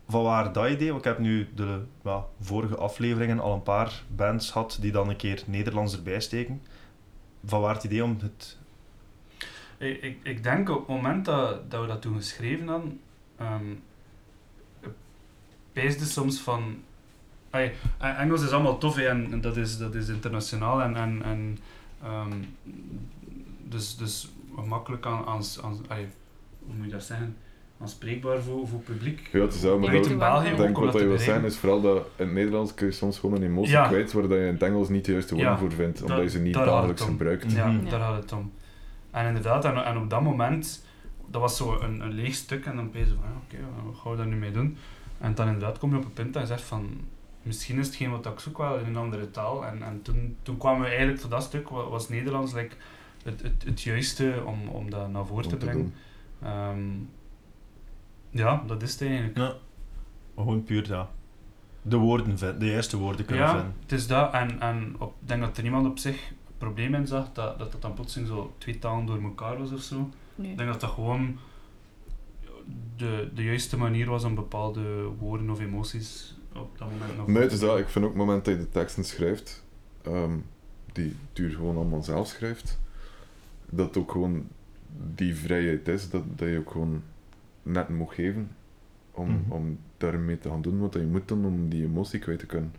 Van 0.07 0.23
waar 0.23 0.53
dat 0.53 0.69
idee? 0.69 0.87
Want 0.91 0.99
ik 0.99 1.11
heb 1.11 1.19
nu 1.19 1.49
de 1.55 1.81
ja, 2.03 2.25
vorige 2.39 2.75
afleveringen 2.75 3.39
al 3.39 3.53
een 3.53 3.63
paar 3.63 4.03
bands 4.15 4.51
gehad 4.51 4.77
die 4.81 4.91
dan 4.91 5.09
een 5.09 5.15
keer 5.15 5.43
Nederlands 5.45 5.95
erbij 5.95 6.19
steken. 6.19 6.61
Van 7.45 7.61
waar 7.61 7.75
het 7.75 7.83
idee 7.83 8.03
om 8.03 8.17
het... 8.21 8.57
Ik, 9.77 10.01
ik, 10.01 10.19
ik 10.23 10.43
denk 10.43 10.69
op 10.69 10.77
het 10.77 10.87
moment 10.87 11.25
dat, 11.25 11.71
dat 11.71 11.81
we 11.81 11.87
dat 11.87 12.01
toen 12.01 12.15
geschreven 12.15 12.67
hadden, 12.67 12.99
ehm 13.37 13.65
peesde 15.73 16.05
soms 16.05 16.39
van... 16.39 16.83
En- 17.49 17.71
Engels 17.99 18.43
is 18.43 18.51
allemaal 18.51 18.77
tof 18.77 18.97
en, 18.97 19.41
dat, 19.41 19.57
is, 19.57 19.77
dat 19.77 19.95
is 19.95 20.07
internationaal 20.07 20.81
en, 20.81 20.95
en, 20.95 21.23
en 21.23 21.57
ehm, 22.03 22.43
dus, 23.63 23.97
dus 23.97 24.31
gemakkelijk 24.55 25.05
aan, 25.05 25.25
aan, 25.25 25.41
aan 25.61 26.11
hoe 26.65 26.75
moet 26.75 26.85
je 26.85 26.91
dat 26.91 27.03
zeggen, 27.03 27.37
aanspreekbaar 27.83 28.41
voor, 28.41 28.67
voor 28.67 28.77
het 28.77 28.85
publiek. 28.97 29.29
Ja, 29.31 29.39
het 29.39 29.53
is 29.53 29.61
wel, 29.61 29.79
maar 29.79 29.93
Ja, 29.93 30.01
dat- 30.01 30.09
in 30.11 30.17
België 30.17 30.49
ik 30.49 30.57
denk 30.57 30.77
wat 30.77 30.91
dat 30.91 31.01
je 31.01 31.07
wil 31.07 31.17
zeggen 31.17 31.25
bereiken. 31.41 31.45
is 31.47 31.57
vooral 31.57 31.81
dat 31.81 31.95
in 32.15 32.25
het 32.25 32.33
Nederlands 32.33 32.73
kun 32.73 32.85
je 32.87 32.91
soms 32.91 33.19
gewoon 33.19 33.35
een 33.35 33.43
emotie 33.43 33.71
Ja. 33.71 33.87
kwijt 33.87 34.11
waar 34.11 34.21
dat 34.27 34.31
je 34.31 34.45
in 34.45 34.53
het 34.53 34.61
Engels 34.63 34.89
niet 34.89 35.05
de 35.05 35.11
juiste 35.11 35.33
woorden 35.35 35.51
Ja, 35.53 35.57
voor 35.59 35.71
vindt, 35.71 36.01
omdat 36.01 36.17
dat- 36.17 36.25
je 36.25 36.31
ze 36.37 36.39
niet 36.43 36.53
dagelijks 36.53 37.01
gebruikt. 37.01 37.51
Ja, 37.51 37.67
Mhm. 37.67 37.89
daar 37.89 37.99
gaat 37.99 38.21
het 38.21 38.31
om. 38.31 38.51
En 39.11 39.27
inderdaad, 39.27 39.65
en, 39.65 39.85
en 39.85 39.97
op 39.97 40.09
dat 40.09 40.21
moment, 40.21 40.85
dat 41.27 41.41
was 41.41 41.57
zo 41.57 41.77
een, 41.81 41.99
een 42.01 42.11
leeg 42.13 42.33
stuk 42.35 42.65
en 42.65 42.75
dan 42.75 42.91
ben 42.91 43.01
je 43.01 43.07
zo 43.07 43.13
van, 43.19 43.29
ja, 43.29 43.35
oké, 43.45 43.85
wat 43.85 43.95
gaan 43.99 44.11
we 44.11 44.17
daar 44.17 44.27
nu 44.27 44.35
mee 44.35 44.51
doen? 44.51 44.77
En 45.19 45.35
dan 45.35 45.45
inderdaad 45.47 45.77
kom 45.77 45.89
je 45.91 45.97
op 45.97 46.05
een 46.05 46.13
punt 46.13 46.33
dat 46.33 46.41
je 46.41 46.47
zegt 46.47 46.61
van, 46.61 46.89
misschien 47.41 47.79
is 47.79 47.87
hetgeen 47.87 48.11
wat 48.11 48.25
ik 48.25 48.39
zoek 48.39 48.57
wel 48.57 48.77
in 48.77 48.85
een 48.85 48.95
andere 48.97 49.31
taal. 49.31 49.65
En, 49.65 49.83
en 49.83 49.99
toen, 50.01 50.35
toen 50.41 50.57
kwamen 50.57 50.81
we 50.81 50.87
eigenlijk 50.87 51.19
voor 51.19 51.29
dat 51.29 51.43
stuk, 51.43 51.69
wa- 51.69 51.89
was 51.89 52.09
Nederlands 52.09 52.53
like, 52.53 52.75
het, 53.23 53.41
het, 53.41 53.63
het 53.65 53.81
juiste 53.81 54.33
om, 54.45 54.67
om 54.67 54.89
dat 54.89 55.09
naar 55.11 55.25
voren 55.25 55.43
om 55.43 55.49
te 55.49 55.57
te 55.57 55.65
brengen. 55.65 55.93
Ja, 58.33 58.63
dat 58.67 58.81
is 58.81 58.91
het 58.91 59.01
eigenlijk. 59.01 59.37
Ja. 59.37 59.53
Gewoon 60.35 60.63
puur 60.63 60.87
ja. 60.87 61.09
de 61.81 61.97
woorden 61.97 62.37
vinden, 62.37 62.59
de 62.59 62.65
juiste 62.69 62.97
woorden 62.97 63.25
kunnen 63.25 63.45
Ja, 63.45 63.51
vinden. 63.53 63.73
het 63.81 63.91
is 63.91 64.07
dat. 64.07 64.33
En, 64.33 64.59
en 64.59 64.95
op- 64.99 65.15
ik 65.21 65.27
denk 65.27 65.41
dat 65.41 65.57
er 65.57 65.63
niemand 65.63 65.87
op 65.87 65.97
zich 65.97 66.29
een 66.29 66.57
probleem 66.57 66.93
in 66.95 67.07
zag 67.07 67.31
dat 67.33 67.59
dat, 67.59 67.71
dat 67.71 67.81
dan 67.81 67.93
plotseling 67.93 68.29
zo 68.29 68.53
twee 68.57 68.79
talen 68.79 69.05
door 69.05 69.21
elkaar 69.23 69.57
was 69.57 69.71
of 69.71 69.81
zo. 69.81 70.09
Nee. 70.35 70.51
Ik 70.51 70.57
denk 70.57 70.69
dat 70.71 70.81
dat 70.81 70.89
gewoon 70.89 71.37
de, 72.97 73.29
de 73.33 73.43
juiste 73.43 73.77
manier 73.77 74.09
was 74.09 74.23
om 74.23 74.35
bepaalde 74.35 75.03
woorden 75.19 75.49
of 75.49 75.59
emoties 75.59 76.35
op 76.55 76.77
dat 76.77 76.91
moment 76.91 77.17
nog 77.17 77.27
Nee, 77.27 77.43
het 77.43 77.51
is 77.51 77.59
dat. 77.59 77.77
Ik 77.79 77.87
vind 77.89 78.05
ook 78.05 78.11
het 78.11 78.19
moment 78.19 78.45
dat 78.45 78.53
je 78.53 78.59
de 78.59 78.69
teksten 78.69 79.03
schrijft, 79.05 79.63
ehm, 80.01 80.37
die 80.91 81.15
Tuur 81.33 81.49
gewoon 81.51 81.75
allemaal 81.75 82.03
zelf 82.03 82.27
schrijft, 82.27 82.79
dat 83.69 83.97
ook 83.97 84.11
gewoon 84.11 84.47
die 85.15 85.35
vrijheid 85.35 85.87
is, 85.87 86.09
dat, 86.09 86.23
dat 86.35 86.47
je 86.49 86.57
ook 86.57 86.71
gewoon 86.71 87.03
net 87.63 87.89
moet 87.89 88.13
geven 88.13 88.49
om, 89.11 89.29
Mhm. 89.29 89.51
om 89.51 89.77
daarmee 89.97 90.39
te 90.39 90.49
gaan 90.49 90.61
doen 90.61 90.79
wat 90.79 90.93
je 90.93 90.99
moet 91.05 91.27
doen 91.27 91.45
om 91.45 91.69
die 91.69 91.83
emotie 91.83 92.19
kwijt 92.19 92.39
te 92.39 92.45
kunnen. 92.45 92.73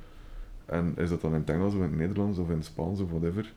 En 0.64 0.92
is 0.96 1.08
dat 1.08 1.20
dan 1.20 1.34
in 1.34 1.40
het 1.40 1.50
Engels 1.50 1.72
of 1.74 1.78
in 1.78 1.82
het 1.86 1.96
Nederlands 1.96 2.38
of 2.38 2.48
in 2.50 2.56
het 2.56 2.64
Spaans 2.64 3.00
of 3.00 3.10
whatever, 3.10 3.52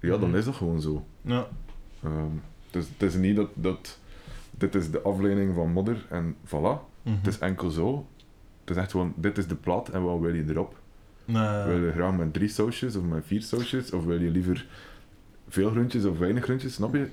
ja, 0.00 0.16
dan 0.18 0.28
Mhm. 0.28 0.38
is 0.38 0.44
dat 0.44 0.54
gewoon 0.54 0.80
zo. 0.80 1.04
Ja. 1.20 1.48
Ehm, 2.02 2.32
dus 2.70 2.88
het 2.88 3.02
is 3.02 3.14
niet 3.14 3.36
dat, 3.36 3.48
dat 3.54 3.98
dit 4.50 4.74
is 4.74 4.90
de 4.90 5.00
afleiding 5.00 5.54
van 5.54 5.72
Modder 5.72 6.06
en 6.08 6.34
voilà, 6.46 6.50
Mhm. 7.02 7.16
het 7.16 7.26
is 7.26 7.38
enkel 7.38 7.70
zo. 7.70 8.06
Het 8.60 8.70
is 8.70 8.76
echt 8.76 8.90
gewoon, 8.90 9.12
dit 9.16 9.38
is 9.38 9.46
de 9.46 9.54
plaat 9.54 9.88
en 9.88 10.02
wat 10.02 10.20
wil 10.20 10.34
je 10.34 10.44
erop? 10.48 10.78
Nee. 11.24 11.64
Wil 11.66 11.84
je 11.84 11.92
graag 11.92 12.16
met 12.16 12.32
drie 12.32 12.48
sausjes 12.48 12.96
of 12.96 13.04
met 13.04 13.26
vier 13.26 13.42
sausjes? 13.42 13.92
Of 13.92 14.04
wil 14.04 14.20
je 14.20 14.30
liever 14.30 14.66
veel 15.48 15.70
groentjes 15.70 16.04
of 16.04 16.18
weinig 16.18 16.42
groentjes? 16.44 16.74
Snap 16.74 16.94
je? 16.94 17.08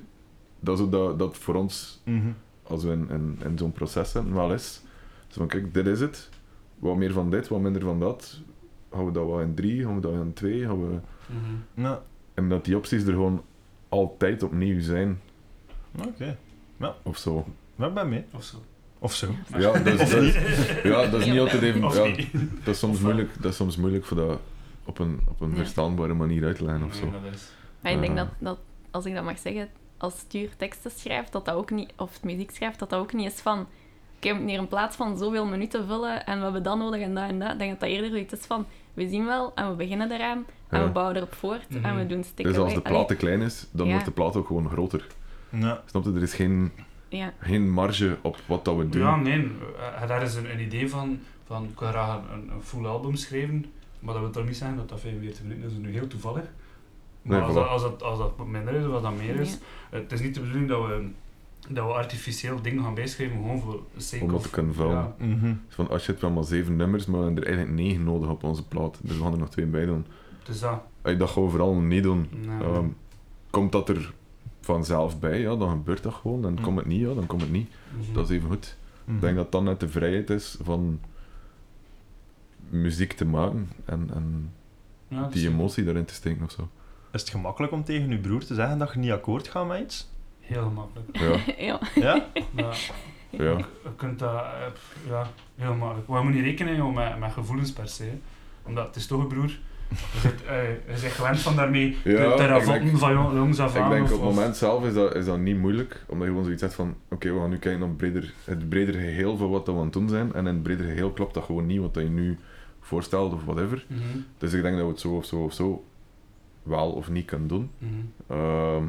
Dat 0.59 0.77
is 0.79 0.85
ook 0.85 0.91
dat, 0.91 1.19
dat 1.19 1.37
voor 1.37 1.55
ons, 1.55 2.01
Mhm. 2.05 2.29
Als 2.67 2.83
we 2.83 2.91
in, 2.91 3.09
in, 3.09 3.39
in 3.43 3.57
zo'n 3.57 3.71
proces 3.71 4.11
zitten, 4.11 4.33
wel 4.33 4.53
is. 4.53 4.81
Zo 5.27 5.37
van, 5.37 5.47
kijk, 5.47 5.73
dit 5.73 5.85
is 5.87 5.99
het. 5.99 6.29
Wat 6.79 6.95
meer 6.95 7.11
van 7.13 7.29
dit, 7.29 7.47
wat 7.47 7.59
minder 7.59 7.81
van 7.81 7.99
dat. 7.99 8.39
Gaan 8.91 9.05
we 9.05 9.11
dat 9.11 9.25
wel 9.25 9.41
in 9.41 9.53
drie, 9.53 9.83
gaan 9.83 9.95
we 9.95 10.01
dat 10.01 10.13
in 10.13 10.33
twee? 10.33 10.65
Gaan 10.65 10.89
we... 10.89 10.99
Mhm. 11.25 11.81
Ja. 11.85 12.01
En 12.33 12.49
dat 12.49 12.65
die 12.65 12.77
opties 12.77 13.03
er 13.03 13.11
gewoon 13.13 13.43
altijd 13.89 14.43
opnieuw 14.43 14.81
zijn, 14.81 15.19
Oké. 16.07 16.37
of 17.03 17.17
zo. 17.17 17.45
Maar 17.75 17.87
ik 17.87 17.93
ben 17.93 18.09
mee. 18.09 18.25
Of 18.33 18.43
zo. 18.43 18.57
Of 18.99 19.13
zo. 19.13 19.27
Ja, 19.57 19.71
dat 19.79 19.85
is, 19.99 20.09
dat 20.09 20.21
is- 20.23 20.35
ja, 20.83 21.07
dat 21.09 21.19
is 21.21 21.25
niet 21.27 21.39
altijd 21.39 21.61
even... 21.61 21.81
Ja, 21.81 21.87
dat, 22.63 22.73
is 22.73 22.79
soms 22.79 22.99
moeilijk, 22.99 23.29
dat 23.41 23.51
is 23.51 23.57
soms 23.57 23.77
moeilijk 23.77 24.05
voor 24.05 24.17
dat 24.17 24.39
op 24.85 24.99
een, 24.99 25.19
op 25.27 25.41
een 25.41 25.49
Ja. 25.49 25.55
verstaanbare 25.55 26.13
manier 26.13 26.45
uit 26.45 26.55
te 26.57 26.63
leggen 26.63 26.83
of 26.85 26.93
zo. 26.95 27.03
Nee, 27.09 27.21
dat 27.23 27.33
is... 27.33 27.49
Maar 27.81 27.91
ik 27.91 27.99
denk 27.99 28.11
Eh. 28.11 28.17
dat, 28.17 28.27
dat, 28.39 28.59
als 28.91 29.05
ik 29.05 29.13
dat 29.13 29.23
mag 29.23 29.39
zeggen, 29.39 29.69
als 29.97 30.17
Stuur 30.19 30.49
teksten 30.57 30.91
schrijft, 30.91 31.31
dat 31.31 31.45
dat 31.45 31.55
ook 31.55 31.69
niet, 31.71 31.93
of 31.97 32.23
muziek 32.23 32.51
schrijft, 32.51 32.79
dat 32.79 32.89
dat 32.89 32.99
ook 32.99 33.13
niet 33.13 33.31
is 33.31 33.39
van, 33.39 33.59
oké, 34.15 34.27
we 34.27 34.33
moeten 34.33 34.47
hier 34.49 34.59
een 34.59 34.67
plaats 34.67 34.95
van 34.95 35.17
zoveel 35.17 35.45
minuten 35.45 35.87
vullen 35.87 36.25
en 36.25 36.37
we 36.37 36.43
hebben 36.43 36.63
dat 36.63 36.77
nodig 36.77 37.01
en 37.01 37.13
dat 37.15 37.29
en 37.29 37.39
dat. 37.39 37.51
Ik 37.51 37.57
denk 37.59 37.71
dat 37.71 37.79
dat 37.79 37.89
eerder 37.89 38.17
iets 38.19 38.33
is 38.33 38.45
van, 38.45 38.65
we 38.93 39.07
zien 39.09 39.25
wel 39.25 39.51
en 39.55 39.69
we 39.69 39.75
beginnen 39.75 40.11
eraan 40.11 40.45
en 40.69 40.79
Ja. 40.79 40.85
we 40.85 40.91
bouwen 40.91 41.15
erop 41.15 41.33
voort 41.33 41.65
en 41.69 41.79
Mhm. 41.79 41.95
we 41.95 42.05
doen 42.07 42.23
stikken. 42.23 42.53
Dus 42.53 42.57
als 42.63 42.73
de 42.73 42.79
Allee, 42.83 42.91
plaat 42.97 43.07
te 43.07 43.15
klein 43.15 43.41
is, 43.41 43.67
dan 43.71 43.85
Ja. 43.85 43.91
wordt 43.91 44.05
de 44.07 44.11
plaat 44.13 44.35
ook 44.35 44.47
gewoon 44.47 44.69
groter. 44.69 45.07
Ja. 45.49 45.81
Snap 45.85 46.03
je? 46.03 46.13
Er 46.13 46.21
is 46.21 46.33
geen, 46.33 46.71
Ja, 47.09 47.33
geen 47.39 47.69
marge 47.71 48.17
op 48.21 48.37
wat 48.45 48.65
dat 48.65 48.75
we 48.75 48.89
doen. 48.89 49.01
Ja, 49.01 49.15
nee. 49.15 49.51
eh, 50.01 50.07
daar 50.07 50.21
is 50.23 50.35
een, 50.35 50.51
een 50.51 50.59
idee 50.59 50.89
van, 50.89 51.19
van 51.45 51.63
ik 51.63 51.79
wil 51.79 51.87
graag 51.89 52.19
een, 52.33 52.49
een 52.51 52.61
full 52.61 52.85
album 52.85 53.15
schrijven, 53.15 53.65
maar 53.99 54.13
dat 54.13 54.23
wil 54.23 54.31
toch 54.31 54.45
niet 54.45 54.57
zeggen 54.57 54.77
dat 54.77 54.89
dat 54.89 54.99
45 54.99 55.41
minuten 55.43 55.63
is, 55.65 55.71
dat 55.73 55.79
is 55.81 55.85
nu 55.87 55.93
heel 55.93 56.07
toevallig. 56.07 56.43
Maar 57.27 57.37
Nee, 57.37 57.47
als, 57.47 57.51
voilà. 57.55 57.55
dat, 57.59 57.67
als, 57.69 57.81
dat, 57.81 58.03
als 58.03 58.17
dat 58.17 58.47
minder 58.47 58.73
is 58.73 58.85
of 58.85 58.93
als 58.93 59.01
dat 59.01 59.17
meer 59.17 59.35
is, 59.35 59.57
het 59.89 60.11
is 60.11 60.21
niet 60.21 60.33
de 60.33 60.39
bedoeling 60.39 60.67
dat 60.69 60.85
we, 60.85 61.07
dat 61.69 61.85
we 61.85 61.91
artificieel 61.93 62.61
dingen 62.61 62.83
gaan 62.83 62.93
bijschrijven, 62.93 63.37
gewoon 63.37 63.59
voor 63.61 63.79
de 63.95 64.01
sake 64.01 64.23
Om 64.23 64.31
dat 64.31 64.43
te 64.43 64.49
kunnen 64.49 64.73
vullen. 64.73 64.91
Ja, 64.91 65.15
Mhm. 65.17 65.45
Dus 65.65 65.75
van, 65.75 65.89
als 65.89 66.05
je 66.05 66.11
het 66.11 66.21
wel 66.21 66.31
maar 66.31 66.43
zeven 66.43 66.75
nummers, 66.75 67.05
maar 67.05 67.19
we 67.19 67.25
hebben 67.25 67.43
er 67.43 67.49
eigenlijk 67.49 67.79
negen 67.79 68.03
nodig 68.03 68.29
op 68.29 68.43
onze 68.43 68.63
plaat. 68.67 68.99
Dus 69.01 69.17
we 69.17 69.23
gaan 69.23 69.31
er 69.33 69.39
nog 69.39 69.49
twee 69.49 69.65
bij 69.65 69.85
doen. 69.85 70.05
dus 70.43 70.59
dat. 70.59 70.79
Als 71.01 71.17
dat 71.17 71.29
gaan 71.29 71.43
we 71.43 71.49
vooral 71.49 71.75
niet 71.75 72.03
doen. 72.03 72.27
Nee. 72.45 72.61
Ehm, 72.67 72.85
komt 73.49 73.71
dat 73.71 73.89
er 73.89 74.13
vanzelf 74.61 75.19
bij, 75.19 75.39
ja, 75.39 75.55
dan 75.55 75.69
gebeurt 75.69 76.03
dat 76.03 76.13
gewoon. 76.13 76.45
En 76.45 76.51
Mm. 76.51 76.61
komt 76.61 76.77
het 76.77 76.85
niet, 76.87 76.99
ja, 76.99 77.13
dan 77.13 77.25
komt 77.25 77.41
het 77.41 77.51
niet. 77.51 77.71
Mhm. 77.97 78.13
Dat 78.13 78.29
is 78.29 78.35
even 78.35 78.49
goed. 78.49 78.77
Mhm. 79.03 79.15
Ik 79.15 79.21
denk 79.21 79.35
dat 79.35 79.51
dan 79.51 79.63
net 79.63 79.79
de 79.79 79.87
vrijheid 79.89 80.29
is 80.29 80.57
van 80.61 80.99
muziek 82.69 83.13
te 83.13 83.25
maken 83.25 83.69
en, 83.85 84.09
en 84.13 84.51
Ja, 85.07 85.27
die 85.31 85.47
emotie 85.47 85.83
daarin 85.83 86.05
te 86.05 86.13
steken 86.13 86.43
of 86.43 86.51
zo. 86.51 86.69
Is 87.11 87.21
het 87.21 87.29
gemakkelijk 87.29 87.73
om 87.73 87.83
tegen 87.83 88.09
je 88.09 88.17
broer 88.17 88.45
te 88.45 88.53
zeggen 88.55 88.77
dat 88.77 88.93
je 88.93 88.99
niet 88.99 89.11
akkoord 89.11 89.47
gaat 89.47 89.67
met 89.67 89.81
iets? 89.81 90.09
heel 90.39 90.61
gemakkelijk. 90.63 91.17
Ja, 91.17 91.53
ja. 91.65 91.79
Ja? 91.95 92.25
Ja. 92.55 92.71
ja. 93.29 93.57
Je 93.57 93.89
kunt 93.95 94.19
dat, 94.19 94.31
eh, 94.33 95.09
ja, 95.09 95.27
heel 95.55 95.73
makkelijk. 95.75 96.07
Maar 96.07 96.19
je 96.19 96.25
moet 96.25 96.33
niet 96.33 96.43
rekenen 96.43 96.75
joh, 96.75 96.95
met, 96.95 97.19
met 97.19 97.31
gevoelens 97.31 97.71
per 97.73 97.87
se. 97.87 98.03
hè. 98.03 98.19
Omdat 98.63 98.87
het 98.87 98.95
is 98.95 99.07
toch 99.07 99.21
een 99.21 99.27
broer. 99.27 99.51
Je 99.89 100.19
zit, 100.19 100.45
eh, 100.45 100.69
je 100.69 100.79
bent 101.01 101.13
gewend 101.13 101.39
van 101.39 101.55
daarmee 101.55 101.97
Ja, 102.03 102.35
te 102.35 102.43
ik 102.43 102.49
ravotten 102.49 102.83
denk- 102.85 102.97
van 102.97 103.13
jong- 103.13 103.33
jongs 103.33 103.59
af 103.59 103.75
Ik 103.75 103.81
aan. 103.81 103.89
denk 103.89 104.03
of- 104.03 104.11
op 104.11 104.21
het 104.21 104.29
moment 104.35 104.57
zelf 104.57 104.85
is 104.85 104.93
dat, 104.93 105.15
is 105.15 105.25
dat 105.25 105.37
niet 105.37 105.57
moeilijk, 105.57 106.03
omdat 106.07 106.23
je 106.23 106.29
gewoon 106.29 106.43
zoiets 106.43 106.61
hebt 106.61 106.73
van 106.73 106.95
oké, 107.09 107.33
we 107.33 107.39
gaan 107.39 107.49
nu 107.49 107.57
kijken 107.57 107.79
naar 107.81 107.89
breder, 107.89 108.33
het 108.43 108.69
bredere 108.69 108.97
geheel 108.97 109.37
van 109.37 109.49
wat 109.49 109.65
we 109.65 109.71
aan 109.71 109.79
het 109.79 109.93
doen 109.93 110.09
zijn. 110.09 110.33
En 110.33 110.39
in 110.47 110.53
het 110.53 110.63
bredere 110.63 110.89
geheel 110.89 111.11
klopt 111.11 111.33
dat 111.33 111.43
gewoon 111.43 111.65
niet 111.65 111.79
wat 111.79 111.93
dat 111.93 112.03
je 112.03 112.09
nu 112.09 112.37
voorstelt 112.81 113.33
of 113.33 113.43
whatever. 113.45 113.85
Mhm, 113.87 114.01
Dus 114.37 114.53
ik 114.53 114.61
denk 114.61 114.75
dat 114.75 114.85
we 114.85 114.91
het 114.91 114.99
zo 115.01 115.09
of 115.15 115.25
zo 115.25 115.35
of 115.43 115.53
zo 115.53 115.83
wel 116.67 116.91
of 116.91 117.09
niet 117.09 117.25
kunnen 117.25 117.47
doen. 117.47 117.69
mhm. 117.77 117.93
Ehm, 118.27 118.87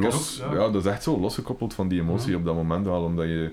los, 0.00 0.42
ook- 0.42 0.52
ja. 0.52 0.58
ja. 0.60 0.70
dat 0.70 0.84
is 0.84 0.90
echt 0.90 1.02
zo 1.02 1.18
losgekoppeld 1.20 1.74
van 1.74 1.88
die 1.88 2.00
emotie 2.00 2.30
Ja. 2.30 2.36
op 2.36 2.44
dat 2.44 2.54
moment 2.54 2.86
wel, 2.86 3.02
omdat 3.04 3.26
je... 3.26 3.52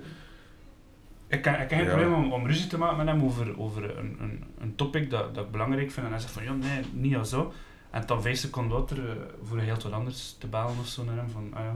Ik 1.27 1.45
heb, 1.45 1.53
ik 1.53 1.59
heb 1.59 1.69
geen 1.69 1.83
Ja. 1.83 1.85
probleem 1.95 2.13
om, 2.13 2.31
om 2.33 2.47
ruzie 2.47 2.67
te 2.67 2.77
maken 2.77 2.97
met 2.97 3.07
hem 3.07 3.23
over, 3.23 3.59
over 3.59 3.97
een, 3.97 4.17
een, 4.19 4.43
een 4.59 4.75
topic 4.75 5.09
dat, 5.09 5.35
dat 5.35 5.45
ik 5.45 5.51
belangrijk 5.51 5.91
vind. 5.91 6.05
En 6.05 6.11
hij 6.11 6.21
zegt 6.21 6.33
van, 6.33 6.43
ja, 6.43 6.53
nee, 6.53 6.81
niet 6.93 7.15
als 7.15 7.29
zo. 7.29 7.53
En 7.89 8.03
dan 8.05 8.21
vijf 8.21 8.37
seconden 8.39 8.77
later 8.79 9.09
eh, 9.09 9.15
voor 9.43 9.57
heel 9.59 9.73
wat 9.73 9.91
anders 9.91 10.35
te 10.39 10.47
bellen 10.47 10.75
of 10.79 10.87
zo 10.87 11.03
naar 11.03 11.15
hem. 11.15 11.29
Van, 11.29 11.49
ah 11.53 11.63
ja, 11.63 11.75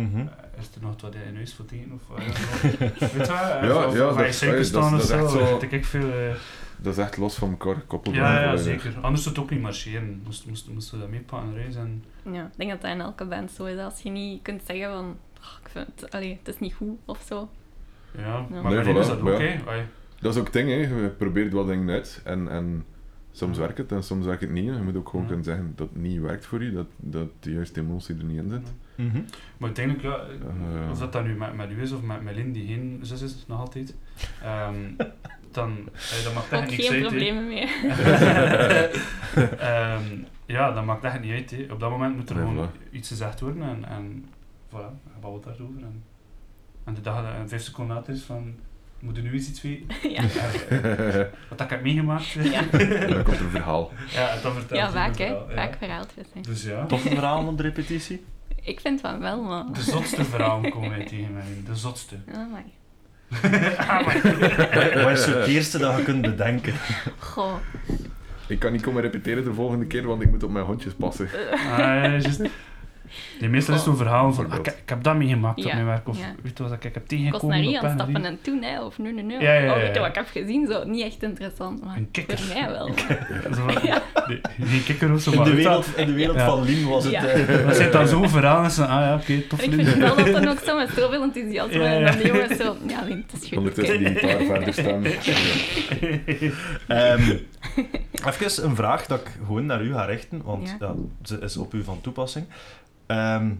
Mhm. 0.00 0.18
eh, 0.18 0.26
is 0.58 0.66
er 0.74 0.80
nog 0.82 1.00
wat 1.00 1.14
in 1.28 1.34
huis 1.34 1.54
voor 1.54 1.64
te 1.64 1.74
eten? 1.74 1.92
Of, 2.08 2.18
ja, 2.18 2.24
nou, 2.24 2.32
weet 2.98 3.26
je 3.26 3.26
wel? 3.26 3.36
eh, 3.36 3.68
Ja, 3.68 3.86
of, 3.86 3.94
ja, 3.96 4.08
of 4.08 4.16
dat 4.16 4.34
suiker 4.34 4.58
dat 4.58 4.66
staan 4.66 4.90
dat 4.90 5.00
of 5.00 5.04
is 5.04 5.10
echt 5.10 5.30
zo. 5.30 5.38
zo- 5.38 5.58
weet 5.58 5.72
ik 5.72 5.84
veel... 5.84 6.08
Dat 6.82 6.92
is 6.92 6.98
echt 7.04 7.16
los 7.16 7.34
van 7.34 7.50
elkaar 7.50 7.74
gekoppeld. 7.74 8.14
Ja, 8.14 8.42
ja, 8.42 8.56
zeker. 8.56 8.94
Anders 9.00 9.22
zou 9.22 9.34
het 9.34 9.44
ook 9.44 9.50
niet 9.50 9.60
marcheren. 9.60 10.20
Moest, 10.24 10.46
moest, 10.46 10.68
moesten 10.68 10.94
we 10.94 11.00
dat 11.00 11.10
meepakken 11.12 11.54
reis 11.54 11.76
en... 11.76 12.04
ja, 12.32 12.44
ik 12.44 12.56
denk 12.56 12.70
dat 12.70 12.80
dat 12.80 12.90
in 12.90 13.00
elke 13.00 13.24
band 13.24 13.50
zo 13.50 13.64
is. 13.64 13.78
Als 13.78 14.00
je 14.00 14.10
niet 14.10 14.42
kunt 14.42 14.62
zeggen 14.66 14.90
van, 14.92 15.16
"Oh, 15.38 15.58
ik 15.62 15.68
vind 15.68 15.86
het, 16.00 16.10
allee, 16.14 16.38
het 16.42 16.54
is 16.54 16.60
niet 16.60 16.74
goed 16.74 16.98
of 17.04 17.22
zo. 17.26 17.48
Ja, 18.16 18.22
Ja. 18.22 18.46
maar 18.62 18.62
Nee, 18.84 18.98
is 18.98 19.06
dat 19.06 19.20
ook, 19.20 19.40
ja. 19.40 19.56
Dat 20.20 20.32
is 20.34 20.38
ook 20.38 20.44
het 20.44 20.52
ding, 20.52 20.68
hè. 20.68 20.74
je 20.74 21.08
probeert 21.18 21.52
wat 21.52 21.66
dingen 21.66 21.90
uit 21.90 22.20
en, 22.24 22.48
en 22.48 22.84
soms 23.32 23.56
Ja. 23.56 23.62
werkt 23.62 23.78
het 23.78 23.92
en 23.92 24.02
soms 24.02 24.26
werkt 24.26 24.40
het 24.40 24.50
niet. 24.50 24.64
Je 24.64 24.72
moet 24.82 24.96
ook 24.96 25.06
gewoon 25.08 25.20
Ja. 25.22 25.28
kunnen 25.28 25.44
zeggen 25.46 25.72
dat 25.76 25.88
het 25.88 26.02
niet 26.02 26.20
werkt 26.20 26.46
voor 26.46 26.62
je, 26.64 26.72
dat, 26.72 26.86
dat 26.96 27.28
de 27.40 27.52
juiste 27.52 27.80
emotie 27.80 28.16
er 28.16 28.24
niet 28.24 28.38
in 28.42 28.50
zit. 28.50 28.72
Mhm. 29.06 29.20
Maar 29.56 29.68
uiteindelijk, 29.76 30.04
ja, 30.06 30.16
Eh. 30.84 30.90
of 30.90 30.98
dat 30.98 31.12
dan 31.12 31.24
nu 31.24 31.34
met, 31.34 31.54
met 31.56 31.70
u 31.70 31.82
is 31.82 31.92
of 31.92 32.02
met, 32.02 32.22
met 32.22 32.34
Lin, 32.34 32.52
die 32.52 32.66
geen 32.66 32.98
zus 33.02 33.22
is, 33.22 33.44
nog 33.46 33.58
altijd, 33.60 33.94
ehm, 34.42 34.74
dan, 35.52 35.88
eh, 35.94 36.24
dat 36.24 36.34
maakt 36.34 36.50
niks 36.70 36.86
geen 36.86 36.90
uit. 36.92 37.00
hè. 37.02 37.06
problemen 37.08 37.48
mee. 37.48 37.68
Ehm, 39.58 40.02
ja, 40.46 40.72
dat 40.72 40.84
maakt 40.84 41.04
echt 41.04 41.20
niet 41.20 41.32
uit. 41.32 41.70
Op 41.70 41.80
dat 41.80 41.90
moment 41.90 42.16
moet 42.16 42.30
er 42.30 42.36
Nee, 42.36 42.44
gewoon 42.44 42.68
voilà. 42.68 42.92
iets 42.92 43.08
gezegd 43.08 43.40
worden 43.40 43.62
en, 43.62 43.84
en 43.88 44.24
voilà, 44.68 44.90
je 45.14 45.20
babbelt 45.20 45.44
daarover. 45.44 45.82
En, 45.82 46.02
en 46.84 46.94
de 46.94 47.00
dag 47.00 47.22
dat 47.24 47.34
en 47.34 47.48
vijf 47.48 47.62
seconden 47.62 47.96
later 47.96 48.14
is 48.14 48.22
van, 48.22 48.54
moet 49.00 49.16
je 49.16 49.22
nu 49.22 49.32
eens 49.32 49.48
iets 49.48 49.62
weten? 49.62 49.86
ja. 50.16 50.22
Eh, 50.68 51.26
wat 51.48 51.60
ik 51.60 51.70
heb 51.70 51.82
meegemaakt. 51.82 52.24
Ja. 52.26 52.62
dan 53.06 53.22
komt 53.22 53.36
er 53.38 53.44
een 53.44 53.50
verhaal. 53.50 53.92
ja, 54.08 54.36
dan 54.42 54.52
vertelt 54.54 54.80
ja, 54.80 54.90
vaak 54.90 55.16
hè. 55.18 55.26
verhaal. 55.26 55.46
Vaak 55.54 55.76
verhaaltjes. 55.78 56.26
Dus 56.42 56.62
ja. 56.64 56.86
Toffe 56.86 57.08
verhalen 57.08 57.48
op 57.48 57.56
de 57.56 57.62
repetitie? 57.62 58.24
Ik 58.62 58.80
vind 58.80 59.00
van 59.00 59.20
wel, 59.20 59.42
maar... 59.42 59.64
De 59.72 59.82
zotste 59.82 60.24
verhalen 60.24 60.70
komen 60.70 60.90
wij 60.90 61.04
tegen 61.04 61.32
mij. 61.32 61.44
De 61.66 61.76
zotste. 61.76 62.16
Oh 62.34 62.52
my. 62.52 62.64
ah. 63.76 64.06
Wat 65.04 65.18
is 65.18 65.24
het 65.26 65.46
eerste 65.46 65.78
dat 65.78 65.96
je 65.96 66.02
kunt 66.02 66.22
bedenken? 66.22 66.74
Goh. 67.18 67.54
Ik 68.48 68.58
kan 68.58 68.72
niet 68.72 68.82
komen 68.82 69.02
repeteren 69.02 69.44
de 69.44 69.54
volgende 69.54 69.86
keer, 69.86 70.06
want 70.06 70.22
ik 70.22 70.30
moet 70.30 70.42
op 70.42 70.50
mijn 70.50 70.64
hondjes 70.64 70.92
passen. 70.92 71.28
Ah, 71.52 71.78
ja, 71.78 72.08
juist. 72.08 72.40
Nee, 73.40 73.48
meestal 73.50 73.74
is 73.74 73.80
het 73.80 73.88
zo'n 73.88 73.98
verhaal 73.98 74.32
van, 74.32 74.44
ah, 74.44 74.54
ik, 74.56 74.62
Bijvoorbeeld. 74.62 74.76
ik 74.82 74.88
heb 74.88 75.02
dat 75.02 75.16
meegemaakt 75.16 75.64
op 75.64 75.72
mijn 75.72 75.86
werk. 75.86 76.08
Of 76.08 76.18
ja. 76.18 76.24
weet 76.42 76.58
je 76.58 76.62
wat 76.62 76.72
ik 76.72 76.82
heb 76.82 76.92
Kost 76.94 77.08
tegengekomen 77.08 77.48
naar 77.48 77.58
op 77.58 77.64
hier 77.70 77.78
aan 77.78 77.84
naar 77.84 77.94
stappen 77.94 78.24
en 78.24 78.38
toen, 78.42 78.62
hè. 78.62 78.82
Of 78.84 78.98
nu, 78.98 79.12
nu, 79.12 79.22
nu. 79.22 79.32
Ja, 79.40 79.52
ja, 79.52 79.60
ja, 79.62 79.70
Oh, 79.72 79.76
weet 79.76 79.86
je 79.86 79.92
ja. 79.94 79.98
wat 80.00 80.08
ik 80.08 80.14
heb 80.14 80.26
gezien? 80.32 80.66
Zo, 80.70 80.84
niet 80.84 81.04
echt 81.04 81.22
interessant, 81.22 81.84
maar 81.84 81.96
Een 81.96 82.10
kikker. 82.10 82.38
voor 82.38 82.54
mij 82.60 82.70
wel. 82.70 82.90
Geen 84.60 84.84
kikker 84.84 85.12
of 85.12 85.20
zo, 85.20 85.30
In 85.30 85.36
maar 85.36 85.46
de 85.46 85.54
weet 85.54 85.62
je 85.62 85.68
wereld, 85.68 85.96
in 85.96 86.06
de 86.06 86.12
wereld 86.12 86.36
Ja. 86.36 86.46
van 86.46 86.62
Lien 86.64 86.88
was 86.88 87.04
het... 87.04 87.12
Ja. 87.12 87.24
eh, 87.24 87.66
Dat 87.66 87.76
zit 87.76 87.92
dan 87.92 88.08
zo'n 88.08 88.28
verhaal 88.28 88.64
en 88.64 88.70
ze, 88.70 88.82
ah 88.86 88.88
ja, 89.00 89.14
oké, 89.14 89.40
tof. 89.40 89.62
En 89.62 89.78
ik 89.80 89.86
vind 89.86 89.96
wel 89.98 90.16
dat 90.16 90.32
dan 90.42 90.48
ook 90.48 90.58
zo 90.58 90.76
met 90.76 90.88
zoveel 90.96 91.22
enthousiasme. 91.22 91.78
Ja, 91.82 91.90
ja. 91.90 91.96
En 91.96 92.04
dan 92.04 92.16
de 92.16 92.26
jongens 92.26 92.56
zo, 92.56 92.76
ja, 92.86 93.02
Lien, 93.04 93.24
het 93.30 93.42
is 93.42 93.48
goed. 93.48 93.58
Ondertussen 93.58 93.98
die 93.98 94.06
gitaar 94.14 94.40
verder 94.54 94.72
staan. 94.72 95.04
Ehm, 96.88 97.36
even 98.40 98.64
een 98.64 98.76
vraag 98.76 99.06
dat 99.06 99.20
ik 99.20 99.26
gewoon 99.46 99.66
naar 99.66 99.82
u 99.82 99.92
ga 99.92 100.04
richten, 100.04 100.42
want 100.44 100.68
Ja. 100.68 100.86
ja. 100.86 100.94
ze 101.22 101.38
is 101.40 101.56
op 101.56 101.74
u 101.74 101.82
van 101.84 102.00
toepassing. 102.00 102.46
Ehm, 103.10 103.54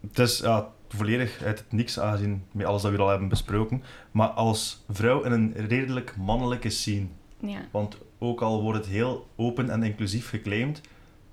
het 0.00 0.18
is 0.18 0.38
ja, 0.38 0.68
volledig 0.88 1.42
uit 1.42 1.58
het 1.58 1.72
niks 1.72 2.00
aangezien 2.00 2.44
met 2.52 2.66
alles 2.66 2.82
dat 2.82 2.90
we 2.90 2.98
al 2.98 3.08
hebben 3.08 3.28
besproken, 3.28 3.82
maar 4.10 4.28
als 4.28 4.84
vrouw 4.88 5.22
in 5.22 5.32
een 5.32 5.52
redelijk 5.52 6.16
mannelijke 6.16 6.70
scene, 6.70 7.06
Ja. 7.40 7.60
want 7.70 7.98
ook 8.18 8.40
al 8.40 8.62
wordt 8.62 8.78
het 8.78 8.88
heel 8.88 9.28
open 9.36 9.70
en 9.70 9.82
inclusief 9.82 10.28
geclaimd, 10.28 10.80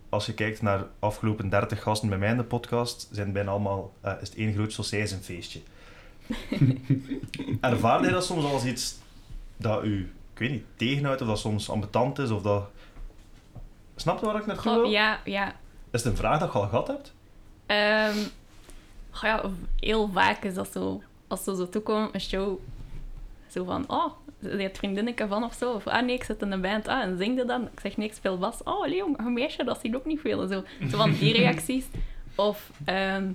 als 0.09 0.25
je 0.25 0.33
kijkt 0.33 0.61
naar 0.61 0.77
de 0.77 0.85
afgelopen 0.99 1.49
30 1.49 1.81
gasten 1.81 2.09
bij 2.09 2.17
mij 2.17 2.29
in 2.29 2.37
de 2.37 2.43
podcast, 2.43 3.09
zijn 3.11 3.31
bijna 3.31 3.51
allemaal, 3.51 3.93
eh, 4.01 4.13
is 4.21 4.27
het 4.29 4.37
één 4.37 4.53
groot 4.53 4.73
feestje. 5.21 5.61
Ervaar 7.61 8.01
jij 8.01 8.11
dat 8.11 8.25
soms 8.25 8.43
als 8.45 8.65
iets 8.65 8.97
dat 9.57 9.83
u, 9.83 10.13
ik 10.33 10.39
weet 10.39 10.51
niet, 10.51 10.65
tegenhoudt, 10.75 11.21
of 11.21 11.27
dat 11.27 11.39
soms 11.39 11.69
ambetant 11.69 12.19
is, 12.19 12.29
of 12.29 12.41
dat... 12.41 12.69
Snap 13.95 14.19
je 14.19 14.25
waar 14.25 14.35
ik 14.35 14.45
naartoe 14.45 14.73
wil? 14.73 14.89
Ja, 14.89 15.19
ja. 15.25 15.47
Is 15.91 16.03
het 16.03 16.11
een 16.11 16.17
vraag 16.17 16.39
dat 16.39 16.53
je 16.53 16.59
al 16.59 16.67
gehad 16.67 16.87
hebt? 16.87 17.14
Ehm, 17.65 18.17
goh, 19.11 19.29
ja, 19.29 19.43
heel 19.79 20.09
vaak 20.13 20.43
is 20.43 20.53
dat 20.53 20.71
zo. 20.71 21.01
Als 21.27 21.43
ze 21.43 21.55
zo 21.55 21.69
toekomen, 21.69 22.09
een 22.11 22.21
show, 22.21 22.59
zo 23.47 23.63
van, 23.63 23.83
oh, 23.87 24.11
je 24.39 24.49
hebt 24.49 24.77
vriendinnetje 24.77 25.27
van 25.27 25.43
of 25.43 25.53
zo. 25.53 25.71
Of, 25.71 25.87
ah 25.87 26.05
nee, 26.05 26.15
ik 26.15 26.23
zit 26.23 26.41
in 26.41 26.51
een 26.51 26.61
band, 26.61 26.87
ah, 26.87 27.01
en 27.01 27.17
zing 27.17 27.37
je 27.37 27.45
dan? 27.45 27.61
Ik 27.61 27.79
zeg, 27.79 27.97
nee, 27.97 28.07
ik 28.07 28.13
speel 28.13 28.37
bas. 28.37 28.63
Oh, 28.63 28.87
Leon, 28.87 29.13
een 29.17 29.33
meisje, 29.33 29.63
dat 29.63 29.79
ziet 29.81 29.95
ook 29.95 30.05
niet 30.05 30.19
veel. 30.19 30.47
Zo, 30.47 30.63
zo 30.89 30.97
van 30.97 31.11
die 31.11 31.33
reacties. 31.39 31.85
Of, 32.35 32.71
ehm, 32.85 33.25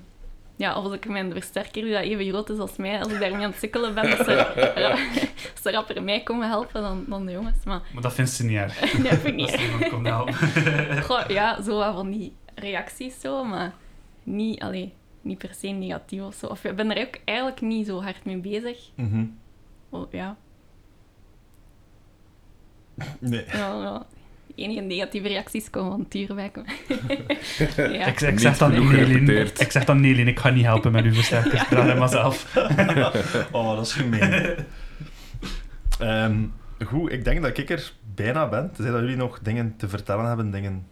ja, 0.57 0.76
of 0.76 0.85
als 0.85 0.93
ik 0.93 1.09
mijn 1.09 1.33
versterker, 1.33 1.83
die 1.83 1.93
dat 1.93 2.03
even 2.03 2.28
groot 2.28 2.51
is 2.51 2.59
als 2.59 2.76
mij, 2.76 2.99
als 2.99 3.12
ik 3.12 3.20
daarmee 3.20 3.45
aan 3.45 3.51
het 3.51 3.61
sukkelen 3.61 3.95
ben, 3.95 4.11
dat 4.11 4.26
ze, 4.26 4.47
als 5.53 5.62
ze 5.62 5.70
rapper 5.70 6.03
mij 6.03 6.20
komen 6.22 6.49
helpen 6.49 6.83
dan, 6.83 7.05
dan 7.09 7.26
de 7.26 7.33
jongens. 7.33 7.64
Maar 7.64 7.81
Maar 7.93 8.03
dat 8.03 8.12
vindt 8.12 8.31
ze 8.31 8.45
niet 8.45 8.57
erg. 8.57 8.81
nee, 8.99 9.12
vind 9.12 9.24
ik 9.24 9.35
niet 9.35 9.53
Als 9.53 9.93
er 9.93 10.05
helpen. 10.05 11.03
Goh, 11.03 11.28
ja, 11.28 11.62
zo 11.62 11.93
van 11.93 12.11
die 12.11 12.33
reacties 12.55 13.20
zo, 13.20 13.45
maar 13.45 13.72
niet, 14.23 14.61
allee, 14.61 14.93
niet 15.23 15.39
per 15.39 15.55
se 15.55 15.68
negatief 15.68 16.23
of 16.23 16.35
zo. 16.35 16.47
Of 16.47 16.64
ik 16.64 16.77
ben 16.77 16.97
er 16.97 17.07
ook 17.07 17.18
eigenlijk 17.25 17.61
niet 17.61 17.87
zo 17.87 18.03
hard 18.03 18.25
mee 18.25 18.37
bezig. 18.37 18.91
Oh, 19.91 20.12
ja, 20.12 20.37
Nee. 23.18 23.45
ja, 23.47 23.83
ja. 23.83 24.07
enige 24.55 24.81
negatieve 24.81 25.29
reacties 25.29 25.71
komen 25.71 25.91
van 25.91 26.09
Tuurwijk. 26.09 26.57
ja. 27.77 28.07
Ik, 28.07 28.39
zeg 28.39 28.59
dan 28.59 28.71
Nelin, 28.71 29.29
ik 29.59 29.71
zeg 29.71 29.85
dan 29.85 30.01
Nelin, 30.01 30.29
ik 30.29 30.39
ga 30.39 30.51
niet 30.51 30.64
helpen 30.64 30.93
met 30.93 31.05
uw 31.05 31.12
versterkers, 31.12 31.68
draag 31.68 31.99
maar 31.99 32.09
zelf. 32.09 32.57
oh, 33.53 33.77
dat 33.77 33.87
is 33.87 33.93
gemeen. 33.93 34.57
Ehm, 35.99 36.45
goed, 36.85 37.12
ik 37.12 37.25
denk 37.25 37.43
dat 37.43 37.59
ik 37.59 37.71
er 37.71 37.93
bijna 38.14 38.49
ben. 38.49 38.73
Tenzij 38.73 38.93
dat 38.93 39.01
jullie 39.01 39.16
nog 39.16 39.39
dingen 39.43 39.75
te 39.77 39.89
vertellen 39.89 40.27
hebben, 40.27 40.51
dingen 40.51 40.87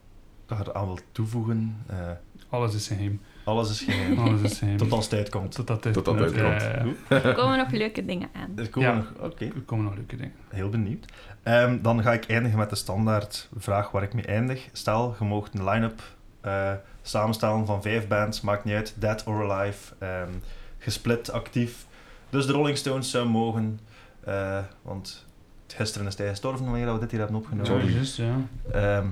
dat 0.47 0.59
je 0.59 0.65
eraan 0.69 0.87
wilt 0.87 1.05
toevoegen. 1.13 1.77
Eh, 1.87 2.11
Alles 2.51 2.75
is 2.75 2.87
geheim. 2.87 3.21
alles 3.45 3.71
is 3.71 3.81
geheim. 3.81 4.19
Alles 4.19 4.41
is 4.43 4.59
geheim. 4.59 4.77
Tot 4.77 4.93
als 4.93 5.05
het 5.05 5.15
uitkomt. 5.15 5.55
Tot 5.55 5.67
dat 5.67 5.83
Tot 5.93 6.05
dat. 6.05 6.35
Ja, 6.35 6.43
ja, 6.53 6.85
ja. 7.09 7.23
Er 7.23 7.35
komen 7.35 7.59
nog 7.59 7.71
leuke 7.71 8.05
dingen 8.05 8.29
aan. 8.33 8.53
Er 8.57 8.69
komen 8.69 8.89
Ja. 8.89 8.95
nog... 8.95 9.13
Oké, 9.21 9.45
Er 9.45 9.63
komen 9.67 9.85
nog 9.85 9.95
leuke 9.95 10.17
dingen. 10.17 10.33
heel 10.49 10.69
benieuwd. 10.69 11.05
Ehm, 11.43 11.83
dan 11.83 12.03
ga 12.03 12.13
ik 12.13 12.25
eindigen 12.25 12.59
met 12.59 12.71
de 12.71 12.77
standaard 12.77 13.49
vraag 13.57 13.91
waar 13.91 14.03
ik 14.03 14.15
mee 14.15 14.25
eindig. 14.25 14.69
Stel, 14.73 15.17
je 15.19 15.25
mocht 15.25 15.55
een 15.55 15.65
line-up 15.69 16.03
eh, 16.41 16.73
samenstellen 17.03 17.67
van 17.67 17.83
vijf 17.83 18.09
bands, 18.09 18.41
maakt 18.41 18.65
niet 18.65 18.75
uit, 18.75 18.95
dead 18.99 19.25
or 19.27 19.51
alive, 19.53 19.95
ehm, 19.99 20.31
gesplit, 20.79 21.31
actief. 21.33 21.87
Dus 22.31 22.47
de 22.47 22.53
Rolling 22.53 22.77
Stones 22.77 23.11
zou 23.11 23.29
mogen, 23.29 23.81
eh, 24.25 24.59
want 24.83 25.27
gisteren 25.67 26.07
is 26.07 26.17
hij 26.19 26.29
gestorven 26.29 26.65
wanneer 26.65 26.93
we 26.93 26.99
dit 27.01 27.11
hier 27.11 27.21
hebben 27.21 27.37
opgenomen. 27.39 27.67
Sorry. 27.67 27.87
Ja, 27.87 27.91
juist, 27.95 28.17
ja. 28.17 28.35
Ehm, 28.73 29.07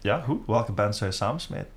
ja, 0.00 0.20
goed. 0.20 0.46
Welke 0.46 0.72
band 0.72 0.96
zou 0.96 1.10
je 1.10 1.16
samensmijten? 1.16 1.70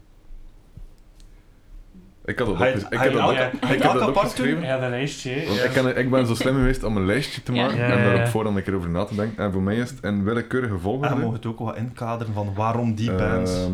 Ik 2.26 2.40
had 2.40 2.48
dat 2.48 2.68
ik 2.68 2.74
dat 2.74 3.70
je 3.70 3.76
ik 3.76 3.82
dat 3.82 4.08
opgeschreven. 4.08 4.62
Ja, 4.64 4.80
dat 4.80 4.90
lijstje. 4.90 5.30
hè. 5.32 5.46
Want 5.46 5.58
Ja. 5.60 5.64
ik, 5.66 5.72
kan, 5.72 5.98
ik 5.98 6.10
ben 6.10 6.26
zo 6.28 6.36
slim 6.36 6.54
geweest 6.56 6.84
om 6.84 6.98
een 6.98 7.06
lijstje 7.06 7.44
te 7.44 7.54
Ja. 7.54 7.62
maken 7.64 7.78
Ja, 7.80 7.84
en 7.92 7.98
ja, 7.98 8.04
daar 8.04 8.16
ja. 8.16 8.22
op 8.24 8.28
voorhand 8.30 8.58
een 8.58 8.64
keer 8.64 8.76
over 8.76 8.90
na 8.90 9.04
te 9.04 9.16
denken. 9.16 9.44
En 9.44 9.52
voor 9.52 9.62
mij 9.62 9.76
is 9.76 9.90
het 9.90 10.04
in 10.04 10.24
willekeurige 10.24 10.74
En 10.74 10.80
volgorde. 10.80 11.16
mag 11.16 11.34
het 11.34 11.46
ook 11.46 11.60
wat 11.60 11.76
inkaderen 11.78 12.34
van 12.34 12.54
waarom 12.54 12.96
die 12.96 13.12
bands. 13.12 13.52
Ehm, 13.56 13.72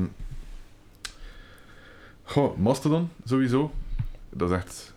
goh, 2.24 2.58
Mastodon, 2.58 3.10
sowieso. 3.26 3.72
Dat 4.30 4.50
is 4.50 4.56
echt... 4.56 4.96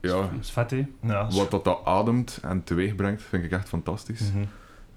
Ja, 0.00 0.12
Dat 0.12 0.30
is 0.40 0.50
vet, 0.50 0.70
hè. 0.70 0.86
ja, 1.00 1.28
wat 1.30 1.50
dat, 1.50 1.64
dat 1.64 1.80
ademt 1.84 2.38
en 2.42 2.64
teweeg 2.64 2.94
brengt, 2.96 3.22
vind 3.22 3.44
ik 3.44 3.50
echt 3.50 3.68
fantastisch. 3.68 4.20
Mhm. 4.32 4.44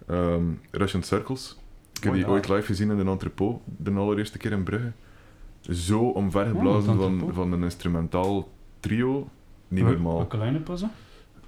Ehm, 0.08 0.44
Russian 0.72 1.04
Circles. 1.04 1.58
Ik 1.94 2.04
heb 2.04 2.12
Oh, 2.14 2.18
die 2.18 2.28
ja. 2.28 2.32
ooit 2.32 2.50
live 2.50 2.62
gezien 2.66 2.92
in 2.92 3.00
een 3.00 3.08
entrepot, 3.08 3.62
de 3.66 3.92
allereerste 3.92 4.38
keer 4.38 4.52
in 4.52 4.64
Brugge. 4.64 4.92
Zo 5.62 6.00
Oh, 6.00 6.16
omvergeblazen 6.16 6.92
het 6.92 7.02
van, 7.02 7.34
van 7.34 7.52
een 7.52 7.64
instrumentaal 7.64 8.48
trio. 8.80 9.30
Niet 9.68 9.84
Wel- 9.84 9.94
normaal. 9.94 10.16
Welke 10.16 10.38
line-up 10.38 10.68
was 10.68 10.82
dat? 10.82 10.90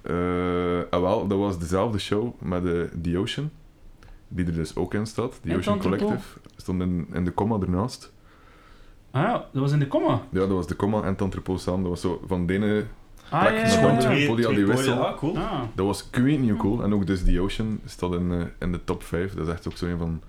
Eh, 0.02 0.80
ah, 0.90 1.00
wel, 1.00 1.26
dat 1.26 1.38
was 1.38 1.58
dezelfde 1.58 1.98
show 1.98 2.40
met 2.40 2.62
de 2.62 2.90
The 3.02 3.18
Ocean, 3.18 3.50
die 4.28 4.46
er 4.46 4.54
dus 4.54 4.76
ook 4.76 4.94
in 4.94 5.06
staat. 5.06 5.38
The 5.42 5.50
En 5.50 5.56
Ocean? 5.56 5.78
Collective. 5.78 6.38
Stond 6.56 6.80
in, 6.80 7.06
in 7.12 7.24
de 7.24 7.34
comma 7.34 7.58
ernaast. 7.60 8.12
Ah 9.10 9.22
ja, 9.22 9.32
dat 9.52 9.62
was 9.62 9.72
in 9.72 9.78
de 9.78 9.88
comma. 9.88 10.12
Ja, 10.30 10.38
dat 10.38 10.48
was 10.48 10.66
de 10.66 10.76
comma 10.76 11.02
en 11.02 11.08
het 11.08 11.20
entrepot 11.20 11.60
samen. 11.60 11.80
Dat 11.80 11.90
was 11.90 12.00
zo 12.00 12.22
van 12.26 12.46
de 12.46 12.52
ene... 12.54 12.84
Ah, 13.30 13.40
Plek 13.40 13.66
ja, 13.66 14.10
ja, 14.10 14.48
die 14.48 14.66
wissel. 14.66 15.04
Ah, 15.06 15.16
cool. 15.16 15.36
Ah. 15.36 15.60
Dat 15.74 15.86
was, 15.86 16.08
ik 16.12 16.16
weet 16.16 16.40
niet 16.40 16.50
hoe 16.50 16.58
cool. 16.58 16.82
En 16.82 16.94
ook 16.94 17.06
dus 17.06 17.24
The 17.24 17.40
Ocean 17.40 17.80
staat 17.84 18.12
in, 18.12 18.32
eh, 18.32 18.46
in 18.58 18.72
de 18.72 18.84
top 18.84 19.02
5. 19.02 19.34
Dat 19.34 19.46
is 19.46 19.52
echt 19.52 19.68
ook 19.68 19.76
zo 19.76 19.86
een 19.86 19.98
van... 19.98 20.22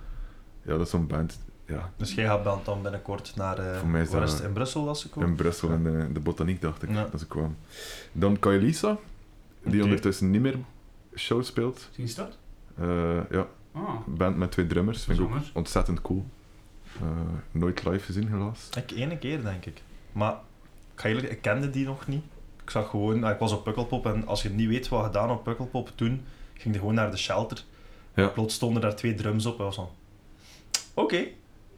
Ja, 0.61 0.71
dat 0.71 0.81
is 0.81 0.89
zo'n 0.89 1.07
band. 1.07 1.39
Ja, 1.65 1.91
Dus 1.97 2.13
jij 2.13 2.25
gaat 2.25 2.43
dan- 2.43 2.61
dan 2.63 2.81
binnenkort 2.81 3.35
naar... 3.35 3.57
eh 3.59 3.79
Voor 3.79 3.87
mij 3.89 4.01
is 4.01 4.09
dat-? 4.09 4.41
In 4.41 4.53
Brussel 4.53 4.87
als 4.87 5.01
ze 5.01 5.09
komen? 5.09 5.29
in 5.29 5.35
Brussel 5.35 5.69
in 5.69 5.83
de, 5.83 6.11
de 6.13 6.19
botaniek, 6.19 6.61
dacht 6.61 6.83
ik, 6.83 6.89
Ja. 6.89 7.07
dat 7.11 7.19
ze 7.19 7.27
kwamen. 7.27 7.57
Dan 8.11 8.39
Kaelisa, 8.39 8.97
die 9.63 9.83
ondertussen 9.83 10.31
niet 10.31 10.41
meer 10.41 10.55
show 11.15 11.43
speelt. 11.43 11.89
Zie 11.91 12.07
je 12.07 12.13
dat? 12.13 12.37
Eh, 12.77 13.29
ja, 13.31 13.47
Ah. 13.71 13.95
band 14.05 14.37
met 14.37 14.51
twee 14.51 14.67
drummers. 14.67 15.03
Vind 15.03 15.19
ik 15.19 15.25
ook 15.25 15.33
ontzettend 15.53 16.01
cool. 16.01 16.25
Eh, 17.01 17.07
nooit 17.51 17.85
live 17.85 18.05
gezien, 18.05 18.27
helaas. 18.27 18.69
Ik 18.77 18.91
ene 18.91 19.17
keer, 19.17 19.43
denk 19.43 19.65
ik. 19.65 19.81
Maar 20.11 20.31
ik, 20.93 20.99
ga 21.01 21.07
eerlijk, 21.09 21.29
ik 21.31 21.41
kende 21.41 21.69
die 21.69 21.85
nog 21.85 22.07
niet. 22.07 22.23
Ik 22.63 22.69
zag 22.69 22.89
gewoon... 22.89 23.23
ah, 23.23 23.31
Ik 23.31 23.39
was 23.39 23.51
op 23.51 23.63
Pukkelpop 23.63 24.05
en 24.05 24.27
als 24.27 24.41
je 24.43 24.49
niet 24.49 24.67
weet 24.67 24.87
wat 24.89 25.03
gedaan 25.05 25.29
op 25.31 25.43
Pukkelpop 25.43 25.91
toen, 25.95 26.21
ging 26.53 26.73
je 26.73 26.79
gewoon 26.79 26.95
naar 26.95 27.11
de 27.11 27.17
shelter. 27.17 27.63
Ja. 28.15 28.27
Plots 28.27 28.55
stonden 28.55 28.81
daar 28.81 28.95
twee 28.95 29.15
drums 29.15 29.45
op 29.45 29.57
en 29.59 29.63
was 29.63 29.75
van... 29.75 29.89
Oké. 30.93 31.25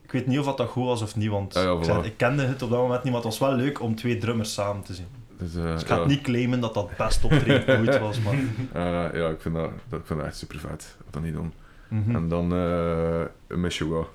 Ik 0.06 0.12
weet 0.12 0.28
niet 0.28 0.40
of 0.40 0.46
dat, 0.46 0.58
dat 0.58 0.70
goed 0.70 0.86
was 0.86 1.02
of 1.02 1.16
niet, 1.16 1.30
want 1.30 1.54
ja, 1.54 1.72
ik, 1.78 1.84
zei, 1.84 2.02
voilà. 2.02 2.06
ik 2.06 2.18
kende 2.18 2.44
het 2.46 2.62
op 2.62 2.70
dat 2.70 2.80
moment 2.80 3.04
niet, 3.04 3.14
maar 3.14 3.22
het 3.22 3.32
was 3.32 3.40
wel 3.50 3.54
leuk 3.58 3.82
om 3.82 3.96
twee 3.96 4.18
drummers 4.18 4.54
samen 4.54 4.84
te 4.84 4.94
zien. 4.94 5.08
Dus, 5.38 5.56
eh, 5.56 5.64
Dus 5.64 5.82
ik 5.82 5.88
ga 5.88 5.94
ja, 5.94 6.00
het 6.00 6.10
niet 6.10 6.22
claimen 6.22 6.60
dat 6.60 6.74
dat 6.74 6.88
het 6.90 6.98
best 6.98 7.24
optreden 7.24 7.80
ooit 7.80 8.00
was, 8.00 8.20
maar... 8.22 8.34
eh, 8.34 9.20
ja, 9.22 9.30
ik 9.30 9.42
vind 9.42 9.56
dat, 9.56 9.70
dat, 9.90 10.00
ik 10.00 10.06
vind 10.06 10.20
dat 10.20 10.28
echt 10.28 10.38
super 10.38 10.60
vet. 10.60 10.98
Dat 11.10 11.22
niet 11.24 11.34
doen. 11.34 11.54
Mhm. 11.88 12.16
En 12.16 12.28
dan 12.28 12.54
eh 12.54 13.58
Meshuggah, 13.58 14.06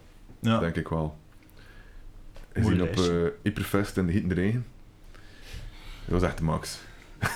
Ja. 0.41 0.59
denk 0.59 0.77
ik 0.77 0.89
wel. 0.89 1.17
Gezien 2.53 2.83
op 2.83 2.89
eh 2.97 3.05
Hyperfest 3.43 3.97
in 3.97 4.07
de 4.07 4.13
hitte 4.13 4.35
regen. 4.35 4.67
Dat 6.05 6.21
was 6.21 6.23
echt 6.23 6.39
de 6.39 6.45
max. 6.45 6.79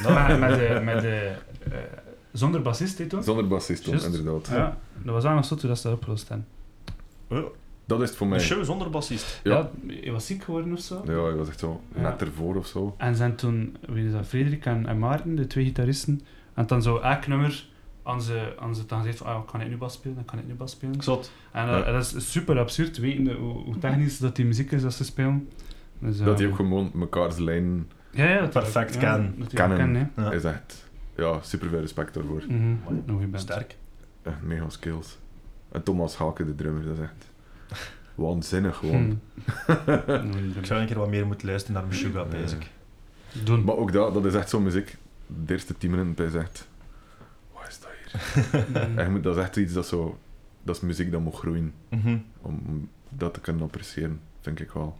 Maar 0.03 0.39
met 0.39 0.59
de, 0.59 0.81
met 0.85 1.01
de, 1.01 1.33
eh, 1.71 1.79
zonder 2.33 2.63
bassist, 2.63 2.99
hè, 2.99 3.07
toch? 3.07 3.25
Zonder 3.25 3.47
bassist, 3.49 3.87
inderdaad. 3.87 4.49
Ja, 4.49 4.79
dat 4.93 5.15
was 5.15 5.25
eigenlijk 5.25 5.47
zo 5.47 5.55
toen 5.57 5.69
dat 5.69 5.79
ze 5.79 5.87
dat 5.89 5.97
opgelost 5.97 6.29
hebben. 6.29 6.47
Oh, 7.29 7.55
Dat 7.87 8.03
is 8.03 8.09
het 8.09 8.17
voor 8.19 8.27
Een 8.27 8.33
mij. 8.33 8.41
show 8.43 8.65
zonder 8.65 8.91
bassist. 8.91 9.41
Ja. 9.45 9.53
Ja. 9.57 9.71
hij 10.03 10.13
was 10.13 10.27
ziek 10.27 10.45
geworden 10.45 10.73
of 10.73 10.79
zo. 10.81 11.03
Ja, 11.07 11.23
hij 11.25 11.35
was 11.35 11.49
echt 11.49 11.59
zo 11.59 11.81
Ja. 11.95 12.01
net 12.01 12.21
ervoor 12.21 12.57
of 12.57 12.67
zo. 12.67 12.95
En 12.99 13.17
zijn 13.17 13.35
toen, 13.35 13.77
wie 13.89 14.07
is 14.07 14.13
dat, 14.13 14.27
Frederik 14.27 14.65
en, 14.67 14.87
en 14.87 14.99
Maarten, 14.99 15.35
de 15.37 15.47
twee 15.47 15.65
gitaristen, 15.65 16.21
en 16.55 16.67
dan 16.67 16.83
zo 16.83 16.99
elk 16.99 17.27
nummer 17.27 17.67
aan 18.03 18.23
ze, 18.23 18.53
aan 18.59 18.75
ze 18.77 18.87
dan 18.87 18.99
gezegd 18.99 19.19
van, 19.19 19.27
ah, 19.27 19.47
kan 19.47 19.61
ik 19.61 19.69
nu 19.69 19.77
bas 19.77 19.93
spelen, 19.93 20.15
dan 20.17 20.25
kan 20.25 20.39
ik 20.39 20.47
nu 20.47 20.55
bas 20.55 20.71
spelen. 20.71 21.03
Zot. 21.03 21.33
En 21.53 21.69
eh, 21.69 21.79
Ja. 21.87 21.93
dat 21.93 22.15
is 22.15 22.33
super 22.33 22.59
absurd, 22.59 22.99
wetende 22.99 23.35
hoe, 23.35 23.53
hoe 23.53 23.79
technisch 23.79 24.19
dat 24.19 24.37
die 24.37 24.45
muziek 24.45 24.73
is 24.73 24.83
dat 24.83 24.93
ze 24.95 25.05
spelen. 25.05 25.49
Dus, 25.99 26.19
Dat 26.19 26.29
eh, 26.29 26.37
hij 26.39 26.47
ook 26.47 26.57
gewoon 26.57 26.91
mekaars 26.95 27.37
lijn 27.39 27.91
ja, 28.11 28.29
ja, 28.29 28.41
die 28.41 28.49
perfect 28.49 28.99
kan. 28.99 29.23
Ja, 29.23 29.29
dat 29.39 29.51
die 29.51 29.59
kennen. 29.59 29.71
ook 29.79 29.85
kennen, 29.85 30.13
Ja. 30.17 30.31
is 30.33 30.45
echt... 30.45 30.89
Ja, 31.17 31.39
super 31.43 31.69
veel 31.69 31.81
respect 31.81 32.15
daarvoor. 32.15 32.43
Een 32.49 32.81
goeie 33.09 33.27
band. 33.27 33.41
Sterk. 33.43 33.77
Echt 34.23 34.43
mega 34.43 34.69
skills. 34.69 35.19
En 35.73 35.83
Thomas 35.83 36.17
Hake, 36.17 36.45
de 36.45 36.55
drummer, 36.55 36.85
dat 36.85 36.97
is 36.97 37.03
echt... 37.03 37.31
Waanzinnig 38.15 38.77
gewoon. 38.77 39.21
Goeie 40.07 40.59
Ik 40.59 40.67
zou 40.67 40.81
een 40.81 40.87
keer 40.87 40.99
wat 40.99 41.09
meer 41.09 41.27
moeten 41.27 41.49
luisteren 41.49 41.81
naar 41.81 41.87
Meshuggah, 41.91 42.33
Ja. 42.33 42.57
Doen. 43.45 43.65
Maar 43.65 43.77
ook 43.77 43.93
dat, 43.93 44.15
dat 44.15 44.25
is 44.25 44.35
echt 44.35 44.49
zo'n 44.49 44.63
muziek. 44.63 44.97
De 45.45 45.53
eerste 45.53 45.77
tien 45.79 45.91
minuten 45.91 46.15
ben 46.15 46.33
je 46.33 46.39
echt... 46.39 46.69
Wat 47.53 47.69
is 47.69 47.81
dat 47.81 47.91
hier? 48.97 49.11
Moet- 49.11 49.23
dat 49.23 49.37
is 49.37 49.43
echt 49.43 49.57
iets 49.57 49.73
dat 49.73 49.87
zo... 49.87 50.19
Dat 50.63 50.77
is 50.77 50.83
muziek 50.83 51.11
dat 51.13 51.21
moet 51.21 51.35
groeien. 51.35 51.73
Mhm. 51.89 52.19
Om, 52.41 52.63
om 52.67 52.89
dat 53.09 53.35
te 53.35 53.41
kunnen 53.41 53.63
appreciëren, 53.63 54.21
vind 54.41 54.61
ik 54.61 54.71
wel. 54.71 54.97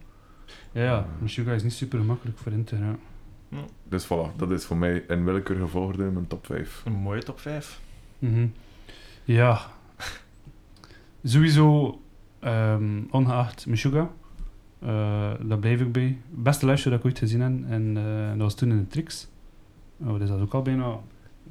Ja, 0.71 0.83
ja, 0.83 1.07
Meshuggah 1.19 1.55
is 1.55 1.63
niet 1.63 1.73
super 1.73 1.99
gemakkelijk 1.99 2.37
voor 2.37 2.51
in 2.51 2.63
te 2.63 2.75
gaan. 2.75 2.99
Dus 3.83 4.05
voilà, 4.05 4.35
dat 4.35 4.51
is 4.51 4.65
voor 4.65 4.77
mij 4.77 5.03
in 5.07 5.25
willekeurige 5.25 5.67
volgorde 5.67 6.03
mijn 6.03 6.27
top 6.27 6.45
5. 6.45 6.81
Een 6.85 6.93
mooie 6.93 7.23
top 7.23 7.39
5. 7.39 7.79
Mhm. 8.19 8.47
Ja. 9.23 9.61
Sowieso, 11.23 11.99
ehm, 12.45 12.99
ongeacht 13.11 13.65
Meshuggah, 13.67 14.05
eh 14.79 14.87
daar 15.41 15.59
blijf 15.59 15.79
ik 15.81 15.91
bij. 15.91 16.17
Beste 16.29 16.65
luister 16.65 16.89
dat 16.91 16.99
ik 16.99 17.05
ooit 17.05 17.17
gezien 17.19 17.41
heb, 17.41 17.51
en 17.69 17.97
eh, 17.97 18.29
dat 18.29 18.37
was 18.41 18.55
toen 18.55 18.69
in 18.69 18.77
de 18.77 18.87
Trix. 18.87 19.27
Oh, 20.01 20.11
dat 20.11 20.21
is 20.21 20.29
dat 20.29 20.41
ook 20.41 20.53
al 20.53 20.61
bijna... 20.61 20.95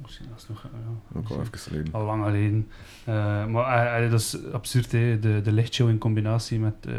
Misschien 0.01 0.25
dat 0.29 0.37
is 0.41 0.47
nog... 0.49 0.63
ja, 0.63 1.19
Ook 1.19 1.29
al 1.29 1.41
even 1.41 1.57
geleden. 1.57 1.93
al 1.93 2.05
lang 2.05 2.23
geleden. 2.23 2.67
Eh, 3.03 3.45
maar 3.45 3.95
eh, 3.95 4.05
eh, 4.05 4.11
dat 4.11 4.19
is 4.19 4.51
absurd, 4.51 4.91
hè. 4.91 5.19
De, 5.19 5.41
de 5.43 5.51
lichtshow 5.51 5.89
in 5.89 5.97
combinatie 5.97 6.59
met... 6.59 6.73
eh 6.87 6.93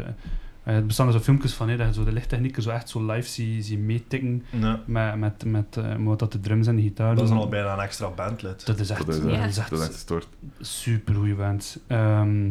eh, 0.63 0.75
er 0.75 0.85
bestaan 0.85 1.07
er 1.07 1.13
zo 1.13 1.19
filmpjes 1.19 1.53
van, 1.53 1.69
hè, 1.69 1.77
dat 1.77 1.87
je 1.87 1.93
zo 1.93 2.03
de 2.03 2.11
lichttechnieken 2.11 2.63
zo 2.63 2.69
echt 2.69 2.89
zo 2.89 3.05
live 3.05 3.27
zie, 3.27 3.61
zie 3.61 3.77
meetikken 3.77 4.43
Ja. 4.49 4.79
met, 4.85 5.15
met, 5.15 5.45
met, 5.45 5.77
eh, 5.77 5.87
met 5.89 6.03
wat 6.03 6.19
dat 6.19 6.31
de 6.31 6.39
drums 6.39 6.67
en 6.67 6.75
de 6.75 6.81
gitaar 6.81 7.15
Dat 7.15 7.23
is 7.23 7.29
al 7.35 7.49
bijna 7.49 7.73
een 7.73 7.79
extra 7.79 8.09
bandlid. 8.09 8.65
Dat 8.65 8.79
is 8.79 8.89
echt, 8.89 9.05
Dat 9.05 9.15
is, 9.15 9.21
dat 9.21 9.31
Ja. 9.31 9.45
is 9.45 9.57
echt 9.57 9.69
Dat 9.69 9.79
is 9.79 10.05
echt 10.11 10.27
super 10.59 11.15
goede 11.15 11.35
band. 11.35 11.79
Ehm, 11.87 12.49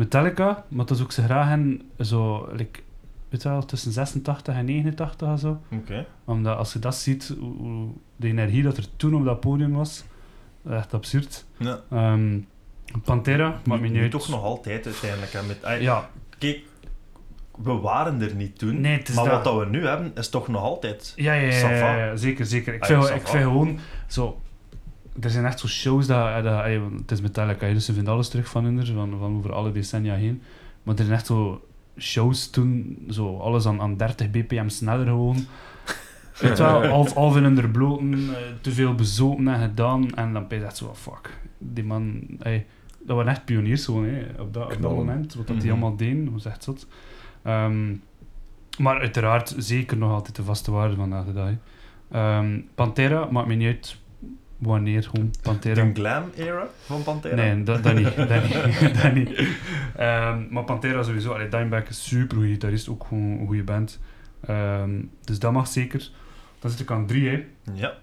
Metallica, 0.00 0.64
maar 0.68 0.86
dat 0.86 0.96
is 0.96 1.02
ook 1.02 1.12
ze 1.12 1.22
graag 1.22 1.52
in 1.52 1.90
zo, 1.98 2.48
like, 2.52 2.80
weet 3.28 3.42
je 3.42 3.48
wel, 3.48 3.64
tussen 3.64 3.92
86 3.92 4.54
en 4.54 4.64
89 4.64 5.28
en 5.28 5.38
zo. 5.38 5.60
Oké. 5.72 6.06
Omdat 6.24 6.56
als 6.56 6.72
je 6.72 6.78
dat 6.78 6.94
ziet, 6.94 7.34
hoe, 7.38 7.88
de 8.16 8.28
energie 8.28 8.62
dat 8.62 8.76
er 8.76 8.96
toen 8.96 9.14
op 9.14 9.24
dat 9.24 9.40
podium 9.40 9.72
was, 9.72 10.04
echt 10.70 10.94
absurd. 10.94 11.46
Ja. 11.56 11.80
Ehm, 11.90 12.38
Pantera, 13.04 13.60
me 13.64 13.78
Nu, 13.78 14.08
toch 14.08 14.28
nog 14.28 14.42
altijd 14.42 14.86
uiteindelijk. 14.86 15.32
Hè, 15.32 15.42
met, 15.42 15.64
ay, 15.64 15.82
Ja, 15.82 16.10
Kijk, 16.38 16.60
we 17.56 17.72
waren 17.72 18.22
er 18.22 18.34
niet 18.34 18.58
toen. 18.58 18.80
Nee, 18.80 19.02
maar 19.14 19.24
dat. 19.24 19.26
wat 19.26 19.44
dat 19.44 19.58
we 19.58 19.66
nu 19.66 19.86
hebben, 19.86 20.12
is 20.14 20.28
toch 20.28 20.48
nog 20.48 20.62
altijd. 20.62 21.12
ja, 21.16 21.32
ja, 21.32 21.70
ja, 21.70 22.16
zeker, 22.16 22.46
zeker. 22.46 22.74
Ik 22.74 22.84
vind, 22.84 23.08
ik 23.08 23.28
vind 23.28 23.44
gewoon 23.44 23.78
zo... 24.06 24.40
Er 25.20 25.30
zijn 25.30 25.44
echt 25.44 25.60
zo 25.60 25.68
shows 25.68 26.06
dat... 26.06 26.44
dat 26.44 26.64
ey, 26.64 26.80
want 26.80 27.00
het 27.00 27.10
is 27.10 27.20
Metallica, 27.20 27.72
dus 27.72 27.84
ze 27.84 27.92
vinden 27.92 28.12
alles 28.12 28.28
terug 28.28 28.48
van 28.48 28.64
hun, 28.64 28.86
van, 28.86 29.14
van 29.18 29.36
over 29.36 29.52
alle 29.52 29.72
decennia 29.72 30.14
heen. 30.14 30.42
Maar 30.82 30.94
er 30.94 31.04
zijn 31.04 31.16
echt 31.16 31.26
zo 31.26 31.64
shows 31.98 32.50
toen, 32.50 32.98
zo 33.10 33.38
alles 33.38 33.66
aan, 33.66 33.80
aan 33.80 33.96
30 33.96 34.30
bpm 34.30 34.68
sneller 34.68 35.06
gewoon. 35.06 35.36
Weet 36.40 36.56
je 36.56 36.62
wel, 36.62 36.86
half, 36.86 37.12
half 37.14 37.36
in 37.36 37.44
hun 37.44 37.70
bloten, 37.70 38.12
eh, 38.14 38.36
te 38.60 38.70
veel 38.72 38.94
bezopen 38.94 39.48
en 39.48 39.60
gedaan. 39.60 40.14
En 40.14 40.32
dan 40.32 40.48
ben 40.48 40.58
je 40.58 40.64
echt 40.64 40.76
zo, 40.76 40.94
fuck, 40.94 41.38
die 41.58 41.84
man... 41.84 42.20
ey, 42.38 42.66
dat 43.06 43.16
waren 43.16 43.30
echt 43.32 43.44
pioniers 43.44 43.84
gewoon, 43.84 44.08
op, 44.38 44.54
dat, 44.54 44.74
op 44.74 44.82
dat 44.82 44.94
moment. 44.94 45.34
Wat 45.34 45.46
dat 45.46 45.60
die 45.60 45.70
Mhm. 45.70 45.80
allemaal 45.80 45.96
deden, 45.96 46.32
was 46.32 46.44
echt 46.44 46.64
zot. 46.64 46.86
Ehm, 47.42 47.94
maar 48.78 49.00
uiteraard 49.00 49.54
zeker 49.58 49.96
nog 49.96 50.12
altijd 50.12 50.36
de 50.36 50.42
vaste 50.44 50.70
waarde 50.70 50.96
vandaag 50.96 51.24
de 51.24 51.32
dag. 51.32 51.50
Ehm, 52.10 52.60
Pantera, 52.74 53.28
maakt 53.30 53.46
me 53.48 53.54
niet 53.54 53.66
uit 53.66 53.96
wanneer, 54.60 55.02
gewoon 55.02 55.30
Pantera. 55.42 55.84
De 55.84 55.94
glam-era 55.94 56.68
van 56.84 57.02
Pantera? 57.02 57.34
Nee, 57.34 57.62
dat, 57.62 57.82
dat 57.82 57.94
niet. 57.94 58.16
Dat 58.28 58.42
niet. 58.42 58.94
dat 59.02 59.14
niet. 59.14 59.48
Ehm, 59.96 60.42
maar 60.50 60.64
Pantera 60.64 61.02
sowieso. 61.02 61.32
Allee, 61.32 61.48
Dimebag 61.48 61.88
is 61.88 62.08
super 62.08 62.36
goede 62.36 62.52
gitarist, 62.52 62.88
ook 62.88 63.04
gewoon 63.04 63.22
een 63.22 63.46
goede 63.46 63.64
band. 63.64 64.00
Ehm, 64.40 64.90
dus 65.24 65.38
dat 65.38 65.52
mag 65.52 65.68
zeker. 65.68 66.10
Dan 66.58 66.70
zit 66.70 66.80
ik 66.80 66.90
aan 66.90 67.06
drie, 67.06 67.28
hè. 67.28 67.46
Ja. 67.74 67.94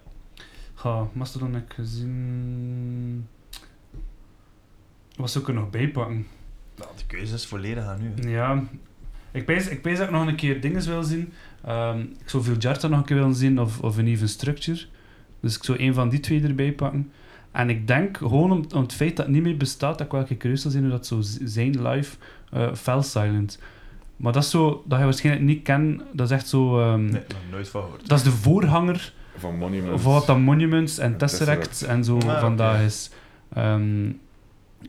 Ga, 0.74 1.08
Mastodon 1.12 1.54
heb 1.54 1.64
ik 1.64 1.72
gezien... 1.72 3.26
Wat 5.16 5.30
zou 5.30 5.44
ik 5.44 5.50
er 5.50 5.56
nog 5.56 5.70
bij 5.70 5.88
pakken? 5.88 6.26
Nou, 6.76 6.90
de 6.96 7.06
keuze 7.06 7.34
is 7.34 7.46
volledig 7.46 7.84
aan 7.84 8.00
u. 8.02 8.28
Ja, 8.28 8.62
ik 9.30 9.44
pees, 9.44 9.68
ik 9.68 9.82
pees 9.82 9.98
dat 9.98 10.06
ik 10.06 10.12
nog 10.12 10.26
een 10.26 10.36
keer 10.36 10.60
dingen 10.60 10.86
wil 10.86 11.02
zien. 11.02 11.32
Ehm, 11.64 12.00
ik 12.00 12.28
zou 12.28 12.42
veel 12.42 12.56
Jarta 12.56 12.88
nog 12.88 12.98
een 12.98 13.04
keer 13.04 13.16
willen 13.16 13.34
zien, 13.34 13.60
of, 13.60 13.80
of 13.80 13.96
een 13.96 14.06
Even 14.06 14.28
Structure. 14.28 14.86
Dus 15.40 15.56
ik 15.56 15.64
zou 15.64 15.78
een 15.82 15.94
van 15.94 16.08
die 16.08 16.20
twee 16.20 16.42
erbij 16.42 16.72
pakken. 16.72 17.10
En 17.50 17.70
ik 17.70 17.86
denk, 17.86 18.16
gewoon 18.16 18.50
om, 18.52 18.64
om 18.74 18.82
het 18.82 18.92
feit 18.92 19.16
dat 19.16 19.24
het 19.26 19.34
niet 19.34 19.42
meer 19.44 19.56
bestaat, 19.56 19.98
dat 19.98 20.06
ik 20.06 20.12
wel 20.12 20.20
een 20.20 20.26
keer 20.26 20.36
curieus 20.36 20.62
zal 20.62 20.70
zien 20.70 20.82
hoe 20.82 20.90
dat 20.90 21.06
zou 21.06 21.22
z- 21.22 21.38
zijn 21.44 21.82
live, 21.88 22.16
eh 22.50 22.74
Fell 22.74 23.02
Silent. 23.02 23.58
Maar 24.16 24.32
dat 24.32 24.42
is 24.42 24.50
zo, 24.50 24.82
dat 24.86 24.98
je 24.98 25.04
waarschijnlijk 25.04 25.44
niet 25.46 25.62
kent, 25.62 26.02
dat 26.12 26.26
is 26.30 26.36
echt 26.36 26.48
zo... 26.48 26.80
ehm, 26.80 27.04
Nee, 27.04 27.10
nog 27.28 27.38
nooit 27.50 27.68
van 27.68 27.82
gehoord. 27.82 28.08
Dat 28.08 28.18
is 28.18 28.24
de 28.24 28.30
voorhanger 28.30 29.12
Van 29.36 29.56
Monument. 29.56 30.00
voor 30.00 30.12
wat 30.12 30.26
dan 30.26 30.40
Monuments 30.42 30.98
en 30.98 31.12
En 31.12 31.18
Tesseract, 31.18 31.68
Tesseract. 31.68 31.96
en 31.98 32.04
zo 32.04 32.18
Ah, 32.18 32.40
vandaag 32.40 32.82
is. 32.82 33.10
Ehm, 33.52 34.10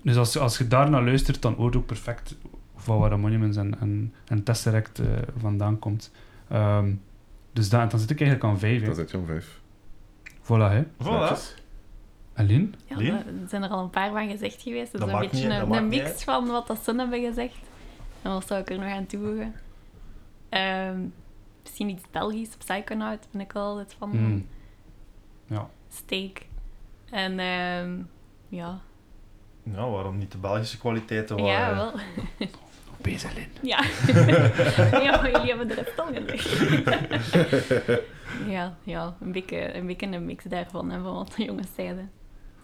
dus 0.01 0.15
als, 0.17 0.37
als 0.37 0.57
je 0.57 0.67
daar 0.67 0.89
naar 0.89 1.03
luistert, 1.03 1.41
dan 1.41 1.53
hoort 1.53 1.75
ook 1.75 1.85
perfect 1.85 2.35
van 2.75 2.97
waar 2.99 3.09
dat 3.09 3.19
Monuments 3.19 3.57
en, 3.57 3.79
en, 3.79 4.13
en 4.27 4.43
Tesseract 4.43 4.99
eh, 4.99 5.05
vandaan 5.37 5.79
komt. 5.79 6.11
Ehm, 6.49 6.91
dus 7.53 7.69
da- 7.69 7.85
dan 7.85 7.99
zit 7.99 8.09
ik 8.09 8.21
eigenlijk 8.21 8.51
aan 8.51 8.59
vijf. 8.59 8.83
Dat 8.85 8.95
zit 8.95 9.11
je 9.11 9.17
om 9.17 9.25
vijf. 9.25 9.59
Voilà, 10.49 10.71
hè. 10.71 10.83
Voilà. 11.03 11.37
Alleen? 12.35 12.75
Ja, 12.85 12.97
Lien? 12.97 13.13
er 13.13 13.23
zijn 13.47 13.63
er 13.63 13.69
al 13.69 13.83
een 13.83 13.89
paar 13.89 14.11
van 14.11 14.29
gezegd 14.29 14.61
geweest. 14.61 14.91
Dus 14.91 14.99
Dat 15.01 15.09
een 15.09 15.19
beetje 15.19 15.47
niet- 15.47 15.59
dat 15.69 15.77
een, 15.77 15.87
mix 15.87 16.23
van 16.23 16.47
wat 16.47 16.67
dat 16.67 16.79
ze 16.83 16.93
hebben 16.95 17.21
gezegd. 17.21 17.57
En 18.21 18.31
wat 18.31 18.47
zou 18.47 18.59
ik 18.61 18.69
er 18.69 18.77
nog 18.79 18.87
aan 18.91 19.05
toevoegen? 19.05 19.55
Ehm, 20.49 20.99
misschien 21.61 21.89
iets 21.89 22.03
Belgisch. 22.11 22.55
Psychonaut 22.57 23.27
ben 23.31 23.41
ik 23.41 23.51
wel 23.51 23.63
altijd 23.63 23.95
van. 23.97 24.09
Mm. 24.09 24.47
Ja. 25.47 25.69
Steak. 25.93 26.41
En 27.09 27.39
ehm, 27.39 27.97
ja. 28.49 28.79
Nou, 29.63 29.91
waarom 29.91 30.17
niet 30.17 30.31
de 30.31 30.37
Belgische 30.37 30.77
kwaliteiten? 30.77 31.35
waar, 31.35 31.45
ja, 31.45 31.75
wel. 31.75 31.93
Bezig, 33.01 33.33
Lin. 33.35 33.47
Ja. 33.61 33.83
ja, 35.03 35.21
maar 35.21 35.31
jullie 35.31 35.47
hebben 35.47 35.67
de 35.67 35.73
rest 35.73 35.99
al 35.99 36.07
gezegd. 36.13 36.47
ja, 38.47 38.77
ja 38.83 39.15
een, 39.21 39.31
beetje, 39.31 39.75
een 39.75 39.85
beetje 39.85 40.07
een 40.07 40.25
mix 40.25 40.43
daarvan 40.43 40.91
en 40.91 41.03
van 41.03 41.13
wat 41.13 41.33
de 41.37 41.43
jongens 41.43 41.67
zeiden. 41.75 42.11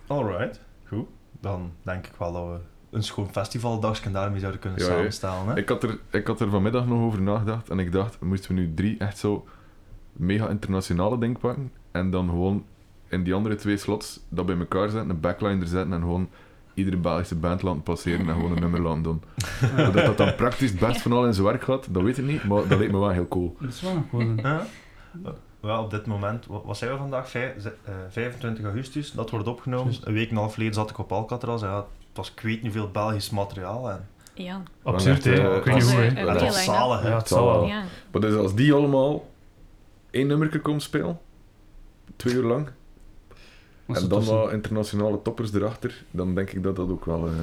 Alright, 0.08 0.62
goed. 0.88 1.08
Dan 1.42 1.72
denk 1.82 2.06
ik 2.08 2.14
wel 2.18 2.34
dat 2.34 2.46
we 2.48 2.60
een 2.92 3.04
schoon 3.04 3.30
festivaldagsje 3.32 4.12
daarmee 4.12 4.40
zouden 4.40 4.62
kunnen 4.62 4.80
Ja, 4.80 4.86
hè. 4.86 4.92
samenstellen. 4.94 5.48
Hè? 5.48 5.58
Ik 5.58 5.70
had, 5.70 5.84
er, 5.84 6.00
ik 6.12 6.28
had 6.28 6.40
er 6.40 6.50
vanmiddag 6.50 6.86
nog 6.88 7.02
over 7.02 7.22
nagedacht 7.22 7.70
en 7.70 7.80
ik 7.80 7.92
dacht, 7.92 8.22
moesten 8.22 8.56
we 8.56 8.62
nu 8.62 8.74
drie 8.74 8.98
echt 8.98 9.18
zo 9.18 9.46
mega 10.14 10.48
internationale 10.50 11.18
dingen 11.20 11.38
pakken 11.40 11.72
en 11.92 12.10
dan 12.10 12.30
gewoon 12.30 12.66
in 13.08 13.24
die 13.24 13.34
andere 13.34 13.56
twee 13.56 13.78
slots 13.78 14.20
dat 14.30 14.46
bij 14.46 14.58
elkaar 14.58 14.90
zetten, 14.90 15.10
een 15.10 15.20
backline 15.20 15.62
er 15.62 15.68
zetten 15.68 15.94
en 15.94 16.00
gewoon 16.02 16.30
iedere 16.74 16.98
Belgische 16.98 17.36
band 17.36 17.62
laten 17.62 17.84
passeren 17.84 18.28
en 18.28 18.34
gewoon 18.34 18.52
een 18.52 18.60
nummer 18.60 18.82
laten 18.82 19.02
doen. 19.04 19.24
Dat 19.78 19.94
dat 19.94 20.18
dan 20.18 20.36
praktisch 20.36 20.70
het 20.70 20.80
best 20.80 21.02
van 21.02 21.12
al 21.12 21.26
in 21.26 21.34
zijn 21.34 21.46
werk 21.46 21.64
gaat, 21.64 21.94
dat 21.94 22.04
weet 22.04 22.18
ik 22.18 22.26
niet, 22.26 22.44
maar 22.44 22.68
dat 22.68 22.78
lijkt 22.78 22.92
me 22.94 23.00
wel 23.00 23.10
heel 23.10 23.28
cool. 23.28 23.56
Dat 23.60 23.70
is 23.70 23.82
wel 23.82 23.94
nog 23.94 24.04
gewoon... 24.10 24.40
Ja. 24.44 24.66
Wel, 25.66 25.84
op 25.84 25.90
dit 25.92 26.06
moment, 26.06 26.46
wat, 26.46 26.78
zijn 26.78 26.92
we 26.92 26.98
vandaag? 26.98 27.30
Vijf- 27.30 27.62
ze- 27.62 27.74
eh, 27.84 27.94
25 28.10 28.64
augustus, 28.64 29.12
dat 29.12 29.30
wordt 29.30 29.48
opgenomen. 29.48 29.94
Een 30.04 30.14
week 30.14 30.26
en 30.30 30.32
een 30.36 30.42
half 30.42 30.54
geleden 30.54 30.74
zat 30.74 30.90
ik 30.90 30.98
op 30.98 31.12
Alcatraz. 31.12 31.62
Ja, 31.62 31.76
het 31.78 31.86
was 32.14 32.32
ik 32.32 32.40
weet 32.40 32.62
niet 32.62 32.72
veel 32.72 32.90
Belgisch 32.92 33.30
materiaal. 33.30 33.90
En, 33.90 34.08
Ja. 34.34 34.62
Absurd, 34.84 35.24
hè. 35.24 35.32
eh, 35.50 35.56
Ik 35.58 35.64
weet 35.64 35.74
niet 35.76 35.84
hoe, 35.92 35.94
hè. 36.02 36.10
Heel 36.10 36.26
was 36.26 36.42
hè? 36.42 36.64
zalig. 36.64 37.02
hè. 37.02 37.10
Ja, 37.10 37.18
het 37.18 37.28
zal 37.28 37.46
wel. 37.46 37.66
ja. 37.66 37.84
Maar 38.12 38.22
dus 38.22 38.36
als 38.36 38.56
die 38.56 38.74
allemaal 38.74 39.28
één 40.12 40.28
nummer 40.28 40.60
komen 40.60 40.82
spelen, 40.82 41.20
twee 42.16 42.34
uur 42.34 42.44
lang, 42.44 42.70
En 43.88 44.08
dan 44.08 44.24
wat 44.24 44.52
internationale 44.52 45.22
toppers 45.22 45.54
erachter, 45.54 46.04
dan 46.12 46.36
denk 46.36 46.52
ik 46.52 46.64
dat 46.64 46.76
dat 46.76 46.90
ook 46.90 47.06
wel 47.06 47.28
eh, 47.28 47.34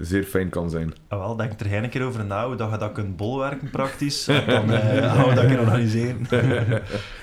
zeer 0.00 0.24
fijn 0.24 0.48
kan 0.48 0.70
zijn. 0.70 0.94
Ah, 1.08 1.18
wel, 1.18 1.36
denk 1.36 1.60
er 1.60 1.72
een 1.74 1.88
keer 1.90 2.02
over 2.02 2.24
na 2.24 2.46
hoe 2.46 2.56
dat 2.56 2.70
je 2.70 2.78
dat 2.78 2.92
kunt 2.92 3.16
bolwerken 3.16 3.70
praktisch. 3.70 4.28
En 4.28 4.46
dan 4.66 4.72
eh, 4.72 5.14
gaan 5.14 5.28
we 5.28 5.34
dat 5.34 5.44
kunnen 5.46 5.64
organiseren. 5.64 6.26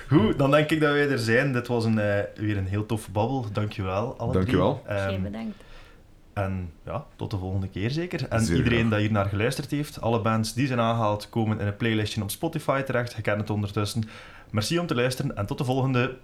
Goed, 0.10 0.38
dan 0.38 0.52
denk 0.52 0.70
ik 0.70 0.80
dat 0.80 0.92
wij 0.92 1.10
er 1.10 1.20
zijn. 1.20 1.54
Dit 1.54 1.68
was 1.68 1.86
een, 1.86 2.00
eh, 2.00 2.24
weer 2.36 2.58
een 2.58 2.68
heel 2.68 2.86
toffe 2.86 3.12
babbel. 3.12 3.46
Dankjewel, 3.54 4.18
alle 4.18 4.34
Dankjewel. 4.34 4.82
drie. 4.86 4.98
Ehm, 4.98 5.10
Geen 5.10 5.22
bedankt. 5.24 5.56
En 6.34 6.72
ja, 6.86 7.06
tot 7.16 7.32
de 7.32 7.38
volgende 7.38 7.68
keer 7.68 7.92
zeker. 7.92 8.28
En 8.30 8.42
Zeer 8.42 8.56
iedereen 8.58 8.80
graag. 8.80 8.92
dat 8.92 9.00
hier 9.00 9.12
naar 9.12 9.26
geluisterd 9.26 9.72
heeft, 9.72 10.02
alle 10.02 10.22
bands 10.22 10.54
die 10.54 10.68
zijn 10.68 10.80
aangehaald, 10.80 11.30
komen 11.30 11.60
in 11.60 11.68
een 11.68 11.78
playlistje 11.78 12.22
op 12.22 12.32
Spotify 12.32 12.82
terecht. 12.82 13.14
Je 13.14 13.22
kent 13.22 13.40
het 13.42 13.50
ondertussen. 13.50 14.04
Merci 14.52 14.80
om 14.80 14.88
te 14.88 14.96
luisteren 14.96 15.36
en 15.36 15.46
tot 15.46 15.58
de 15.58 15.64
volgende. 15.64 16.18